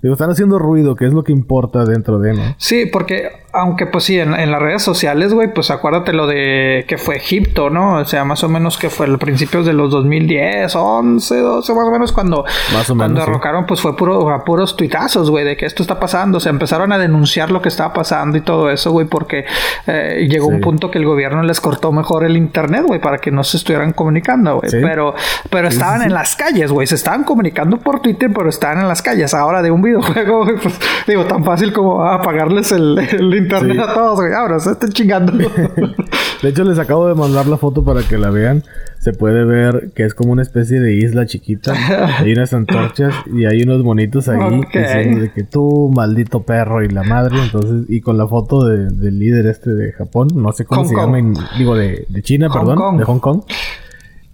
Digo, 0.03 0.13
están 0.13 0.29
haciendo 0.29 0.59
ruido, 0.59 0.95
que 0.95 1.07
es 1.07 1.13
lo 1.13 1.23
que 1.23 1.31
importa 1.31 1.83
dentro 1.83 2.19
de, 2.19 2.35
¿no? 2.35 2.43
Sí, 2.59 2.85
porque 2.85 3.23
aunque 3.53 3.85
pues 3.87 4.03
sí, 4.03 4.19
en, 4.19 4.33
en 4.33 4.51
las 4.51 4.61
redes 4.61 4.83
sociales, 4.83 5.33
güey, 5.33 5.51
pues 5.53 5.71
acuérdate 5.71 6.13
lo 6.13 6.27
de 6.27 6.85
que 6.87 6.97
fue 6.97 7.15
Egipto, 7.15 7.69
¿no? 7.69 7.95
O 7.99 8.05
sea, 8.05 8.23
más 8.25 8.43
o 8.43 8.49
menos 8.49 8.77
que 8.77 8.89
fue 8.89 9.07
a 9.07 9.17
principios 9.17 9.65
de 9.65 9.73
los 9.73 9.89
2010, 9.91 10.75
11, 10.75 11.39
12, 11.39 11.73
más 11.73 11.87
o 11.87 11.91
menos 11.91 12.11
cuando, 12.11 12.43
Más 12.73 12.89
o 12.89 12.95
cuando 12.95 13.07
menos, 13.15 13.23
sí. 13.23 13.25
derrocaron, 13.29 13.65
pues 13.65 13.81
fue 13.81 13.95
puro, 13.95 14.29
a 14.29 14.43
puros 14.43 14.75
tuitazos, 14.75 15.29
güey, 15.31 15.45
de 15.45 15.55
que 15.57 15.65
esto 15.65 15.81
está 15.81 15.99
pasando. 15.99 16.37
O 16.37 16.41
sea, 16.41 16.49
empezaron 16.49 16.91
a 16.91 16.97
denunciar 16.97 17.49
lo 17.51 17.61
que 17.61 17.69
estaba 17.69 17.93
pasando 17.93 18.37
y 18.37 18.41
todo 18.41 18.69
eso, 18.69 18.91
güey, 18.91 19.07
porque 19.07 19.45
eh, 19.87 20.27
llegó 20.29 20.47
Sí. 20.49 20.53
un 20.53 20.61
punto 20.61 20.91
que 20.91 20.97
el 20.99 21.05
gobierno 21.05 21.41
les 21.43 21.59
cortó 21.61 21.91
mejor 21.91 22.23
el 22.25 22.37
internet, 22.37 22.83
güey, 22.85 22.99
para 23.01 23.17
que 23.17 23.31
no 23.31 23.43
se 23.43 23.57
estuvieran 23.57 23.93
comunicando, 23.93 24.57
güey. 24.59 24.69
Sí. 24.69 24.77
Pero, 24.81 25.15
pero 25.49 25.67
estaban 25.67 26.01
en 26.03 26.13
las 26.13 26.35
calles, 26.35 26.71
güey, 26.71 26.85
se 26.87 26.95
estaban 26.95 27.23
comunicando 27.23 27.77
por 27.79 28.01
Twitter, 28.01 28.29
pero 28.33 28.49
estaban 28.49 28.79
en 28.81 28.87
las 28.87 29.01
calles. 29.01 29.33
Ahora 29.33 29.61
de 29.61 29.71
un 29.71 29.81
videojuego, 29.81 30.43
güey, 30.45 30.57
pues 30.61 30.79
digo, 31.07 31.25
tan 31.25 31.43
fácil 31.43 31.73
como 31.73 32.05
apagarles 32.05 32.71
el, 32.71 32.97
el 32.99 33.36
internet 33.37 33.77
Sí. 33.77 33.83
a 33.89 33.93
todos, 33.93 34.15
güey. 34.19 34.33
Ahora 34.33 34.59
se 34.59 34.71
están 34.71 34.91
chingando. 34.91 35.33
De 36.43 36.49
hecho, 36.49 36.63
les 36.63 36.77
acabo 36.77 37.07
de 37.07 37.15
mandar 37.15 37.47
la 37.47 37.57
foto 37.57 37.83
para 37.83 38.01
que 38.03 38.17
la 38.17 38.29
vean. 38.29 38.63
Se 38.99 39.11
puede 39.13 39.43
ver 39.45 39.91
que 39.95 40.03
es 40.03 40.13
como 40.13 40.31
una 40.33 40.41
especie 40.43 40.79
de 40.79 40.95
isla 40.95 41.25
chiquita. 41.25 41.73
Hay 42.19 42.33
unas 42.33 42.53
antorchas 42.53 43.13
y 43.33 43.45
hay 43.45 43.63
unos 43.63 43.83
monitos 43.83 44.27
ahí 44.27 44.39
Ok. 44.39 44.67
diciendo 44.73 45.21
de 45.21 45.31
que 45.31 45.43
tú, 45.43 45.91
maldito 45.95 46.43
perro 46.43 46.83
y 46.83 46.89
la 46.89 47.03
madre. 47.03 47.37
Entonces, 47.41 47.85
y 47.89 48.01
con 48.01 48.17
la 48.17 48.27
foto 48.27 48.65
de- 48.67 48.87
del 48.89 49.17
líder 49.19 49.45
este 49.47 49.71
de 49.71 49.93
Japón, 49.93 50.27
no 50.35 50.51
sé 50.51 50.65
cómo 50.65 50.81
Hong 50.81 50.89
se 50.89 50.93
Kong. 50.95 51.05
llama, 51.05 51.19
en- 51.19 51.35
digo 51.57 51.75
de, 51.75 52.05
de 52.09 52.21
China, 52.21 52.49
Hong 52.49 52.59
perdón, 52.59 52.75
Kong. 52.77 52.97
de 52.99 53.03
Hong 53.05 53.19
Kong. 53.19 53.41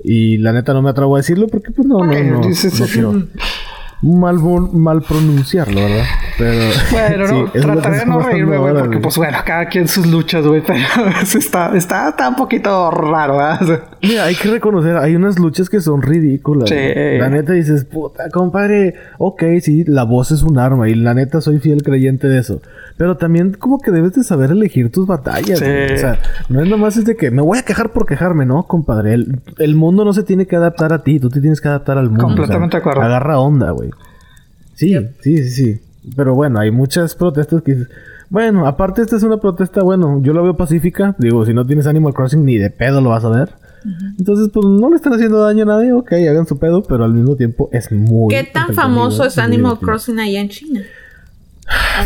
Y 0.04 0.38
la 0.40 0.52
neta 0.52 0.74
no 0.74 0.82
me 0.82 0.90
atrevo 0.90 1.16
a 1.16 1.20
decirlo 1.20 1.48
porque 1.48 1.72
pues 1.72 1.88
no, 1.88 2.00
no, 2.00 2.12
Ok, 2.12 2.18
no, 2.26 2.42
no 2.42 2.86
quiero 2.92 3.24
mal, 4.04 4.38
mal 4.74 5.02
pronunciarlo, 5.02 5.82
¿verdad? 5.82 6.06
Pero 6.38 6.52
Bueno, 6.92 7.28
no, 7.28 7.52
trataré 7.52 8.00
de 8.00 8.06
no 8.06 8.20
reírme, 8.20 8.58
güey, 8.58 8.74
porque 8.74 9.00
pues 9.00 9.18
bueno, 9.18 9.38
cada 9.46 9.66
quien 9.66 9.88
sus 9.88 10.06
luchas, 10.06 10.46
güey, 10.46 10.62
pero 10.68 10.80
está, 11.22 11.76
está, 11.76 12.10
está 12.10 12.30
un 12.30 12.36
poquito 12.36 12.92
raro, 12.92 13.38
¿verdad? 13.38 13.84
Mira, 14.02 14.26
hay 14.26 14.36
que 14.36 14.50
reconocer, 14.50 14.98
hay 14.98 15.16
unas 15.16 15.40
luchas 15.40 15.70
que 15.70 15.80
son 15.80 16.02
ridículas. 16.02 16.70
Sí. 16.70 16.76
La 17.18 17.30
neta 17.30 17.54
dices, 17.54 17.86
puta, 17.86 18.30
compadre, 18.30 18.96
ok, 19.18 19.44
sí, 19.62 19.84
la 19.86 20.04
voz 20.04 20.32
es 20.32 20.44
un 20.44 20.60
arma 20.60 20.90
y 20.90 20.96
la 20.96 21.14
neta 21.14 21.42
soy 21.42 21.60
fiel 21.60 21.82
creyente 21.84 22.28
de 22.28 22.40
eso. 22.40 22.62
Pero 22.98 23.18
también 23.18 23.54
como 23.54 23.80
que 23.80 23.92
debes 23.92 24.14
de 24.14 24.24
saber 24.24 24.52
elegir 24.52 24.92
tus 24.92 25.08
batallas. 25.08 25.60
Sí. 25.60 25.66
O 25.66 25.98
sea, 25.98 26.20
no 26.50 26.62
es 26.62 26.70
nomás 26.70 26.98
es 26.98 27.06
de 27.06 27.16
que 27.16 27.32
me 27.32 27.42
voy 27.42 27.58
a 27.58 27.64
quejar 27.64 27.92
por 27.92 28.06
quejarme, 28.06 28.46
no, 28.46 28.64
compadre. 28.64 29.14
El, 29.14 29.42
el 29.58 29.76
mundo 29.76 30.06
no 30.06 30.14
se 30.14 30.24
tiene 30.24 30.46
que 30.46 30.56
adaptar 30.56 30.94
a 30.94 31.04
ti, 31.04 31.20
tú 31.20 31.30
te 31.30 31.42
tienes 31.42 31.60
que 31.60 31.68
adaptar 31.68 31.98
al 31.98 32.10
mundo. 32.10 32.24
Completamente 32.24 32.78
de 32.78 32.82
acuerdo. 32.82 33.02
Agarra 33.02 33.40
onda, 33.40 33.72
güey. 33.72 33.90
Sí, 34.76 34.96
sí, 35.22 35.38
sí, 35.38 35.50
sí. 35.50 35.82
Pero 36.16 36.36
bueno, 36.36 36.60
hay 36.60 36.70
muchas 36.72 37.16
protestas 37.16 37.62
que 37.62 37.76
dices, 37.76 37.90
bueno, 38.30 38.68
aparte 38.68 39.02
esta 39.02 39.16
es 39.16 39.24
una 39.24 39.38
protesta, 39.38 39.84
bueno, 39.84 40.22
yo 40.22 40.34
la 40.34 40.42
veo 40.42 40.58
pacífica. 40.58 41.16
Digo, 41.18 41.46
si 41.46 41.54
no 41.54 41.66
tienes 41.66 41.88
Animal 41.88 42.14
Crossing 42.14 42.44
ni 42.44 42.58
de 42.58 42.70
pedo 42.70 43.00
lo 43.02 43.10
vas 43.10 43.24
a 43.26 43.30
ver. 43.30 43.50
Entonces, 44.18 44.50
pues 44.54 44.66
no 44.66 44.90
le 44.90 44.96
están 44.96 45.14
haciendo 45.14 45.44
daño 45.44 45.64
a 45.64 45.66
nadie, 45.66 45.92
ok, 45.92 46.14
hagan 46.14 46.48
su 46.48 46.58
pedo, 46.58 46.84
pero 46.84 47.04
al 47.04 47.14
mismo 47.14 47.36
tiempo 47.36 47.70
es 47.74 47.92
muy... 47.92 48.34
¿Qué 48.34 48.50
tan 48.52 48.74
famoso 48.74 49.26
es 49.26 49.38
Animal 49.38 49.72
divertido. 49.72 49.88
Crossing 49.88 50.20
allá 50.20 50.40
en 50.40 50.50
China? 50.50 50.82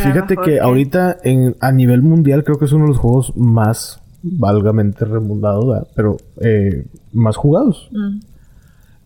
Fíjate 0.04 0.38
que 0.38 0.60
ahorita 0.60 1.18
en, 1.24 1.56
a 1.60 1.72
nivel 1.72 2.02
mundial 2.02 2.44
creo 2.44 2.58
que 2.58 2.66
es 2.66 2.72
uno 2.72 2.86
de 2.86 2.90
los 2.90 2.98
juegos 2.98 3.36
más 3.36 4.00
valgamente 4.22 5.06
remundados, 5.06 5.88
pero 5.96 6.18
eh, 6.42 6.86
más 7.14 7.36
jugados. 7.36 7.90
Mm. 7.92 8.20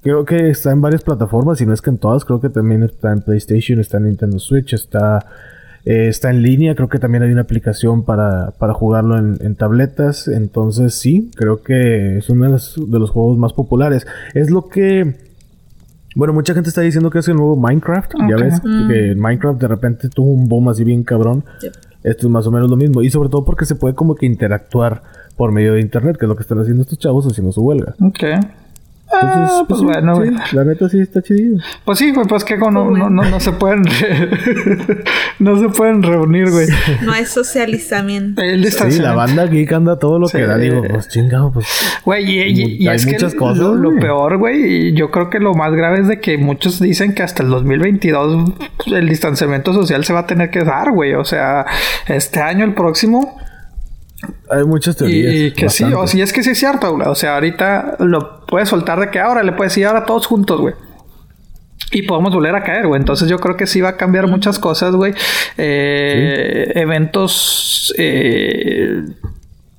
Creo 0.01 0.25
que 0.25 0.49
está 0.49 0.71
en 0.71 0.81
varias 0.81 1.03
plataformas 1.03 1.61
y 1.61 1.65
no 1.65 1.73
es 1.73 1.81
que 1.81 1.91
en 1.91 1.99
todas, 1.99 2.25
creo 2.25 2.41
que 2.41 2.49
también 2.49 2.81
está 2.83 3.13
en 3.13 3.21
PlayStation, 3.21 3.79
está 3.79 3.97
en 3.97 4.05
Nintendo 4.05 4.39
Switch, 4.39 4.73
está, 4.73 5.27
eh, 5.85 6.07
está 6.07 6.31
en 6.31 6.41
línea, 6.41 6.73
creo 6.73 6.89
que 6.89 6.97
también 6.97 7.23
hay 7.23 7.31
una 7.31 7.41
aplicación 7.41 8.03
para, 8.03 8.51
para 8.57 8.73
jugarlo 8.73 9.19
en, 9.19 9.37
en 9.41 9.55
tabletas, 9.55 10.27
entonces 10.27 10.95
sí, 10.95 11.29
creo 11.35 11.61
que 11.61 12.17
es 12.17 12.29
uno 12.31 12.45
de 12.45 12.51
los, 12.51 12.75
de 12.75 12.99
los 12.99 13.11
juegos 13.11 13.37
más 13.37 13.53
populares. 13.53 14.07
Es 14.33 14.49
lo 14.49 14.67
que... 14.67 15.30
Bueno, 16.15 16.33
mucha 16.33 16.53
gente 16.53 16.69
está 16.69 16.81
diciendo 16.81 17.09
que 17.09 17.19
es 17.19 17.27
el 17.27 17.35
nuevo 17.35 17.55
Minecraft. 17.55 18.13
Ya 18.29 18.35
ves 18.35 18.59
que 18.59 19.15
Minecraft 19.15 19.59
de 19.59 19.67
repente 19.67 20.09
tuvo 20.09 20.31
un 20.31 20.47
boom 20.47 20.69
así 20.69 20.83
bien 20.83 21.03
cabrón. 21.03 21.43
Yep. 21.61 21.73
Esto 22.03 22.27
es 22.27 22.31
más 22.31 22.47
o 22.47 22.51
menos 22.51 22.69
lo 22.69 22.75
mismo. 22.75 23.01
Y 23.01 23.09
sobre 23.09 23.29
todo 23.29 23.45
porque 23.45 23.65
se 23.65 23.75
puede 23.75 23.93
como 23.95 24.15
que 24.15 24.25
interactuar 24.25 25.03
por 25.37 25.51
medio 25.51 25.73
de 25.73 25.81
internet, 25.81 26.17
que 26.17 26.25
es 26.25 26.29
lo 26.29 26.35
que 26.35 26.41
están 26.41 26.59
haciendo 26.59 26.81
estos 26.81 26.97
chavos 26.97 27.25
haciendo 27.25 27.51
su 27.51 27.61
huelga. 27.61 27.95
ok. 28.01 28.23
Ah, 29.13 29.19
Entonces, 29.21 29.65
pues 29.67 29.79
sí, 29.79 29.85
bueno, 29.85 30.15
sí, 30.15 30.21
güey. 30.29 30.33
la 30.53 30.63
neta 30.63 30.89
sí 30.89 30.99
está 30.99 31.21
chido. 31.21 31.57
Pues 31.85 31.99
sí, 31.99 32.11
güey, 32.11 32.25
pues 32.27 32.43
que 32.45 32.57
no, 32.57 32.71
no, 32.71 33.09
no, 33.09 33.09
no 33.09 33.39
se 33.39 33.51
pueden 33.51 33.83
re- 33.83 34.29
no 35.39 35.59
se 35.59 35.69
pueden 35.69 36.01
reunir, 36.03 36.49
güey. 36.49 36.67
No 37.01 37.11
hay 37.11 37.25
socializamiento. 37.25 38.41
El 38.41 38.71
Sí, 38.71 38.99
la 38.99 39.13
banda 39.13 39.45
geek 39.47 39.71
anda 39.73 39.97
todo 39.99 40.17
lo 40.19 40.27
Sí. 40.27 40.37
que 40.37 40.45
da. 40.45 40.57
Digo, 40.57 40.81
pues 40.89 41.07
chingado, 41.09 41.51
pues. 41.51 41.67
Güey, 42.05 42.23
y, 42.25 42.41
y- 42.41 42.83
y 42.83 42.87
Hay 42.87 42.95
es 42.95 43.05
que 43.05 43.13
muchas 43.13 43.33
lo- 43.33 43.39
cosas, 43.39 43.57
lo, 43.75 43.89
güey. 43.89 43.99
peor, 43.99 44.37
güey, 44.37 44.87
y 44.89 44.93
yo 44.93 45.11
creo 45.11 45.29
que 45.29 45.39
lo 45.39 45.53
más 45.53 45.71
grave 45.73 45.99
es 45.99 46.07
de 46.07 46.19
que 46.19 46.37
muchos 46.37 46.79
dicen 46.79 47.13
que 47.13 47.23
hasta 47.23 47.43
el 47.43 47.49
2022 47.49 48.53
el 48.87 49.09
distanciamiento 49.09 49.73
social 49.73 50.03
se 50.05 50.13
va 50.13 50.21
a 50.21 50.25
tener 50.27 50.49
que 50.49 50.63
dar, 50.63 50.91
güey. 50.91 51.13
O 51.15 51.25
sea, 51.25 51.65
este 52.07 52.39
año, 52.39 52.65
el 52.65 52.73
próximo, 52.73 53.37
Hay 54.49 54.63
muchas 54.63 54.95
teorías. 54.95 55.33
Y 55.33 55.51
que 55.51 55.69
sí, 55.69 55.83
o 55.83 56.07
sí, 56.07 56.21
es 56.21 56.33
que 56.33 56.43
sí 56.43 56.51
es 56.51 56.57
cierto, 56.57 56.95
güey. 56.95 57.07
O 57.07 57.15
sea, 57.15 57.35
ahorita 57.35 57.97
lo 57.99 58.45
puedes 58.45 58.69
soltar 58.69 58.99
de 58.99 59.09
que 59.09 59.19
ahora 59.19 59.43
le 59.43 59.53
puedes 59.53 59.75
ir 59.77 59.85
ahora 59.85 60.05
todos 60.05 60.27
juntos, 60.27 60.59
güey. 60.59 60.75
Y 61.91 62.03
podemos 62.03 62.33
volver 62.33 62.55
a 62.55 62.63
caer, 62.63 62.87
güey. 62.87 62.99
Entonces 62.99 63.27
yo 63.29 63.39
creo 63.39 63.57
que 63.57 63.67
sí 63.67 63.81
va 63.81 63.89
a 63.89 63.97
cambiar 63.97 64.27
muchas 64.27 64.59
cosas, 64.59 64.95
güey. 64.95 65.13
Eh, 65.57 66.71
Eventos 66.75 67.93
eh, 67.97 69.03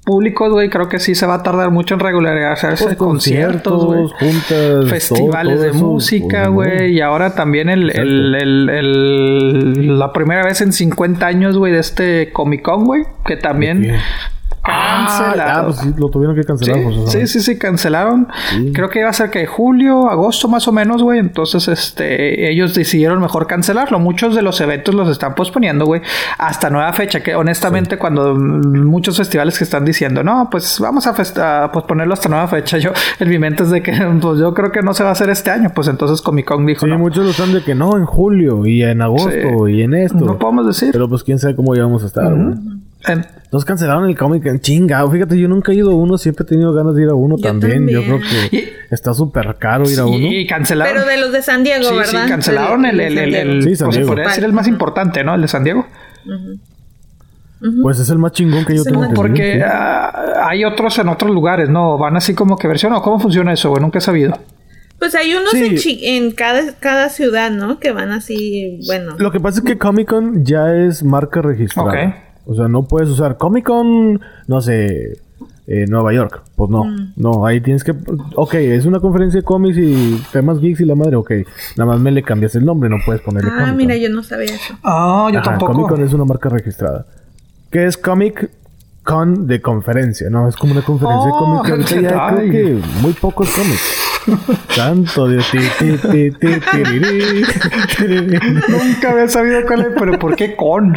públicos, 0.05 0.51
güey. 0.51 0.69
Creo 0.69 0.89
que 0.89 0.99
sí 0.99 1.15
se 1.15 1.27
va 1.27 1.35
a 1.35 1.43
tardar 1.43 1.71
mucho 1.71 1.95
en 1.95 2.01
regularizarse 2.01 2.85
Pues, 2.85 2.97
conciertos, 2.97 3.85
güey. 3.87 4.07
juntas, 4.19 4.89
Festivales 4.91 5.55
todo- 5.57 5.57
todo 5.57 5.63
de 5.63 5.69
eso, 5.71 5.87
música, 5.87 6.51
pues, 6.53 6.71
güey. 6.79 6.93
Y 6.95 7.01
ahora 7.01 7.35
también 7.35 7.69
el, 7.69 7.91
el, 7.91 8.35
el- 8.35 8.69
el- 8.69 9.99
la 9.99 10.13
primera 10.13 10.45
vez 10.45 10.61
en 10.61 10.73
50 10.73 11.27
años, 11.27 11.57
güey, 11.59 11.73
de 11.73 11.79
este 11.81 12.33
Comic 12.33 12.63
Con, 12.63 12.85
güey. 12.85 13.03
Que 13.25 13.37
también. 13.37 13.97
Cancelado. 14.63 15.61
Ah, 15.61 15.65
pues 15.67 15.79
sí, 15.79 15.95
lo 15.97 16.09
tuvieron 16.09 16.37
que 16.37 16.45
cancelar. 16.45 16.79
Sí, 17.07 17.21
sí, 17.21 17.27
sí, 17.27 17.41
sí, 17.41 17.59
cancelaron. 17.59 18.29
Creo 18.73 18.89
que 18.89 19.01
iba 19.01 19.09
a 19.09 19.13
ser 19.13 19.31
que 19.31 19.47
julio, 19.47 20.09
agosto 20.09 20.49
más 20.49 20.67
o 20.69 20.73
menos, 20.73 21.03
güey. 21.03 21.19
Entonces, 21.19 21.69
este, 21.69 22.51
ellos 22.51 22.75
decidieron 22.75 23.21
mejor 23.21 23.47
cancelarlo. 23.47 23.99
Muchos 23.99 24.35
de 24.35 24.43
los 24.43 24.61
eventos 24.61 24.95
los 24.95 25.09
están 25.09 25.35
posponiendo, 25.35 25.85
güey, 25.85 26.03
hasta 26.39 26.71
nueva 26.71 26.93
fecha. 26.93 27.21
Que 27.21 27.35
honestamente, 27.35 27.99
cuando 27.99 28.35
muchos 28.35 29.17
festivales 29.17 29.59
que 29.59 29.65
están 29.65 29.85
diciendo, 29.85 30.23
no, 30.23 30.49
pues 30.51 30.79
vamos 30.81 31.07
a, 31.07 31.65
a 31.65 31.73
posponerlo 31.73 32.15
hasta 32.15 32.29
nueva 32.29 32.49
fecha, 32.49 32.79
yo 32.79 32.93
en 33.19 33.29
mi 33.29 33.39
mente 33.39 33.65
es 33.65 33.71
de 33.71 33.83
que, 33.83 33.93
pues 34.21 34.39
yo 34.39 34.55
creo 34.55 34.71
que 34.71 34.83
no 34.83 34.95
se 34.95 35.03
va 35.03 35.11
a 35.11 35.13
hacer 35.13 35.31
este 35.31 35.51
año. 35.51 35.71
Pues 35.75 35.89
entonces 35.89 36.23
Comic 36.23 36.47
Con 36.47 36.67
dijo, 36.67 36.87
Sí, 36.87 36.91
no, 36.91 36.99
muchos 36.99 37.25
lo 37.25 37.31
están 37.31 37.53
de 37.53 37.63
que 37.63 37.75
no, 37.75 37.97
en 37.97 38.05
julio 38.05 38.67
y 38.67 38.83
en 38.83 39.03
agosto 39.03 39.69
y 39.69 39.83
en 39.83 39.95
esto. 39.95 40.19
no 40.25 40.39
podemos 40.39 40.67
decir. 40.67 40.91
Pero 40.93 41.09
pues 41.09 41.23
quién 41.25 41.39
sabe 41.39 41.57
cómo 41.57 41.75
íbamos 41.75 42.03
a 42.03 42.07
estar. 42.07 42.33
güey. 42.33 42.55
En- 43.07 43.27
Entonces 43.45 43.65
cancelaron 43.67 44.09
el 44.09 44.17
cómic 44.17 44.47
en 44.47 44.61
chingado. 44.61 45.11
Fíjate, 45.11 45.39
yo 45.39 45.49
nunca 45.49 45.73
he 45.73 45.75
ido 45.75 45.91
a 45.91 45.95
uno, 45.95 46.17
siempre 46.19 46.45
he 46.45 46.49
tenido 46.49 46.73
ganas 46.73 46.95
de 46.95 47.03
ir 47.03 47.09
a 47.09 47.15
uno 47.15 47.37
Yo 47.37 47.43
también. 47.43 47.87
Yo 47.89 48.03
creo 48.03 48.19
también. 48.21 48.49
que 48.51 48.73
está 48.91 49.13
súper 49.13 49.57
caro 49.59 49.89
ir 49.91 49.99
a 50.01 50.07
uno. 50.07 50.17
y 50.17 50.47
cancelaron. 50.47 50.95
Pero 50.95 51.07
de 51.07 51.17
los 51.19 51.33
de 51.33 51.43
San 51.43 51.63
Diego, 51.65 51.85
sí, 51.85 51.95
¿verdad? 51.97 52.23
sí, 52.25 52.29
cancelaron 52.31 52.85
el, 52.87 53.01
el, 53.01 53.19
el, 53.19 53.35
el- 53.35 53.63
Sí, 53.63 53.77
San 53.77 53.87
pues, 53.89 53.97
Diego. 53.97 54.09
podría 54.09 54.29
decir 54.29 54.45
el 54.45 54.53
más 54.53 54.69
importante, 54.69 55.23
¿no? 55.25 55.35
El 55.35 55.43
de 55.43 55.49
San 55.49 55.65
Diego. 55.65 55.87
Pues 57.83 58.01
es 58.01 58.11
el 58.11 58.19
más 58.19 58.33
chingón 58.33 58.65
que 58.65 58.75
yo 58.75 58.83
tengo 58.83 59.05
entendido, 59.05 59.23
Porque 59.23 59.55
sí. 59.55 59.61
ah, 59.65 60.49
hay 60.49 60.65
otros 60.65 60.99
en 60.99 61.09
otros 61.09 61.31
lugares, 61.31 61.69
¿no? 61.69 61.97
Van 61.97 62.17
así 62.17 62.35
como 62.35 62.57
que 62.57 62.67
versión 62.67 62.93
o 62.93 63.03
cómo 63.03 63.21
funciona 63.21 63.53
eso, 63.53 63.71
güey. 63.71 63.81
Nunca 63.81 63.99
he 63.99 64.01
sabido. 64.01 64.37
Pues 64.99 65.15
hay 65.15 65.33
unos 65.35 65.51
Sí. 65.51 65.65
en, 65.67 65.77
chi- 65.77 66.01
en 66.03 66.33
cada, 66.33 66.75
cada 66.81 67.09
ciudad, 67.09 67.51
¿no? 67.53 67.79
Que 67.79 67.93
van 67.93 68.11
así, 68.11 68.81
bueno. 68.87 69.15
Lo 69.19 69.31
que 69.31 69.39
pasa 69.41 69.61
es 69.61 69.65
que 69.65 69.79
Comic 69.79 70.09
Con 70.09 70.45
ya 70.45 70.75
es 70.75 71.05
marca 71.05 71.41
registrada. 71.41 71.89
Ok. 71.89 72.15
O 72.47 72.55
sea, 72.55 72.69
no 72.69 72.85
puedes 72.85 73.09
usar 73.09 73.37
Comic 73.37 73.67
Con, 73.67 74.21
no 74.49 74.61
sé, 74.61 75.19
eh, 75.67 75.87
Nueva 75.89 76.13
York. 76.13 76.43
Pues 76.57 76.71
no. 76.71 76.85
Mm. 76.85 77.13
No, 77.17 77.47
ahí 77.47 77.61
tienes 77.61 77.85
que. 77.85 77.95
Ok, 78.35 78.55
es 78.55 78.85
una 78.85 78.99
conferencia 79.01 79.41
de 79.41 79.45
cómics 79.45 79.79
y 79.79 80.21
temas 80.33 80.59
geeks 80.61 80.81
y 80.81 80.85
la 80.85 80.95
madre. 80.95 81.17
Ok, 81.17 81.31
nada 81.77 81.93
más 81.93 82.01
me 82.01 82.11
le 82.11 82.23
cambias 82.23 82.55
el 82.57 82.65
nombre, 82.65 82.91
no 82.91 82.97
puedes 83.07 83.23
ponerle 83.23 83.51
Ah, 83.53 83.55
Comic-Con. 83.59 83.77
mira, 83.77 83.97
yo 83.97 84.09
no 84.11 84.23
sabía 84.23 84.55
eso. 84.55 84.75
Ah, 84.83 85.29
yo 85.33 85.39
Ajá, 85.39 85.51
tampoco. 85.51 85.73
Comic 85.73 85.89
Con 85.89 86.03
es 86.05 86.13
una 86.13 86.25
marca 86.25 86.49
registrada. 86.49 87.07
¿Qué 87.71 87.87
es 87.87 87.97
Comic 87.97 88.51
Con 89.05 89.47
de 89.47 89.61
conferencia? 89.63 90.29
No, 90.31 90.49
es 90.49 90.57
como 90.57 90.73
una 90.73 90.83
conferencia 90.83 91.27
de 91.27 91.33
Oh, 91.33 91.39
cómics. 91.39 91.63
que 91.67 91.73
Ahorita 91.73 92.01
ya 92.01 92.35
creo 92.37 92.51
que 92.51 92.81
muy 93.03 93.13
pocos 93.13 93.49
cómics. 93.51 94.02
Tanto 94.77 95.27
de 95.29 95.39
ti, 95.39 95.59
ti, 95.79 96.31
ti, 96.31 96.31
ti. 96.31 98.03
Nunca 98.69 99.11
había 99.13 99.29
sabido 99.29 99.61
cuál 99.67 99.81
es, 99.81 99.87
pero 99.99 100.19
¿por 100.19 100.37
qué 100.37 100.55
con? 100.57 100.95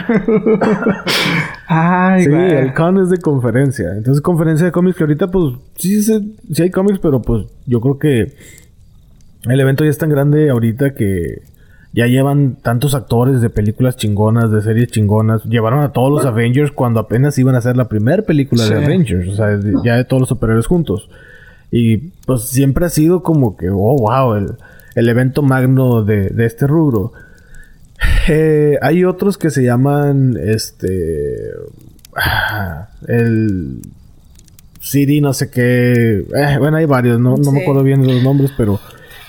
Ay, 1.67 2.23
Sí, 2.25 2.29
güey. 2.29 2.51
el 2.53 2.73
con 2.73 2.97
es 2.99 3.09
de 3.09 3.17
conferencia. 3.17 3.91
Entonces, 3.95 4.21
conferencia 4.21 4.65
de 4.65 4.71
cómics 4.71 4.97
que 4.97 5.03
ahorita, 5.03 5.27
pues, 5.31 5.55
sí, 5.75 6.03
se- 6.03 6.21
sí 6.53 6.61
hay 6.61 6.69
cómics, 6.71 6.99
pero 7.01 7.21
pues 7.21 7.45
yo 7.65 7.81
creo 7.81 7.97
que 7.97 8.33
el 9.49 9.59
evento 9.59 9.83
ya 9.83 9.89
es 9.89 9.97
tan 9.97 10.09
grande 10.09 10.49
ahorita 10.49 10.93
que 10.93 11.41
ya 11.93 12.07
llevan 12.07 12.57
tantos 12.61 12.93
actores 12.93 13.41
de 13.41 13.49
películas 13.49 13.95
chingonas, 13.95 14.51
de 14.51 14.61
series 14.61 14.89
chingonas. 14.89 15.43
Llevaron 15.45 15.79
a 15.81 15.91
todos 15.93 16.11
los 16.11 16.25
Avengers 16.25 16.71
cuando 16.71 16.99
apenas 16.99 17.37
iban 17.37 17.55
a 17.55 17.59
hacer 17.59 17.77
la 17.77 17.87
primera 17.87 18.21
película 18.23 18.63
Sí. 18.65 18.73
de 18.73 18.83
Avengers. 18.85 19.27
O 19.29 19.35
sea, 19.35 19.57
ya 19.83 19.95
de 19.95 20.03
todos 20.03 20.19
los 20.21 20.29
superhéroes 20.29 20.67
juntos. 20.67 21.09
Y 21.77 21.97
pues 22.25 22.43
siempre 22.43 22.85
ha 22.85 22.89
sido 22.89 23.21
como 23.21 23.57
que, 23.57 23.69
oh, 23.69 23.97
wow, 23.97 24.35
el, 24.35 24.55
el 24.95 25.09
evento 25.09 25.41
magno 25.41 26.03
de, 26.03 26.29
de 26.29 26.45
este 26.45 26.67
rubro. 26.67 27.11
Eh, 28.27 28.77
hay 28.81 29.03
otros 29.03 29.37
que 29.37 29.51
se 29.51 29.63
llaman, 29.63 30.35
este, 30.41 31.51
el 33.07 33.81
City, 34.79 35.21
no 35.21 35.33
sé 35.33 35.49
qué. 35.51 36.25
Eh, 36.35 36.57
bueno, 36.57 36.77
hay 36.77 36.85
varios, 36.85 37.19
no, 37.19 37.35
no 37.37 37.51
me 37.51 37.61
acuerdo 37.61 37.83
bien 37.83 38.01
de 38.01 38.13
los 38.13 38.23
nombres, 38.23 38.51
pero 38.57 38.79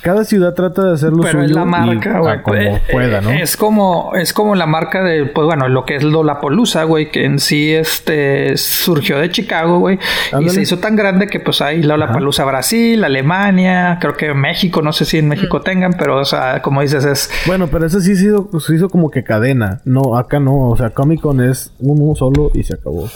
cada 0.07 0.24
ciudad 0.24 0.55
trata 0.55 0.85
de 0.85 0.93
hacer 0.95 1.11
lo 1.11 1.19
Pero 1.23 1.33
suyo 1.41 1.45
es 1.47 1.51
la 1.51 1.62
y 1.62 1.65
marca, 1.66 2.19
güey. 2.20 2.43
como 2.43 2.57
Eh, 2.61 2.83
pueda, 2.93 3.20
¿no? 3.20 3.31
Es 3.31 3.57
como, 3.57 4.12
es 4.15 4.33
como 4.33 4.55
la 4.55 4.66
marca 4.66 5.03
de, 5.03 5.27
pues 5.27 5.45
bueno, 5.47 5.69
lo 5.69 5.85
que 5.85 5.97
es 5.97 6.05
Lollapalooza, 6.05 6.85
güey, 6.85 7.11
que 7.11 7.24
en 7.24 7.41
sí 7.41 7.73
este 7.74 8.57
surgió 8.57 9.19
de 9.19 9.31
Chicago, 9.31 9.81
güey, 9.81 9.99
y 10.41 10.49
se 10.51 10.62
hizo 10.62 10.78
tan 10.78 10.95
grande 10.95 11.27
que 11.27 11.41
pues 11.41 11.61
hay 11.61 11.83
Lollapalooza 11.83 12.45
Brasil, 12.45 13.03
Alemania, 13.03 13.99
creo 14.01 14.16
que 14.16 14.33
México, 14.33 14.81
no 14.81 14.93
sé 14.93 15.05
si 15.05 15.19
en 15.19 15.27
México 15.27 15.61
tengan, 15.61 15.93
pero 15.95 16.19
o 16.20 16.24
sea, 16.24 16.62
como 16.62 16.83
dices 16.83 17.05
es 17.05 17.28
Bueno, 17.47 17.66
pero 17.66 17.85
eso 17.87 18.01
sí 18.01 18.15
se 18.16 18.27
hizo, 18.27 18.49
se 18.61 18.74
hizo 18.77 18.89
como 18.89 19.11
que 19.11 19.24
cadena. 19.24 19.81
No, 19.85 20.16
acá 20.16 20.39
no. 20.39 20.69
O 20.70 20.77
sea, 20.77 20.91
Comic 20.91 21.20
Con 21.20 21.41
es 21.41 21.73
uno 21.81 22.15
solo 22.15 22.51
y 22.55 22.62
se 22.62 22.74
acabó. 22.74 23.09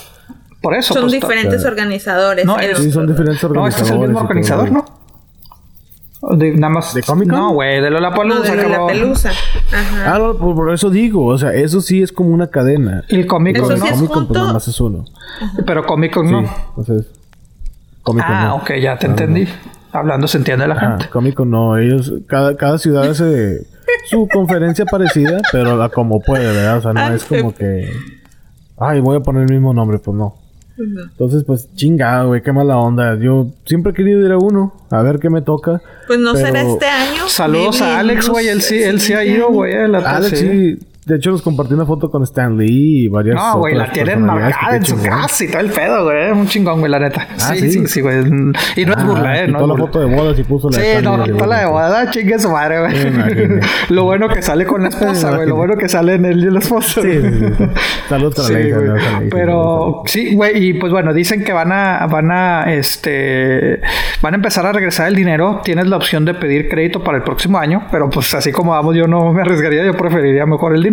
por 0.61 0.75
eso 0.75 0.93
Son 0.95 1.05
pues, 1.05 1.13
diferentes 1.15 1.65
organizadores. 1.65 2.45
No, 2.45 2.59
es- 2.59 2.71
los- 2.71 2.79
Sí, 2.83 2.91
son 2.93 3.07
diferentes 3.07 3.43
No, 3.43 3.49
organizadores. 3.51 3.75
este 3.77 3.85
es 3.85 3.91
el 3.91 3.99
mismo 4.09 4.21
organizador. 4.21 4.73
¿no? 4.73 5.00
De, 6.23 6.53
nada 6.55 6.69
más. 6.75 6.93
¿De 6.95 7.03
Comic 7.03 7.31
Con? 7.31 7.39
No, 7.39 7.53
güey, 7.55 7.81
de 7.81 7.91
No, 7.91 7.99
Lollapalooza. 7.99 8.51
de 8.55 8.57
la 8.57 8.63
cabrón. 8.69 8.87
pelusa. 8.89 9.31
Ajá. 9.31 10.15
Ah, 10.15 10.19
no, 10.19 10.37
por, 10.37 10.55
por 10.55 10.73
eso 10.73 10.91
digo. 10.91 11.25
O 11.27 11.39
sea, 11.39 11.55
eso 11.55 11.81
sí 11.81 12.03
es 12.03 12.13
como 12.13 12.31
una 12.31 12.49
cadena. 12.49 13.05
Y 13.09 13.17
el 13.21 13.27
Comic 13.27 13.59
Con, 13.59 13.73
Eso 13.73 13.77
¿no? 13.79 13.87
sí 13.87 14.05
es 14.05 14.09
Comic 14.11 14.29
pues 14.29 14.39
nada 14.41 14.53
más 14.53 14.69
es 14.69 14.81
uno. 14.81 15.05
Pero 15.67 15.87
Comic 15.87 16.13
Con 16.13 16.27
Sí, 16.27 16.33
no. 16.33 16.41
entonces. 16.77 17.07
Comic 18.03 18.27
Con 18.27 18.35
Ah, 18.35 18.45
no. 18.49 18.57
ok, 18.57 18.73
ya 18.83 18.99
te 18.99 19.07
entendí. 19.07 19.49
Hablando 19.93 20.29
se 20.29 20.39
entiende 20.39 20.69
la 20.69 20.75
Ajá, 20.75 20.89
gente. 20.91 21.09
Comic 21.09 21.35
Con 21.35 21.51
no. 21.51 21.79
Ellos, 21.79 22.13
cada, 22.27 22.57
cada 22.57 22.77
ciudad 22.79 23.05
hace 23.11 23.67
su 24.09 24.29
conferencia 24.33 24.85
parecida, 24.85 25.41
pero 25.53 25.77
la 25.77 25.89
como 25.89 26.21
puede, 26.21 26.45
¿verdad? 26.47 26.79
O 26.79 26.83
sea, 26.83 26.93
no 26.93 27.01
Ah, 27.01 27.15
es 27.15 27.25
como 27.25 27.55
que. 27.55 27.91
Ay, 28.79 29.01
voy 29.01 29.17
a 29.17 29.21
poner 29.21 29.43
el 29.45 29.51
mismo 29.53 29.73
nombre, 29.75 29.99
pues 29.99 30.17
no. 30.17 30.35
Entonces, 30.83 31.45
pues 31.45 31.69
chingado, 31.75 32.29
güey, 32.29 32.43
qué 32.43 32.53
mala 32.53 32.77
onda. 32.79 33.19
Yo 33.19 33.49
siempre 33.67 33.93
he 33.93 33.95
querido 33.95 34.25
ir 34.25 34.33
a 34.33 34.39
uno, 34.39 34.73
a 34.91 35.03
ver 35.03 35.19
qué 35.19 35.31
me 35.31 35.43
toca. 35.43 35.81
Pues 36.07 36.19
no 36.19 36.33
pero- 36.33 36.47
será 36.47 36.63
este 36.63 36.87
año. 36.87 37.29
Saludos 37.29 37.81
Maybe 37.81 37.95
a 37.95 37.99
Alex, 38.01 38.29
güey. 38.29 38.49
Él 38.49 38.63
sí, 38.63 38.83
él 38.83 39.01
sí 39.01 39.13
ha 39.13 39.25
ido, 39.25 39.51
güey. 39.51 39.75
a 39.75 39.89
la 39.89 39.99
Alex, 39.99 40.39
sí. 40.39 40.79
De 41.07 41.17
hecho, 41.17 41.31
nos 41.31 41.41
compartí 41.41 41.73
una 41.75 41.87
foto 41.87 42.11
con 42.11 42.23
Stan 42.25 42.57
Lee 42.59 43.05
y 43.05 43.09
varias. 43.09 43.35
No, 43.37 43.59
güey, 43.59 43.75
la 43.75 43.91
tienen 43.91 44.23
marcada 44.23 44.77
en 44.77 44.85
su 44.85 44.97
chingón. 44.97 45.11
casa 45.21 45.45
y 45.45 45.49
todo 45.49 45.61
el 45.61 45.71
pedo, 45.71 46.05
güey. 46.05 46.31
Un 46.31 46.47
chingón, 46.47 46.79
güey, 46.81 46.93
la 46.93 46.99
neta. 47.01 47.27
Ah, 47.41 47.55
sí, 47.55 47.59
sí, 47.61 47.71
¿sí? 47.73 47.87
sí, 47.87 48.01
güey. 48.03 48.19
Y 48.77 48.85
no 48.85 48.93
es 48.93 48.99
Ah, 48.99 49.05
burla, 49.05 49.41
eh. 49.41 49.49
No 49.49 49.67
la 49.67 49.77
foto 49.77 49.99
de 50.01 50.15
bodas 50.15 50.39
y 50.39 50.45
puso 50.45 50.69
la 50.69 50.77
Sí, 50.77 50.83
de 50.83 51.01
no, 51.03 51.17
Lee 51.17 51.33
quitó 51.33 51.47
la 51.47 51.61
de 51.61 51.67
bodas. 51.67 51.91
boda, 51.91 52.11
chingue 52.11 52.39
su 52.39 52.51
madre, 52.51 52.81
güey. 52.81 53.61
Lo 53.89 54.05
bueno 54.05 54.29
que 54.29 54.43
sale 54.43 54.67
con 54.67 54.83
la 54.83 54.91
esposa, 54.91 55.35
güey. 55.35 55.49
Lo 55.49 55.57
bueno 55.57 55.75
que 55.77 55.89
sale 55.89 56.15
en 56.15 56.27
él 56.27 56.45
y 56.45 56.51
la 56.51 56.59
esposa. 56.59 57.01
Sí, 57.01 57.11
sí, 57.11 57.31
sí. 57.57 57.65
Saludos 58.09 58.39
a 58.39 58.53
la 58.53 58.61
Sí, 58.61 58.69
hija, 58.69 58.77
güey. 58.79 58.89
¿no? 58.91 58.95
Pero 59.31 60.03
sí, 60.05 60.35
güey, 60.35 60.65
y 60.69 60.75
pues 60.75 60.93
bueno, 60.93 61.15
dicen 61.15 61.43
que 61.45 61.55
van 61.55 61.73
a, 61.73 62.07
van 62.09 62.31
a, 62.31 62.73
este, 62.75 63.81
van 64.21 64.35
a 64.35 64.37
empezar 64.37 64.67
a 64.67 64.73
regresar 64.73 65.09
el 65.09 65.17
dinero. 65.17 65.63
Tienes 65.65 65.87
la 65.87 65.97
opción 65.97 66.27
de 66.27 66.35
pedir 66.35 66.69
crédito 66.69 67.03
para 67.03 67.17
el 67.17 67.25
próximo 67.25 67.57
año, 67.59 67.87
pero 67.91 68.11
pues 68.11 68.35
así 68.35 68.53
como 68.53 68.73
vamos, 68.73 68.95
yo 68.95 69.07
no 69.07 69.33
me 69.33 69.41
arriesgaría, 69.41 69.83
yo 69.85 69.95
preferiría 69.95 70.45
mejor 70.45 70.75
el 70.75 70.83
dinero. 70.83 70.90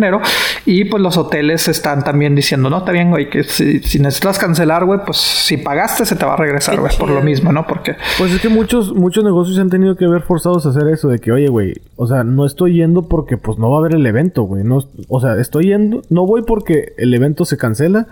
Y 0.66 0.84
pues 0.84 1.02
los 1.02 1.16
hoteles 1.16 1.68
están 1.68 2.04
también 2.04 2.34
diciendo, 2.34 2.68
no, 2.70 2.78
está 2.78 2.92
bien, 2.92 3.10
güey, 3.10 3.28
que 3.30 3.42
si, 3.44 3.80
si 3.80 3.98
necesitas 3.98 4.38
cancelar, 4.38 4.84
güey, 4.84 5.00
pues 5.04 5.16
si 5.18 5.56
pagaste 5.56 6.04
se 6.04 6.16
te 6.16 6.24
va 6.26 6.34
a 6.34 6.36
regresar, 6.36 6.78
güey, 6.80 6.92
por 6.98 7.10
lo 7.10 7.22
mismo, 7.22 7.52
¿no? 7.52 7.66
Porque 7.66 7.96
Pues 8.18 8.32
es 8.32 8.40
que 8.40 8.48
muchos, 8.48 8.94
muchos 8.94 9.24
negocios 9.24 9.56
se 9.56 9.62
han 9.62 9.70
tenido 9.70 9.96
que 9.96 10.06
ver 10.06 10.22
forzados 10.22 10.66
a 10.66 10.70
hacer 10.70 10.88
eso, 10.88 11.08
de 11.08 11.18
que, 11.18 11.32
oye, 11.32 11.48
güey, 11.48 11.74
o 11.96 12.06
sea, 12.06 12.24
no 12.24 12.46
estoy 12.46 12.74
yendo 12.74 13.08
porque 13.08 13.36
pues 13.36 13.58
no 13.58 13.70
va 13.70 13.76
a 13.76 13.80
haber 13.80 13.94
el 13.94 14.06
evento, 14.06 14.42
güey. 14.42 14.64
No, 14.64 14.80
o 15.08 15.20
sea, 15.20 15.38
estoy 15.40 15.66
yendo, 15.66 16.02
no 16.10 16.26
voy 16.26 16.42
porque 16.42 16.92
el 16.98 17.12
evento 17.14 17.44
se 17.44 17.56
cancela. 17.56 18.06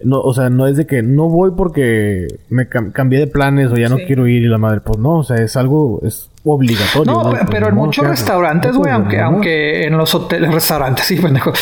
No, 0.00 0.20
o 0.20 0.32
sea, 0.32 0.48
no 0.48 0.68
es 0.68 0.76
de 0.76 0.86
que 0.86 1.02
no 1.02 1.28
voy 1.28 1.50
porque 1.56 2.28
me 2.50 2.70
cam- 2.70 2.92
cambié 2.92 3.18
de 3.18 3.26
planes 3.26 3.72
o 3.72 3.74
ya 3.74 3.88
no 3.88 3.96
quiero 3.96 4.28
ir 4.28 4.42
y 4.42 4.46
la 4.46 4.56
madre. 4.58 4.80
Pues 4.80 4.96
no, 4.98 5.16
o 5.18 5.24
sea, 5.24 5.38
es 5.38 5.56
algo, 5.56 6.00
es 6.04 6.30
obligatorio. 6.54 7.12
No, 7.12 7.30
pues, 7.30 7.42
pero 7.50 7.68
en 7.68 7.74
modo, 7.74 7.86
muchos 7.86 8.06
restaurantes, 8.06 8.76
güey, 8.76 8.92
aunque, 8.92 9.20
aunque 9.20 9.82
en 9.86 9.96
los 9.96 10.14
hoteles, 10.14 10.52
restaurantes, 10.52 11.04
sí, 11.06 11.16
pendejo. 11.16 11.52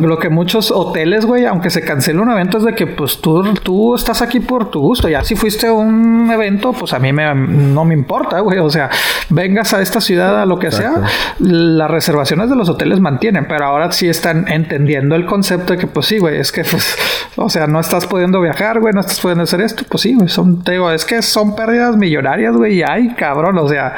Lo 0.00 0.18
que 0.18 0.28
muchos 0.28 0.70
hoteles, 0.70 1.26
güey, 1.26 1.46
aunque 1.46 1.70
se 1.70 1.82
cancele 1.82 2.20
un 2.20 2.30
evento, 2.30 2.58
es 2.58 2.64
de 2.64 2.74
que 2.74 2.86
pues 2.86 3.20
tú, 3.20 3.42
tú 3.62 3.94
estás 3.94 4.22
aquí 4.22 4.40
por 4.40 4.70
tu 4.70 4.80
gusto. 4.80 5.08
Ya 5.08 5.24
si 5.24 5.36
fuiste 5.36 5.66
a 5.68 5.72
un 5.72 6.30
evento, 6.30 6.72
pues 6.72 6.92
a 6.92 6.98
mí 6.98 7.12
me, 7.12 7.34
no 7.34 7.84
me 7.84 7.94
importa, 7.94 8.40
güey. 8.40 8.58
O 8.58 8.70
sea, 8.70 8.90
vengas 9.30 9.72
a 9.74 9.82
esta 9.82 10.00
ciudad, 10.00 10.40
a 10.40 10.46
lo 10.46 10.58
que 10.58 10.68
Exacto. 10.68 11.00
sea, 11.00 11.08
las 11.38 11.90
reservaciones 11.90 12.50
de 12.50 12.56
los 12.56 12.68
hoteles 12.68 13.00
mantienen, 13.00 13.46
pero 13.48 13.66
ahora 13.66 13.92
sí 13.92 14.08
están 14.08 14.48
entendiendo 14.48 15.14
el 15.14 15.26
concepto 15.26 15.72
de 15.72 15.78
que, 15.78 15.86
pues 15.86 16.06
sí, 16.06 16.18
güey, 16.18 16.38
es 16.38 16.52
que, 16.52 16.64
pues, 16.64 16.96
o 17.36 17.48
sea, 17.48 17.66
no 17.66 17.80
estás 17.80 18.06
pudiendo 18.06 18.40
viajar, 18.40 18.80
güey, 18.80 18.92
no 18.92 19.00
estás 19.00 19.20
pudiendo 19.20 19.44
hacer 19.44 19.60
esto, 19.60 19.84
pues 19.88 20.02
sí, 20.02 20.14
güey, 20.14 20.28
son, 20.28 20.62
te 20.62 20.72
digo, 20.72 20.90
es 20.90 21.04
que 21.04 21.22
son 21.22 21.54
pérdidas 21.54 21.96
millonarias, 21.96 22.54
güey, 22.54 22.78
y 22.78 22.82
ay, 22.82 23.14
cabrón, 23.14 23.58
o 23.58 23.68
sea, 23.68 23.94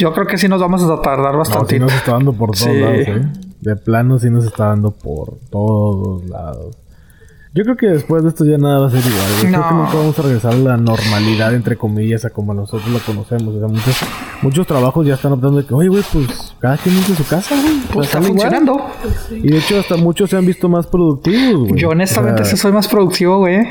yo 0.00 0.12
creo 0.12 0.26
que 0.26 0.38
sí 0.38 0.48
nos 0.48 0.60
vamos 0.60 0.82
a 0.82 1.00
tardar 1.02 1.34
No, 1.34 1.44
sí 1.44 1.50
bastante. 1.50 1.78
nos 1.78 1.92
está 1.92 2.12
dando 2.12 2.32
por 2.32 2.50
todos 2.50 2.60
Sí. 2.72 2.80
lados, 2.80 3.06
¿eh? 3.08 3.26
De 3.60 3.76
plano 3.76 4.18
sí 4.18 4.30
nos 4.30 4.44
está 4.44 4.66
dando 4.68 4.90
por 4.90 5.34
todos 5.50 6.24
lados. 6.28 6.76
Yo 7.52 7.64
creo 7.64 7.76
que 7.76 7.86
después 7.88 8.22
de 8.22 8.28
esto 8.28 8.44
ya 8.44 8.58
nada 8.58 8.78
va 8.78 8.86
a 8.86 8.90
ser 8.90 9.00
igual. 9.00 9.26
Yo 9.36 9.40
creo 9.48 9.60
No. 9.60 9.68
que 9.68 9.74
nunca 9.74 9.94
vamos 9.96 10.18
a 10.18 10.22
regresar 10.22 10.52
a 10.52 10.56
la 10.56 10.76
normalidad, 10.76 11.52
entre 11.52 11.76
comillas, 11.76 12.24
a 12.24 12.30
como 12.30 12.54
nosotros 12.54 12.88
la 12.90 13.00
conocemos. 13.00 13.54
O 13.56 13.58
sea, 13.58 13.66
muchos, 13.68 13.96
muchos 14.42 14.66
trabajos 14.68 15.04
ya 15.04 15.14
están 15.14 15.32
optando 15.32 15.58
de 15.58 15.66
que, 15.66 15.74
oye, 15.74 15.88
güey, 15.88 16.04
pues 16.12 16.54
cada 16.60 16.76
quien 16.76 16.96
hizo 16.96 17.12
su 17.14 17.26
casa, 17.26 17.56
güey. 17.60 17.74
Sea, 17.80 17.90
Pues 17.92 18.06
está 18.06 18.18
igual. 18.18 18.32
funcionando. 18.32 18.80
Y 19.32 19.48
de 19.50 19.58
hecho, 19.58 19.80
hasta 19.80 19.96
muchos 19.96 20.30
se 20.30 20.36
han 20.36 20.46
visto 20.46 20.68
más 20.68 20.86
productivos, 20.86 21.68
güey. 21.70 21.80
Yo 21.80 21.88
honestamente 21.88 22.42
O 22.42 22.44
sea, 22.44 22.54
sí 22.56 22.60
soy 22.60 22.70
más 22.72 22.86
productivo, 22.86 23.38
güey. 23.38 23.66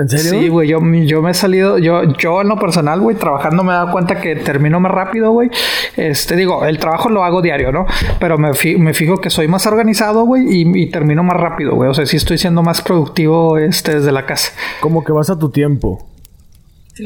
¿En 0.00 0.08
serio? 0.08 0.30
Sí, 0.30 0.48
güey, 0.48 0.68
yo, 0.68 0.80
yo 1.04 1.20
me 1.20 1.30
he 1.30 1.34
salido, 1.34 1.76
yo, 1.76 2.04
yo 2.16 2.40
en 2.40 2.48
lo 2.48 2.56
personal, 2.56 3.00
güey, 3.00 3.16
trabajando 3.16 3.62
me 3.62 3.72
he 3.72 3.74
dado 3.74 3.92
cuenta 3.92 4.18
que 4.18 4.34
termino 4.36 4.80
más 4.80 4.90
rápido, 4.92 5.30
güey. 5.30 5.50
Este, 5.96 6.36
digo, 6.36 6.64
el 6.64 6.78
trabajo 6.78 7.10
lo 7.10 7.22
hago 7.22 7.42
diario, 7.42 7.70
¿no? 7.70 7.86
Pero 8.18 8.38
me, 8.38 8.50
me 8.78 8.94
fijo 8.94 9.18
que 9.18 9.28
soy 9.28 9.46
más 9.46 9.66
organizado, 9.66 10.24
güey, 10.24 10.44
y, 10.48 10.82
y, 10.82 10.90
termino 10.90 11.22
más 11.22 11.36
rápido, 11.36 11.74
güey. 11.74 11.90
O 11.90 11.94
sea, 11.94 12.06
sí 12.06 12.16
estoy 12.16 12.38
siendo 12.38 12.62
más 12.62 12.80
productivo 12.80 13.58
este, 13.58 13.96
desde 13.96 14.10
la 14.10 14.24
casa. 14.24 14.52
Como 14.80 15.04
que 15.04 15.12
vas 15.12 15.28
a 15.28 15.38
tu 15.38 15.50
tiempo. 15.50 16.09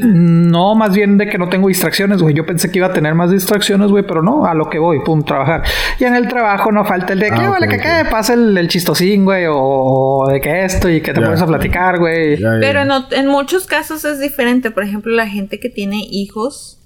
No, 0.03 0.75
más 0.75 0.95
bien 0.95 1.17
de 1.17 1.27
que 1.27 1.37
no 1.37 1.49
tengo 1.49 1.67
distracciones, 1.67 2.21
güey. 2.21 2.33
Yo 2.33 2.45
pensé 2.45 2.71
que 2.71 2.79
iba 2.79 2.87
a 2.87 2.93
tener 2.93 3.15
más 3.15 3.31
distracciones, 3.31 3.89
güey, 3.89 4.03
pero 4.05 4.21
no, 4.21 4.45
a 4.45 4.53
lo 4.53 4.69
que 4.69 4.79
voy, 4.79 4.99
pum, 5.03 5.23
trabajar. 5.23 5.63
Y 5.99 6.03
en 6.03 6.15
el 6.15 6.27
trabajo 6.27 6.71
no 6.71 6.85
falta 6.85 7.13
el 7.13 7.19
de 7.19 7.29
que, 7.29 7.41
ah, 7.41 7.49
vale, 7.49 7.67
que 7.67 7.77
okay. 7.77 8.09
pasa 8.09 8.33
el, 8.33 8.57
el, 8.57 8.67
chistosín, 8.67 9.25
güey, 9.25 9.45
o, 9.49 10.27
de 10.29 10.41
que 10.41 10.65
esto 10.65 10.89
y 10.89 11.01
que 11.01 11.13
te 11.13 11.21
pones 11.21 11.41
a 11.41 11.47
platicar, 11.47 11.99
güey. 11.99 12.37
Pero 12.37 12.81
en 13.11 13.27
muchos 13.27 13.65
casos 13.65 14.05
es 14.05 14.19
diferente. 14.19 14.71
Por 14.71 14.83
ejemplo, 14.83 15.13
la 15.13 15.27
gente 15.27 15.59
que 15.59 15.69
tiene 15.69 16.05
hijos. 16.09 16.79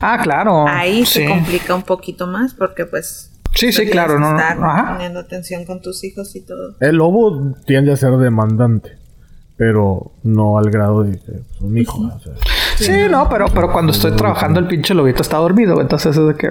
Ah, 0.00 0.20
claro. 0.22 0.66
Ahí 0.68 1.04
se 1.04 1.26
complica 1.26 1.74
un 1.74 1.82
poquito 1.82 2.26
más 2.26 2.54
porque, 2.54 2.84
pues, 2.86 3.32
Sí, 3.54 3.72
sí, 3.72 3.86
claro, 3.86 4.18
no, 4.18 4.36
estar 4.36 4.58
Ajá. 4.62 4.92
poniendo 4.92 5.20
atención 5.20 5.64
con 5.64 5.80
tus 5.80 6.04
hijos 6.04 6.36
y 6.36 6.42
todo. 6.42 6.76
El 6.80 6.96
lobo 6.96 7.54
tiende 7.66 7.92
a 7.92 7.96
ser 7.96 8.12
demandante 8.12 8.97
pero 9.58 10.12
no 10.22 10.56
al 10.56 10.70
grado 10.70 11.02
de 11.02 11.18
pues, 11.18 11.60
un 11.60 11.76
hijo. 11.76 11.98
O 11.98 12.20
sea, 12.20 12.32
sí, 12.76 12.92
no, 13.10 13.28
pero, 13.28 13.46
pero 13.52 13.72
cuando 13.72 13.90
estoy 13.90 14.12
trabajando 14.12 14.60
el 14.60 14.68
pinche 14.68 14.94
lobito 14.94 15.20
está 15.20 15.36
dormido, 15.38 15.80
entonces 15.80 16.16
es 16.16 16.26
de 16.26 16.34
que... 16.36 16.48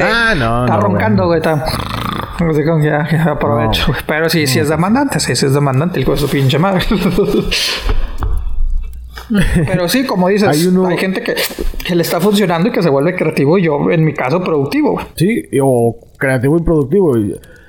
Ah, 0.00 0.34
no, 0.36 0.66
Está 0.66 0.76
roncando, 0.76 1.26
güey, 1.26 1.38
está... 1.38 1.64
Así 1.64 2.64
como 2.64 2.84
ya, 2.84 3.08
ya 3.10 3.24
aprovecho. 3.32 3.92
Pero 4.06 4.28
sí, 4.28 4.46
sí 4.46 4.58
es 4.58 4.68
demandante, 4.68 5.18
sí, 5.20 5.34
sí 5.34 5.46
es 5.46 5.54
demandante 5.54 5.98
el 5.98 6.04
con 6.04 6.18
su 6.18 6.28
pinche 6.28 6.58
madre. 6.58 6.84
Pero 9.66 9.88
sí, 9.88 10.04
como 10.06 10.28
dices, 10.28 10.48
hay, 10.48 10.66
uno... 10.66 10.86
hay 10.86 10.98
gente 10.98 11.22
que, 11.22 11.34
que, 11.84 11.94
le 11.94 12.02
está 12.02 12.20
funcionando 12.20 12.68
y 12.68 12.72
que 12.72 12.82
se 12.82 12.90
vuelve 12.90 13.14
creativo 13.16 13.58
y 13.58 13.62
yo, 13.64 13.90
en 13.90 14.04
mi 14.04 14.12
caso, 14.12 14.42
productivo. 14.44 15.00
Sí, 15.16 15.44
o 15.60 15.96
creativo 16.18 16.58
y 16.58 16.62
productivo. 16.62 17.16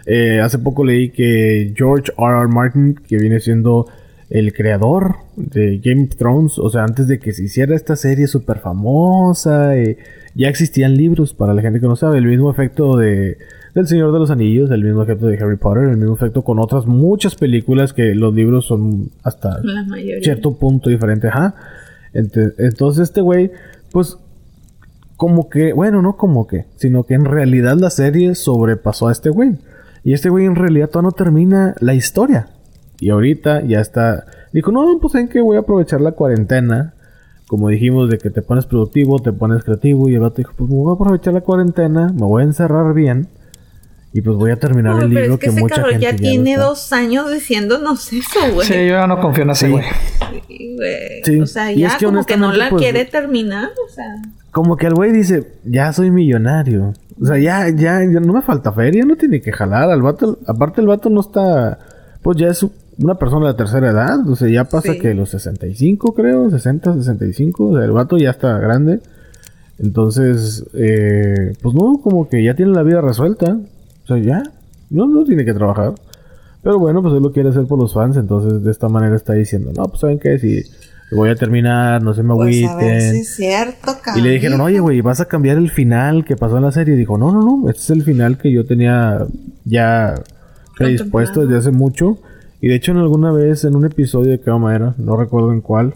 Eh, 0.06 0.40
hace 0.42 0.60
poco 0.60 0.84
leí 0.86 1.10
que 1.12 1.74
George 1.76 2.12
R. 2.18 2.40
R. 2.42 2.48
Martin, 2.48 2.96
que 2.96 3.18
viene 3.18 3.40
siendo 3.40 3.88
el 4.30 4.54
creador 4.54 5.16
de 5.36 5.80
Game 5.84 6.04
of 6.04 6.16
Thrones, 6.16 6.60
o 6.60 6.70
sea, 6.70 6.84
antes 6.84 7.08
de 7.08 7.20
que 7.20 7.34
se 7.34 7.44
hiciera 7.44 7.76
esta 7.76 7.96
serie 7.96 8.28
súper 8.28 8.60
famosa, 8.60 9.76
eh, 9.76 9.98
ya 10.36 10.50
existían 10.50 10.96
libros 10.96 11.34
para 11.34 11.54
la 11.54 11.62
gente 11.62 11.80
que 11.80 11.88
no 11.88 11.96
sabe, 11.96 12.20
el 12.20 12.26
mismo 12.26 12.52
efecto 12.52 12.98
de 12.98 13.38
del 13.74 13.88
Señor 13.88 14.12
de 14.12 14.20
los 14.20 14.32
Anillos, 14.32 14.72
el 14.72 14.84
mismo 14.84 15.04
efecto 15.04 15.28
de 15.28 15.38
Harry 15.38 15.58
Potter, 15.58 15.84
el 15.84 15.98
mismo 15.98 16.16
efecto 16.16 16.44
con 16.44 16.60
otras 16.60 16.86
muchas 16.86 17.36
películas 17.36 17.94
que 17.94 18.16
los 18.16 18.34
libros 18.34 18.66
son 18.66 19.12
hasta 19.24 19.62
cierto 20.22 20.58
punto 20.58 20.90
diferente, 20.90 21.28
ajá. 21.28 21.56
Entonces 22.14 23.04
este 23.04 23.22
güey, 23.22 23.52
pues 23.92 24.18
como 25.18 25.50
que, 25.50 25.74
bueno, 25.74 26.02
no 26.02 26.18
como 26.18 26.48
que, 26.48 26.66
sino 26.78 27.04
que 27.04 27.14
en 27.14 27.26
realidad 27.26 27.78
la 27.78 27.90
serie 27.90 28.36
sobrepasó 28.36 29.10
a 29.10 29.12
este 29.12 29.30
güey. 29.30 29.58
Y 30.04 30.14
este 30.14 30.30
güey 30.30 30.46
en 30.46 30.56
realidad 30.56 30.90
todavía 30.90 31.10
no 31.10 31.12
termina 31.12 31.76
la 31.80 31.94
historia. 31.94 32.48
Y 33.00 33.10
ahorita 33.10 33.64
ya 33.66 33.80
está. 33.80 34.26
Dijo, 34.52 34.72
no, 34.72 35.00
pues 35.02 35.16
en 35.16 35.28
que 35.28 35.42
voy 35.42 35.58
a 35.58 35.62
aprovechar 35.62 36.02
la 36.02 36.12
cuarentena. 36.12 36.94
Como 37.48 37.70
dijimos, 37.70 38.10
de 38.10 38.20
que 38.20 38.30
te 38.30 38.42
pones 38.42 38.66
productivo, 38.66 39.20
te 39.20 39.34
pones 39.34 39.64
creativo. 39.64 40.10
Y 40.10 40.16
el 40.16 40.20
vato 40.20 40.36
dijo, 40.38 40.54
pues 40.56 40.70
voy 40.70 40.92
a 40.92 40.96
aprovechar 40.96 41.34
la 41.34 41.42
cuarentena, 41.42 42.12
me 42.14 42.26
voy 42.26 42.44
a 42.44 42.46
encerrar 42.46 42.94
bien. 42.94 43.28
Y 44.12 44.22
pues 44.22 44.38
voy 44.38 44.52
a 44.52 44.56
terminar 44.56 45.04
el 45.04 45.10
libro 45.10 45.38
que, 45.38 45.52
mucha 45.52 45.84
gente 45.84 46.00
ya, 46.00 46.16
tiene 46.16 46.58
dos 46.58 46.92
años 46.94 47.32
diciéndonos 47.32 48.12
eso, 48.12 48.40
güey. 48.54 48.68
Sí, 48.68 48.74
yo 48.74 48.96
ya 48.96 49.06
no 49.06 49.22
confío 49.22 49.44
en 49.44 49.52
ese 49.52 49.70
güey. 49.70 49.86
Sí, 50.48 50.76
güey. 50.76 51.42
O 51.42 51.46
sea, 51.46 51.72
ya 51.72 51.96
como 52.04 52.26
que 52.26 52.36
no 52.36 52.52
la 52.52 52.70
pues, 52.70 52.82
quiere 52.82 53.06
terminar, 53.06 53.70
o 53.86 53.94
sea. 53.94 54.06
Como 54.52 54.78
que 54.78 54.88
el 54.88 54.96
güey 54.96 55.12
dice, 55.12 55.54
ya 55.64 55.94
soy 55.94 56.10
millonario. 56.10 56.94
O 57.22 57.26
sea, 57.26 57.38
ya, 57.38 57.70
ya, 57.70 58.00
ya 58.00 58.20
no 58.20 58.34
me 58.34 58.42
falta 58.42 58.72
feria, 58.72 59.06
no 59.06 59.16
tiene 59.16 59.42
que 59.42 59.52
jalar. 59.52 59.92
Al 59.92 60.02
vato, 60.02 60.40
aparte 60.48 60.82
el 60.82 60.88
vato 60.88 61.12
no 61.12 61.22
está, 61.22 61.78
pues 62.24 62.38
ya 62.38 62.48
es 62.48 62.66
una 63.02 63.16
persona 63.16 63.48
de 63.48 63.54
tercera 63.54 63.90
edad, 63.90 64.28
o 64.28 64.36
sea, 64.36 64.50
ya 64.50 64.66
pasa 64.66 64.96
que 64.96 65.14
los 65.14 65.30
65 65.30 66.14
creo, 66.14 66.50
60, 66.50 66.96
65, 66.96 67.66
o 67.66 67.76
sea, 67.76 67.86
el 67.86 67.92
vato 67.92 68.18
ya 68.18 68.32
está 68.32 68.58
grande. 68.60 69.00
Entonces, 69.78 70.66
eh, 70.74 71.54
pues 71.62 71.74
no, 71.74 72.02
como 72.04 72.28
que 72.28 72.44
ya 72.44 72.56
tiene 72.56 72.74
la 72.74 72.84
vida 72.84 73.00
resuelta. 73.00 73.58
O 74.04 74.08
sea, 74.08 74.18
ya, 74.18 74.44
no, 74.90 75.08
no 75.08 75.24
tiene 75.24 75.46
que 75.46 75.54
trabajar. 75.54 75.94
Pero 76.62 76.78
bueno, 76.78 77.02
pues 77.02 77.14
él 77.14 77.24
lo 77.24 77.32
quiere 77.32 77.50
hacer 77.50 77.66
por 77.66 77.80
los 77.80 77.94
fans, 77.94 78.18
entonces 78.18 78.64
de 78.64 78.72
esta 78.72 78.90
manera 78.90 79.16
está 79.16 79.34
diciendo, 79.34 79.72
no, 79.74 79.86
pues 79.86 80.02
saben 80.02 80.20
qué, 80.20 80.38
si 80.38 80.64
voy 81.16 81.30
a 81.30 81.36
terminar, 81.36 82.04
no 82.04 82.14
se 82.14 82.22
me 82.22 82.36
pues 82.36 82.64
agüiten. 82.66 83.16
es 83.16 83.36
cierto, 83.36 83.98
y 84.16 84.22
le 84.22 84.32
dijeron, 84.32 84.60
oye, 84.60 84.82
güey, 84.82 85.00
vas 85.00 85.22
a 85.22 85.26
cambiar 85.26 85.58
el 85.58 85.70
final 85.70 86.26
que 86.26 86.36
pasó 86.36 86.58
en 86.58 86.64
la 86.64 86.74
serie. 86.74 86.96
Y 86.96 86.98
dijo, 86.98 87.18
no, 87.18 87.32
no, 87.32 87.42
no, 87.42 87.70
este 87.70 87.82
es 87.82 87.90
el 87.92 88.04
final 88.04 88.38
que 88.38 88.52
yo 88.52 88.66
tenía 88.66 89.26
ya 89.64 90.16
predispuesto 90.78 91.46
desde 91.46 91.58
hace 91.58 91.72
mucho. 91.72 92.20
Y 92.62 92.68
de 92.68 92.76
hecho 92.76 92.92
en 92.92 92.98
alguna 92.98 93.32
vez 93.32 93.64
en 93.64 93.76
un 93.76 93.86
episodio 93.86 94.32
de 94.32 94.40
Cama 94.40 94.60
Madera, 94.60 94.96
no 94.98 95.16
recuerdo 95.16 95.52
en 95.52 95.62
cuál, 95.62 95.94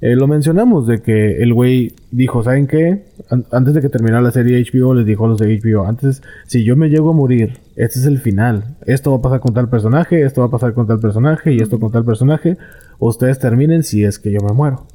eh, 0.00 0.16
lo 0.16 0.26
mencionamos 0.26 0.86
de 0.86 1.02
que 1.02 1.42
el 1.42 1.52
güey 1.52 1.92
dijo, 2.10 2.42
¿saben 2.42 2.66
qué? 2.66 3.04
antes 3.52 3.74
de 3.74 3.82
que 3.82 3.90
terminara 3.90 4.22
la 4.22 4.30
serie 4.32 4.64
HBO 4.64 4.94
les 4.94 5.04
dijo 5.04 5.26
a 5.26 5.28
los 5.28 5.38
de 5.38 5.60
HBO, 5.60 5.86
antes, 5.86 6.22
si 6.46 6.64
yo 6.64 6.74
me 6.74 6.88
llego 6.88 7.10
a 7.10 7.12
morir, 7.12 7.58
este 7.76 7.98
es 7.98 8.06
el 8.06 8.18
final. 8.18 8.76
Esto 8.86 9.10
va 9.10 9.18
a 9.18 9.22
pasar 9.22 9.40
con 9.40 9.52
tal 9.52 9.68
personaje, 9.68 10.22
esto 10.22 10.40
va 10.40 10.46
a 10.46 10.50
pasar 10.50 10.72
con 10.72 10.86
tal 10.86 11.00
personaje 11.00 11.52
y 11.52 11.58
esto 11.58 11.78
con 11.78 11.92
tal 11.92 12.04
personaje. 12.04 12.56
Ustedes 12.98 13.38
terminen 13.38 13.82
si 13.82 14.04
es 14.04 14.18
que 14.18 14.32
yo 14.32 14.40
me 14.40 14.54
muero. 14.54 14.86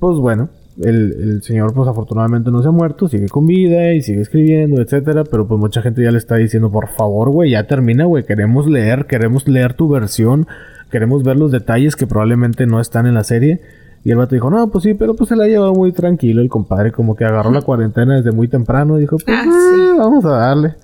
Pues 0.00 0.16
bueno, 0.16 0.48
el, 0.80 1.42
señor, 1.42 1.74
pues 1.74 1.88
afortunadamente 1.88 2.50
no 2.50 2.62
se 2.62 2.68
ha 2.68 2.70
muerto, 2.70 3.08
sigue 3.08 3.28
con 3.28 3.46
vida 3.46 3.92
y 3.92 4.02
sigue 4.02 4.22
escribiendo, 4.22 4.80
etcétera. 4.80 5.24
Pero 5.24 5.46
pues 5.46 5.60
mucha 5.60 5.82
gente 5.82 6.02
ya 6.02 6.10
le 6.10 6.18
está 6.18 6.36
diciendo, 6.36 6.70
por 6.70 6.88
favor, 6.88 7.30
güey, 7.30 7.50
ya 7.50 7.66
termina, 7.66 8.04
güey. 8.04 8.24
Queremos 8.24 8.66
leer, 8.66 9.06
queremos 9.06 9.46
leer 9.46 9.74
tu 9.74 9.88
versión, 9.88 10.46
queremos 10.90 11.22
ver 11.22 11.36
los 11.36 11.52
detalles 11.52 11.96
que 11.96 12.06
probablemente 12.06 12.66
no 12.66 12.80
están 12.80 13.06
en 13.06 13.14
la 13.14 13.24
serie. 13.24 13.60
Y 14.04 14.10
el 14.10 14.16
vato 14.16 14.34
dijo, 14.34 14.50
no, 14.50 14.68
pues 14.68 14.84
sí, 14.84 14.94
pero 14.94 15.14
pues 15.14 15.28
se 15.28 15.36
la 15.36 15.44
ha 15.44 15.48
llevado 15.48 15.74
muy 15.74 15.92
tranquilo 15.92 16.42
el 16.42 16.48
compadre, 16.48 16.90
como 16.90 17.14
que 17.14 17.24
agarró 17.24 17.52
la 17.52 17.62
cuarentena 17.62 18.16
desde 18.16 18.32
muy 18.32 18.48
temprano 18.48 18.98
y 18.98 19.02
dijo, 19.02 19.16
pues 19.24 19.36
ah, 19.38 19.44
ah, 19.46 19.94
vamos 19.98 20.24
a 20.24 20.30
darle. 20.30 20.74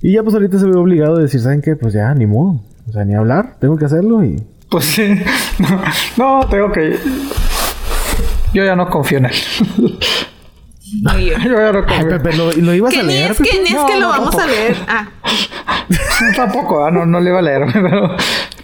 Y 0.00 0.12
ya 0.12 0.22
pues 0.22 0.34
ahorita 0.34 0.58
se 0.58 0.66
ve 0.66 0.76
obligado 0.76 1.16
a 1.16 1.20
decir, 1.20 1.40
¿saben 1.40 1.60
qué? 1.60 1.76
Pues 1.76 1.92
ya, 1.92 2.14
ni 2.14 2.26
modo. 2.26 2.60
O 2.88 2.92
sea, 2.92 3.04
ni 3.04 3.14
hablar, 3.14 3.56
tengo 3.60 3.76
que 3.76 3.84
hacerlo 3.84 4.24
y... 4.24 4.42
Pues 4.70 4.86
sí, 4.86 5.02
no, 6.16 6.40
no 6.40 6.48
tengo 6.48 6.72
que 6.72 6.98
yo 8.54 8.64
ya 8.64 8.76
no 8.76 8.88
confío 8.88 9.18
en 9.18 9.26
él. 9.26 9.34
No, 11.02 11.18
yo. 11.18 11.36
ya 11.36 11.72
no 11.72 11.84
confío. 11.84 11.96
Ay, 11.98 12.04
Pepe, 12.06 12.36
¿lo, 12.36 12.52
lo 12.52 12.74
ibas 12.74 12.96
a 12.96 13.02
leer? 13.02 13.32
Es 13.32 13.38
que, 13.38 13.58
ni 13.58 13.76
es 13.76 13.84
que 13.84 14.00
lo 14.00 14.08
vamos 14.08 14.34
a 14.36 14.46
leer. 14.46 14.76
Ah. 14.88 15.08
tampoco, 16.36 16.84
ah, 16.84 16.90
no, 16.90 17.04
no 17.04 17.20
le 17.20 17.30
iba 17.30 17.40
a 17.40 17.42
leer, 17.42 17.66
pero... 17.72 18.16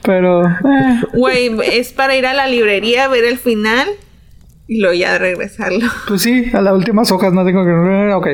Pero... 0.02 0.46
Eh. 0.46 1.00
Güey, 1.12 1.50
es 1.62 1.92
para 1.92 2.16
ir 2.16 2.26
a 2.26 2.32
la 2.32 2.46
librería 2.46 3.04
a 3.04 3.08
ver 3.08 3.24
el 3.24 3.38
final 3.38 3.88
y 4.70 4.78
luego 4.78 4.94
ya 4.94 5.18
regresarlo. 5.18 5.80
Pues 6.06 6.22
sí, 6.22 6.50
a 6.52 6.60
las 6.60 6.74
últimas 6.74 7.10
hojas 7.10 7.32
no 7.32 7.44
tengo 7.44 7.64
que... 7.64 8.12
Ok. 8.14 8.28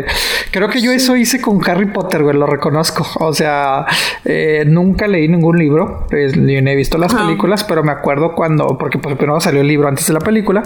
Creo 0.50 0.68
que 0.68 0.80
yo 0.80 0.92
eso 0.92 1.16
hice 1.16 1.40
con 1.40 1.60
Harry 1.68 1.86
Potter, 1.86 2.22
güey, 2.22 2.36
lo 2.36 2.46
reconozco. 2.46 3.06
O 3.20 3.32
sea, 3.32 3.86
eh, 4.24 4.64
nunca 4.66 5.06
leí 5.08 5.28
ningún 5.28 5.58
libro, 5.58 6.06
pues, 6.10 6.36
ni 6.36 6.56
he 6.56 6.76
visto 6.76 6.98
las 6.98 7.14
películas, 7.14 7.64
pero 7.64 7.82
me 7.82 7.92
acuerdo 7.92 8.34
cuando, 8.34 8.76
porque 8.78 8.98
pues 8.98 9.16
primero 9.16 9.40
salió 9.40 9.62
el 9.62 9.68
libro 9.68 9.88
antes 9.88 10.06
de 10.06 10.12
la 10.12 10.20
película, 10.20 10.62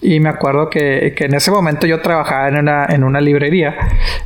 y 0.00 0.20
me 0.20 0.28
acuerdo 0.28 0.68
que, 0.68 1.14
que, 1.16 1.24
en 1.24 1.34
ese 1.34 1.50
momento 1.50 1.86
yo 1.86 2.00
trabajaba 2.00 2.48
en 2.48 2.58
una, 2.58 2.86
en 2.86 3.02
una 3.02 3.20
librería. 3.20 3.74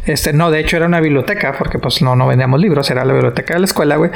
Este, 0.05 0.33
no, 0.33 0.51
de 0.51 0.61
hecho 0.61 0.77
era 0.77 0.87
una 0.87 1.01
biblioteca, 1.01 1.55
porque 1.57 1.79
pues 1.79 2.03
no, 2.03 2.17
no 2.17 2.27
vendíamos 2.27 2.61
libros, 2.61 2.91
era 2.91 3.05
la 3.05 3.13
biblioteca 3.13 3.55
de 3.55 3.61
la 3.61 3.67
escuela, 3.67 3.97
güey. 3.97 4.11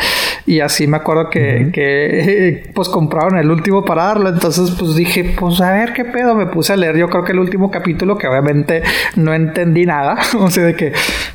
Y 0.46 0.60
así 0.60 0.86
me 0.86 0.96
acuerdo 0.96 1.30
que, 1.30 1.70
que 1.72 2.70
pues 2.74 2.88
compraron 2.88 3.38
el 3.38 3.50
último 3.50 3.84
para 3.84 4.04
darlo. 4.04 4.28
Entonces, 4.28 4.72
pues 4.78 4.94
dije, 4.94 5.34
pues 5.38 5.60
a 5.60 5.72
ver 5.72 5.92
qué 5.92 6.04
pedo, 6.04 6.34
me 6.34 6.46
puse 6.46 6.63
a 6.72 6.76
leer 6.76 6.96
yo 6.96 7.08
creo 7.08 7.24
que 7.24 7.32
el 7.32 7.38
último 7.38 7.70
capítulo 7.70 8.16
que 8.16 8.26
obviamente 8.26 8.82
no 9.16 9.34
entendí 9.34 9.86
nada. 9.86 10.16
o 10.38 10.50
sea, 10.50 10.64
de 10.64 10.74
que, 10.74 10.92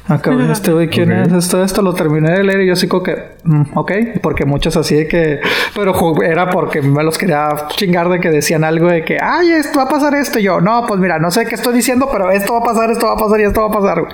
acá 0.07 0.31
ah, 0.31 0.47
este 0.51 0.71
güey, 0.71 0.87
¿quién 0.87 1.11
es? 1.11 1.31
Esto, 1.31 1.63
esto 1.63 1.81
lo 1.81 1.93
terminé 1.93 2.31
de 2.31 2.43
leer 2.43 2.61
y 2.61 2.67
yo 2.67 2.73
así 2.73 2.87
como 2.87 3.03
que, 3.03 3.15
mm, 3.43 3.77
ok, 3.77 3.91
porque 4.21 4.45
muchos 4.45 4.75
así 4.77 4.95
de 4.95 5.07
que, 5.07 5.39
pero 5.75 5.93
era 6.23 6.49
porque 6.49 6.81
me 6.81 7.03
los 7.03 7.17
quería 7.17 7.49
chingar 7.69 8.09
de 8.09 8.19
que 8.19 8.29
decían 8.29 8.63
algo 8.63 8.87
de 8.87 9.03
que, 9.03 9.17
ay, 9.21 9.51
esto 9.51 9.79
va 9.79 9.85
a 9.85 9.89
pasar 9.89 10.15
esto. 10.15 10.39
Y 10.39 10.43
yo, 10.43 10.61
no, 10.61 10.85
pues 10.87 10.99
mira, 10.99 11.19
no 11.19 11.31
sé 11.31 11.45
qué 11.45 11.55
estoy 11.55 11.73
diciendo, 11.73 12.09
pero 12.11 12.31
esto 12.31 12.53
va 12.53 12.59
a 12.59 12.63
pasar, 12.63 12.91
esto 12.91 13.07
va 13.07 13.13
a 13.13 13.17
pasar 13.17 13.39
y 13.39 13.43
esto 13.43 13.61
va 13.61 13.67
a 13.67 13.71
pasar. 13.71 14.07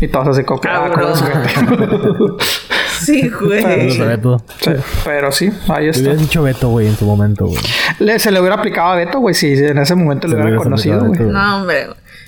Y 0.00 0.08
todos 0.08 0.28
así 0.28 0.44
como 0.44 0.60
que, 0.60 0.68
ah, 0.68 0.90
Sí, 3.00 3.28
güey. 3.28 3.62
Pero, 3.62 4.38
sí, 4.58 4.70
pero 5.04 5.32
sí, 5.32 5.52
ahí 5.68 5.88
está. 5.88 6.02
Le 6.02 6.08
hubieras 6.08 6.20
dicho 6.20 6.42
Beto, 6.42 6.68
güey, 6.68 6.86
en 6.86 6.96
su 6.96 7.04
momento, 7.04 7.46
güey. 7.46 8.18
se 8.18 8.30
le 8.30 8.40
hubiera 8.40 8.56
aplicado 8.56 8.92
a 8.92 8.96
Beto, 8.96 9.20
güey, 9.20 9.34
si 9.34 9.52
en 9.52 9.78
ese 9.78 9.94
momento 9.94 10.28
le 10.28 10.36
hubiera 10.36 10.56
conocido, 10.56 11.04
güey. 11.04 11.20
No, 11.20 11.56
hombre. 11.58 11.86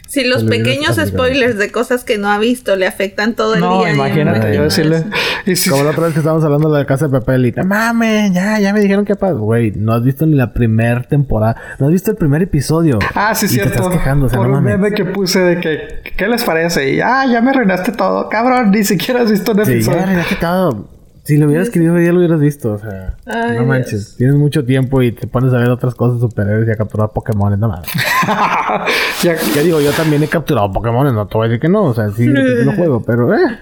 Si 0.09 0.25
los 0.25 0.43
pequeños 0.45 0.97
spoilers 0.97 1.59
de 1.59 1.71
cosas 1.71 2.03
que 2.03 2.17
no 2.17 2.31
ha 2.31 2.39
visto 2.39 2.75
le 2.77 2.87
afectan 2.87 3.35
todo 3.35 3.55
el 3.55 3.61
No, 3.61 3.81
día. 3.85 3.93
imagínate, 3.93 4.57
yo 4.57 4.63
decirle. 4.63 5.05
y 5.45 5.55
si- 5.55 5.69
Como 5.69 5.85
la 5.85 5.91
otra 5.93 6.05
vez 6.05 6.15
que 6.15 6.21
estábamos 6.21 6.43
hablando 6.45 6.73
de 6.73 6.79
la 6.81 6.87
casa 6.87 7.09
de 7.09 7.13
papel 7.21 7.45
y 7.47 7.53
no 7.53 7.65
mames, 7.65 8.33
ya, 8.33 8.59
ya 8.59 8.73
me 8.73 8.81
dijeron 8.81 9.05
que 9.05 9.15
pasa. 9.17 9.35
Güey, 9.35 9.73
no 9.77 9.93
has 9.93 10.03
visto 10.03 10.25
ni 10.27 10.35
la 10.35 10.55
primera 10.55 11.03
temporada, 11.03 11.57
no 11.79 11.87
has 11.87 11.93
visto 11.93 12.11
el 12.11 12.17
primer 12.17 12.41
episodio. 12.43 12.99
Ah, 13.15 13.35
sí, 13.35 13.45
y 13.47 13.49
cierto. 13.51 13.71
Te 13.71 13.77
estás 13.77 13.93
quejando, 13.93 14.27
o 14.27 14.29
sea, 14.31 14.39
por 14.39 14.49
no 14.49 14.59
un 14.59 14.65
meme 14.65 14.93
que 14.93 15.05
puse 15.05 15.41
de 15.41 15.61
que, 15.61 16.13
¿qué 16.17 16.27
les 16.27 16.43
parece? 16.43 16.91
Y, 16.95 17.01
ah, 17.03 17.27
ya 17.31 17.41
me 17.43 17.51
arruinaste 17.51 17.93
todo. 17.93 18.29
Cabrón, 18.31 18.71
ni 18.71 18.85
siquiera 18.85 19.23
has 19.23 19.31
visto 19.31 19.53
un 19.53 19.65
Sí, 19.67 19.73
episodio. 19.73 19.99
ya, 20.07 20.13
ya 20.23 20.25
quitado. 20.27 20.89
Si 21.29 21.37
lo 21.37 21.47
hubieras 21.47 21.69
querido, 21.69 21.99
ya 22.01 22.11
lo 22.11 22.21
hubieras 22.21 22.41
visto. 22.41 22.73
O 22.73 22.79
sea, 22.79 23.15
Ay, 23.27 23.59
no 23.59 23.67
manches. 23.67 24.17
Tienes 24.17 24.35
mucho 24.37 24.65
tiempo 24.65 25.03
y 25.03 25.13
te 25.13 25.27
pones 25.27 25.53
a 25.53 25.59
ver 25.59 25.69
otras 25.69 25.95
cosas 25.95 26.21
superhéroes 26.23 26.67
y 26.67 26.71
a 26.71 26.77
capturar 26.77 27.11
Pokémon. 27.11 27.61
No 27.61 27.69
mames. 27.69 27.87
Ya- 29.23 29.37
Ya 29.55 29.63
digo, 29.63 29.79
yo 29.83 29.91
también 29.93 30.23
he 30.23 30.29
capturado 30.29 30.73
Pokémon. 30.73 31.15
No 31.15 31.27
te 31.27 31.37
voy 31.37 31.47
a 31.47 31.49
decir 31.51 31.61
que 31.61 31.69
no. 31.69 31.83
O 31.85 31.95
sea, 31.95 32.09
sí, 32.13 32.25
lo 32.27 32.73
juego, 32.73 33.03
pero 33.05 33.35
eh. 33.35 33.59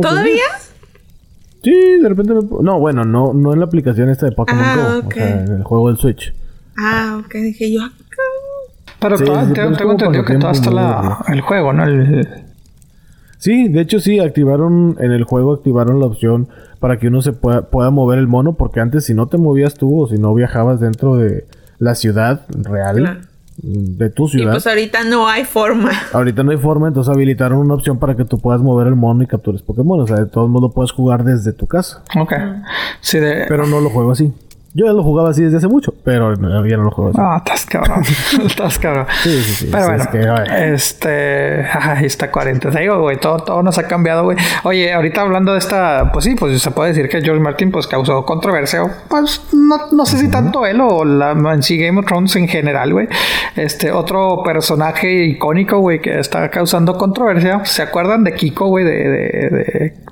¿Todavía? 0.00 0.44
Sí, 1.64 1.98
de 2.00 2.08
repente 2.08 2.34
me... 2.34 2.40
No, 2.62 2.78
bueno, 2.78 3.04
no, 3.04 3.32
no 3.34 3.52
en 3.52 3.58
la 3.58 3.64
aplicación 3.66 4.08
esta 4.08 4.26
de 4.26 4.32
Pokémon 4.32 4.62
Ah, 4.64 5.00
Go. 5.02 5.08
O 5.08 5.10
sea, 5.10 5.40
en 5.44 5.52
el 5.56 5.64
juego 5.64 5.88
del 5.88 5.96
Switch. 5.96 6.32
Ah, 6.78 7.20
ok, 7.24 7.32
dije 7.34 7.72
yo. 7.74 7.80
Pero 9.00 9.18
Sí, 9.18 9.24
todo- 9.24 9.44
sí, 9.44 9.52
tengo, 9.54 9.90
entendido 9.92 10.24
que 10.24 10.36
todo 10.36 10.52
está 10.52 10.70
la, 10.70 11.24
el 11.32 11.40
juego, 11.40 11.72
¿no? 11.72 11.82
El- 11.84 12.44
Sí, 13.38 13.68
de 13.68 13.80
hecho 13.80 14.00
sí, 14.00 14.18
activaron 14.18 14.96
en 15.00 15.12
el 15.12 15.24
juego, 15.24 15.54
activaron 15.54 16.00
la 16.00 16.06
opción 16.06 16.48
para 16.80 16.98
que 16.98 17.08
uno 17.08 17.22
se 17.22 17.32
pueda, 17.32 17.62
pueda 17.70 17.90
mover 17.90 18.18
el 18.18 18.26
mono, 18.26 18.54
porque 18.54 18.80
antes 18.80 19.04
si 19.04 19.14
no 19.14 19.26
te 19.28 19.38
movías 19.38 19.74
tú 19.74 20.02
o 20.02 20.08
si 20.08 20.18
no 20.18 20.34
viajabas 20.34 20.80
dentro 20.80 21.16
de 21.16 21.46
la 21.78 21.94
ciudad 21.94 22.42
real, 22.48 22.96
Claro. 22.96 23.20
de 23.62 24.10
tu 24.10 24.26
Y 24.26 24.30
ciudad, 24.30 24.52
pues 24.52 24.66
ahorita 24.66 25.04
no 25.04 25.28
hay 25.28 25.44
forma. 25.44 25.90
ahorita 26.12 26.42
no 26.42 26.50
hay 26.50 26.56
forma, 26.56 26.88
entonces 26.88 27.12
habilitaron 27.14 27.58
una 27.58 27.74
opción 27.74 27.98
para 27.98 28.16
que 28.16 28.24
tú 28.24 28.38
puedas 28.38 28.60
mover 28.60 28.86
el 28.88 28.96
mono 28.96 29.22
y 29.22 29.26
captures 29.26 29.62
Pokémon, 29.62 30.00
o 30.00 30.06
sea, 30.06 30.16
de 30.16 30.26
todos 30.26 30.48
modos 30.50 30.70
lo 30.70 30.74
puedes 30.74 30.90
jugar 30.92 31.22
desde 31.24 31.52
tu 31.52 31.66
casa, 31.66 32.02
Ok. 32.20 32.32
Sí, 33.00 33.18
de... 33.20 33.44
pero 33.48 33.66
no 33.66 33.80
lo 33.80 33.90
juego 33.90 34.10
así. 34.12 34.32
Yo 34.74 34.84
ya 34.86 34.92
lo 34.92 35.02
jugaba 35.02 35.30
así 35.30 35.42
desde 35.42 35.56
hace 35.56 35.66
mucho, 35.68 35.94
pero 36.04 36.36
no- 36.36 36.64
ya 36.66 36.76
no 36.76 36.84
lo 36.84 36.90
juego 36.90 37.10
así. 37.10 37.18
Ah, 37.20 37.36
estás 37.38 37.64
cabrón. 37.66 38.02
estás 38.46 38.78
cabrón. 38.78 39.06
Sí, 39.22 39.30
sí, 39.42 39.54
sí, 39.54 39.68
Pero 39.72 39.82
sí, 39.84 39.88
bueno, 39.88 40.02
es 40.04 40.08
que, 40.08 40.52
ay. 40.52 40.72
este. 40.74 41.64
Ay, 41.72 42.04
está 42.04 42.30
40. 42.30 42.70
Te 42.70 42.80
digo, 42.80 43.00
güey, 43.00 43.18
todo, 43.18 43.38
todo 43.38 43.62
nos 43.62 43.78
ha 43.78 43.84
cambiado, 43.88 44.24
güey. 44.24 44.36
Oye, 44.64 44.92
ahorita 44.92 45.22
hablando 45.22 45.52
de 45.52 45.58
esta. 45.58 46.12
Pues 46.12 46.24
sí, 46.26 46.34
pues 46.34 46.60
se 46.60 46.70
puede 46.70 46.90
decir 46.90 47.08
que 47.08 47.20
George 47.22 47.40
Martin, 47.42 47.70
pues 47.70 47.86
causó 47.86 48.24
controversia. 48.24 48.82
Pues 49.08 49.42
no, 49.52 49.76
no 49.90 50.04
sé 50.06 50.18
si 50.18 50.30
tanto 50.30 50.64
él 50.66 50.80
o 50.80 51.04
la 51.04 51.32
en 51.32 51.62
sí 51.62 51.78
Game 51.78 51.98
of 52.00 52.06
Thrones 52.06 52.36
en 52.36 52.46
general, 52.48 52.92
güey. 52.92 53.08
Este 53.56 53.90
otro 53.90 54.42
personaje 54.44 55.24
icónico, 55.24 55.78
güey, 55.78 56.00
que 56.00 56.18
está 56.18 56.50
causando 56.50 56.96
controversia. 56.98 57.64
¿Se 57.64 57.82
acuerdan 57.82 58.22
de 58.22 58.34
Kiko, 58.34 58.66
güey, 58.68 58.84
de, 58.84 58.90
de- 58.92 59.50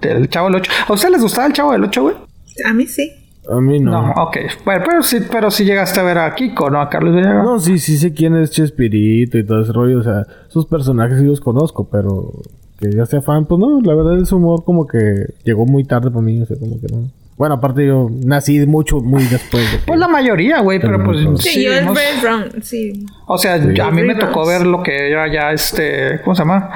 de- 0.01 0.09
del 0.09 0.29
Chavo 0.31 0.47
del 0.47 0.57
8? 0.57 0.73
¿A 0.89 0.93
ustedes 0.95 1.13
les 1.13 1.23
gustaba 1.23 1.47
el 1.47 1.53
Chavo 1.53 1.73
del 1.73 1.85
8, 1.85 2.03
güey? 2.03 2.17
A 2.65 2.73
mí 2.73 2.87
sí. 2.87 3.13
A 3.49 3.61
mí 3.61 3.79
no. 3.79 3.93
No, 3.93 4.07
no. 4.09 4.13
ok. 4.25 4.37
Bueno, 4.65 4.85
pero 4.87 5.03
sí, 5.03 5.19
pero 5.31 5.51
sí 5.51 5.65
llegaste 5.65 6.01
a 6.01 6.03
ver 6.03 6.19
a 6.19 6.35
Kiko, 6.35 6.71
¿no? 6.71 6.81
A 6.81 6.89
Carlos 6.89 7.15
Villagra. 7.15 7.59
sí, 7.59 7.79
sí 7.79 7.97
sé 7.97 8.13
quién 8.13 8.35
es 8.37 8.51
Chespirito 8.51 9.39
y 9.39 9.45
todo 9.45 9.63
ese 9.63 9.73
rollo, 9.73 10.01
o 10.01 10.03
sea, 10.03 10.27
sus 10.49 10.67
personajes 10.67 11.19
sí 11.19 11.25
los 11.25 11.41
conozco, 11.41 11.89
pero 11.91 12.33
que 12.79 12.91
ya 12.93 13.07
sea 13.07 13.23
fan, 13.23 13.47
pues 13.47 13.59
no, 13.59 13.81
la 13.81 13.95
verdad 13.95 14.19
es 14.19 14.33
humor 14.33 14.65
como 14.65 14.87
que 14.87 15.27
llegó 15.45 15.65
muy 15.67 15.85
tarde 15.85 16.11
para 16.11 16.23
mí, 16.23 16.43
o 16.43 16.47
sea, 16.47 16.59
como 16.59 16.81
que 16.81 16.87
no. 16.93 17.09
Bueno, 17.37 17.57
aparte 17.57 17.87
yo 17.87 18.09
nací 18.25 18.59
mucho, 18.67 19.01
muy 19.03 19.23
después 19.25 19.71
de 19.71 19.79
que... 19.81 19.85
Pues 19.87 19.99
la 19.99 20.09
mayoría, 20.09 20.61
güey, 20.61 20.79
pero 20.81 21.03
pues 21.05 21.19
Sí, 21.43 21.51
sí, 21.51 21.65
yo 21.65 21.73
hemos- 21.75 21.95
Red 21.97 22.63
sí. 22.63 23.05
O 23.27 23.37
sea, 23.37 23.59
Sí. 23.63 23.79
a 23.81 23.91
mí 23.91 24.03
me 24.03 24.15
tocó 24.15 24.47
ver 24.47 24.65
lo 24.67 24.83
que 24.83 25.11
era 25.11 25.31
ya 25.31 25.51
este, 25.53 26.21
¿cómo 26.23 26.35
se 26.35 26.43
llama? 26.43 26.71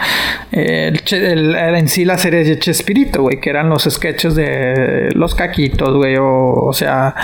El, 0.53 1.01
el- 1.13 1.55
en 1.55 1.89
sí 1.89 2.05
la 2.05 2.19
serie 2.19 2.45
de 2.45 2.59
Chespirito, 2.59 3.23
güey, 3.23 3.41
que 3.41 3.49
eran 3.51 3.69
los 3.71 3.85
sketches 3.85 4.35
de 4.35 5.09
los 5.15 5.35
caquitos, 5.35 5.97
güey, 5.97 6.17
o, 6.17 6.27
o 6.55 6.73
sea, 6.73 7.15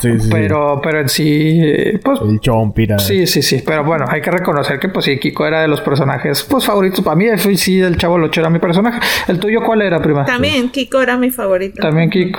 Sí, 0.00 0.12
sí, 0.12 0.20
sí. 0.20 0.28
pero, 0.30 0.80
pero 0.82 1.00
en 1.00 1.08
sí, 1.08 1.60
eh, 1.62 2.00
pues 2.02 2.20
El 2.22 2.40
chompira. 2.40 2.98
Sí, 3.00 3.26
sí, 3.26 3.42
sí, 3.42 3.62
pero 3.66 3.84
bueno, 3.84 4.06
hay 4.08 4.20
que 4.22 4.30
reconocer 4.30 4.78
que 4.78 4.88
pues 4.88 5.04
sí, 5.04 5.18
Kiko 5.18 5.46
era 5.46 5.60
de 5.60 5.68
los 5.68 5.80
personajes 5.80 6.42
pues 6.44 6.64
favoritos 6.64 7.00
para 7.04 7.16
mí, 7.16 7.26
fui- 7.36 7.56
sí, 7.56 7.80
el 7.80 7.96
Chavo 7.98 8.16
Locho 8.16 8.40
era 8.40 8.48
mi 8.48 8.60
personaje. 8.60 9.00
¿El 9.26 9.38
tuyo 9.40 9.60
cuál 9.62 9.82
era, 9.82 10.00
prima? 10.00 10.24
También 10.24 10.70
Kiko 10.70 11.02
era 11.02 11.16
mi 11.18 11.30
favorito. 11.30 11.82
También 11.82 12.08
Kiko. 12.10 12.38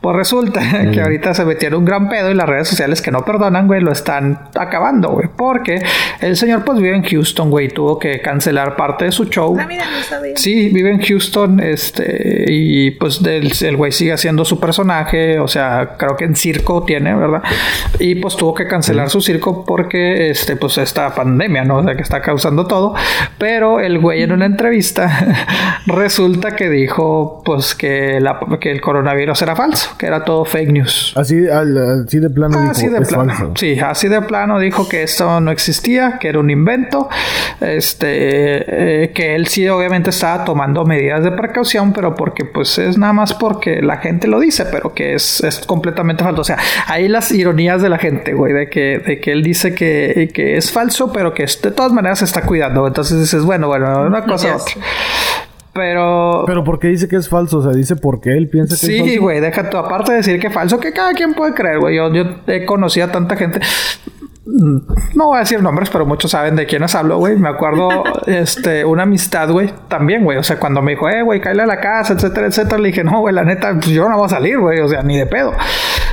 Pues 0.00 0.16
resulta 0.16 0.60
que 0.92 1.00
ahorita 1.00 1.34
se 1.34 1.44
metieron 1.44 1.80
un 1.80 1.84
gran 1.84 2.08
pedo 2.08 2.30
y 2.30 2.34
las 2.34 2.48
redes 2.48 2.68
sociales 2.68 3.02
que 3.02 3.10
no 3.10 3.24
perdonan, 3.24 3.66
güey, 3.66 3.80
lo 3.82 3.92
están 3.92 4.48
acabando, 4.58 5.10
güey. 5.10 5.28
Porque 5.36 5.82
el 6.20 6.36
señor 6.36 6.64
pues 6.64 6.78
vive 6.78 6.96
en 6.96 7.02
Houston, 7.04 7.50
güey, 7.50 7.68
tuvo 7.68 7.98
que 7.98 8.20
cancelar 8.22 8.76
parte 8.76 9.04
de 9.06 9.12
su 9.12 9.26
show. 9.26 9.56
Ah, 9.60 9.66
mira, 9.66 9.84
no 9.84 10.02
sabía. 10.02 10.32
Sí, 10.36 10.70
vive 10.70 10.90
en 10.90 11.02
Houston, 11.02 11.60
este, 11.60 12.44
y 12.48 12.92
pues 12.92 13.22
del- 13.22 13.52
el 13.60 13.76
güey 13.76 13.92
sigue 13.92 14.12
haciendo 14.12 14.44
su 14.44 14.58
personaje, 14.58 15.38
o 15.38 15.48
sea, 15.48 15.96
creo 15.98 16.16
que 16.16 16.24
en 16.24 16.34
circo 16.34 16.84
tiene, 16.84 17.14
¿verdad? 17.14 17.42
Y 17.98 18.14
pues 18.16 18.36
tuvo 18.36 18.54
que 18.54 18.66
cancelar 18.66 19.10
su 19.10 19.20
circo 19.20 19.64
porque, 19.66 20.30
este, 20.30 20.56
pues 20.56 20.78
esta 20.78 21.14
pandemia, 21.14 21.64
¿no? 21.64 21.76
O 21.76 21.84
sea, 21.84 21.94
que 21.94 22.02
está 22.02 22.22
causando 22.22 22.66
todo. 22.66 22.94
Pero 23.38 23.80
el 23.80 23.98
güey 23.98 24.22
en 24.22 24.32
una 24.32 24.46
entrevista 24.46 25.46
resulta 25.86 26.56
que 26.56 26.68
dijo, 26.70 27.42
pues 27.44 27.74
que, 27.74 28.18
la, 28.20 28.38
que 28.60 28.70
el 28.70 28.80
coronavirus 28.80 29.42
era 29.42 29.56
falso, 29.56 29.89
que 29.98 30.06
era 30.06 30.24
todo 30.24 30.44
fake 30.44 30.70
news. 30.72 31.12
Así, 31.16 31.48
al- 31.48 32.04
así 32.06 32.18
de 32.18 32.30
plano 32.30 32.58
dijo, 32.60 32.70
Así 32.70 32.88
de 32.88 32.98
es 32.98 33.08
plano. 33.08 33.32
falso. 33.34 33.52
Sí, 33.56 33.78
así 33.80 34.08
de 34.08 34.22
plano 34.22 34.58
dijo 34.58 34.88
que 34.88 35.02
esto 35.02 35.40
no 35.40 35.50
existía, 35.50 36.18
que 36.20 36.28
era 36.28 36.38
un 36.38 36.50
invento. 36.50 37.08
Este, 37.60 39.04
eh, 39.04 39.12
que 39.12 39.34
él 39.34 39.46
sí 39.46 39.68
obviamente 39.68 40.10
estaba 40.10 40.44
tomando 40.44 40.84
medidas 40.84 41.22
de 41.22 41.30
precaución, 41.32 41.92
pero 41.92 42.14
porque 42.14 42.44
pues 42.44 42.78
es 42.78 42.96
nada 42.98 43.12
más 43.12 43.34
porque 43.34 43.82
la 43.82 43.98
gente 43.98 44.26
lo 44.28 44.40
dice, 44.40 44.64
pero 44.70 44.94
que 44.94 45.14
es, 45.14 45.42
es 45.44 45.60
completamente 45.60 46.24
falso. 46.24 46.40
O 46.40 46.44
sea, 46.44 46.58
ahí 46.86 47.08
las 47.08 47.30
ironías 47.32 47.82
de 47.82 47.88
la 47.88 47.98
gente, 47.98 48.32
güey, 48.32 48.52
de 48.52 48.68
que, 48.70 48.98
de 48.98 49.20
que 49.20 49.32
él 49.32 49.42
dice 49.42 49.74
que, 49.74 50.30
que 50.32 50.56
es 50.56 50.70
falso, 50.72 51.12
pero 51.12 51.34
que 51.34 51.44
de 51.46 51.70
todas 51.70 51.92
maneras 51.92 52.20
se 52.20 52.24
está 52.24 52.42
cuidando. 52.42 52.86
Entonces 52.86 53.20
dices, 53.20 53.42
bueno, 53.44 53.66
bueno, 53.68 54.02
una 54.06 54.22
cosa 54.24 54.46
u 54.46 54.50
Ya 54.50 54.56
otra. 54.56 54.74
Pero, 55.72 56.44
Pero 56.46 56.64
¿por 56.64 56.78
qué 56.80 56.88
dice 56.88 57.06
que 57.08 57.16
es 57.16 57.28
falso? 57.28 57.58
O 57.58 57.62
sea, 57.62 57.72
dice 57.72 57.94
por 57.96 58.20
qué 58.20 58.36
él 58.36 58.48
piensa 58.48 58.70
que 58.70 58.74
es 58.74 58.80
Sí, 58.80 58.98
falso. 59.00 59.20
güey, 59.22 59.40
deja 59.40 59.70
tú. 59.70 59.76
Aparte 59.76 60.10
de 60.12 60.16
decir 60.18 60.40
que 60.40 60.48
es 60.48 60.52
falso, 60.52 60.78
que 60.80 60.92
cada 60.92 61.12
quien 61.12 61.32
puede 61.34 61.54
creer, 61.54 61.78
güey. 61.78 61.96
Yo, 61.96 62.12
yo 62.12 62.24
he 62.48 62.64
conocido 62.66 63.06
a 63.06 63.12
tanta 63.12 63.36
gente. 63.36 63.60
Mm, 64.46 64.78
No 65.14 65.26
voy 65.26 65.36
a 65.36 65.40
decir 65.40 65.62
nombres, 65.62 65.90
pero 65.90 66.04
muchos 66.06 66.32
saben 66.32 66.56
de 66.56 66.66
quiénes 66.66 66.94
hablo, 66.96 67.18
güey. 67.18 67.36
Me 67.36 67.48
acuerdo, 67.48 67.88
este, 68.26 68.84
una 68.84 69.04
amistad, 69.04 69.48
güey, 69.50 69.70
también, 69.88 70.24
güey. 70.24 70.38
O 70.38 70.42
sea, 70.42 70.58
cuando 70.58 70.82
me 70.82 70.92
dijo, 70.92 71.08
eh, 71.08 71.22
güey, 71.22 71.40
cállale 71.40 71.62
a 71.62 71.66
la 71.66 71.80
casa, 71.80 72.14
etcétera, 72.14 72.48
etcétera, 72.48 72.78
le 72.78 72.88
dije, 72.88 73.04
no, 73.04 73.20
güey, 73.20 73.32
la 73.34 73.44
neta, 73.44 73.72
pues 73.74 73.86
yo 73.88 74.08
no 74.08 74.16
voy 74.16 74.26
a 74.26 74.28
salir, 74.28 74.58
güey. 74.58 74.80
O 74.80 74.88
sea, 74.88 75.02
ni 75.02 75.18
de 75.18 75.26
pedo. 75.26 75.52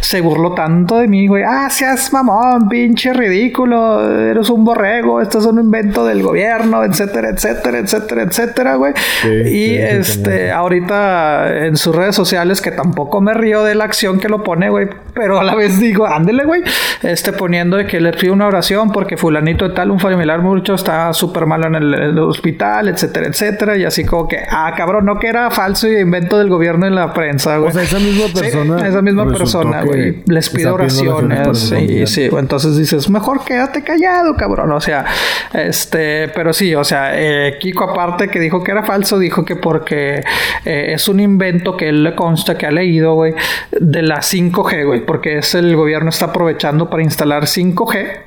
Se 0.08 0.22
burló 0.22 0.54
tanto 0.54 1.00
de 1.00 1.08
mí, 1.10 1.28
güey. 1.28 1.44
Ah, 1.46 1.70
seas 1.70 2.14
mamón, 2.14 2.70
pinche 2.70 3.12
ridículo. 3.12 4.10
Eres 4.10 4.50
un 4.50 4.64
borrego. 4.64 5.20
Esto 5.20 5.40
es 5.40 5.46
un 5.46 5.60
invento 5.60 6.06
del 6.06 6.24
gobierno, 6.24 6.82
etcétera, 6.86 7.32
etcétera, 7.32 7.80
etcétera, 7.80 8.22
etcétera, 8.22 8.76
güey. 8.76 8.94
Sí, 9.22 9.28
y 9.28 9.42
sí, 9.42 9.78
este, 9.78 10.50
ahorita 10.50 11.66
en 11.66 11.76
sus 11.76 11.94
redes 11.94 12.16
sociales, 12.16 12.62
que 12.62 12.72
tampoco 12.72 13.20
me 13.20 13.34
río 13.34 13.66
de 13.66 13.76
la 13.76 13.84
acción 13.84 14.18
que 14.18 14.30
lo 14.30 14.44
pone, 14.44 14.70
güey, 14.70 14.88
pero 15.14 15.40
a 15.40 15.44
la 15.44 15.56
vez 15.56 15.78
digo, 15.78 16.06
ándele, 16.06 16.46
güey, 16.46 16.62
este, 17.04 17.34
poniendo 17.34 17.76
de 17.76 17.86
que 17.86 18.00
le 18.00 18.14
pido 18.14 18.32
una 18.32 18.48
oración 18.48 18.92
porque 18.92 19.18
fulanito 19.18 19.68
de 19.68 19.76
tal, 19.76 19.92
un 19.92 20.00
familiar 20.00 20.42
mucho, 20.42 20.76
está 20.76 21.12
súper 21.12 21.46
malo 21.46 21.68
en 21.68 21.76
el, 21.76 22.20
hospital, 22.20 22.88
etcétera, 22.88 23.28
etcétera, 23.28 23.78
y 23.78 23.84
así 23.84 24.06
como 24.06 24.28
que, 24.28 24.40
ah, 24.50 24.74
cabrón, 24.78 25.06
no 25.06 25.20
que 25.20 25.28
era 25.28 25.52
falso 25.52 25.88
y 25.90 25.98
invento 25.98 26.38
del 26.38 26.48
gobierno 26.48 26.86
en 26.86 26.96
la 26.96 27.14
prensa, 27.14 27.58
güey. 27.58 27.72
O 27.72 27.74
sea, 27.74 27.84
esa 27.84 28.00
misma 28.00 28.26
persona. 28.34 28.88
esa 28.88 29.02
misma 29.02 29.28
persona, 29.28 29.84
que 29.84 29.97
güey, 29.98 30.24
les 30.28 30.49
pidiendo 30.49 30.76
oraciones, 30.76 31.60
sí, 31.60 32.07
sí, 32.07 32.30
entonces 32.32 32.78
dices, 32.78 33.10
mejor 33.10 33.44
quédate 33.44 33.84
callado, 33.84 34.36
cabrón, 34.36 34.72
o 34.72 34.82
sea, 34.82 35.06
este, 35.53 36.30
pero 36.30 36.53
sí, 36.53 36.76
o 36.76 36.84
sea, 36.84 37.11
eh, 37.14 37.57
Kiko 37.60 37.84
aparte 37.84 38.28
que 38.28 38.40
dijo 38.40 38.64
que 38.64 38.72
era 38.72 38.84
falso, 38.84 39.19
dijo 39.19 39.44
que 39.44 39.56
porque 39.56 40.24
eh, 40.65 40.94
es 40.94 41.07
un 41.07 41.19
invento 41.19 41.76
que 41.76 41.90
él 41.90 42.03
le 42.03 42.15
consta 42.15 42.57
que 42.57 42.65
ha 42.65 42.72
leído, 42.72 43.14
güey, 43.14 43.34
de 43.72 44.02
la 44.02 44.18
5G, 44.18 44.86
güey, 44.86 45.06
porque 45.06 45.38
es 45.40 45.56
el 45.56 45.76
gobierno 45.76 46.10
está 46.10 46.26
aprovechando 46.26 46.90
para 46.90 47.03
instalar 47.03 47.44
5G 47.44 48.27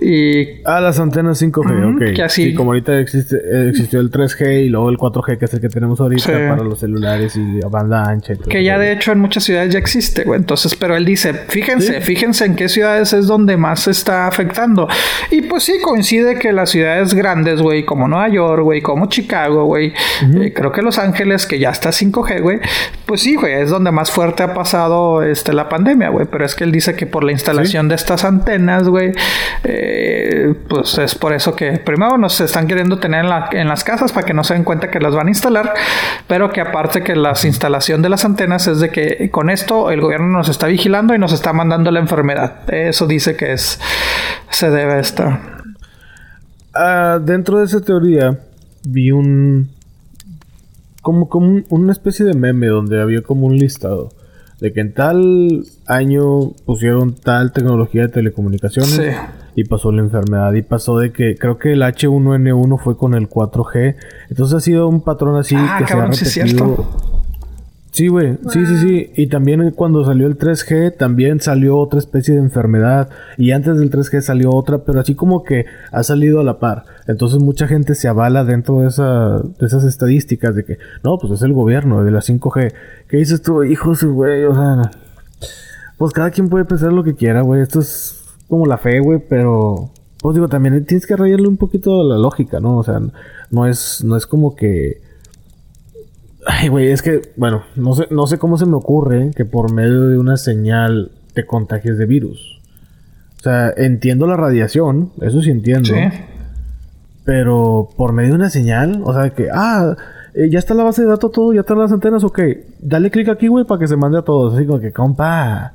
y 0.00 0.62
Ah, 0.64 0.80
las 0.80 0.98
antenas 1.00 1.38
5G, 1.40 1.88
Ujú, 1.88 1.96
ok. 1.96 2.14
que 2.14 2.22
así- 2.22 2.44
Sí, 2.50 2.54
como 2.54 2.70
ahorita 2.70 2.98
existe, 2.98 3.36
eh, 3.36 3.68
existió 3.70 4.00
el 4.00 4.10
3G 4.10 4.64
y 4.64 4.68
luego 4.68 4.90
el 4.90 4.96
4G, 4.98 5.38
que 5.38 5.44
es 5.46 5.54
el 5.54 5.60
que 5.60 5.68
tenemos 5.68 6.00
ahorita 6.00 6.22
Sí. 6.22 6.32
para 6.32 6.62
los 6.62 6.78
celulares 6.80 7.34
y 7.36 7.60
banda 7.70 8.04
ancha. 8.08 8.32
y 8.34 8.36
todo 8.36 8.48
Que 8.48 8.62
ya 8.64 8.78
de 8.78 8.92
hecho 8.92 9.12
en 9.12 9.20
muchas 9.20 9.44
ciudades 9.44 9.72
ya 9.72 9.78
existe, 9.78 10.24
güey. 10.24 10.38
Entonces, 10.40 10.74
pero 10.76 10.96
él 10.96 11.04
dice, 11.04 11.32
fíjense, 11.34 11.94
Sí. 11.94 12.00
fíjense 12.02 12.44
en 12.44 12.56
qué 12.56 12.68
ciudades 12.68 13.12
es 13.12 13.26
donde 13.26 13.56
más 13.56 13.80
se 13.80 13.90
está 13.92 14.26
afectando. 14.26 14.88
Y 15.30 15.42
pues 15.42 15.62
sí, 15.64 15.74
coincide 15.82 16.38
que 16.38 16.52
las 16.52 16.70
ciudades 16.70 17.14
grandes, 17.14 17.62
güey, 17.62 17.84
como 17.84 18.08
Nueva 18.08 18.28
York, 18.28 18.62
güey, 18.62 18.82
como 18.82 19.06
Chicago, 19.08 19.64
güey, 19.64 19.92
eh, 20.40 20.52
creo 20.54 20.72
que 20.72 20.82
Los 20.82 20.98
Ángeles, 20.98 21.46
que 21.46 21.58
ya 21.58 21.70
está 21.70 21.90
5G, 21.92 22.40
güey, 22.40 22.58
pues 23.06 23.20
sí, 23.22 23.36
güey, 23.36 23.54
es 23.54 23.70
donde 23.70 23.90
más 23.92 24.10
fuerte 24.10 24.42
ha 24.42 24.52
pasado 24.54 25.22
este, 25.22 25.52
la 25.52 25.68
pandemia, 25.68 26.08
güey. 26.10 26.26
Pero 26.30 26.44
es 26.44 26.54
que 26.54 26.64
él 26.64 26.72
dice 26.72 26.94
que 26.94 27.06
por 27.06 27.24
la 27.24 27.32
instalación 27.32 27.88
de 27.88 27.94
estas 27.94 28.24
antenas, 28.24 28.88
güey, 28.88 29.12
eh, 29.64 30.54
pues 30.68 30.98
es 30.98 31.14
por 31.14 31.32
eso 31.32 31.54
que 31.54 31.78
primero 31.78 32.18
nos 32.18 32.40
están 32.40 32.66
queriendo 32.66 32.98
tener 32.98 33.24
en, 33.52 33.68
las 33.68 33.84
casas 33.84 34.12
para 34.12 34.26
que 34.26 34.34
no 34.34 34.44
se 34.44 34.54
den 34.54 34.64
cuenta 34.64 34.90
que 34.90 35.00
las 35.00 35.14
van 35.14 35.26
a 35.26 35.30
instalar, 35.30 35.74
pero 36.26 36.50
que 36.50 36.60
aparte 36.60 37.02
que 37.02 37.16
la 37.16 37.34
instalación 37.42 38.02
de 38.02 38.08
las 38.08 38.24
antenas 38.24 38.66
es 38.66 38.80
de 38.80 38.90
que 38.90 39.30
con 39.30 39.50
esto 39.50 39.90
el 39.90 40.00
gobierno 40.00 40.28
nos 40.28 40.48
está 40.48 40.66
vigilando 40.66 41.14
y 41.14 41.18
nos 41.18 41.32
está 41.32 41.52
mandando 41.52 41.90
la 41.90 42.00
enfermedad. 42.00 42.72
Eso 42.72 43.06
dice 43.06 43.36
que 43.36 43.52
es 43.52 43.80
se 44.50 44.70
debe 44.70 44.94
a 44.94 45.00
esto. 45.00 45.38
Ah, 46.74 47.18
dentro 47.22 47.58
de 47.58 47.66
esa 47.66 47.80
teoría 47.80 48.38
vi 48.86 49.10
un 49.10 49.70
como, 51.02 51.28
como 51.28 51.62
una 51.68 51.92
especie 51.92 52.24
de 52.24 52.34
meme 52.34 52.66
donde 52.66 53.00
había 53.00 53.22
como 53.22 53.46
un 53.46 53.56
listado 53.56 54.10
de 54.60 54.72
que 54.72 54.80
en 54.80 54.94
tal 54.94 55.64
año 55.86 56.52
pusieron 56.64 57.14
tal 57.14 57.52
tecnología 57.52 58.02
de 58.02 58.08
telecomunicaciones 58.08 59.00
y 59.54 59.64
pasó 59.64 59.92
la 59.92 60.02
enfermedad 60.02 60.52
y 60.54 60.62
pasó 60.62 60.98
de 60.98 61.12
que 61.12 61.36
creo 61.36 61.58
que 61.58 61.72
el 61.72 61.82
H1N1 61.82 62.78
fue 62.78 62.96
con 62.96 63.14
el 63.14 63.28
4G. 63.28 63.96
Entonces 64.30 64.54
ha 64.54 64.60
sido 64.60 64.88
un 64.88 65.02
patrón 65.02 65.36
así 65.36 65.56
ah, 65.58 65.76
que 65.78 65.86
se 65.86 65.94
ha 65.94 66.06
repetido. 66.06 66.76
Sí, 66.76 67.15
güey. 68.08 68.36
Sí, 68.50 68.66
sí, 68.66 68.76
sí. 68.76 69.10
Y 69.16 69.28
también 69.28 69.70
cuando 69.70 70.04
salió 70.04 70.26
el 70.26 70.36
3G, 70.36 70.96
también 70.96 71.40
salió 71.40 71.78
otra 71.78 71.98
especie 71.98 72.34
de 72.34 72.40
enfermedad. 72.40 73.08
Y 73.38 73.52
antes 73.52 73.78
del 73.78 73.90
3G 73.90 74.20
salió 74.20 74.50
otra, 74.50 74.84
pero 74.84 75.00
así 75.00 75.14
como 75.14 75.42
que 75.42 75.64
ha 75.92 76.02
salido 76.02 76.40
a 76.40 76.44
la 76.44 76.58
par. 76.58 76.84
Entonces 77.06 77.40
mucha 77.40 77.66
gente 77.66 77.94
se 77.94 78.08
avala 78.08 78.44
dentro 78.44 78.80
de, 78.80 78.88
esa, 78.88 79.38
de 79.38 79.66
esas 79.66 79.84
estadísticas 79.84 80.54
de 80.54 80.64
que, 80.64 80.78
no, 81.02 81.16
pues 81.18 81.32
es 81.32 81.42
el 81.42 81.54
gobierno 81.54 82.04
de 82.04 82.10
la 82.10 82.20
5G. 82.20 82.72
¿Qué 83.08 83.16
dices 83.16 83.40
tú, 83.40 83.64
hijos, 83.64 84.04
güey? 84.04 84.44
O 84.44 84.54
sea, 84.54 84.90
pues 85.96 86.12
cada 86.12 86.30
quien 86.30 86.50
puede 86.50 86.66
pensar 86.66 86.92
lo 86.92 87.02
que 87.02 87.14
quiera, 87.14 87.40
güey. 87.40 87.62
Esto 87.62 87.80
es 87.80 88.22
como 88.48 88.66
la 88.66 88.78
fe, 88.78 89.00
güey, 89.00 89.22
pero... 89.26 89.90
Pues 90.20 90.34
digo, 90.34 90.48
también 90.48 90.84
tienes 90.84 91.06
que 91.06 91.14
rayarle 91.14 91.46
un 91.46 91.56
poquito 91.56 92.02
la 92.02 92.18
lógica, 92.18 92.58
¿no? 92.58 92.78
O 92.78 92.82
sea, 92.82 93.00
no 93.50 93.66
es, 93.66 94.02
no 94.02 94.16
es 94.16 94.26
como 94.26 94.56
que 94.56 95.05
Ay, 96.48 96.68
güey, 96.68 96.88
es 96.92 97.02
que, 97.02 97.32
bueno, 97.36 97.64
no 97.74 97.94
sé, 97.94 98.06
no 98.10 98.26
sé 98.26 98.38
cómo 98.38 98.56
se 98.56 98.66
me 98.66 98.76
ocurre 98.76 99.32
que 99.34 99.44
por 99.44 99.72
medio 99.72 100.08
de 100.08 100.16
una 100.16 100.36
señal 100.36 101.10
te 101.34 101.44
contagies 101.44 101.98
de 101.98 102.06
virus. 102.06 102.60
O 103.38 103.42
sea, 103.42 103.72
entiendo 103.76 104.26
la 104.26 104.36
radiación, 104.36 105.10
eso 105.20 105.42
sí 105.42 105.50
entiendo. 105.50 105.88
Sí. 105.88 106.00
Pero 107.24 107.88
por 107.96 108.12
medio 108.12 108.30
de 108.30 108.36
una 108.36 108.50
señal, 108.50 109.02
o 109.04 109.12
sea, 109.12 109.30
que, 109.30 109.48
ah, 109.52 109.96
eh, 110.34 110.48
ya 110.48 110.60
está 110.60 110.74
la 110.74 110.84
base 110.84 111.02
de 111.02 111.08
datos 111.08 111.32
todo, 111.32 111.52
ya 111.52 111.60
están 111.60 111.78
las 111.78 111.90
antenas, 111.90 112.22
ok. 112.22 112.40
Dale 112.80 113.10
clic 113.10 113.28
aquí, 113.28 113.48
güey, 113.48 113.64
para 113.64 113.80
que 113.80 113.88
se 113.88 113.96
mande 113.96 114.18
a 114.18 114.22
todos. 114.22 114.54
Así 114.54 114.66
como 114.66 114.78
que, 114.78 114.92
compa. 114.92 115.72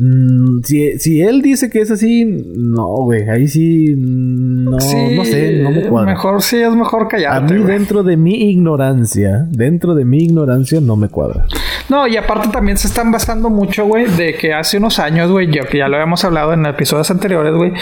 Mm, 0.00 0.60
si, 0.62 1.20
él 1.22 1.42
dice 1.42 1.68
que 1.68 1.80
es 1.80 1.90
así, 1.90 2.24
no, 2.24 2.86
güey, 3.02 3.28
ahí 3.28 3.48
sí, 3.48 3.94
no, 3.96 4.70
no 4.70 4.80
sé, 4.80 5.60
no 5.60 5.72
me 5.72 5.88
cuadra. 5.88 6.12
Mejor 6.12 6.40
sí, 6.40 6.58
es 6.58 6.72
mejor 6.72 7.08
callarte. 7.08 7.52
A 7.52 7.58
mí, 7.58 7.64
dentro 7.64 8.04
de 8.04 8.16
mi 8.16 8.48
ignorancia, 8.48 9.48
dentro 9.50 9.96
de 9.96 10.04
mi 10.04 10.18
ignorancia, 10.18 10.80
no 10.80 10.94
me 10.94 11.08
cuadra. 11.08 11.46
No, 11.88 12.06
y 12.06 12.18
aparte 12.18 12.48
también 12.48 12.76
se 12.76 12.86
están 12.86 13.10
basando 13.10 13.48
mucho, 13.48 13.86
güey, 13.86 14.06
de 14.06 14.34
que 14.34 14.52
hace 14.52 14.76
unos 14.76 14.98
años, 14.98 15.30
güey, 15.30 15.46
yo 15.50 15.64
que 15.64 15.78
ya 15.78 15.88
lo 15.88 15.96
habíamos 15.96 16.22
hablado 16.22 16.52
en 16.52 16.66
episodios 16.66 17.10
anteriores, 17.10 17.54
güey, 17.54 17.72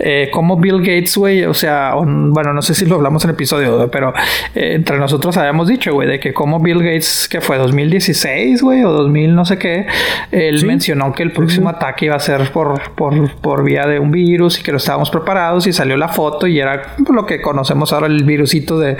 eh, 0.00 0.30
como 0.32 0.56
Bill 0.56 0.78
Gates, 0.78 1.16
güey, 1.16 1.44
o 1.44 1.54
sea, 1.54 1.94
bueno, 1.94 2.52
no 2.52 2.60
sé 2.60 2.74
si 2.74 2.86
lo 2.86 2.96
hablamos 2.96 3.22
en 3.24 3.30
episodio, 3.30 3.88
pero 3.90 4.12
eh, 4.56 4.72
entre 4.74 4.98
nosotros 4.98 5.36
habíamos 5.36 5.68
dicho, 5.68 5.94
güey, 5.94 6.08
de 6.08 6.18
que 6.18 6.32
como 6.32 6.58
Bill 6.58 6.78
Gates, 6.78 7.28
que 7.28 7.40
fue 7.40 7.56
2016, 7.56 8.62
güey, 8.62 8.82
o 8.82 8.90
2000, 8.90 9.34
no 9.34 9.44
sé 9.44 9.58
qué, 9.58 9.86
él 10.32 10.66
mencionó 10.66 11.12
que 11.12 11.22
el 11.22 11.30
próximo 11.30 11.68
ataque 11.68 12.06
iba 12.06 12.16
a 12.16 12.20
ser 12.20 12.50
por, 12.50 12.90
por, 12.96 13.30
por 13.36 13.62
vía 13.62 13.86
de 13.86 14.00
un 14.00 14.10
virus 14.10 14.58
y 14.58 14.64
que 14.64 14.72
lo 14.72 14.78
estábamos 14.78 15.10
preparados 15.10 15.68
y 15.68 15.72
salió 15.72 15.96
la 15.96 16.08
foto 16.08 16.48
y 16.48 16.58
era 16.58 16.94
lo 17.08 17.26
que 17.26 17.40
conocemos 17.40 17.92
ahora 17.92 18.08
el 18.08 18.24
virusito 18.24 18.80
de 18.80 18.96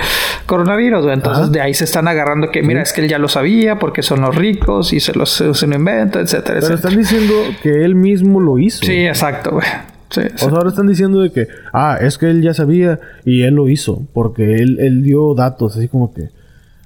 coronavirus, 0.47 1.03
güey. 1.03 1.15
Entonces 1.15 1.51
de 1.51 1.61
ahí 1.61 1.75
se 1.75 1.85
están 1.85 2.07
agarrando 2.07 2.51
que, 2.53 2.63
mira, 2.63 2.83
es 2.83 2.93
que 2.93 3.01
él 3.01 3.09
ya 3.09 3.19
lo 3.19 3.27
sabía 3.27 3.81
porque 3.81 4.03
son 4.03 4.21
los 4.21 4.37
ricos 4.37 4.52
y 4.93 5.01
se, 5.01 5.13
los, 5.15 5.31
se 5.31 5.67
lo 5.67 5.77
inventa, 5.77 6.21
etcétera, 6.21 6.61
Pero 6.61 6.75
están 6.75 6.97
diciendo 6.97 7.35
que 7.63 7.85
él 7.85 7.95
mismo 7.95 8.41
lo 8.41 8.59
hizo. 8.59 8.85
Sí, 8.85 9.07
exacto, 9.07 9.53
güey. 9.53 9.67
o 10.09 10.39
sea, 10.39 10.49
ahora 10.51 10.69
están 10.69 10.87
diciendo 10.87 11.21
de 11.21 11.31
que, 11.31 11.49
ah, 11.73 11.99
es 12.01 12.19
que 12.19 12.31
él 12.31 12.43
ya 12.43 12.55
sabía 12.55 13.01
y 13.25 13.43
él 13.43 13.55
lo 13.55 13.69
hizo, 13.69 14.07
porque 14.13 14.57
él, 14.57 14.79
él 14.81 15.03
dio 15.03 15.35
datos, 15.35 15.77
así 15.77 15.89
como 15.89 16.13
que, 16.13 16.31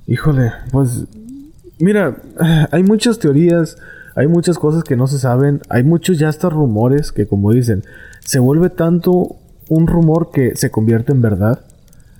híjole, 0.07 0.53
pues, 0.71 1.05
mira, 1.79 2.17
hay 2.71 2.83
muchas 2.83 3.19
teorías, 3.19 3.77
hay 4.15 4.27
muchas 4.27 4.59
cosas 4.59 4.83
que 4.83 4.97
no 4.97 5.07
se 5.07 5.19
saben, 5.19 5.61
hay 5.69 5.83
muchos 5.83 6.19
ya 6.19 6.29
hasta 6.29 6.49
rumores 6.49 7.13
que 7.13 7.27
como 7.27 7.53
dicen, 7.53 7.85
se 8.21 8.39
vuelve 8.39 8.71
tanto 8.71 9.37
un 9.69 9.87
rumor 9.87 10.31
que 10.33 10.57
se 10.57 10.71
convierte 10.71 11.13
en 11.13 11.21
verdad. 11.21 11.61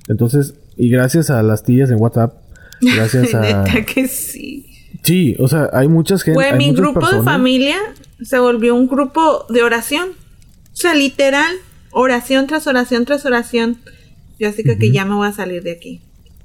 Entonces, 0.09 0.55
y 0.77 0.91
gracias 0.91 1.31
a 1.31 1.43
las 1.43 1.63
tías 1.63 1.91
en 1.91 2.01
WhatsApp, 2.01 2.35
gracias 2.81 3.35
a... 3.35 3.65
que 3.87 4.09
sí. 4.09 4.76
Sí, 5.07 5.37
o 5.39 5.49
sea, 5.49 5.71
hay 5.73 5.89
muchas 5.89 6.23
gente. 6.23 6.37
Pues 6.37 6.57
mi 6.57 6.73
grupo 6.73 7.09
de 7.09 7.23
familia 7.23 7.77
se 8.21 8.39
volvió 8.39 8.75
un 8.75 8.89
grupo 8.89 9.47
de 9.49 9.63
oración. 9.63 10.11
O 10.11 10.77
sea, 10.77 10.95
literal, 10.95 11.55
oración 11.93 12.47
tras 12.47 12.67
oración 12.67 13.05
tras 13.05 13.25
oración. 13.25 13.79
Yo 14.39 14.49
así 14.49 14.63
que, 14.63 14.77
que 14.77 14.91
ya 14.91 15.05
me 15.05 15.15
voy 15.15 15.29
a 15.29 15.33
salir 15.33 15.63
de 15.63 15.73
aquí. 15.73 16.03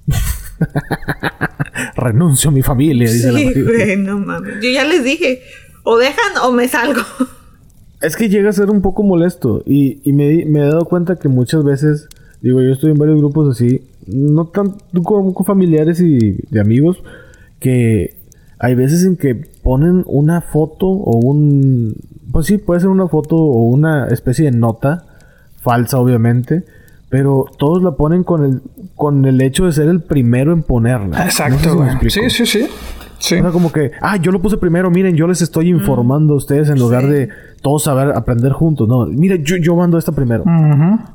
renuncio 1.96 2.50
a 2.50 2.54
mi 2.54 2.62
familia, 2.62 3.10
dice 3.10 3.32
sí, 3.32 3.96
no 3.98 4.20
mames. 4.20 4.56
Yo 4.62 4.70
ya 4.70 4.84
les 4.84 5.04
dije, 5.04 5.42
o 5.84 5.98
dejan 5.98 6.38
o 6.44 6.52
me 6.52 6.68
salgo. 6.68 7.02
Es 8.02 8.16
que 8.16 8.30
llega 8.30 8.50
a 8.50 8.54
ser 8.54 8.72
un 8.72 8.82
poco 8.82 9.04
molesto 9.04 9.62
y, 9.64 10.02
me, 10.12 10.42
he 10.42 10.66
dado 10.66 10.86
cuenta 10.86 11.20
que 11.20 11.28
muchas 11.28 11.64
veces, 11.64 12.08
digo, 12.42 12.60
yo 12.60 12.72
estoy 12.72 12.90
en 12.90 12.98
varios 12.98 13.20
grupos 13.20 13.56
así, 13.56 13.84
no 14.08 14.48
tan 14.48 14.76
como 15.04 15.32
con 15.36 15.46
familiares 15.46 16.02
y 16.02 16.36
de 16.50 16.60
amigos, 16.60 17.04
que 17.60 18.21
hay 18.64 18.76
veces 18.76 19.04
en 19.06 19.18
que 19.18 19.34
ponen 19.34 20.04
una 20.06 20.42
foto 20.42 20.86
o 20.86 21.18
un... 21.18 21.96
Pues 22.32 22.46
sí, 22.46 22.60
puede 22.60 22.80
ser 22.80 22.90
una 22.90 23.08
foto 23.08 23.36
o 23.36 23.64
una 23.66 24.08
especie 24.10 24.46
de 24.46 24.56
nota, 24.56 25.04
falsa 25.60 25.98
obviamente, 25.98 26.64
pero 27.10 27.46
todos 27.58 27.82
la 27.82 27.94
ponen 27.94 28.24
con 28.24 28.46
el, 28.46 28.62
con 28.96 29.26
el 29.26 29.42
hecho 29.42 29.66
de 29.66 29.72
ser 29.72 29.88
el 29.88 30.02
primero 30.02 30.54
en 30.54 30.62
ponerla. 30.62 31.26
Exacto, 31.26 31.84
sí, 32.08 32.30
sí, 32.30 32.46
sí. 32.46 32.68
Sí. 33.22 33.40
Sea, 33.40 33.52
como 33.52 33.72
que, 33.72 33.92
ah, 34.02 34.18
yo 34.18 34.32
lo 34.32 34.42
puse 34.42 34.58
primero, 34.58 34.90
miren, 34.90 35.16
yo 35.16 35.28
les 35.28 35.42
estoy 35.42 35.70
informando 35.70 36.34
a 36.34 36.38
ustedes 36.38 36.70
en 36.70 36.80
lugar 36.80 37.06
de 37.06 37.30
todos 37.62 37.84
saber 37.84 38.14
aprender 38.16 38.52
juntos. 38.52 38.88
No, 38.88 39.06
mira, 39.06 39.36
yo, 39.36 39.56
yo 39.58 39.76
mando 39.76 39.98
esta 39.98 40.12
primero. 40.12 40.44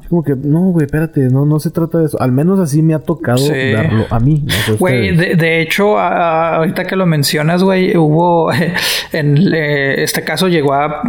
Como 0.08 0.22
que, 0.22 0.36
no, 0.36 0.70
güey, 0.70 0.86
espérate, 0.86 1.22
no, 1.28 1.44
no 1.44 1.58
se 1.58 1.70
trata 1.70 1.98
de 1.98 2.06
eso. 2.06 2.20
Al 2.20 2.30
menos 2.30 2.60
así 2.60 2.82
me 2.82 2.94
ha 2.94 3.00
tocado 3.00 3.42
darlo 3.48 4.06
a 4.08 4.20
mí. 4.20 4.46
Güey, 4.78 5.16
de, 5.16 5.60
hecho, 5.60 5.98
ahorita 5.98 6.84
que 6.84 6.94
lo 6.94 7.06
mencionas, 7.06 7.64
güey, 7.64 7.96
hubo, 7.96 8.52
en 9.12 9.52
este 9.54 10.22
caso 10.22 10.46
llegó 10.46 10.74
a, 10.74 11.02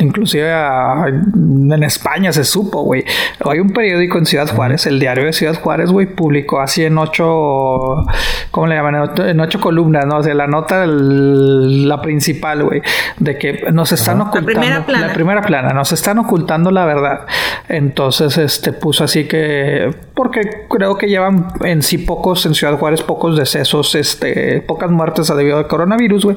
inclusive 0.00 0.52
en 0.52 1.82
España 1.82 2.32
se 2.32 2.44
supo, 2.44 2.82
güey. 2.82 3.04
Hay 3.44 3.58
un 3.58 3.70
periódico 3.70 4.18
en 4.18 4.26
Ciudad 4.26 4.48
Juárez, 4.48 4.86
el 4.86 5.00
diario 5.00 5.24
de 5.24 5.32
Ciudad 5.32 5.60
Juárez, 5.60 5.90
güey, 5.90 6.06
publicó 6.06 6.60
así 6.60 6.84
en 6.84 6.96
ocho, 6.98 8.04
¿cómo 8.52 8.66
le 8.68 8.76
llaman? 8.76 9.10
En 9.18 9.40
ocho 9.40 9.60
columnas, 9.60 10.06
¿no? 10.06 10.18
O 10.18 10.22
sea, 10.22 10.35
la 10.36 10.46
nota, 10.46 10.84
la 10.86 12.00
principal, 12.00 12.64
güey, 12.64 12.82
de 13.18 13.38
que 13.38 13.64
nos 13.72 13.92
están 13.92 14.20
ocultando 14.20 14.92
la 14.92 15.12
primera 15.12 15.42
plana. 15.42 15.72
Nos 15.72 15.92
están 15.92 16.18
ocultando 16.18 16.70
la 16.70 16.84
verdad. 16.84 17.26
Entonces, 17.68 18.38
este 18.38 18.72
puso 18.72 19.04
así 19.04 19.24
que. 19.24 19.94
Porque 20.14 20.66
creo 20.70 20.96
que 20.96 21.08
llevan 21.08 21.48
en 21.62 21.82
sí 21.82 21.98
pocos, 21.98 22.46
en 22.46 22.54
Ciudad 22.54 22.78
Juárez, 22.78 23.02
pocos 23.02 23.36
decesos, 23.36 23.94
este, 23.94 24.62
pocas 24.66 24.90
muertes 24.90 25.30
a 25.30 25.34
debido 25.34 25.58
al 25.58 25.66
coronavirus, 25.66 26.24
güey. 26.24 26.36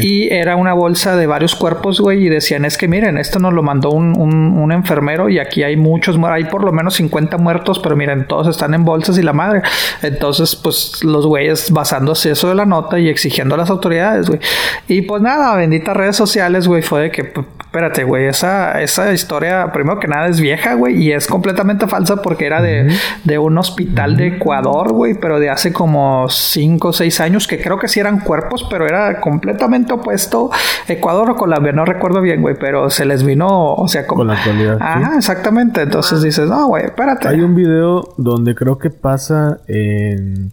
Y 0.00 0.32
era 0.32 0.56
una 0.56 0.72
bolsa 0.72 1.16
de 1.16 1.26
varios 1.26 1.54
cuerpos, 1.54 2.00
güey. 2.00 2.26
Y 2.26 2.28
decían, 2.28 2.64
es 2.64 2.78
que 2.78 2.88
miren, 2.88 3.18
esto 3.18 3.38
nos 3.38 3.52
lo 3.52 3.62
mandó 3.62 3.90
un, 3.90 4.16
un, 4.16 4.72
enfermero 4.72 5.28
y 5.28 5.38
aquí 5.38 5.62
hay 5.62 5.76
muchos, 5.76 6.18
hay 6.24 6.44
por 6.44 6.64
lo 6.64 6.72
menos 6.72 6.94
50 6.94 7.36
muertos, 7.38 7.78
pero 7.78 7.94
miren, 7.94 8.26
todos 8.26 8.48
están 8.48 8.74
en 8.74 8.84
bolsas 8.84 9.18
y 9.18 9.22
la 9.22 9.32
madre. 9.32 9.62
Entonces, 10.02 10.56
pues 10.56 11.04
los 11.04 11.26
güeyes 11.26 11.70
basándose 11.70 12.30
eso 12.30 12.48
de 12.48 12.54
la 12.54 12.66
nota 12.66 12.98
y 12.98 13.08
exigiendo 13.24 13.54
a 13.54 13.58
las 13.58 13.70
autoridades, 13.70 14.28
güey. 14.28 14.40
Y 14.86 15.02
pues 15.02 15.22
nada, 15.22 15.56
benditas 15.56 15.96
redes 15.96 16.16
sociales, 16.16 16.68
güey, 16.68 16.82
fue 16.82 17.02
de 17.02 17.10
que 17.10 17.22
espérate, 17.22 18.04
güey, 18.04 18.26
esa, 18.26 18.80
esa 18.82 19.12
historia, 19.12 19.72
primero 19.72 19.98
que 19.98 20.06
nada, 20.06 20.28
es 20.28 20.40
vieja, 20.40 20.74
güey, 20.74 21.02
y 21.02 21.12
es 21.12 21.26
completamente 21.26 21.88
falsa 21.88 22.22
porque 22.22 22.46
era 22.46 22.60
de, 22.62 22.88
de 23.24 23.38
un 23.38 23.56
hospital 23.58 24.16
de 24.16 24.28
Ecuador, 24.28 24.92
güey, 24.92 25.14
pero 25.14 25.40
de 25.40 25.50
hace 25.50 25.72
como 25.72 26.28
5 26.28 26.88
o 26.88 26.92
6 26.92 27.20
años, 27.20 27.48
que 27.48 27.60
creo 27.60 27.78
que 27.78 27.88
sí 27.88 27.98
eran 27.98 28.20
cuerpos, 28.20 28.66
pero 28.70 28.86
era 28.86 29.20
completamente 29.20 29.92
opuesto 29.92 30.50
Ecuador 30.86 31.30
o 31.30 31.36
Colombia, 31.36 31.72
no 31.72 31.84
recuerdo 31.84 32.20
bien, 32.20 32.42
güey, 32.42 32.54
pero 32.54 32.90
se 32.90 33.06
les 33.06 33.24
vino, 33.24 33.74
o 33.74 33.88
sea, 33.88 34.06
como... 34.06 34.20
Con 34.20 34.28
la 34.28 34.34
actualidad. 34.34 34.78
Ah, 34.80 35.14
exactamente, 35.16 35.82
entonces 35.82 36.22
dices, 36.22 36.48
no, 36.48 36.68
güey, 36.68 36.84
espérate. 36.84 37.26
Hay 37.26 37.40
un 37.40 37.56
video 37.56 38.14
donde 38.18 38.54
creo 38.54 38.78
que 38.78 38.90
pasa 38.90 39.58
en 39.66 40.52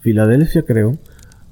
Filadelfia, 0.00 0.62
creo 0.66 0.96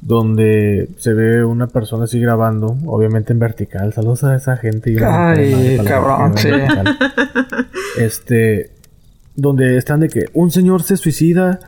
donde 0.00 0.88
se 0.98 1.12
ve 1.12 1.44
una 1.44 1.66
persona 1.66 2.04
así 2.04 2.20
grabando, 2.20 2.76
obviamente 2.86 3.32
en 3.32 3.38
vertical. 3.38 3.92
Saludos 3.92 4.24
a 4.24 4.36
esa 4.36 4.56
gente. 4.56 4.96
Ay, 5.04 5.78
cabrón, 5.84 6.36
sí. 6.36 6.50
este, 7.98 8.70
donde 9.34 9.76
están 9.76 10.00
de 10.00 10.08
que 10.08 10.26
un 10.34 10.50
señor 10.50 10.82
se 10.82 10.96
suicida 10.96 11.58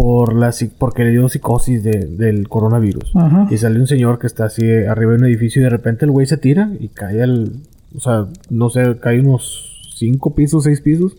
por 0.00 0.34
la 0.34 0.50
porque 0.78 1.04
le 1.04 1.10
dio 1.10 1.28
psicosis 1.28 1.82
del 1.82 2.48
coronavirus. 2.48 3.12
Y 3.50 3.58
sale 3.58 3.78
un 3.78 3.86
señor 3.86 4.18
que 4.18 4.26
está 4.26 4.46
así 4.46 4.66
arriba 4.70 5.12
de 5.12 5.18
un 5.18 5.24
edificio 5.26 5.60
y 5.60 5.64
de 5.64 5.70
repente 5.70 6.06
el 6.06 6.10
güey 6.10 6.26
se 6.26 6.38
tira 6.38 6.70
y 6.78 6.88
cae 6.88 7.22
al, 7.22 7.52
o 7.94 8.00
sea, 8.00 8.26
no 8.48 8.70
sé, 8.70 8.96
cae 8.98 9.20
unos 9.20 9.92
cinco 9.96 10.34
pisos, 10.34 10.64
seis 10.64 10.80
pisos. 10.80 11.12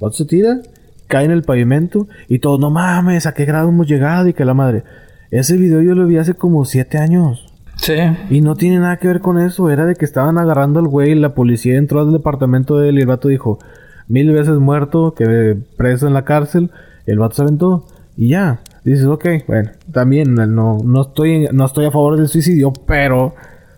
El 0.00 0.06
otro 0.06 0.18
se 0.18 0.24
tira, 0.26 0.60
cae 1.08 1.24
en 1.24 1.32
el 1.32 1.42
pavimento 1.42 2.06
y 2.28 2.38
todos, 2.38 2.60
no 2.60 2.70
mames, 2.70 3.26
¿a 3.26 3.34
qué 3.34 3.44
grado 3.44 3.70
hemos 3.70 3.88
llegado? 3.88 4.28
Y 4.28 4.34
que 4.34 4.44
la 4.44 4.54
madre. 4.54 4.84
Ese 5.32 5.56
video 5.56 5.80
yo 5.80 5.94
lo 5.94 6.06
vi 6.06 6.18
hace 6.18 6.34
como 6.34 6.66
siete 6.66 6.98
años. 6.98 7.46
Sí. 7.76 7.94
Y 8.28 8.42
no 8.42 8.54
tiene 8.54 8.78
nada 8.78 8.98
que 8.98 9.08
ver 9.08 9.20
con 9.20 9.40
eso. 9.40 9.70
Era 9.70 9.86
de 9.86 9.94
que 9.94 10.04
estaban 10.04 10.36
agarrando 10.36 10.78
al 10.78 10.88
güey. 10.88 11.14
La 11.14 11.34
policía 11.34 11.78
entró 11.78 12.00
al 12.00 12.12
departamento 12.12 12.78
de 12.78 12.90
él 12.90 12.98
y 12.98 13.00
el 13.00 13.06
vato 13.06 13.28
dijo: 13.28 13.58
Mil 14.08 14.30
veces 14.30 14.58
muerto, 14.58 15.14
que 15.14 15.56
preso 15.78 16.06
en 16.06 16.12
la 16.12 16.26
cárcel. 16.26 16.70
El 17.06 17.18
vato 17.18 17.36
se 17.36 17.42
aventó. 17.42 17.86
Y 18.14 18.28
ya. 18.28 18.60
Dices, 18.84 19.06
ok, 19.06 19.24
bueno, 19.46 19.70
también 19.90 20.34
no, 20.34 20.78
no, 20.84 21.02
estoy, 21.02 21.48
no 21.52 21.64
estoy 21.64 21.86
a 21.86 21.90
favor 21.90 22.18
del 22.18 22.28
suicidio, 22.28 22.72
pero. 22.86 23.34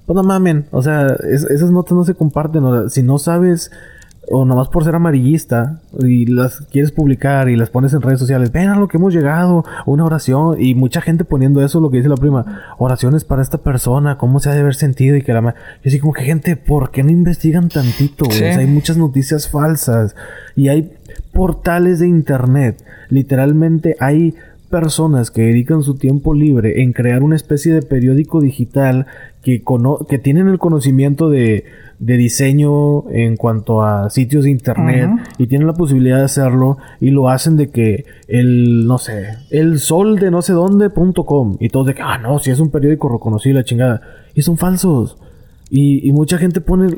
Pues 0.07 0.17
no 0.17 0.25
mamen. 0.25 0.67
O 0.73 0.83
sea, 0.83 1.07
esas 1.07 1.71
notas 1.71 1.93
no 1.93 2.05
se 2.05 2.15
comparten. 2.15 2.91
si 2.91 3.05
no 3.05 3.19
sabes 3.19 3.71
o 4.31 4.45
nomás 4.45 4.69
por 4.69 4.85
ser 4.85 4.95
amarillista 4.95 5.81
y 6.01 6.27
las 6.27 6.61
quieres 6.73 6.93
publicar 6.93 7.49
y 7.49 7.57
las 7.57 7.71
pones 7.71 7.93
en 7.93 8.03
redes 8.03 8.19
sociales, 8.19 8.53
ven 8.53 8.69
a 8.69 8.79
lo 8.79 8.89
que 8.89 8.97
hemos 8.97 9.13
llegado, 9.13 9.65
una 9.87 10.05
oración 10.05 10.61
y 10.61 10.75
mucha 10.75 11.01
gente 11.01 11.25
poniendo 11.25 11.65
eso, 11.65 11.81
lo 11.81 11.91
que 11.91 11.99
dice 11.99 12.09
la 12.09 12.17
prima, 12.17 12.63
oraciones 12.79 13.25
para 13.25 13.43
esta 13.43 13.59
persona, 13.59 14.19
cómo 14.19 14.41
se 14.41 14.51
ha 14.51 14.55
de 14.55 14.61
haber 14.61 14.75
sentido 14.75 15.17
y 15.17 15.23
que 15.23 15.33
la... 15.33 15.43
Yo 15.43 15.53
así 15.87 15.99
como 15.99 16.13
que 16.13 16.23
gente, 16.23 16.57
¿por 16.57 16.91
qué 16.91 17.03
no 17.03 17.11
investigan 17.11 17.69
tantito? 17.69 18.27
hay 18.31 18.67
muchas 18.67 18.97
noticias 18.97 19.49
falsas 19.49 20.17
y 20.57 20.69
hay 20.69 20.93
portales 21.33 22.01
de 22.01 22.09
internet, 22.09 22.83
literalmente 23.09 23.97
hay 24.01 24.35
personas 24.71 25.31
que 25.31 25.43
dedican 25.43 25.83
su 25.83 25.95
tiempo 25.95 26.35
libre 26.35 26.83
en 26.83 26.93
crear 26.93 27.23
una 27.23 27.37
especie 27.37 27.73
de 27.73 27.83
periódico 27.83 28.41
digital 28.41 29.07
que, 29.43 29.63
que 30.09 30.19
tienen 30.19 30.49
el 30.49 30.59
conocimiento 30.59 31.31
de 31.31 31.65
de 31.99 32.17
diseño 32.17 33.09
en 33.11 33.37
cuanto 33.37 33.83
a 33.83 34.11
sitios 34.11 34.45
de 34.45 34.51
internet 34.51 35.11
y 35.39 35.47
tienen 35.47 35.67
la 35.67 35.75
posibilidad 35.75 36.19
de 36.19 36.25
hacerlo 36.25 36.79
y 37.01 37.11
lo 37.11 37.29
hacen 37.29 37.57
de 37.57 37.71
que 37.71 38.05
el, 38.29 38.87
no 38.87 38.99
sé, 38.99 39.39
el 39.51 39.79
sol 39.79 40.19
de 40.19 40.31
no 40.31 40.43
sé 40.43 40.53
dónde.com 40.53 41.57
y 41.61 41.69
todo 41.69 41.85
de 41.85 41.95
que, 41.95 42.03
ah, 42.03 42.19
no, 42.19 42.39
si 42.39 42.51
es 42.51 42.61
un 42.61 42.71
periódico 42.71 43.09
reconocido 43.09 43.57
la 43.57 43.65
chingada. 43.65 44.03
Y 44.35 44.43
son 44.43 44.59
falsos. 44.59 45.17
Y, 45.71 46.07
y 46.09 46.13
mucha 46.13 46.39
gente 46.39 46.61
pone 46.61 46.89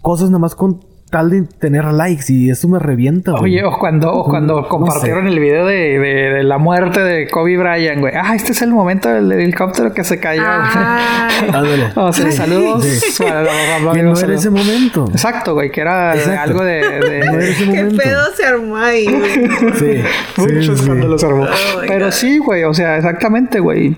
cosas 0.00 0.30
nada 0.30 0.38
más 0.38 0.54
con 0.54 0.80
tal 1.10 1.30
de 1.30 1.42
tener 1.42 1.84
likes 1.86 2.32
y 2.32 2.50
eso 2.50 2.68
me 2.68 2.78
revienta. 2.78 3.32
Oye, 3.34 3.64
o 3.64 3.78
cuando, 3.78 4.24
cuando 4.24 4.68
compartieron 4.68 5.26
el 5.26 5.38
video 5.38 5.66
de, 5.66 5.98
de, 5.98 6.42
la 6.42 6.58
muerte 6.58 7.00
de 7.00 7.28
Kobe 7.28 7.56
Bryant, 7.56 8.00
güey. 8.00 8.14
Ah, 8.14 8.34
este 8.34 8.52
es 8.52 8.62
el 8.62 8.70
momento 8.70 9.08
del 9.08 9.30
helicóptero 9.32 9.92
que 9.92 10.04
se 10.04 10.20
cayó. 10.20 10.42
Ah. 10.44 11.28
o 11.96 12.12
sea, 12.12 12.30
saludos 12.32 12.84
para 13.18 13.42
la, 13.42 13.92
que 13.92 14.02
no 14.02 14.18
era 14.18 14.34
ese 14.34 14.50
momento. 14.50 15.06
Exacto, 15.10 15.54
güey, 15.54 15.70
que 15.70 15.80
era 15.80 16.12
algo 16.12 16.62
de... 16.62 16.74
de... 17.00 17.26
No 17.26 17.38
ese 17.38 17.64
¿Qué 17.70 17.84
pedo 17.96 18.22
se 18.34 18.46
armó 18.46 18.76
ahí, 18.76 19.06
güey? 19.06 19.34
Sí. 19.74 20.02
Muchos 20.36 20.80
sí, 20.80 20.86
los 20.88 21.24
armó. 21.24 21.44
Oh 21.44 21.80
Pero 21.86 22.12
sí, 22.12 22.38
güey, 22.38 22.64
o 22.64 22.74
sea, 22.74 22.96
exactamente, 22.96 23.60
güey. 23.60 23.96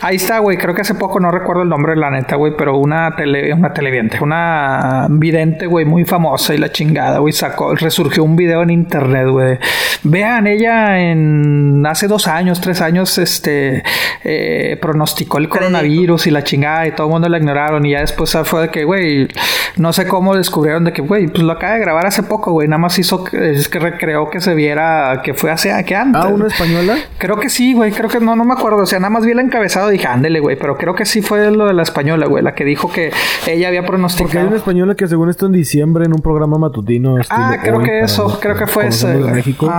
Ahí 0.00 0.16
está, 0.16 0.38
güey. 0.38 0.56
Creo 0.56 0.74
que 0.74 0.82
hace 0.82 0.94
poco, 0.94 1.20
no 1.20 1.30
recuerdo 1.30 1.62
el 1.62 1.68
nombre 1.68 1.94
de 1.94 2.00
la 2.00 2.10
neta, 2.10 2.36
güey, 2.36 2.54
pero 2.56 2.78
una 2.78 3.14
tele, 3.16 3.52
una 3.52 3.72
televidente, 3.72 4.18
una 4.22 5.06
vidente, 5.10 5.66
güey, 5.66 5.84
muy 5.84 6.04
famosa 6.04 6.45
y 6.54 6.58
la 6.58 6.70
chingada, 6.70 7.18
güey. 7.18 7.32
Sacó, 7.32 7.74
resurgió 7.74 8.24
un 8.24 8.36
video 8.36 8.62
en 8.62 8.70
internet, 8.70 9.28
güey. 9.28 9.58
Vean, 10.02 10.46
ella 10.46 10.98
en 11.00 11.84
hace 11.86 12.08
dos 12.08 12.26
años, 12.26 12.60
tres 12.60 12.80
años, 12.80 13.18
este, 13.18 13.82
eh, 14.24 14.78
pronosticó 14.80 15.38
el 15.38 15.48
coronavirus 15.48 16.26
y 16.26 16.30
la 16.30 16.44
chingada 16.44 16.86
y 16.86 16.92
todo 16.92 17.06
el 17.06 17.12
mundo 17.12 17.28
la 17.28 17.38
ignoraron. 17.38 17.84
Y 17.86 17.92
ya 17.92 18.00
después 18.00 18.36
fue 18.44 18.62
de 18.62 18.68
que, 18.68 18.84
güey, 18.84 19.28
no 19.76 19.92
sé 19.92 20.06
cómo 20.06 20.34
descubrieron 20.34 20.84
de 20.84 20.92
que, 20.92 21.02
güey, 21.02 21.28
pues 21.28 21.42
lo 21.42 21.52
acaba 21.52 21.74
de 21.74 21.80
grabar 21.80 22.06
hace 22.06 22.22
poco, 22.22 22.52
güey. 22.52 22.68
Nada 22.68 22.78
más 22.78 22.98
hizo, 22.98 23.24
es 23.32 23.68
que 23.68 23.78
recreó 23.78 24.30
que 24.30 24.40
se 24.40 24.54
viera 24.54 25.20
que 25.22 25.34
fue 25.34 25.50
hace, 25.50 25.72
que 25.84 25.94
antes. 25.94 26.22
¿Ah, 26.22 26.28
una 26.28 26.46
española? 26.46 26.96
Creo 27.18 27.38
que 27.38 27.50
sí, 27.50 27.74
güey. 27.74 27.92
Creo 27.92 28.08
que 28.08 28.20
no, 28.20 28.36
no 28.36 28.44
me 28.44 28.54
acuerdo. 28.54 28.78
O 28.78 28.86
sea, 28.86 28.98
nada 28.98 29.10
más 29.10 29.24
vi 29.24 29.32
el 29.32 29.38
encabezado 29.38 29.90
y 29.90 29.94
dije, 29.94 30.06
ándele, 30.06 30.40
güey. 30.40 30.56
Pero 30.56 30.76
creo 30.76 30.94
que 30.94 31.04
sí 31.04 31.22
fue 31.22 31.50
lo 31.50 31.66
de 31.66 31.74
la 31.74 31.82
española, 31.82 32.26
güey. 32.26 32.42
La 32.42 32.54
que 32.54 32.64
dijo 32.64 32.90
que 32.90 33.12
ella 33.46 33.68
había 33.68 33.84
pronosticado. 33.84 34.28
Porque 34.28 34.38
hay 34.38 34.46
una 34.46 34.56
española 34.56 34.94
que 34.94 35.06
según 35.08 35.30
esto 35.30 35.46
en 35.46 35.52
diciembre 35.52 36.04
en 36.04 36.12
un 36.12 36.20
programa 36.20 36.35
programa 36.36 36.58
matutino. 36.58 37.16
Ah, 37.30 37.56
creo 37.62 37.80
que 37.80 38.00
eso, 38.00 38.38
creo 38.40 38.56
que 38.56 38.66
fue 38.66 38.88
ese. 38.88 39.16
México. 39.16 39.72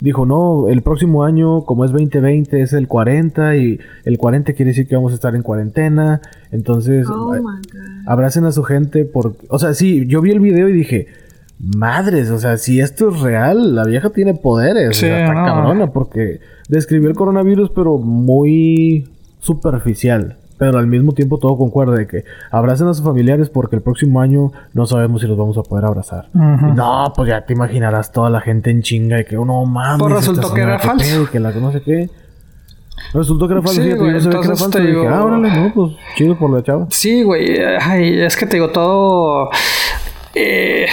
Dijo, 0.00 0.24
no, 0.24 0.68
el 0.68 0.82
próximo 0.82 1.24
año, 1.24 1.64
como 1.64 1.84
es 1.84 1.90
2020, 1.90 2.62
es 2.62 2.72
el 2.72 2.86
40 2.86 3.56
y 3.56 3.80
el 4.04 4.18
40 4.18 4.52
quiere 4.52 4.70
decir 4.70 4.86
que 4.86 4.94
vamos 4.94 5.10
a 5.10 5.16
estar 5.16 5.34
en 5.34 5.42
cuarentena. 5.42 6.20
Entonces, 6.52 7.08
oh 7.08 7.34
abracen 8.06 8.44
a 8.44 8.52
su 8.52 8.62
gente 8.62 9.04
por... 9.04 9.34
O 9.48 9.58
sea, 9.58 9.74
sí, 9.74 10.06
yo 10.06 10.20
vi 10.20 10.30
el 10.30 10.38
video 10.38 10.68
y 10.68 10.72
dije, 10.72 11.08
madres, 11.58 12.30
o 12.30 12.38
sea, 12.38 12.56
si 12.58 12.80
esto 12.80 13.08
es 13.08 13.20
real, 13.20 13.74
la 13.74 13.84
vieja 13.84 14.10
tiene 14.10 14.34
poderes. 14.34 14.96
Sí, 14.96 15.06
está 15.06 15.34
cabrona 15.34 15.90
porque 15.90 16.38
describió 16.68 17.08
el 17.08 17.16
coronavirus, 17.16 17.70
pero 17.70 17.98
muy 17.98 19.08
superficial 19.40 20.36
pero 20.58 20.78
al 20.78 20.86
mismo 20.86 21.12
tiempo 21.12 21.38
todo 21.38 21.56
concuerda 21.56 21.94
de 21.94 22.06
que 22.06 22.24
abracen 22.50 22.86
a 22.88 22.94
sus 22.94 23.04
familiares 23.04 23.50
porque 23.50 23.76
el 23.76 23.82
próximo 23.82 24.20
año 24.20 24.52
no 24.72 24.86
sabemos 24.86 25.20
si 25.20 25.26
los 25.26 25.36
vamos 25.36 25.58
a 25.58 25.62
poder 25.62 25.84
abrazar. 25.84 26.28
no, 26.32 27.12
pues 27.14 27.28
ya 27.28 27.44
te 27.44 27.52
imaginarás 27.52 28.12
toda 28.12 28.30
la 28.30 28.40
gente 28.40 28.70
en 28.70 28.82
chinga 28.82 29.20
y 29.20 29.24
que 29.24 29.36
uno 29.38 29.60
oh, 29.60 29.66
mames. 29.66 30.00
Pues 30.00 30.14
resultó 30.14 30.52
que 30.52 30.60
era 30.60 30.78
falso. 30.78 31.28
que 31.30 31.40
la 31.40 31.52
no 31.52 31.72
sé 31.72 31.82
qué. 31.82 32.10
Resultó 33.12 33.46
que 33.46 33.54
era 33.54 33.62
falso. 33.62 33.82
Sí, 33.82 33.92
güey, 33.92 34.12
yo 34.14 34.20
sabía 34.20 34.40
que 34.40 34.46
era 34.46 34.56
falso. 34.56 34.78
Digo... 34.78 35.08
ah, 35.08 35.24
órale, 35.24 35.50
no, 35.50 35.72
pues 35.74 35.92
chido 36.16 36.36
por 36.36 36.50
la 36.50 36.62
chava. 36.62 36.86
Sí, 36.90 37.22
güey. 37.22 37.58
Ay, 37.80 38.20
es 38.20 38.36
que 38.36 38.46
te 38.46 38.56
digo, 38.56 38.70
todo 38.70 39.50
eh, 40.34 40.86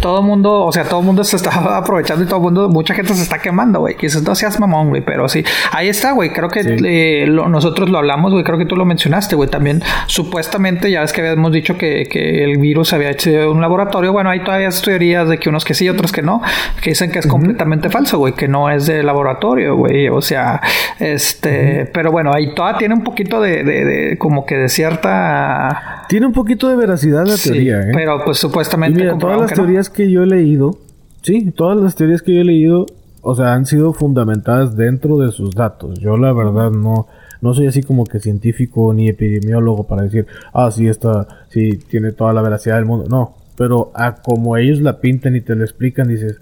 todo 0.00 0.20
el 0.20 0.26
mundo, 0.26 0.64
o 0.64 0.72
sea, 0.72 0.84
todo 0.84 1.00
el 1.00 1.06
mundo 1.06 1.22
se 1.24 1.36
está 1.36 1.50
aprovechando 1.76 2.24
y 2.24 2.26
todo 2.26 2.36
el 2.36 2.42
mundo, 2.42 2.68
mucha 2.68 2.94
gente 2.94 3.14
se 3.14 3.22
está 3.22 3.38
quemando, 3.38 3.80
güey. 3.80 3.96
Quizás 3.96 4.22
no 4.22 4.34
seas 4.34 4.58
mamón, 4.58 4.88
güey, 4.88 5.02
pero 5.02 5.28
sí. 5.28 5.44
Ahí 5.72 5.88
está, 5.88 6.12
güey. 6.12 6.30
Creo 6.30 6.48
que 6.48 6.60
eh, 6.62 7.26
nosotros 7.26 7.90
lo 7.90 7.98
hablamos, 7.98 8.32
güey. 8.32 8.44
Creo 8.44 8.58
que 8.58 8.66
tú 8.66 8.76
lo 8.76 8.84
mencionaste, 8.84 9.36
güey. 9.36 9.50
También, 9.50 9.82
supuestamente, 10.06 10.90
ya 10.90 11.02
ves 11.02 11.12
que 11.12 11.20
habíamos 11.20 11.52
dicho 11.52 11.76
que, 11.76 12.06
que 12.10 12.44
el 12.44 12.58
virus 12.58 12.92
había 12.92 13.10
hecho 13.10 13.30
en 13.30 13.48
un 13.48 13.60
laboratorio. 13.60 14.12
Bueno, 14.12 14.30
hay 14.30 14.40
todavía 14.40 14.70
teorías 14.70 15.28
de 15.28 15.38
que 15.38 15.48
unos 15.48 15.64
que 15.64 15.74
sí, 15.74 15.88
otros 15.88 16.12
que 16.12 16.22
no, 16.22 16.42
que 16.80 16.90
dicen 16.90 17.10
que 17.10 17.18
es 17.18 17.26
completamente 17.26 17.90
falso, 17.90 18.18
güey, 18.18 18.34
que 18.34 18.48
no 18.48 18.70
es 18.70 18.86
de 18.86 19.02
laboratorio, 19.02 19.76
güey. 19.76 20.08
O 20.08 20.20
sea, 20.20 20.60
este, 20.98 21.88
pero 21.92 22.10
bueno, 22.10 22.32
ahí 22.32 22.54
todavía 22.54 22.78
tiene 22.78 22.94
un 22.94 23.04
poquito 23.04 23.40
de, 23.40 23.64
de, 23.64 24.18
como 24.18 24.46
que 24.46 24.56
de 24.56 24.68
cierta. 24.68 26.04
Tiene 26.08 26.26
un 26.26 26.32
poquito 26.32 26.68
de 26.68 26.76
veracidad 26.76 27.26
la 27.26 27.36
teoría, 27.36 27.80
¿eh? 27.80 27.90
Pero 27.92 28.24
pues 28.24 28.38
supuestamente 28.38 28.85
mira, 28.90 29.18
todas 29.18 29.40
las 29.40 29.52
teorías 29.52 29.90
que 29.90 30.10
yo 30.10 30.22
he 30.22 30.26
leído, 30.26 30.78
sí, 31.22 31.50
todas 31.50 31.76
las 31.76 31.94
teorías 31.94 32.22
que 32.22 32.34
yo 32.34 32.40
he 32.40 32.44
leído, 32.44 32.86
o 33.22 33.34
sea, 33.34 33.54
han 33.54 33.66
sido 33.66 33.92
fundamentadas 33.92 34.76
dentro 34.76 35.18
de 35.18 35.32
sus 35.32 35.54
datos. 35.54 35.98
Yo 35.98 36.16
la 36.16 36.32
verdad 36.32 36.70
no, 36.70 37.06
no 37.40 37.54
soy 37.54 37.66
así 37.66 37.82
como 37.82 38.04
que 38.04 38.20
científico 38.20 38.92
ni 38.92 39.08
epidemiólogo 39.08 39.84
para 39.86 40.02
decir, 40.02 40.26
ah, 40.52 40.70
sí, 40.70 40.86
esta, 40.86 41.26
sí, 41.48 41.78
tiene 41.88 42.12
toda 42.12 42.32
la 42.32 42.42
veracidad 42.42 42.76
del 42.76 42.86
mundo. 42.86 43.06
No, 43.08 43.34
pero 43.56 43.90
a 43.94 44.16
como 44.16 44.56
ellos 44.56 44.80
la 44.80 45.00
pintan 45.00 45.36
y 45.36 45.40
te 45.40 45.54
lo 45.54 45.64
explican, 45.64 46.08
dices, 46.08 46.40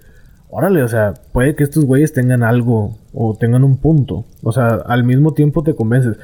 órale, 0.50 0.82
o 0.82 0.88
sea, 0.88 1.14
puede 1.32 1.54
que 1.54 1.64
estos 1.64 1.84
güeyes 1.84 2.12
tengan 2.12 2.42
algo 2.42 2.96
o 3.12 3.34
tengan 3.34 3.64
un 3.64 3.78
punto. 3.78 4.24
O 4.42 4.52
sea, 4.52 4.68
al 4.86 5.04
mismo 5.04 5.32
tiempo 5.32 5.62
te 5.62 5.74
convences. 5.74 6.16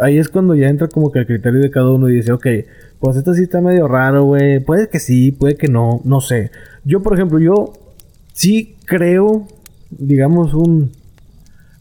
Ahí 0.00 0.18
es 0.18 0.28
cuando 0.28 0.54
ya 0.54 0.68
entra 0.68 0.88
como 0.88 1.12
que 1.12 1.20
el 1.20 1.26
criterio 1.26 1.60
de 1.60 1.70
cada 1.70 1.90
uno 1.90 2.08
y 2.08 2.14
dice, 2.14 2.32
ok, 2.32 2.46
pues 2.98 3.16
esto 3.16 3.34
sí 3.34 3.42
está 3.42 3.60
medio 3.60 3.88
raro, 3.88 4.24
güey. 4.24 4.60
Puede 4.60 4.88
que 4.88 5.00
sí, 5.00 5.32
puede 5.32 5.56
que 5.56 5.68
no, 5.68 6.00
no 6.04 6.20
sé. 6.20 6.50
Yo, 6.84 7.02
por 7.02 7.14
ejemplo, 7.14 7.38
yo 7.38 7.72
sí 8.32 8.76
creo, 8.86 9.46
digamos, 9.90 10.54
un 10.54 10.92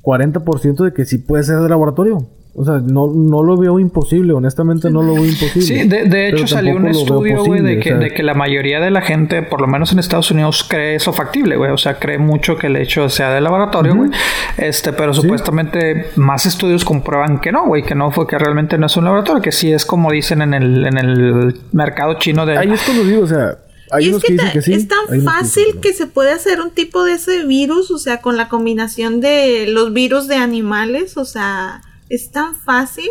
40% 0.01 0.83
de 0.83 0.93
que 0.93 1.05
sí 1.05 1.17
puede 1.19 1.43
ser 1.43 1.59
de 1.59 1.69
laboratorio. 1.69 2.27
O 2.53 2.65
sea, 2.65 2.79
no, 2.79 3.07
no 3.07 3.43
lo 3.43 3.55
veo 3.55 3.79
imposible, 3.79 4.33
honestamente 4.33 4.89
no 4.89 5.01
lo 5.01 5.13
veo 5.13 5.25
imposible. 5.25 5.61
Sí, 5.61 5.87
de, 5.87 6.27
hecho 6.27 6.47
salió 6.47 6.75
un 6.75 6.87
estudio, 6.87 7.45
güey, 7.45 7.61
de, 7.61 7.79
que, 7.79 7.93
de 7.93 8.13
que 8.13 8.23
la 8.23 8.33
mayoría 8.33 8.81
de 8.81 8.91
la 8.91 9.01
gente, 9.01 9.41
por 9.41 9.61
lo 9.61 9.67
menos 9.67 9.93
en 9.93 9.99
Estados 9.99 10.31
Unidos, 10.31 10.65
cree 10.67 10.95
eso 10.95 11.13
factible, 11.13 11.55
güey. 11.55 11.71
O 11.71 11.77
sea, 11.77 11.97
cree 11.97 12.17
mucho 12.17 12.57
que 12.57 12.67
el 12.67 12.75
hecho 12.75 13.07
sea 13.07 13.33
de 13.33 13.39
laboratorio, 13.39 13.95
güey. 13.95 14.11
Este, 14.57 14.91
pero 14.91 15.13
supuestamente 15.13 16.07
más 16.17 16.45
estudios 16.45 16.83
comprueban 16.83 17.39
que 17.39 17.53
no, 17.53 17.67
güey, 17.67 17.83
que 17.83 17.95
no 17.95 18.11
fue 18.11 18.27
que 18.27 18.37
realmente 18.37 18.77
no 18.77 18.87
es 18.87 18.97
un 18.97 19.05
laboratorio, 19.05 19.41
que 19.41 19.53
sí 19.53 19.71
es 19.71 19.85
como 19.85 20.11
dicen 20.11 20.41
en 20.41 20.53
el, 20.53 20.85
en 20.85 20.97
el 20.97 21.55
mercado 21.71 22.15
chino 22.15 22.45
de... 22.45 22.57
Ahí 22.57 22.71
es 22.71 22.95
lo 22.95 23.03
digo, 23.05 23.23
o 23.23 23.27
sea, 23.27 23.57
hay 23.91 24.09
es 24.09 24.23
que, 24.23 24.37
que, 24.53 24.61
sí, 24.61 24.73
es 24.73 24.87
tan 24.87 25.23
fácil 25.23 25.79
que, 25.81 25.93
se 25.93 26.07
puede 26.07 26.31
hacer 26.31 26.61
un 26.61 26.71
tipo 26.71 27.03
de 27.03 27.13
ese 27.13 27.45
virus, 27.45 27.91
o 27.91 27.97
sea, 27.97 28.21
con 28.21 28.37
la 28.37 28.47
combinación 28.47 29.19
de 29.21 29.67
los 29.67 29.93
virus 29.93 30.27
de 30.27 30.35
animales, 30.35 31.17
o 31.17 31.25
sea, 31.25 31.81
es 32.13 32.31
tan 32.31 32.55
fácil 32.55 33.09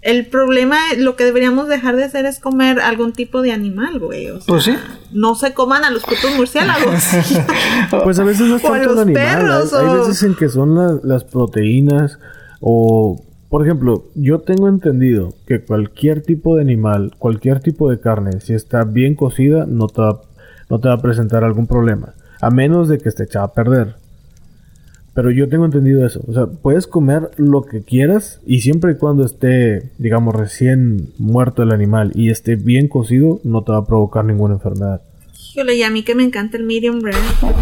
el 0.00 0.26
problema, 0.26 0.76
lo 0.96 1.16
que 1.16 1.24
deberíamos 1.24 1.66
dejar 1.68 1.96
de 1.96 2.04
hacer 2.04 2.24
es 2.24 2.38
comer 2.38 2.78
algún 2.80 3.12
tipo 3.12 3.42
de 3.42 3.50
animal, 3.52 3.98
güey. 3.98 4.30
O 4.30 4.36
sea, 4.40 4.46
Pues 4.46 4.62
sí. 4.64 4.74
No 5.12 5.34
se 5.34 5.54
coman 5.54 5.84
a 5.84 5.90
los 5.90 6.04
putos 6.04 6.30
murciélagos. 6.36 7.02
Pues 8.04 8.18
a 8.20 8.24
veces 8.24 8.46
no 8.46 8.56
es 8.56 8.64
O 8.64 8.68
a 8.68 8.78
tanto 8.78 8.90
los 8.94 8.98
animal. 9.02 9.22
perros, 9.22 9.72
hay, 9.74 9.86
o- 9.86 9.98
veces 10.06 10.22
en 10.22 10.34
que 10.36 10.48
son 10.48 10.74
la- 10.76 11.00
las 11.02 11.24
proteínas 11.24 12.18
o... 12.60 13.24
Por 13.48 13.64
ejemplo, 13.64 14.04
yo 14.14 14.40
tengo 14.40 14.68
entendido 14.68 15.32
que 15.46 15.62
cualquier 15.64 16.20
tipo 16.20 16.54
de 16.56 16.60
animal, 16.60 17.12
cualquier 17.18 17.60
tipo 17.60 17.90
de 17.90 17.98
carne, 17.98 18.40
si 18.42 18.52
está 18.52 18.84
bien 18.84 19.14
cocida, 19.14 19.64
no 19.66 19.86
te 19.86 20.02
va, 20.02 20.20
no 20.68 20.78
te 20.80 20.88
va 20.88 20.94
a 20.94 21.00
presentar 21.00 21.44
algún 21.44 21.66
problema. 21.66 22.12
A 22.42 22.50
menos 22.50 22.88
de 22.90 22.98
que 22.98 23.08
esté 23.08 23.22
echada 23.24 23.46
a 23.46 23.52
perder. 23.54 23.96
Pero 25.18 25.32
yo 25.32 25.48
tengo 25.48 25.64
entendido 25.64 26.06
eso. 26.06 26.20
O 26.28 26.32
sea, 26.32 26.46
puedes 26.46 26.86
comer 26.86 27.32
lo 27.38 27.62
que 27.62 27.82
quieras 27.82 28.40
y 28.46 28.60
siempre 28.60 28.92
y 28.92 28.94
cuando 28.94 29.24
esté, 29.26 29.90
digamos, 29.98 30.32
recién 30.32 31.08
muerto 31.18 31.64
el 31.64 31.72
animal 31.72 32.12
y 32.14 32.30
esté 32.30 32.54
bien 32.54 32.86
cocido, 32.86 33.40
no 33.42 33.64
te 33.64 33.72
va 33.72 33.78
a 33.78 33.84
provocar 33.84 34.24
ninguna 34.24 34.54
enfermedad. 34.54 35.00
Híjole, 35.56 35.74
y 35.74 35.82
a 35.82 35.90
mí 35.90 36.04
que 36.04 36.14
me 36.14 36.22
encanta 36.22 36.56
el 36.56 36.62
medium 36.62 37.00
rare. 37.02 37.16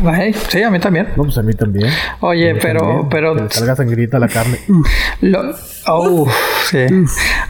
Ay, 0.04 0.34
sí, 0.50 0.60
a 0.62 0.70
mí 0.70 0.78
también. 0.80 1.06
No, 1.16 1.22
pues 1.22 1.38
a 1.38 1.42
mí 1.42 1.54
también. 1.54 1.88
Oye, 2.20 2.50
A 2.50 2.54
mí 2.54 2.60
pero, 2.60 2.80
también. 2.80 3.08
pero 3.08 3.34
Que 3.36 3.42
le 3.44 3.48
salga 3.48 3.74
sangrita 3.74 4.18
la 4.18 4.28
carne. 4.28 4.58
Lo- 5.22 5.54
oh, 5.88 6.28
sí. 6.70 6.78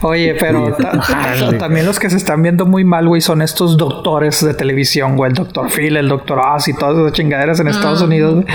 Oye, 0.01 0.35
pero 0.39 0.73
ta- 0.73 0.91
ta- 0.99 1.57
también 1.57 1.85
los 1.85 1.99
que 1.99 2.09
se 2.09 2.17
están 2.17 2.41
viendo 2.41 2.65
muy 2.65 2.83
mal, 2.83 3.07
güey, 3.07 3.21
son 3.21 3.41
estos 3.41 3.77
doctores 3.77 4.43
de 4.45 4.53
televisión, 4.53 5.15
güey. 5.15 5.29
El 5.31 5.35
doctor 5.35 5.69
Phil, 5.71 5.97
el 5.97 6.07
doctor 6.07 6.39
Oz 6.39 6.67
y 6.67 6.73
todas 6.73 6.97
esas 6.97 7.11
chingaderas 7.13 7.59
en 7.59 7.67
Estados 7.67 8.01
Unidos, 8.01 8.35
güey. 8.43 8.45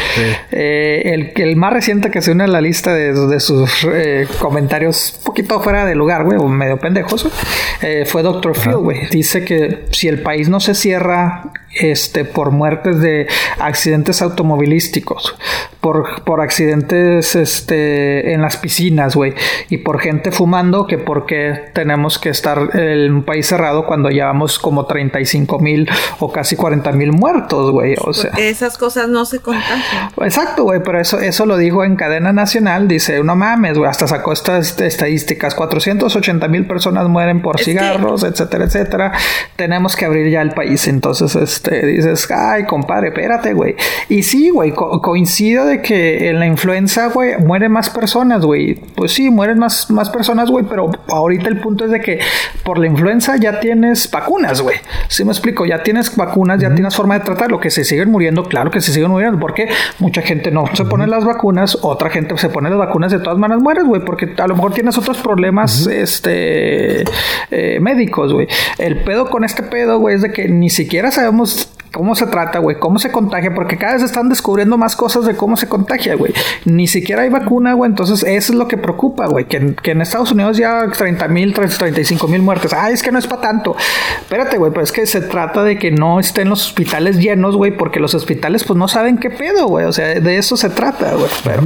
Eh, 0.51 1.03
el, 1.15 1.33
el 1.43 1.57
más 1.57 1.73
reciente 1.73 2.11
que 2.11 2.23
se 2.23 2.33
une 2.33 2.45
a 2.45 2.47
la 2.47 2.61
lista 2.61 2.95
de, 2.95 3.13
de 3.13 3.41
sus 3.41 3.71
eh, 3.93 4.27
comentarios 4.39 5.15
un 5.19 5.25
poquito 5.25 5.61
fuera 5.61 5.85
de 5.85 5.95
lugar, 5.95 6.25
güey, 6.25 6.39
o 6.39 6.47
medio 6.49 6.77
pendejos, 6.79 7.25
güey, 7.25 7.35
eh, 7.83 8.05
fue 8.07 8.23
doctor 8.23 8.57
Phil, 8.57 8.77
güey. 8.77 9.09
Dice 9.11 9.45
que 9.45 9.87
si 9.91 10.09
el 10.09 10.23
país 10.23 10.49
no 10.49 10.61
se 10.61 10.75
cierra 10.75 11.45
este, 11.75 12.25
por 12.25 12.51
muertes 12.51 13.01
de 13.01 13.27
accidentes 13.59 14.21
automovilísticos, 14.21 15.35
por, 15.81 16.23
por 16.25 16.41
accidentes 16.41 17.35
este, 17.35 18.33
en 18.35 18.43
las 18.43 18.57
piscinas, 18.59 19.17
güey, 19.17 19.35
y 19.73 19.79
por 19.79 20.01
gente 20.01 20.33
fumando, 20.33 20.87
que 20.87 20.99
porque 20.99 21.71
tenemos 21.73 22.19
que 22.19 22.29
estar 22.29 22.71
en 22.79 23.15
un 23.15 23.23
país 23.23 23.47
cerrado 23.47 23.87
cuando 23.87 24.11
llevamos 24.11 24.59
como 24.59 24.85
35 24.85 25.59
mil 25.61 25.89
o 26.19 26.31
casi 26.31 26.57
40 26.57 26.93
mil 26.93 27.13
muertos, 27.13 27.71
güey. 27.71 27.95
O 28.01 28.13
sea. 28.13 28.33
Esas 28.37 28.77
cosas 28.77 29.09
no 29.09 29.25
se 29.25 29.39
contagian. 29.39 30.11
Exacto, 30.21 30.65
güey, 30.65 30.83
pero 30.85 31.01
eso, 31.01 31.19
eso 31.21 31.47
lo 31.47 31.57
dijo 31.57 31.85
en 31.85 31.97
cadena 31.97 32.33
nacional. 32.35 32.87
Dice, 32.87 33.23
no 33.25 33.35
mames, 33.35 33.79
güey, 33.79 33.89
hasta 33.89 34.07
sacó 34.07 34.33
estas 34.33 34.79
estadísticas. 34.79 35.55
480 35.55 36.49
mil 36.49 36.67
personas 36.67 37.09
mueren 37.09 37.41
por 37.41 37.59
Es 37.59 37.65
que- 37.65 37.73
cigarros, 37.73 38.25
etcétera, 38.25 38.65
etcétera. 38.65 39.13
Tenemos 39.57 39.97
que 39.97 40.05
abrir 40.05 40.31
ya 40.31 40.43
el 40.43 40.51
país. 40.51 40.87
Entonces, 40.87 41.35
este, 41.35 41.87
dices, 41.87 42.31
ay, 42.31 42.65
compadre, 42.67 43.09
espérate, 43.09 43.55
güey. 43.55 43.75
Y 44.11 44.23
sí, 44.25 44.51
güey, 44.51 44.73
co- 44.73 45.01
coincido 45.01 45.65
de 45.65 45.81
que 45.81 46.29
en 46.29 46.39
la 46.41 46.47
influenza, 46.47 47.07
güey, 47.09 47.39
mueren 47.39 47.73
más 47.73 47.89
personas, 47.89 48.45
güey. 48.45 48.75
Pues 48.75 49.13
sí, 49.13 49.31
mueren 49.31 49.62
más, 49.63 49.91
más 49.91 50.11
personas, 50.11 50.51
güey, 50.51 50.65
pero 50.69 50.91
ahorita 51.09 51.49
el 51.49 51.61
punto 51.61 51.85
es 51.85 51.91
de 51.91 52.01
que 52.01 52.21
por 52.65 52.79
la 52.79 52.87
influenza 52.87 53.37
ya 53.37 53.61
tienes 53.61 54.11
vacunas, 54.11 54.61
güey. 54.61 54.77
Sí 55.09 55.25
me 55.25 55.31
explico, 55.31 55.65
ya 55.65 55.83
tienes 55.83 56.15
vacunas, 56.17 56.61
ya 56.61 56.75
tienes 56.75 56.95
forma 56.95 57.19
de 57.19 57.25
tratarlo. 57.25 57.61
Que 57.61 57.71
se 57.71 57.85
siguen 57.85 58.11
muriendo, 58.11 58.45
claro 58.45 58.71
que 58.71 58.81
se 58.81 58.93
siguen 58.93 59.11
muriendo, 59.11 59.39
porque 59.39 59.69
mucha 59.99 60.23
gente 60.23 60.51
no 60.51 60.65
se 60.75 60.85
pone 60.85 61.07
las 61.07 61.25
vacunas, 61.25 61.79
otra 61.83 62.11
gente 62.11 62.37
se 62.37 62.49
pone 62.49 62.71
las 62.71 62.79
vacunas, 62.79 63.13
de 63.13 63.21
todas 63.21 63.39
maneras 63.39 63.63
mueres, 63.63 63.85
güey, 63.85 64.05
porque 64.05 64.35
a 64.37 64.47
lo 64.47 64.57
mejor 64.57 64.73
tienes 64.75 64.99
otros 64.99 65.19
problemas, 65.19 65.87
este, 65.87 67.05
eh, 67.51 67.79
médicos, 67.81 68.33
güey. 68.33 68.49
El 68.79 68.97
pedo 69.05 69.31
con 69.31 69.45
este 69.45 69.63
pedo, 69.63 69.99
güey, 69.99 70.17
es 70.17 70.23
de 70.23 70.33
que 70.33 70.49
ni 70.49 70.71
siquiera 70.71 71.11
sabemos 71.11 71.69
cómo 71.93 72.15
se 72.15 72.27
trata, 72.27 72.59
güey, 72.59 72.79
cómo 72.79 72.99
se 72.99 73.13
contagia, 73.13 73.55
porque 73.55 73.77
cada 73.79 73.95
vez 73.95 74.03
están 74.03 74.29
descubriendo 74.29 74.79
más 74.79 74.97
cosas 74.97 75.27
de 75.27 75.37
cómo 75.37 75.57
se 75.57 75.69
contagia, 75.69 76.17
güey. 76.17 76.33
Ni 76.65 76.87
siquiera 76.87 77.23
hay 77.23 77.29
vacuna, 77.29 77.75
güey, 77.75 77.91
entonces 77.91 78.23
eso 78.27 78.53
es 78.53 78.59
lo 78.59 78.67
que 78.67 78.77
preocupa, 78.79 79.27
güey, 79.27 79.45
que, 79.47 79.59
en- 79.59 79.75
que 79.75 79.91
en 79.93 80.01
Estados 80.03 80.33
Unidos 80.33 80.57
ya 80.57 80.89
30 80.91 81.29
mil, 81.29 81.53
35 81.55 82.27
mil 82.29 82.43
muertes. 82.43 82.73
Ay, 82.73 82.95
es 82.95 83.03
que 83.03 83.13
no 83.13 83.19
es 83.19 83.27
para 83.27 83.43
tanto. 83.43 83.77
Espérate, 84.21 84.59
güey, 84.59 84.73
pero 84.73 84.83
es 84.85 84.91
que 84.93 85.07
se 85.07 85.21
trata 85.21 85.63
de 85.63 85.79
que 85.79 85.91
no 85.91 86.19
estén 86.19 86.49
los 86.49 86.67
hospitales 86.67 87.19
llenos, 87.19 87.57
güey, 87.57 87.77
porque 87.77 88.01
los 88.01 88.15
hospitales 88.15 88.65
pues 88.65 88.79
no 88.79 88.89
saben 88.89 89.19
qué 89.19 89.31
pedo, 89.31 89.67
güey, 89.69 89.87
o 89.87 89.93
sea, 89.93 90.19
de 90.19 90.39
eso 90.39 90.57
se 90.57 90.71
trata, 90.71 91.15
güey, 91.15 91.31
pero... 91.45 91.63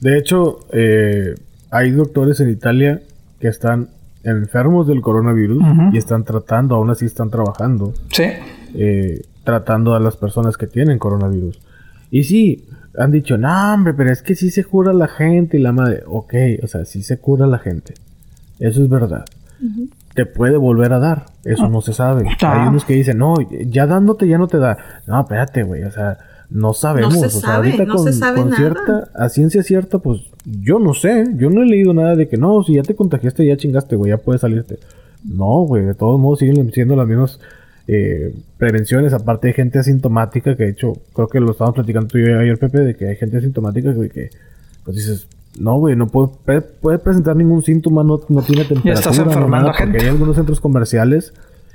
De 0.00 0.16
hecho, 0.18 0.60
eh, 0.72 1.34
hay 1.70 1.90
doctores 1.90 2.40
en 2.40 2.50
Italia 2.50 3.00
que 3.40 3.48
están 3.48 3.88
enfermos 4.24 4.86
del 4.86 5.00
coronavirus 5.00 5.62
y 5.92 5.98
están 5.98 6.24
tratando, 6.24 6.74
aún 6.74 6.90
así 6.90 7.04
están 7.06 7.30
trabajando, 7.30 7.94
Sí. 8.10 8.24
Eh, 8.74 9.22
tratando 9.44 9.94
a 9.94 10.00
las 10.00 10.16
personas 10.16 10.56
que 10.56 10.66
tienen 10.66 10.98
coronavirus. 10.98 11.60
Y 12.10 12.24
sí, 12.24 12.66
han 12.96 13.12
dicho, 13.12 13.38
no, 13.38 13.74
hombre, 13.74 13.94
pero 13.94 14.10
es 14.10 14.22
que 14.22 14.34
sí 14.34 14.50
se 14.50 14.64
cura 14.64 14.92
la 14.92 15.08
gente 15.08 15.56
y 15.56 15.60
la 15.60 15.72
madre. 15.72 16.02
Ok, 16.06 16.34
o 16.62 16.66
sea, 16.66 16.84
sí 16.84 17.02
se 17.02 17.18
cura 17.18 17.46
la 17.46 17.58
gente. 17.58 17.94
Eso 18.58 18.82
es 18.82 18.88
verdad. 18.88 19.24
Te 20.14 20.26
puede 20.26 20.56
volver 20.56 20.92
a 20.92 20.98
dar. 20.98 21.26
Eso 21.44 21.68
no 21.68 21.80
se 21.80 21.92
sabe. 21.92 22.24
Ah. 22.42 22.62
Hay 22.62 22.68
unos 22.68 22.84
que 22.84 22.94
dicen, 22.94 23.18
no, 23.18 23.36
ya 23.66 23.86
dándote 23.86 24.26
ya 24.26 24.38
no 24.38 24.48
te 24.48 24.58
da. 24.58 24.78
No, 25.06 25.20
espérate, 25.20 25.62
güey. 25.62 25.84
O 25.84 25.90
sea, 25.90 26.18
no 26.50 26.72
sabemos. 26.72 27.18
se 27.18 27.26
o 27.26 27.30
sea, 27.30 27.40
sabe, 27.40 27.68
ahorita 27.68 27.84
no 27.84 27.94
con, 27.94 28.04
se 28.04 28.12
sabe 28.12 28.40
con 28.40 28.50
nada. 28.50 28.56
cierta, 28.56 29.08
a 29.14 29.28
ciencia 29.28 29.62
cierta, 29.62 29.98
pues 29.98 30.22
yo 30.44 30.78
no 30.78 30.94
sé. 30.94 31.24
Yo 31.36 31.50
no 31.50 31.62
he 31.62 31.66
leído 31.66 31.94
nada 31.94 32.16
de 32.16 32.28
que 32.28 32.36
no, 32.36 32.62
si 32.62 32.74
ya 32.74 32.82
te 32.82 32.96
contagiaste, 32.96 33.46
ya 33.46 33.56
chingaste, 33.56 33.96
güey, 33.96 34.10
ya 34.10 34.18
puedes 34.18 34.40
salirte. 34.40 34.78
No, 35.24 35.62
güey, 35.62 35.84
de 35.84 35.94
todos 35.94 36.18
modos 36.18 36.38
siguen 36.38 36.72
siendo 36.72 36.96
las 36.96 37.06
mismas 37.06 37.40
eh, 37.88 38.34
prevenciones, 38.58 39.12
aparte 39.14 39.48
de 39.48 39.54
gente 39.54 39.78
asintomática, 39.78 40.54
que 40.56 40.64
de 40.64 40.70
hecho, 40.70 40.92
creo 41.14 41.26
que 41.28 41.40
lo 41.40 41.50
estábamos 41.52 41.74
platicando 41.76 42.08
tú 42.08 42.18
y 42.18 42.26
yo 42.26 42.38
ayer, 42.38 42.58
Pepe, 42.58 42.80
de 42.80 42.94
que 42.94 43.08
hay 43.08 43.16
gente 43.16 43.38
asintomática 43.38 43.94
que, 43.94 44.08
que, 44.10 44.30
pues 44.84 44.96
dices, 44.96 45.26
no, 45.58 45.78
güey, 45.78 45.96
no 45.96 46.06
puede, 46.06 46.28
pre- 46.44 46.60
puede 46.60 46.98
presentar 46.98 47.34
ningún 47.34 47.62
síntoma, 47.62 48.04
no, 48.04 48.20
no 48.28 48.42
tiene 48.42 48.64
temperatura. 48.68 48.94
estás 48.94 49.16
no 49.18 49.24
enfermando 49.24 49.56
nada, 49.56 49.70
a 49.70 49.74
gente. 49.74 49.92
Porque 49.92 50.04
hay 50.04 50.10
algunos 50.10 50.36
centros 50.36 50.60
comerciales, 50.60 51.32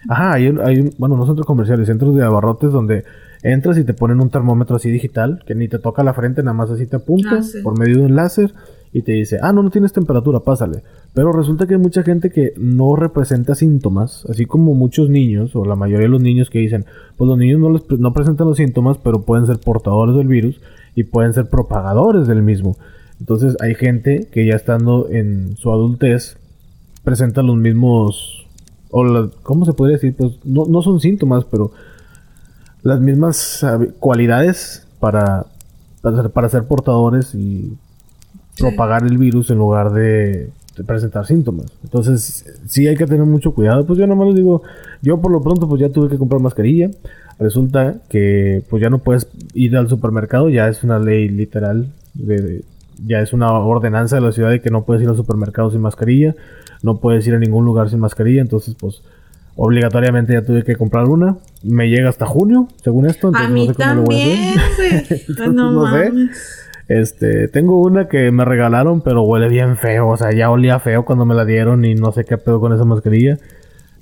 ajá, 0.08 0.34
hay, 0.34 0.48
un- 0.50 0.60
hay 0.62 0.80
un- 0.82 0.94
bueno, 1.00 1.18
no 1.18 1.26
centros 1.26 1.48
comerciales, 1.48 1.88
centros 1.88 2.16
de 2.16 2.24
abarrotes 2.24 2.72
donde 2.72 3.04
entras 3.42 3.78
y 3.80 3.84
te 3.84 3.94
ponen 3.94 4.22
un 4.22 4.30
termómetro 4.30 4.76
así 4.76 4.90
digital, 4.92 5.44
que 5.48 5.56
ni 5.56 5.68
te 5.68 5.80
toca 5.80 6.04
la 6.04 6.14
frente, 6.14 6.44
nada 6.44 6.54
más 6.54 6.70
así 6.70 6.86
te 6.86 6.96
apunta 6.98 7.40
Ah, 7.40 7.44
sí. 7.44 7.58
por 7.62 7.78
medio 7.78 7.98
de 7.98 8.04
un 8.06 8.16
láser 8.16 8.54
y 8.94 9.02
te 9.02 9.14
dice, 9.14 9.40
ah, 9.42 9.52
no, 9.52 9.64
no 9.64 9.70
tienes 9.72 9.92
temperatura, 9.92 10.40
pásale. 10.42 10.84
Pero 11.14 11.32
resulta 11.32 11.68
que 11.68 11.76
hay 11.76 11.80
mucha 11.80 12.02
gente 12.02 12.32
que 12.32 12.54
no 12.58 12.96
representa 12.96 13.54
síntomas, 13.54 14.26
así 14.30 14.46
como 14.48 14.74
muchos 14.74 15.10
niños, 15.10 15.56
o 15.56 15.64
la 15.64 15.76
mayoría 15.76 16.06
de 16.06 16.10
los 16.12 16.22
niños 16.22 16.50
que 16.50 16.58
dicen, 16.60 16.86
pues 17.18 17.28
los 17.28 17.38
niños 17.38 17.60
no, 17.60 17.70
les, 17.70 17.84
no 18.00 18.14
presentan 18.14 18.48
los 18.48 18.58
síntomas, 18.58 18.98
pero 18.98 19.22
pueden 19.22 19.46
ser 19.46 19.60
portadores 19.60 20.16
del 20.16 20.28
virus 20.28 20.60
y 20.96 21.04
pueden 21.04 21.34
ser 21.34 21.50
propagadores 21.50 22.28
del 22.28 22.42
mismo. 22.42 22.78
Entonces 23.20 23.56
hay 23.62 23.76
gente 23.76 24.28
que 24.32 24.46
ya 24.48 24.56
estando 24.56 25.08
en 25.10 25.56
su 25.56 25.72
adultez 25.72 26.38
presenta 27.04 27.44
los 27.44 27.58
mismos, 27.58 28.48
o 28.90 29.04
la- 29.04 29.30
¿cómo 29.44 29.66
se 29.66 29.74
podría 29.74 29.98
decir? 29.98 30.16
Pues 30.18 30.40
no, 30.44 30.66
no 30.66 30.82
son 30.82 31.00
síntomas, 31.00 31.46
pero 31.46 31.72
las 32.82 33.00
mismas 33.00 33.64
cualidades 34.00 34.88
para, 35.00 35.46
para, 36.02 36.18
ser, 36.24 36.32
para 36.32 36.50
ser 36.50 36.64
portadores 36.64 37.36
y 37.36 37.78
propagar 38.58 39.04
el 39.04 39.18
virus 39.20 39.52
en 39.52 39.58
lugar 39.60 39.94
de 39.94 40.50
presentar 40.88 41.26
síntomas. 41.28 41.68
Entonces, 41.84 42.46
sí 42.66 42.88
hay 42.88 42.96
que 42.96 43.06
tener 43.06 43.26
mucho 43.26 43.54
cuidado. 43.54 43.86
Pues 43.86 44.00
yo 44.00 44.08
nomás 44.08 44.28
les 44.28 44.38
digo, 44.38 44.64
yo 45.02 45.22
por 45.22 45.32
lo 45.32 45.42
pronto 45.42 45.68
pues 45.70 45.80
ya 45.82 45.90
tuve 45.90 46.10
que 46.10 46.18
comprar 46.18 46.42
mascarilla. 46.42 46.90
Resulta 47.40 47.96
que 48.10 48.64
pues 48.70 48.82
ya 48.82 48.90
no 48.90 49.00
puedes 49.00 49.28
ir 49.54 49.76
al 49.78 49.90
supermercado, 49.90 50.50
ya 50.50 50.68
es 50.70 50.84
una 50.84 51.00
ley 51.00 51.30
literal, 51.30 51.88
de, 52.14 52.42
de- 52.42 52.64
ya 53.06 53.20
es 53.22 53.34
una 53.34 53.52
ordenanza 53.52 54.16
de 54.16 54.22
la 54.22 54.32
ciudad 54.32 54.50
de 54.52 54.62
que 54.62 54.70
no 54.70 54.84
puedes 54.86 55.04
ir 55.04 55.10
al 55.10 55.16
supermercado 55.16 55.70
sin 55.72 55.82
mascarilla, 55.82 56.36
no 56.84 56.98
puedes 57.00 57.26
ir 57.28 57.34
a 57.34 57.40
ningún 57.40 57.66
lugar 57.66 57.90
sin 57.90 58.00
mascarilla, 58.00 58.40
entonces 58.42 58.76
pues 58.80 59.02
obligatoriamente 59.56 60.34
ya 60.34 60.44
tuve 60.44 60.64
que 60.64 60.76
comprar 60.76 61.06
una. 61.08 61.38
Me 61.64 61.90
llega 61.90 62.10
hasta 62.10 62.26
junio, 62.26 62.68
según 62.84 63.06
esto, 63.08 63.28
entonces 63.28 63.50
A 63.50 63.54
mí 63.54 63.68
no 63.68 63.74
sé 63.74 63.78
cómo 63.78 63.96
lo 63.96 64.04
voy 64.04 64.16
a 64.22 64.66
hacer. 64.66 65.22
no, 65.54 65.72
no 65.72 65.92
sé. 65.92 66.12
Este, 66.88 67.48
tengo 67.48 67.82
una 67.82 68.08
que 68.08 68.32
me 68.32 68.46
regalaron, 68.46 69.02
pero 69.02 69.24
huele 69.24 69.50
bien 69.50 69.78
feo. 69.78 70.10
O 70.10 70.18
sea, 70.18 70.32
ya 70.32 70.50
olía 70.50 70.80
feo 70.80 71.06
cuando 71.06 71.26
me 71.26 71.36
la 71.36 71.46
dieron 71.46 71.86
y 71.86 71.96
no 71.96 72.12
sé 72.12 72.26
qué 72.26 72.38
pedo 72.38 72.60
con 72.60 72.74
esa 72.74 72.86
mascarilla. 72.86 73.38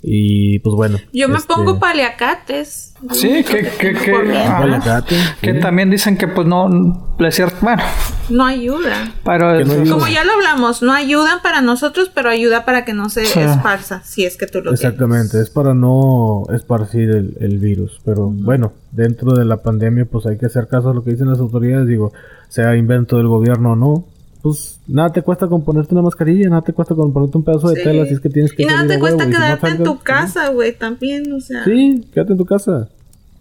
Y 0.04 0.60
pues 0.60 0.76
bueno. 0.76 0.98
Yo 1.14 1.30
me 1.30 1.38
este, 1.38 1.54
pongo 1.54 1.80
paliacates. 1.80 2.94
Sí, 3.12 3.44
que, 3.44 3.68
que, 3.80 3.94
que, 3.94 4.12
paliacate, 4.12 5.16
que 5.42 5.54
sí. 5.56 5.60
también 5.60 5.90
dicen 5.90 6.18
que 6.18 6.28
pues 6.28 6.46
no, 6.48 7.16
cierto, 7.32 7.56
bueno, 7.62 7.82
No 8.30 8.46
ayuda. 8.46 9.12
pero 9.24 9.58
Que 9.58 9.66
no 9.66 9.74
ayuda. 9.74 9.92
Como 9.94 10.08
ya 10.08 10.24
lo 10.24 10.34
hablamos, 10.34 10.82
no 10.84 10.94
ayudan 10.94 11.42
para 11.42 11.62
nosotros, 11.62 12.12
pero 12.14 12.30
ayuda 12.30 12.64
para 12.66 12.86
que 12.86 12.94
no 12.94 13.10
se 13.10 13.26
Sí. 13.26 13.40
esparza, 13.40 14.02
si 14.04 14.26
es 14.26 14.38
que 14.38 14.46
tú 14.48 14.62
lo 14.62 14.72
Exactamente, 14.74 15.40
es 15.42 15.50
para 15.50 15.74
no 15.74 16.44
esparcir 16.54 17.10
el, 17.12 17.38
el 17.40 17.58
virus. 17.60 18.00
Pero 18.06 18.28
bueno, 18.28 18.74
dentro 18.92 19.34
de 19.34 19.46
la 19.46 19.58
pandemia, 19.64 20.06
pues 20.06 20.26
hay 20.28 20.38
que 20.38 20.46
hacer 20.48 20.68
caso 20.68 20.90
a 20.92 20.94
lo 20.94 21.04
que 21.04 21.12
dicen 21.12 21.30
las 21.30 21.40
autoridades. 21.40 21.88
Digo, 21.88 22.12
sea 22.50 22.76
invento 22.76 23.18
del 23.18 23.28
gobierno 23.28 23.72
o 23.74 23.76
no, 23.76 24.06
pues 24.42 24.80
nada 24.88 25.12
te 25.12 25.22
cuesta 25.22 25.48
con 25.48 25.64
ponerte 25.64 25.94
una 25.94 26.02
mascarilla, 26.02 26.50
nada 26.50 26.62
te 26.62 26.74
cuesta 26.74 26.96
con 26.96 27.14
ponerte 27.14 27.38
un 27.38 27.44
pedazo 27.44 27.70
de 27.70 27.84
tela, 27.84 28.06
si 28.06 28.14
es 28.14 28.20
que 28.20 28.30
tienes 28.30 28.52
que 28.54 28.64
Y 28.64 28.66
nada 28.66 28.80
salir 28.80 28.94
te 28.94 29.00
cuesta 29.00 29.18
huevo, 29.26 29.30
y 29.30 29.34
si 29.34 29.40
no 29.40 29.46
quedarte 29.46 29.68
en 29.70 29.78
tu 29.84 29.94
pues, 29.96 30.04
casa, 30.04 30.50
güey, 30.50 30.74
también, 30.76 31.32
o 31.32 31.40
sea. 31.40 31.64
Sí, 31.64 32.06
quédate 32.14 32.32
en 32.34 32.38
tu 32.38 32.46
casa. 32.46 32.90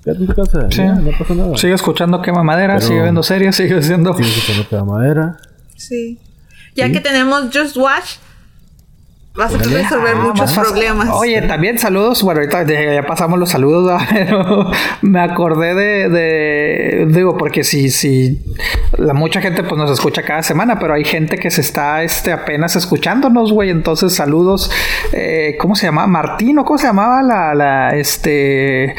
Quédate 0.04 0.20
en 0.22 0.26
tu 0.26 0.34
casa. 0.34 0.66
Sí. 0.70 0.78
ya, 0.78 0.94
no 0.94 1.10
pasa 1.18 1.34
nada. 1.34 1.56
Sigue 1.56 1.74
escuchando 1.74 2.20
quema 2.22 2.42
madera, 2.42 2.74
Pero- 2.76 2.86
sigue 2.86 3.02
viendo 3.02 3.22
series, 3.22 3.56
sigue 3.56 3.82
siendo. 3.82 4.12
Sigue 4.14 4.28
escuchando 4.28 4.66
cada 4.68 4.84
madera. 4.84 5.36
Sí. 5.76 6.18
Ya 6.74 6.86
Sí. 6.86 6.92
que 6.92 7.00
tenemos 7.00 7.44
Just 7.52 7.76
Watch, 7.76 8.16
vas 9.34 9.54
a 9.54 9.58
resolver 9.58 10.14
Ah, 10.16 10.22
muchos 10.22 10.52
problemas. 10.52 11.08
Oye, 11.12 11.40
también 11.42 11.78
saludos. 11.78 12.22
Bueno, 12.22 12.40
ahorita 12.40 12.64
ya, 12.64 12.94
ya 12.94 13.06
pasamos 13.06 13.38
los 13.38 13.50
saludos, 13.50 14.02
pero 14.12 14.70
me 15.02 15.20
acordé 15.20 15.74
de, 15.74 16.08
de- 16.08 17.06
digo, 17.08 17.36
porque 17.38 17.64
si, 17.64 17.90
si 17.90 18.42
la 18.98 19.14
mucha 19.14 19.40
gente 19.40 19.62
pues 19.62 19.78
nos 19.78 19.90
escucha 19.90 20.22
cada 20.22 20.42
semana, 20.42 20.78
pero 20.78 20.94
hay 20.94 21.04
gente 21.04 21.38
que 21.38 21.50
se 21.50 21.60
está, 21.60 22.02
este, 22.02 22.32
apenas 22.32 22.76
escuchándonos, 22.76 23.52
güey. 23.52 23.70
Entonces, 23.70 24.14
saludos. 24.14 24.70
Eh, 25.12 25.56
¿Cómo 25.58 25.74
se 25.76 25.86
llama? 25.86 26.06
Martín 26.06 26.58
o 26.58 26.64
cómo 26.64 26.78
se 26.78 26.86
llamaba 26.88 27.22
la, 27.22 27.54
la, 27.54 27.90
este, 27.96 28.94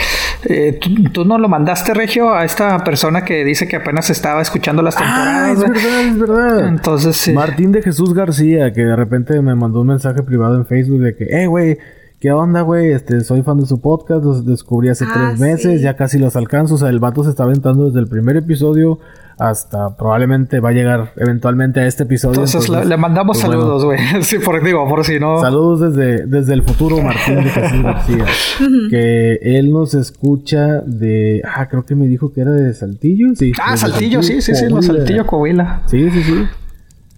eh, 0.46 0.78
tú, 0.82 0.90
tú 1.12 1.26
no 1.26 1.38
lo 1.38 1.48
mandaste, 1.48 1.94
Regio, 1.94 2.34
a 2.34 2.44
esta 2.46 2.84
persona 2.84 3.24
que 3.24 3.44
dice 3.46 3.68
que 3.68 3.76
apenas 3.78 4.10
estaba 4.10 4.42
escuchando 4.42 4.82
las 4.82 4.96
Ah, 4.98 5.52
temporadas. 5.52 5.52
es 5.52 5.60
verdad, 5.84 6.02
es 6.02 6.20
verdad. 6.20 6.68
Entonces, 6.68 7.16
sí. 7.18 7.34
Martín 7.34 7.72
de 7.72 7.82
Jesús 7.82 8.14
García, 8.14 8.74
que 8.74 8.82
de 8.82 8.96
repente 8.96 9.42
me 9.42 9.56
mandó 9.56 9.82
un 9.82 9.88
mensaje 9.88 10.24
privado 10.24 10.56
en 10.58 10.66
Facebook 10.66 11.02
de 11.02 11.16
que, 11.16 11.24
eh, 11.26 11.48
güey, 11.48 11.78
¿qué 12.22 12.32
onda, 12.32 12.62
güey? 12.62 12.92
Este, 12.92 13.22
soy 13.22 13.42
fan 13.42 13.58
de 13.58 13.66
su 13.66 13.82
podcast, 13.82 14.24
los 14.24 14.46
descubrí 14.46 14.88
hace 14.90 15.04
Ah, 15.08 15.12
tres 15.14 15.40
meses, 15.40 15.80
sí. 15.80 15.84
ya 15.84 15.98
casi 15.98 16.20
los 16.20 16.36
alcanzo. 16.38 16.76
O 16.76 16.78
sea, 16.78 16.90
el 16.90 17.00
vato 17.00 17.24
se 17.24 17.32
está 17.32 17.44
aventando 17.44 17.88
desde 17.88 18.00
el 18.00 18.08
primer 18.08 18.38
episodio 18.38 19.00
hasta 19.40 19.98
probablemente 19.98 20.60
va 20.60 20.70
a 20.70 20.72
llegar 20.72 21.14
eventualmente 21.18 21.80
a 21.80 21.88
este 21.88 22.04
episodio. 22.04 22.36
Entonces, 22.44 22.70
le, 22.70 22.86
le 22.86 22.96
mandamos 22.96 23.40
pues, 23.40 23.52
saludos, 23.52 23.84
güey. 23.84 23.98
sí, 24.22 24.38
por, 24.38 24.64
digo, 24.64 24.88
por 24.88 25.04
si 25.04 25.20
no. 25.20 25.42
Saludos 25.42 25.96
desde, 25.96 26.28
desde 26.28 26.54
el 26.54 26.62
futuro, 26.62 27.02
Martín 27.02 27.36
de 27.38 27.50
Jesús 27.50 27.82
García. 27.84 28.26
que 28.92 29.40
él 29.42 29.72
nos 29.74 29.96
escucha 29.96 30.82
de. 30.86 31.42
Ah, 31.44 31.68
creo 31.70 31.86
que 31.86 31.96
me 31.96 32.08
dijo 32.08 32.32
que 32.32 32.42
era 32.42 32.52
de 32.52 32.72
Saltillo. 32.76 33.30
Sí. 33.36 33.52
Ah, 33.60 33.72
desde 33.72 33.88
Saltillo, 33.90 34.22
sí, 34.22 34.42
sí, 34.42 34.54
sí, 34.54 34.68
Coahuila. 34.68 34.82
Saltillo, 34.94 35.26
Coahuila. 35.26 35.82
Sí, 35.88 36.10
sí, 36.12 36.22
sí. 36.24 36.44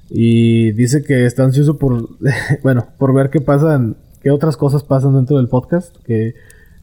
Y 0.10 0.72
dice 0.74 1.04
que 1.04 1.26
está 1.26 1.44
ansioso 1.44 1.78
por, 1.78 2.08
bueno, 2.64 2.86
por 2.98 3.14
ver 3.14 3.30
qué 3.32 3.42
pasan, 3.42 3.98
qué 4.24 4.32
otras 4.32 4.58
cosas 4.58 4.84
pasan 4.84 5.14
dentro 5.16 5.38
del 5.38 5.48
podcast, 5.50 5.96
que, 6.06 6.34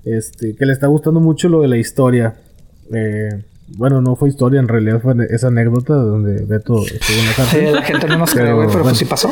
este, 0.04 0.54
que 0.56 0.66
le 0.66 0.72
está 0.72 0.86
gustando 0.86 1.20
mucho 1.20 1.48
lo 1.48 1.62
de 1.62 1.68
la 1.68 1.76
historia. 1.78 2.34
Eh, 2.92 3.42
bueno, 3.76 4.00
no 4.00 4.16
fue 4.16 4.28
historia, 4.28 4.60
en 4.60 4.68
realidad 4.68 5.00
fue 5.00 5.14
esa 5.30 5.46
anécdota 5.48 5.94
donde 5.94 6.44
Beto 6.44 6.82
estuvo 6.84 7.18
en 7.18 7.26
la 7.26 7.32
Sí, 7.32 7.36
cárcel. 7.36 7.74
la 7.74 7.82
gente 7.82 8.06
no 8.08 8.18
nos 8.18 8.30
cree, 8.32 8.44
Pero, 8.44 8.56
güey, 8.56 8.66
pero 8.68 8.78
bueno. 8.80 8.90
pues 8.90 8.98
sí 8.98 9.04
pasó. 9.04 9.30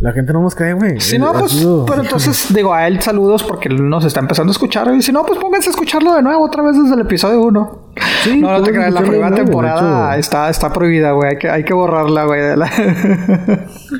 La 0.00 0.12
gente 0.12 0.32
no 0.32 0.42
nos 0.42 0.54
cree, 0.54 0.74
güey. 0.74 1.00
Si 1.00 1.16
Eh, 1.16 1.18
no, 1.18 1.28
ha 1.28 1.38
pues, 1.38 1.52
sido- 1.52 1.86
pero 1.86 2.02
entonces 2.02 2.52
digo 2.54 2.74
a 2.74 2.86
él 2.86 3.00
saludos 3.00 3.42
porque 3.42 3.68
él 3.68 3.88
nos 3.88 4.04
está 4.04 4.20
empezando 4.20 4.50
a 4.50 4.52
escuchar. 4.52 4.92
Y 4.94 5.00
si 5.02 5.10
no, 5.12 5.24
pues 5.24 5.38
pónganse 5.38 5.68
a 5.68 5.72
escucharlo 5.72 6.14
de 6.14 6.22
nuevo 6.22 6.44
otra 6.44 6.62
vez 6.62 6.76
desde 6.76 6.94
el 6.94 7.00
episodio 7.00 7.40
1. 7.42 7.85
Sí, 8.22 8.38
no, 8.40 8.52
no 8.52 8.62
te 8.62 8.72
creas, 8.72 8.92
la 8.92 9.00
primera 9.02 9.34
temporada 9.34 10.12
hecho. 10.14 10.20
está, 10.20 10.50
está 10.50 10.72
prohibida, 10.72 11.12
güey. 11.12 11.30
Hay 11.30 11.38
que, 11.38 11.48
hay 11.48 11.64
que 11.64 11.72
borrarla, 11.72 12.24
güey. 12.24 12.56
la- 12.56 12.70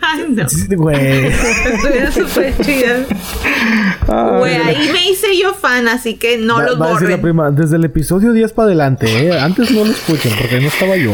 Ay, 0.03 0.27
no. 0.29 0.45
Güey. 0.77 1.27
Estuvieron 1.27 2.13
súper 2.13 2.55
chidas. 2.61 3.07
Güey, 4.39 4.55
ahí 4.57 4.91
me 4.93 5.11
hice 5.11 5.29
yo 5.41 5.55
fan, 5.55 5.89
así 5.89 6.15
que 6.17 6.39
no 6.39 6.57
Va- 6.57 6.63
los 6.65 6.81
va 6.81 6.87
a 6.87 6.89
decir 6.91 7.09
la 7.09 7.17
borren. 7.17 7.23
prima, 7.23 7.51
desde 7.51 7.77
el 7.77 7.85
episodio 7.85 8.33
10 8.33 8.53
para 8.53 8.67
adelante, 8.67 9.07
¿eh? 9.29 9.39
Antes 9.41 9.71
no 9.71 9.85
lo 9.85 9.91
escuchen 9.91 10.33
porque 10.39 10.61
no 10.61 10.69
estaba 10.69 10.97
yo. 10.97 11.13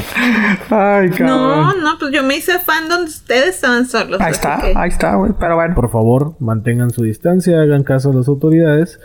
Ay, 0.71 1.11
cabrón. 1.11 1.27
No, 1.27 1.75
no, 1.75 1.99
pues 1.99 2.13
yo 2.13 2.23
me 2.23 2.37
hice 2.37 2.59
fan 2.59 2.89
donde 2.89 3.11
ustedes 3.11 3.55
estaban 3.57 3.87
solos. 3.89 4.21
ahí 4.21 4.33
está, 4.33 4.59
que- 4.61 4.73
ahí 4.77 4.89
está, 4.89 5.15
güey. 5.15 5.33
Pero 5.39 5.55
bueno. 5.57 5.75
Por 5.75 5.91
favor, 5.91 6.35
mantengan 6.41 6.91
su 6.91 7.03
distancia, 7.05 7.61
hagan 7.61 7.85
caso 7.85 8.11
a 8.11 8.15
las 8.15 8.29
autoridades. 8.29 8.99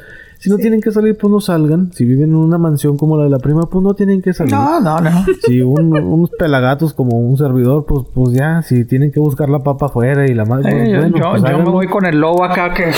Si 0.47 0.51
no 0.53 0.57
tienen 0.57 0.81
que 0.81 0.91
salir, 0.91 1.17
pues 1.17 1.29
no 1.31 1.39
salgan. 1.41 1.91
Si 1.93 2.05
viven 2.05 2.29
en 2.29 2.35
una 2.35 2.57
mansión 2.57 2.95
como 2.97 3.17
la 3.17 3.25
de 3.25 3.29
la 3.29 3.39
prima, 3.39 3.61
pues 3.69 3.83
no 3.83 3.93
tienen 3.93 4.21
que 4.21 4.33
salir. 4.33 4.53
No, 4.53 4.79
no, 4.79 4.99
no. 5.01 5.11
Si 5.45 5.61
un- 5.61 5.93
unos 5.97 6.29
pelagatos 6.31 6.93
como 6.93 7.17
un 7.19 7.37
servidor, 7.37 7.85
pues, 7.85 8.05
pues 8.13 8.33
ya, 8.33 8.61
si 8.61 8.85
tienen 8.85 9.11
que 9.11 9.19
buscar 9.19 9.49
la 9.49 9.59
papa 9.59 9.87
afuera 9.87 10.25
y 10.25 10.33
la 10.33 10.45
madre. 10.45 10.71
Eh, 10.71 10.91
yo 10.91 10.99
bueno, 11.01 11.17
yo- 11.17 11.29
pues 11.31 11.41
yo 11.51 11.57
me 11.59 11.69
voy 11.69 11.87
con 11.87 12.05
el 12.05 12.17
lobo 12.19 12.43
acá 12.43 12.73
que. 12.73 12.91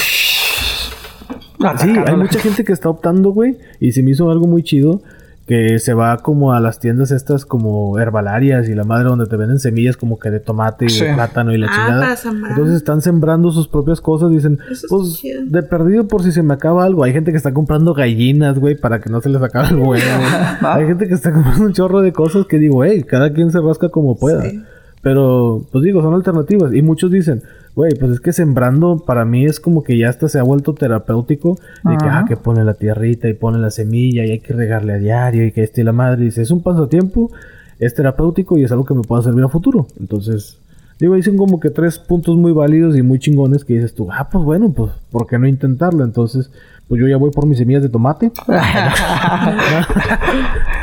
Sí, 1.78 1.90
hay 1.90 2.16
mucha 2.16 2.40
gente 2.40 2.64
que 2.64 2.72
está 2.72 2.90
optando, 2.90 3.32
güey. 3.32 3.58
Y 3.80 3.92
se 3.92 4.02
me 4.02 4.12
hizo 4.12 4.30
algo 4.30 4.48
muy 4.48 4.64
chido. 4.64 5.02
Que 5.50 5.80
se 5.80 5.96
va 5.96 6.16
como 6.18 6.54
a 6.54 6.60
las 6.60 6.80
tiendas 6.80 7.10
estas 7.10 7.44
como 7.44 7.98
herbalarias 7.98 8.70
y 8.70 8.76
la 8.76 8.84
madre 8.84 9.06
donde 9.06 9.26
te 9.26 9.36
venden 9.36 9.58
semillas 9.58 9.98
como 9.98 10.20
que 10.20 10.30
de 10.30 10.40
tomate 10.40 10.86
y 10.86 10.90
Sí. 10.90 11.04
de 11.06 11.16
plátano 11.16 11.52
y 11.52 11.58
la 11.58 11.66
Ah, 11.72 12.16
chingada. 12.16 12.50
Entonces 12.52 12.76
están 12.76 13.02
sembrando 13.02 13.50
sus 13.52 13.68
propias 13.68 14.00
cosas. 14.00 14.30
Dicen, 14.30 14.60
Eso 14.70 14.86
pues 14.90 15.22
de 15.46 15.64
perdido 15.64 16.08
por 16.08 16.22
si 16.22 16.32
se 16.32 16.44
me 16.44 16.54
acaba 16.54 16.84
algo. 16.86 17.04
Hay 17.04 17.14
gente 17.14 17.32
que 17.32 17.38
está 17.38 17.52
comprando 17.52 17.96
gallinas, 17.96 18.60
güey, 18.60 18.76
para 18.76 19.02
que 19.02 19.10
no 19.10 19.22
se 19.22 19.30
les 19.30 19.42
acabe 19.42 19.70
el 19.70 19.78
huevo. 19.78 19.96
Hay 20.62 20.86
gente 20.86 21.08
que 21.08 21.16
está 21.16 21.34
comprando 21.34 21.66
un 21.66 21.74
chorro 21.74 22.02
de 22.02 22.14
cosas 22.14 22.46
que 22.46 22.60
digo, 22.60 22.84
hey, 22.84 23.04
cada 23.04 23.34
quien 23.34 23.50
se 23.52 23.60
rasca 23.60 23.90
como 23.90 24.18
pueda. 24.20 24.44
Sí. 24.44 24.64
Pero, 25.02 25.66
pues 25.72 25.84
digo, 25.84 26.02
son 26.02 26.14
alternativas. 26.14 26.74
Y 26.74 26.82
muchos 26.82 27.12
dicen, 27.12 27.42
güey, 27.76 27.94
pues 27.96 28.12
es 28.12 28.20
que 28.20 28.34
sembrando 28.34 29.04
para 29.06 29.26
mí 29.26 29.46
es 29.46 29.60
como 29.60 29.84
que 29.84 29.98
ya 29.98 30.10
hasta 30.10 30.28
se 30.28 30.40
ha 30.40 30.44
vuelto 30.44 30.74
terapéutico. 30.74 31.58
De 31.84 31.98
que, 31.98 32.06
ah, 32.06 32.26
que 32.28 32.36
pone 32.36 32.64
la 32.64 32.74
tierrita 32.74 33.30
y 33.30 33.34
pone 33.34 33.60
la 33.60 33.72
semilla 33.72 34.26
y 34.26 34.32
hay 34.32 34.40
que 34.40 34.54
regarle 34.54 34.94
a 34.94 34.98
diario 34.98 35.46
y 35.46 35.52
que 35.52 35.70
y 35.74 35.84
la 35.84 35.94
madre. 35.94 36.26
Dice, 36.26 36.42
es 36.42 36.52
un 36.52 36.62
pasatiempo, 36.62 37.32
es 37.80 37.96
terapéutico 37.96 38.58
y 38.58 38.64
es 38.64 38.72
algo 38.72 38.86
que 38.86 38.94
me 38.94 39.04
pueda 39.04 39.24
servir 39.24 39.46
a 39.46 39.50
futuro. 39.50 39.88
Entonces, 40.00 40.58
digo, 41.00 41.16
dicen 41.16 41.38
como 41.38 41.60
que 41.60 41.70
tres 41.70 41.98
puntos 41.98 42.36
muy 42.36 42.52
válidos 42.52 42.98
y 42.98 43.02
muy 43.02 43.20
chingones 43.20 43.64
que 43.64 43.76
dices 43.76 43.96
tú, 43.96 44.10
ah, 44.12 44.28
pues 44.30 44.44
bueno, 44.44 44.74
pues, 44.74 44.92
¿por 45.12 45.28
qué 45.28 45.40
no 45.40 45.48
intentarlo? 45.48 46.04
Entonces, 46.04 46.52
pues 46.90 47.00
yo 47.00 47.08
ya 47.08 47.18
voy 47.18 47.32
por 47.32 47.46
mis 47.46 47.58
semillas 47.58 47.84
de 47.84 47.90
tomate. 47.90 48.32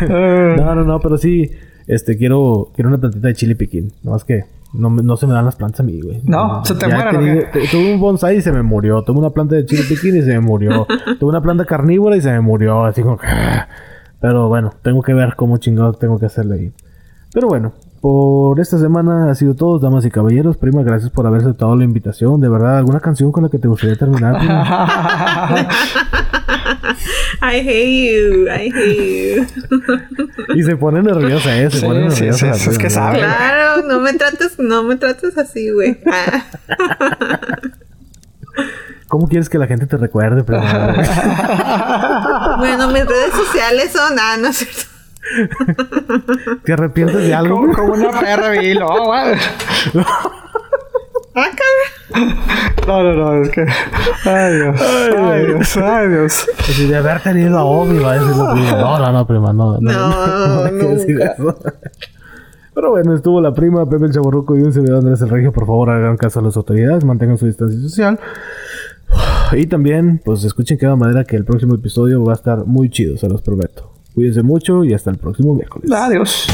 No, 0.08 0.74
no, 0.74 0.84
no, 0.84 1.00
pero 1.00 1.16
sí, 1.16 1.50
este, 1.86 2.16
quiero, 2.16 2.70
quiero 2.74 2.88
una 2.88 2.98
plantita 2.98 3.28
de 3.28 3.34
chile 3.34 3.56
piquín. 3.56 3.92
No 4.02 4.12
más 4.12 4.24
que 4.24 4.44
no, 4.72 4.90
no 4.90 5.16
se 5.16 5.26
me 5.26 5.32
dan 5.32 5.44
las 5.44 5.56
plantas 5.56 5.80
a 5.80 5.82
mí, 5.82 6.00
güey. 6.00 6.20
No, 6.24 6.64
se 6.64 6.74
te 6.74 6.86
mueren, 6.86 7.46
Tuve 7.70 7.94
un 7.94 8.00
bonsai 8.00 8.36
y 8.38 8.42
se 8.42 8.52
me 8.52 8.62
murió. 8.62 9.02
Tuve 9.02 9.18
una 9.18 9.30
planta 9.30 9.54
de 9.54 9.64
chile 9.64 9.82
piquín 9.88 10.16
y 10.16 10.22
se 10.22 10.32
me 10.32 10.40
murió. 10.40 10.86
Tuve 11.18 11.30
una 11.30 11.40
planta 11.40 11.64
carnívora 11.64 12.16
y 12.16 12.20
se 12.20 12.30
me 12.30 12.40
murió. 12.40 12.84
Así 12.84 13.02
como 13.02 13.16
que... 13.16 13.26
ah. 13.26 13.68
Pero 14.20 14.48
bueno, 14.48 14.72
tengo 14.82 15.02
que 15.02 15.14
ver 15.14 15.34
cómo 15.36 15.58
chingados 15.58 15.98
tengo 15.98 16.18
que 16.18 16.26
hacerle 16.26 16.54
ahí. 16.54 16.72
Pero 17.32 17.48
bueno, 17.48 17.74
por 18.06 18.60
esta 18.60 18.78
semana 18.78 19.32
ha 19.32 19.34
sido 19.34 19.56
todo, 19.56 19.80
damas 19.80 20.04
y 20.04 20.10
caballeros. 20.12 20.56
Prima, 20.56 20.84
gracias 20.84 21.10
por 21.10 21.26
haber 21.26 21.40
aceptado 21.40 21.74
la 21.74 21.82
invitación. 21.82 22.40
De 22.40 22.48
verdad, 22.48 22.78
¿alguna 22.78 23.00
canción 23.00 23.32
con 23.32 23.42
la 23.42 23.48
que 23.48 23.58
te 23.58 23.66
gustaría 23.66 23.96
terminar? 23.96 24.36
I 27.42 27.56
hate 27.58 28.12
you, 28.12 28.46
I 28.46 28.70
hate 28.72 29.36
you. 29.38 29.44
y 30.54 30.62
se 30.62 30.76
pone 30.76 31.02
nerviosa, 31.02 31.58
¿eh? 31.60 31.68
Se 31.68 31.80
Sí, 31.80 31.86
pone 31.86 32.08
sí, 32.12 32.20
nerviosa. 32.20 32.38
sí, 32.38 32.46
la 32.46 32.52
es 32.54 32.62
prima, 32.62 32.78
que 32.78 32.84
¿no? 32.84 32.90
sabe. 32.90 33.18
Claro, 33.18 33.82
no 33.88 33.98
me 34.00 34.12
trates, 34.12 34.56
no 34.60 34.82
me 34.84 34.94
trates 34.96 35.36
así, 35.36 35.70
güey. 35.72 35.98
¿Cómo 39.08 39.26
quieres 39.28 39.48
que 39.48 39.58
la 39.58 39.66
gente 39.66 39.86
te 39.86 39.96
recuerde, 39.96 40.44
prima? 40.44 40.94
Bueno, 42.58 42.86
mis 42.88 43.04
redes 43.04 43.32
sociales 43.34 43.90
son, 43.92 44.16
ah, 44.18 44.36
no 44.40 44.46
es 44.48 44.56
cierto. 44.58 44.82
¿Te 46.64 46.72
arrepientes 46.72 47.16
de 47.16 47.34
algo? 47.34 47.56
como, 47.60 47.72
como 47.74 47.92
una 47.94 48.20
perra 48.20 48.50
vil. 48.50 48.80
Oh. 48.82 49.12
Ah. 49.12 49.34
No, 52.86 53.02
no, 53.02 53.12
no, 53.14 53.42
es 53.42 53.50
que. 53.50 53.66
Ay, 54.24 54.54
Dios. 54.54 54.80
Ay, 54.80 55.46
Dios, 55.46 55.76
ay, 55.76 56.08
Dios. 56.08 56.46
Así 56.58 56.86
de 56.86 56.96
haber 56.96 57.20
tenido 57.22 57.58
a 57.58 57.64
Obi, 57.64 57.98
va 57.98 58.12
a 58.12 58.18
decir 58.18 58.32
prima. 58.32 58.70
No, 58.72 58.98
no, 58.98 59.12
no, 59.12 59.26
prima, 59.26 59.52
no. 59.52 59.80
No, 59.80 59.92
No, 59.92 60.64
hay 60.64 60.78
que 60.78 60.86
decir 60.86 61.20
eso. 61.20 61.58
Pero 62.74 62.90
bueno, 62.90 63.14
estuvo 63.14 63.40
la 63.40 63.52
prima, 63.52 63.88
Pepe 63.88 64.06
el 64.06 64.12
Chaborruco 64.12 64.56
y 64.56 64.62
un 64.62 64.72
servidor 64.72 64.98
Andrés 64.98 65.20
el 65.22 65.28
Regio. 65.28 65.52
Por 65.52 65.66
favor, 65.66 65.90
hagan 65.90 66.16
caso 66.16 66.40
a 66.40 66.42
las 66.42 66.56
autoridades, 66.56 67.04
mantengan 67.04 67.38
su 67.38 67.46
distancia 67.46 67.80
social. 67.80 68.18
Y 69.52 69.66
también, 69.66 70.20
pues 70.24 70.44
escuchen 70.44 70.76
cada 70.78 70.96
manera 70.96 71.24
que 71.24 71.36
el 71.36 71.44
próximo 71.44 71.74
episodio 71.74 72.24
va 72.24 72.32
a 72.32 72.36
estar 72.36 72.66
muy 72.66 72.90
chido, 72.90 73.16
se 73.16 73.28
los 73.28 73.42
prometo. 73.42 73.95
Cuídense 74.16 74.42
mucho 74.42 74.82
y 74.82 74.94
hasta 74.94 75.10
el 75.10 75.18
próximo 75.18 75.54
miércoles. 75.54 75.92
Adiós. 75.92 76.46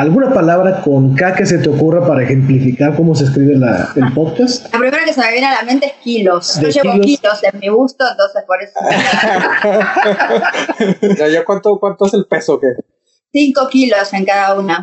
¿Alguna 0.00 0.32
palabra 0.32 0.80
con 0.82 1.14
K 1.14 1.34
que 1.34 1.46
se 1.46 1.58
te 1.58 1.68
ocurra 1.68 2.06
para 2.06 2.22
ejemplificar 2.22 2.94
cómo 2.94 3.14
se 3.14 3.24
escribe 3.24 3.56
la, 3.56 3.92
el 3.96 4.12
podcast? 4.12 4.72
La 4.72 4.78
primera 4.78 5.04
que 5.04 5.12
se 5.12 5.20
me 5.20 5.32
viene 5.32 5.46
a 5.46 5.54
la 5.54 5.62
mente 5.62 5.86
es 5.86 5.92
kilos. 6.02 6.60
Yo 6.60 6.68
llevo 6.68 7.00
kilos? 7.00 7.42
en 7.42 7.58
mi 7.60 7.68
gusto, 7.68 8.04
entonces 8.10 8.44
por 8.46 8.62
eso. 8.62 8.78
ya, 11.18 11.28
ya, 11.28 11.44
¿cuánto, 11.44 11.78
¿Cuánto 11.78 12.06
es 12.06 12.14
el 12.14 12.26
peso 12.26 12.60
que? 12.60 12.68
5 13.32 13.68
kilos 13.68 14.12
en 14.14 14.24
cada 14.24 14.58
una. 14.58 14.82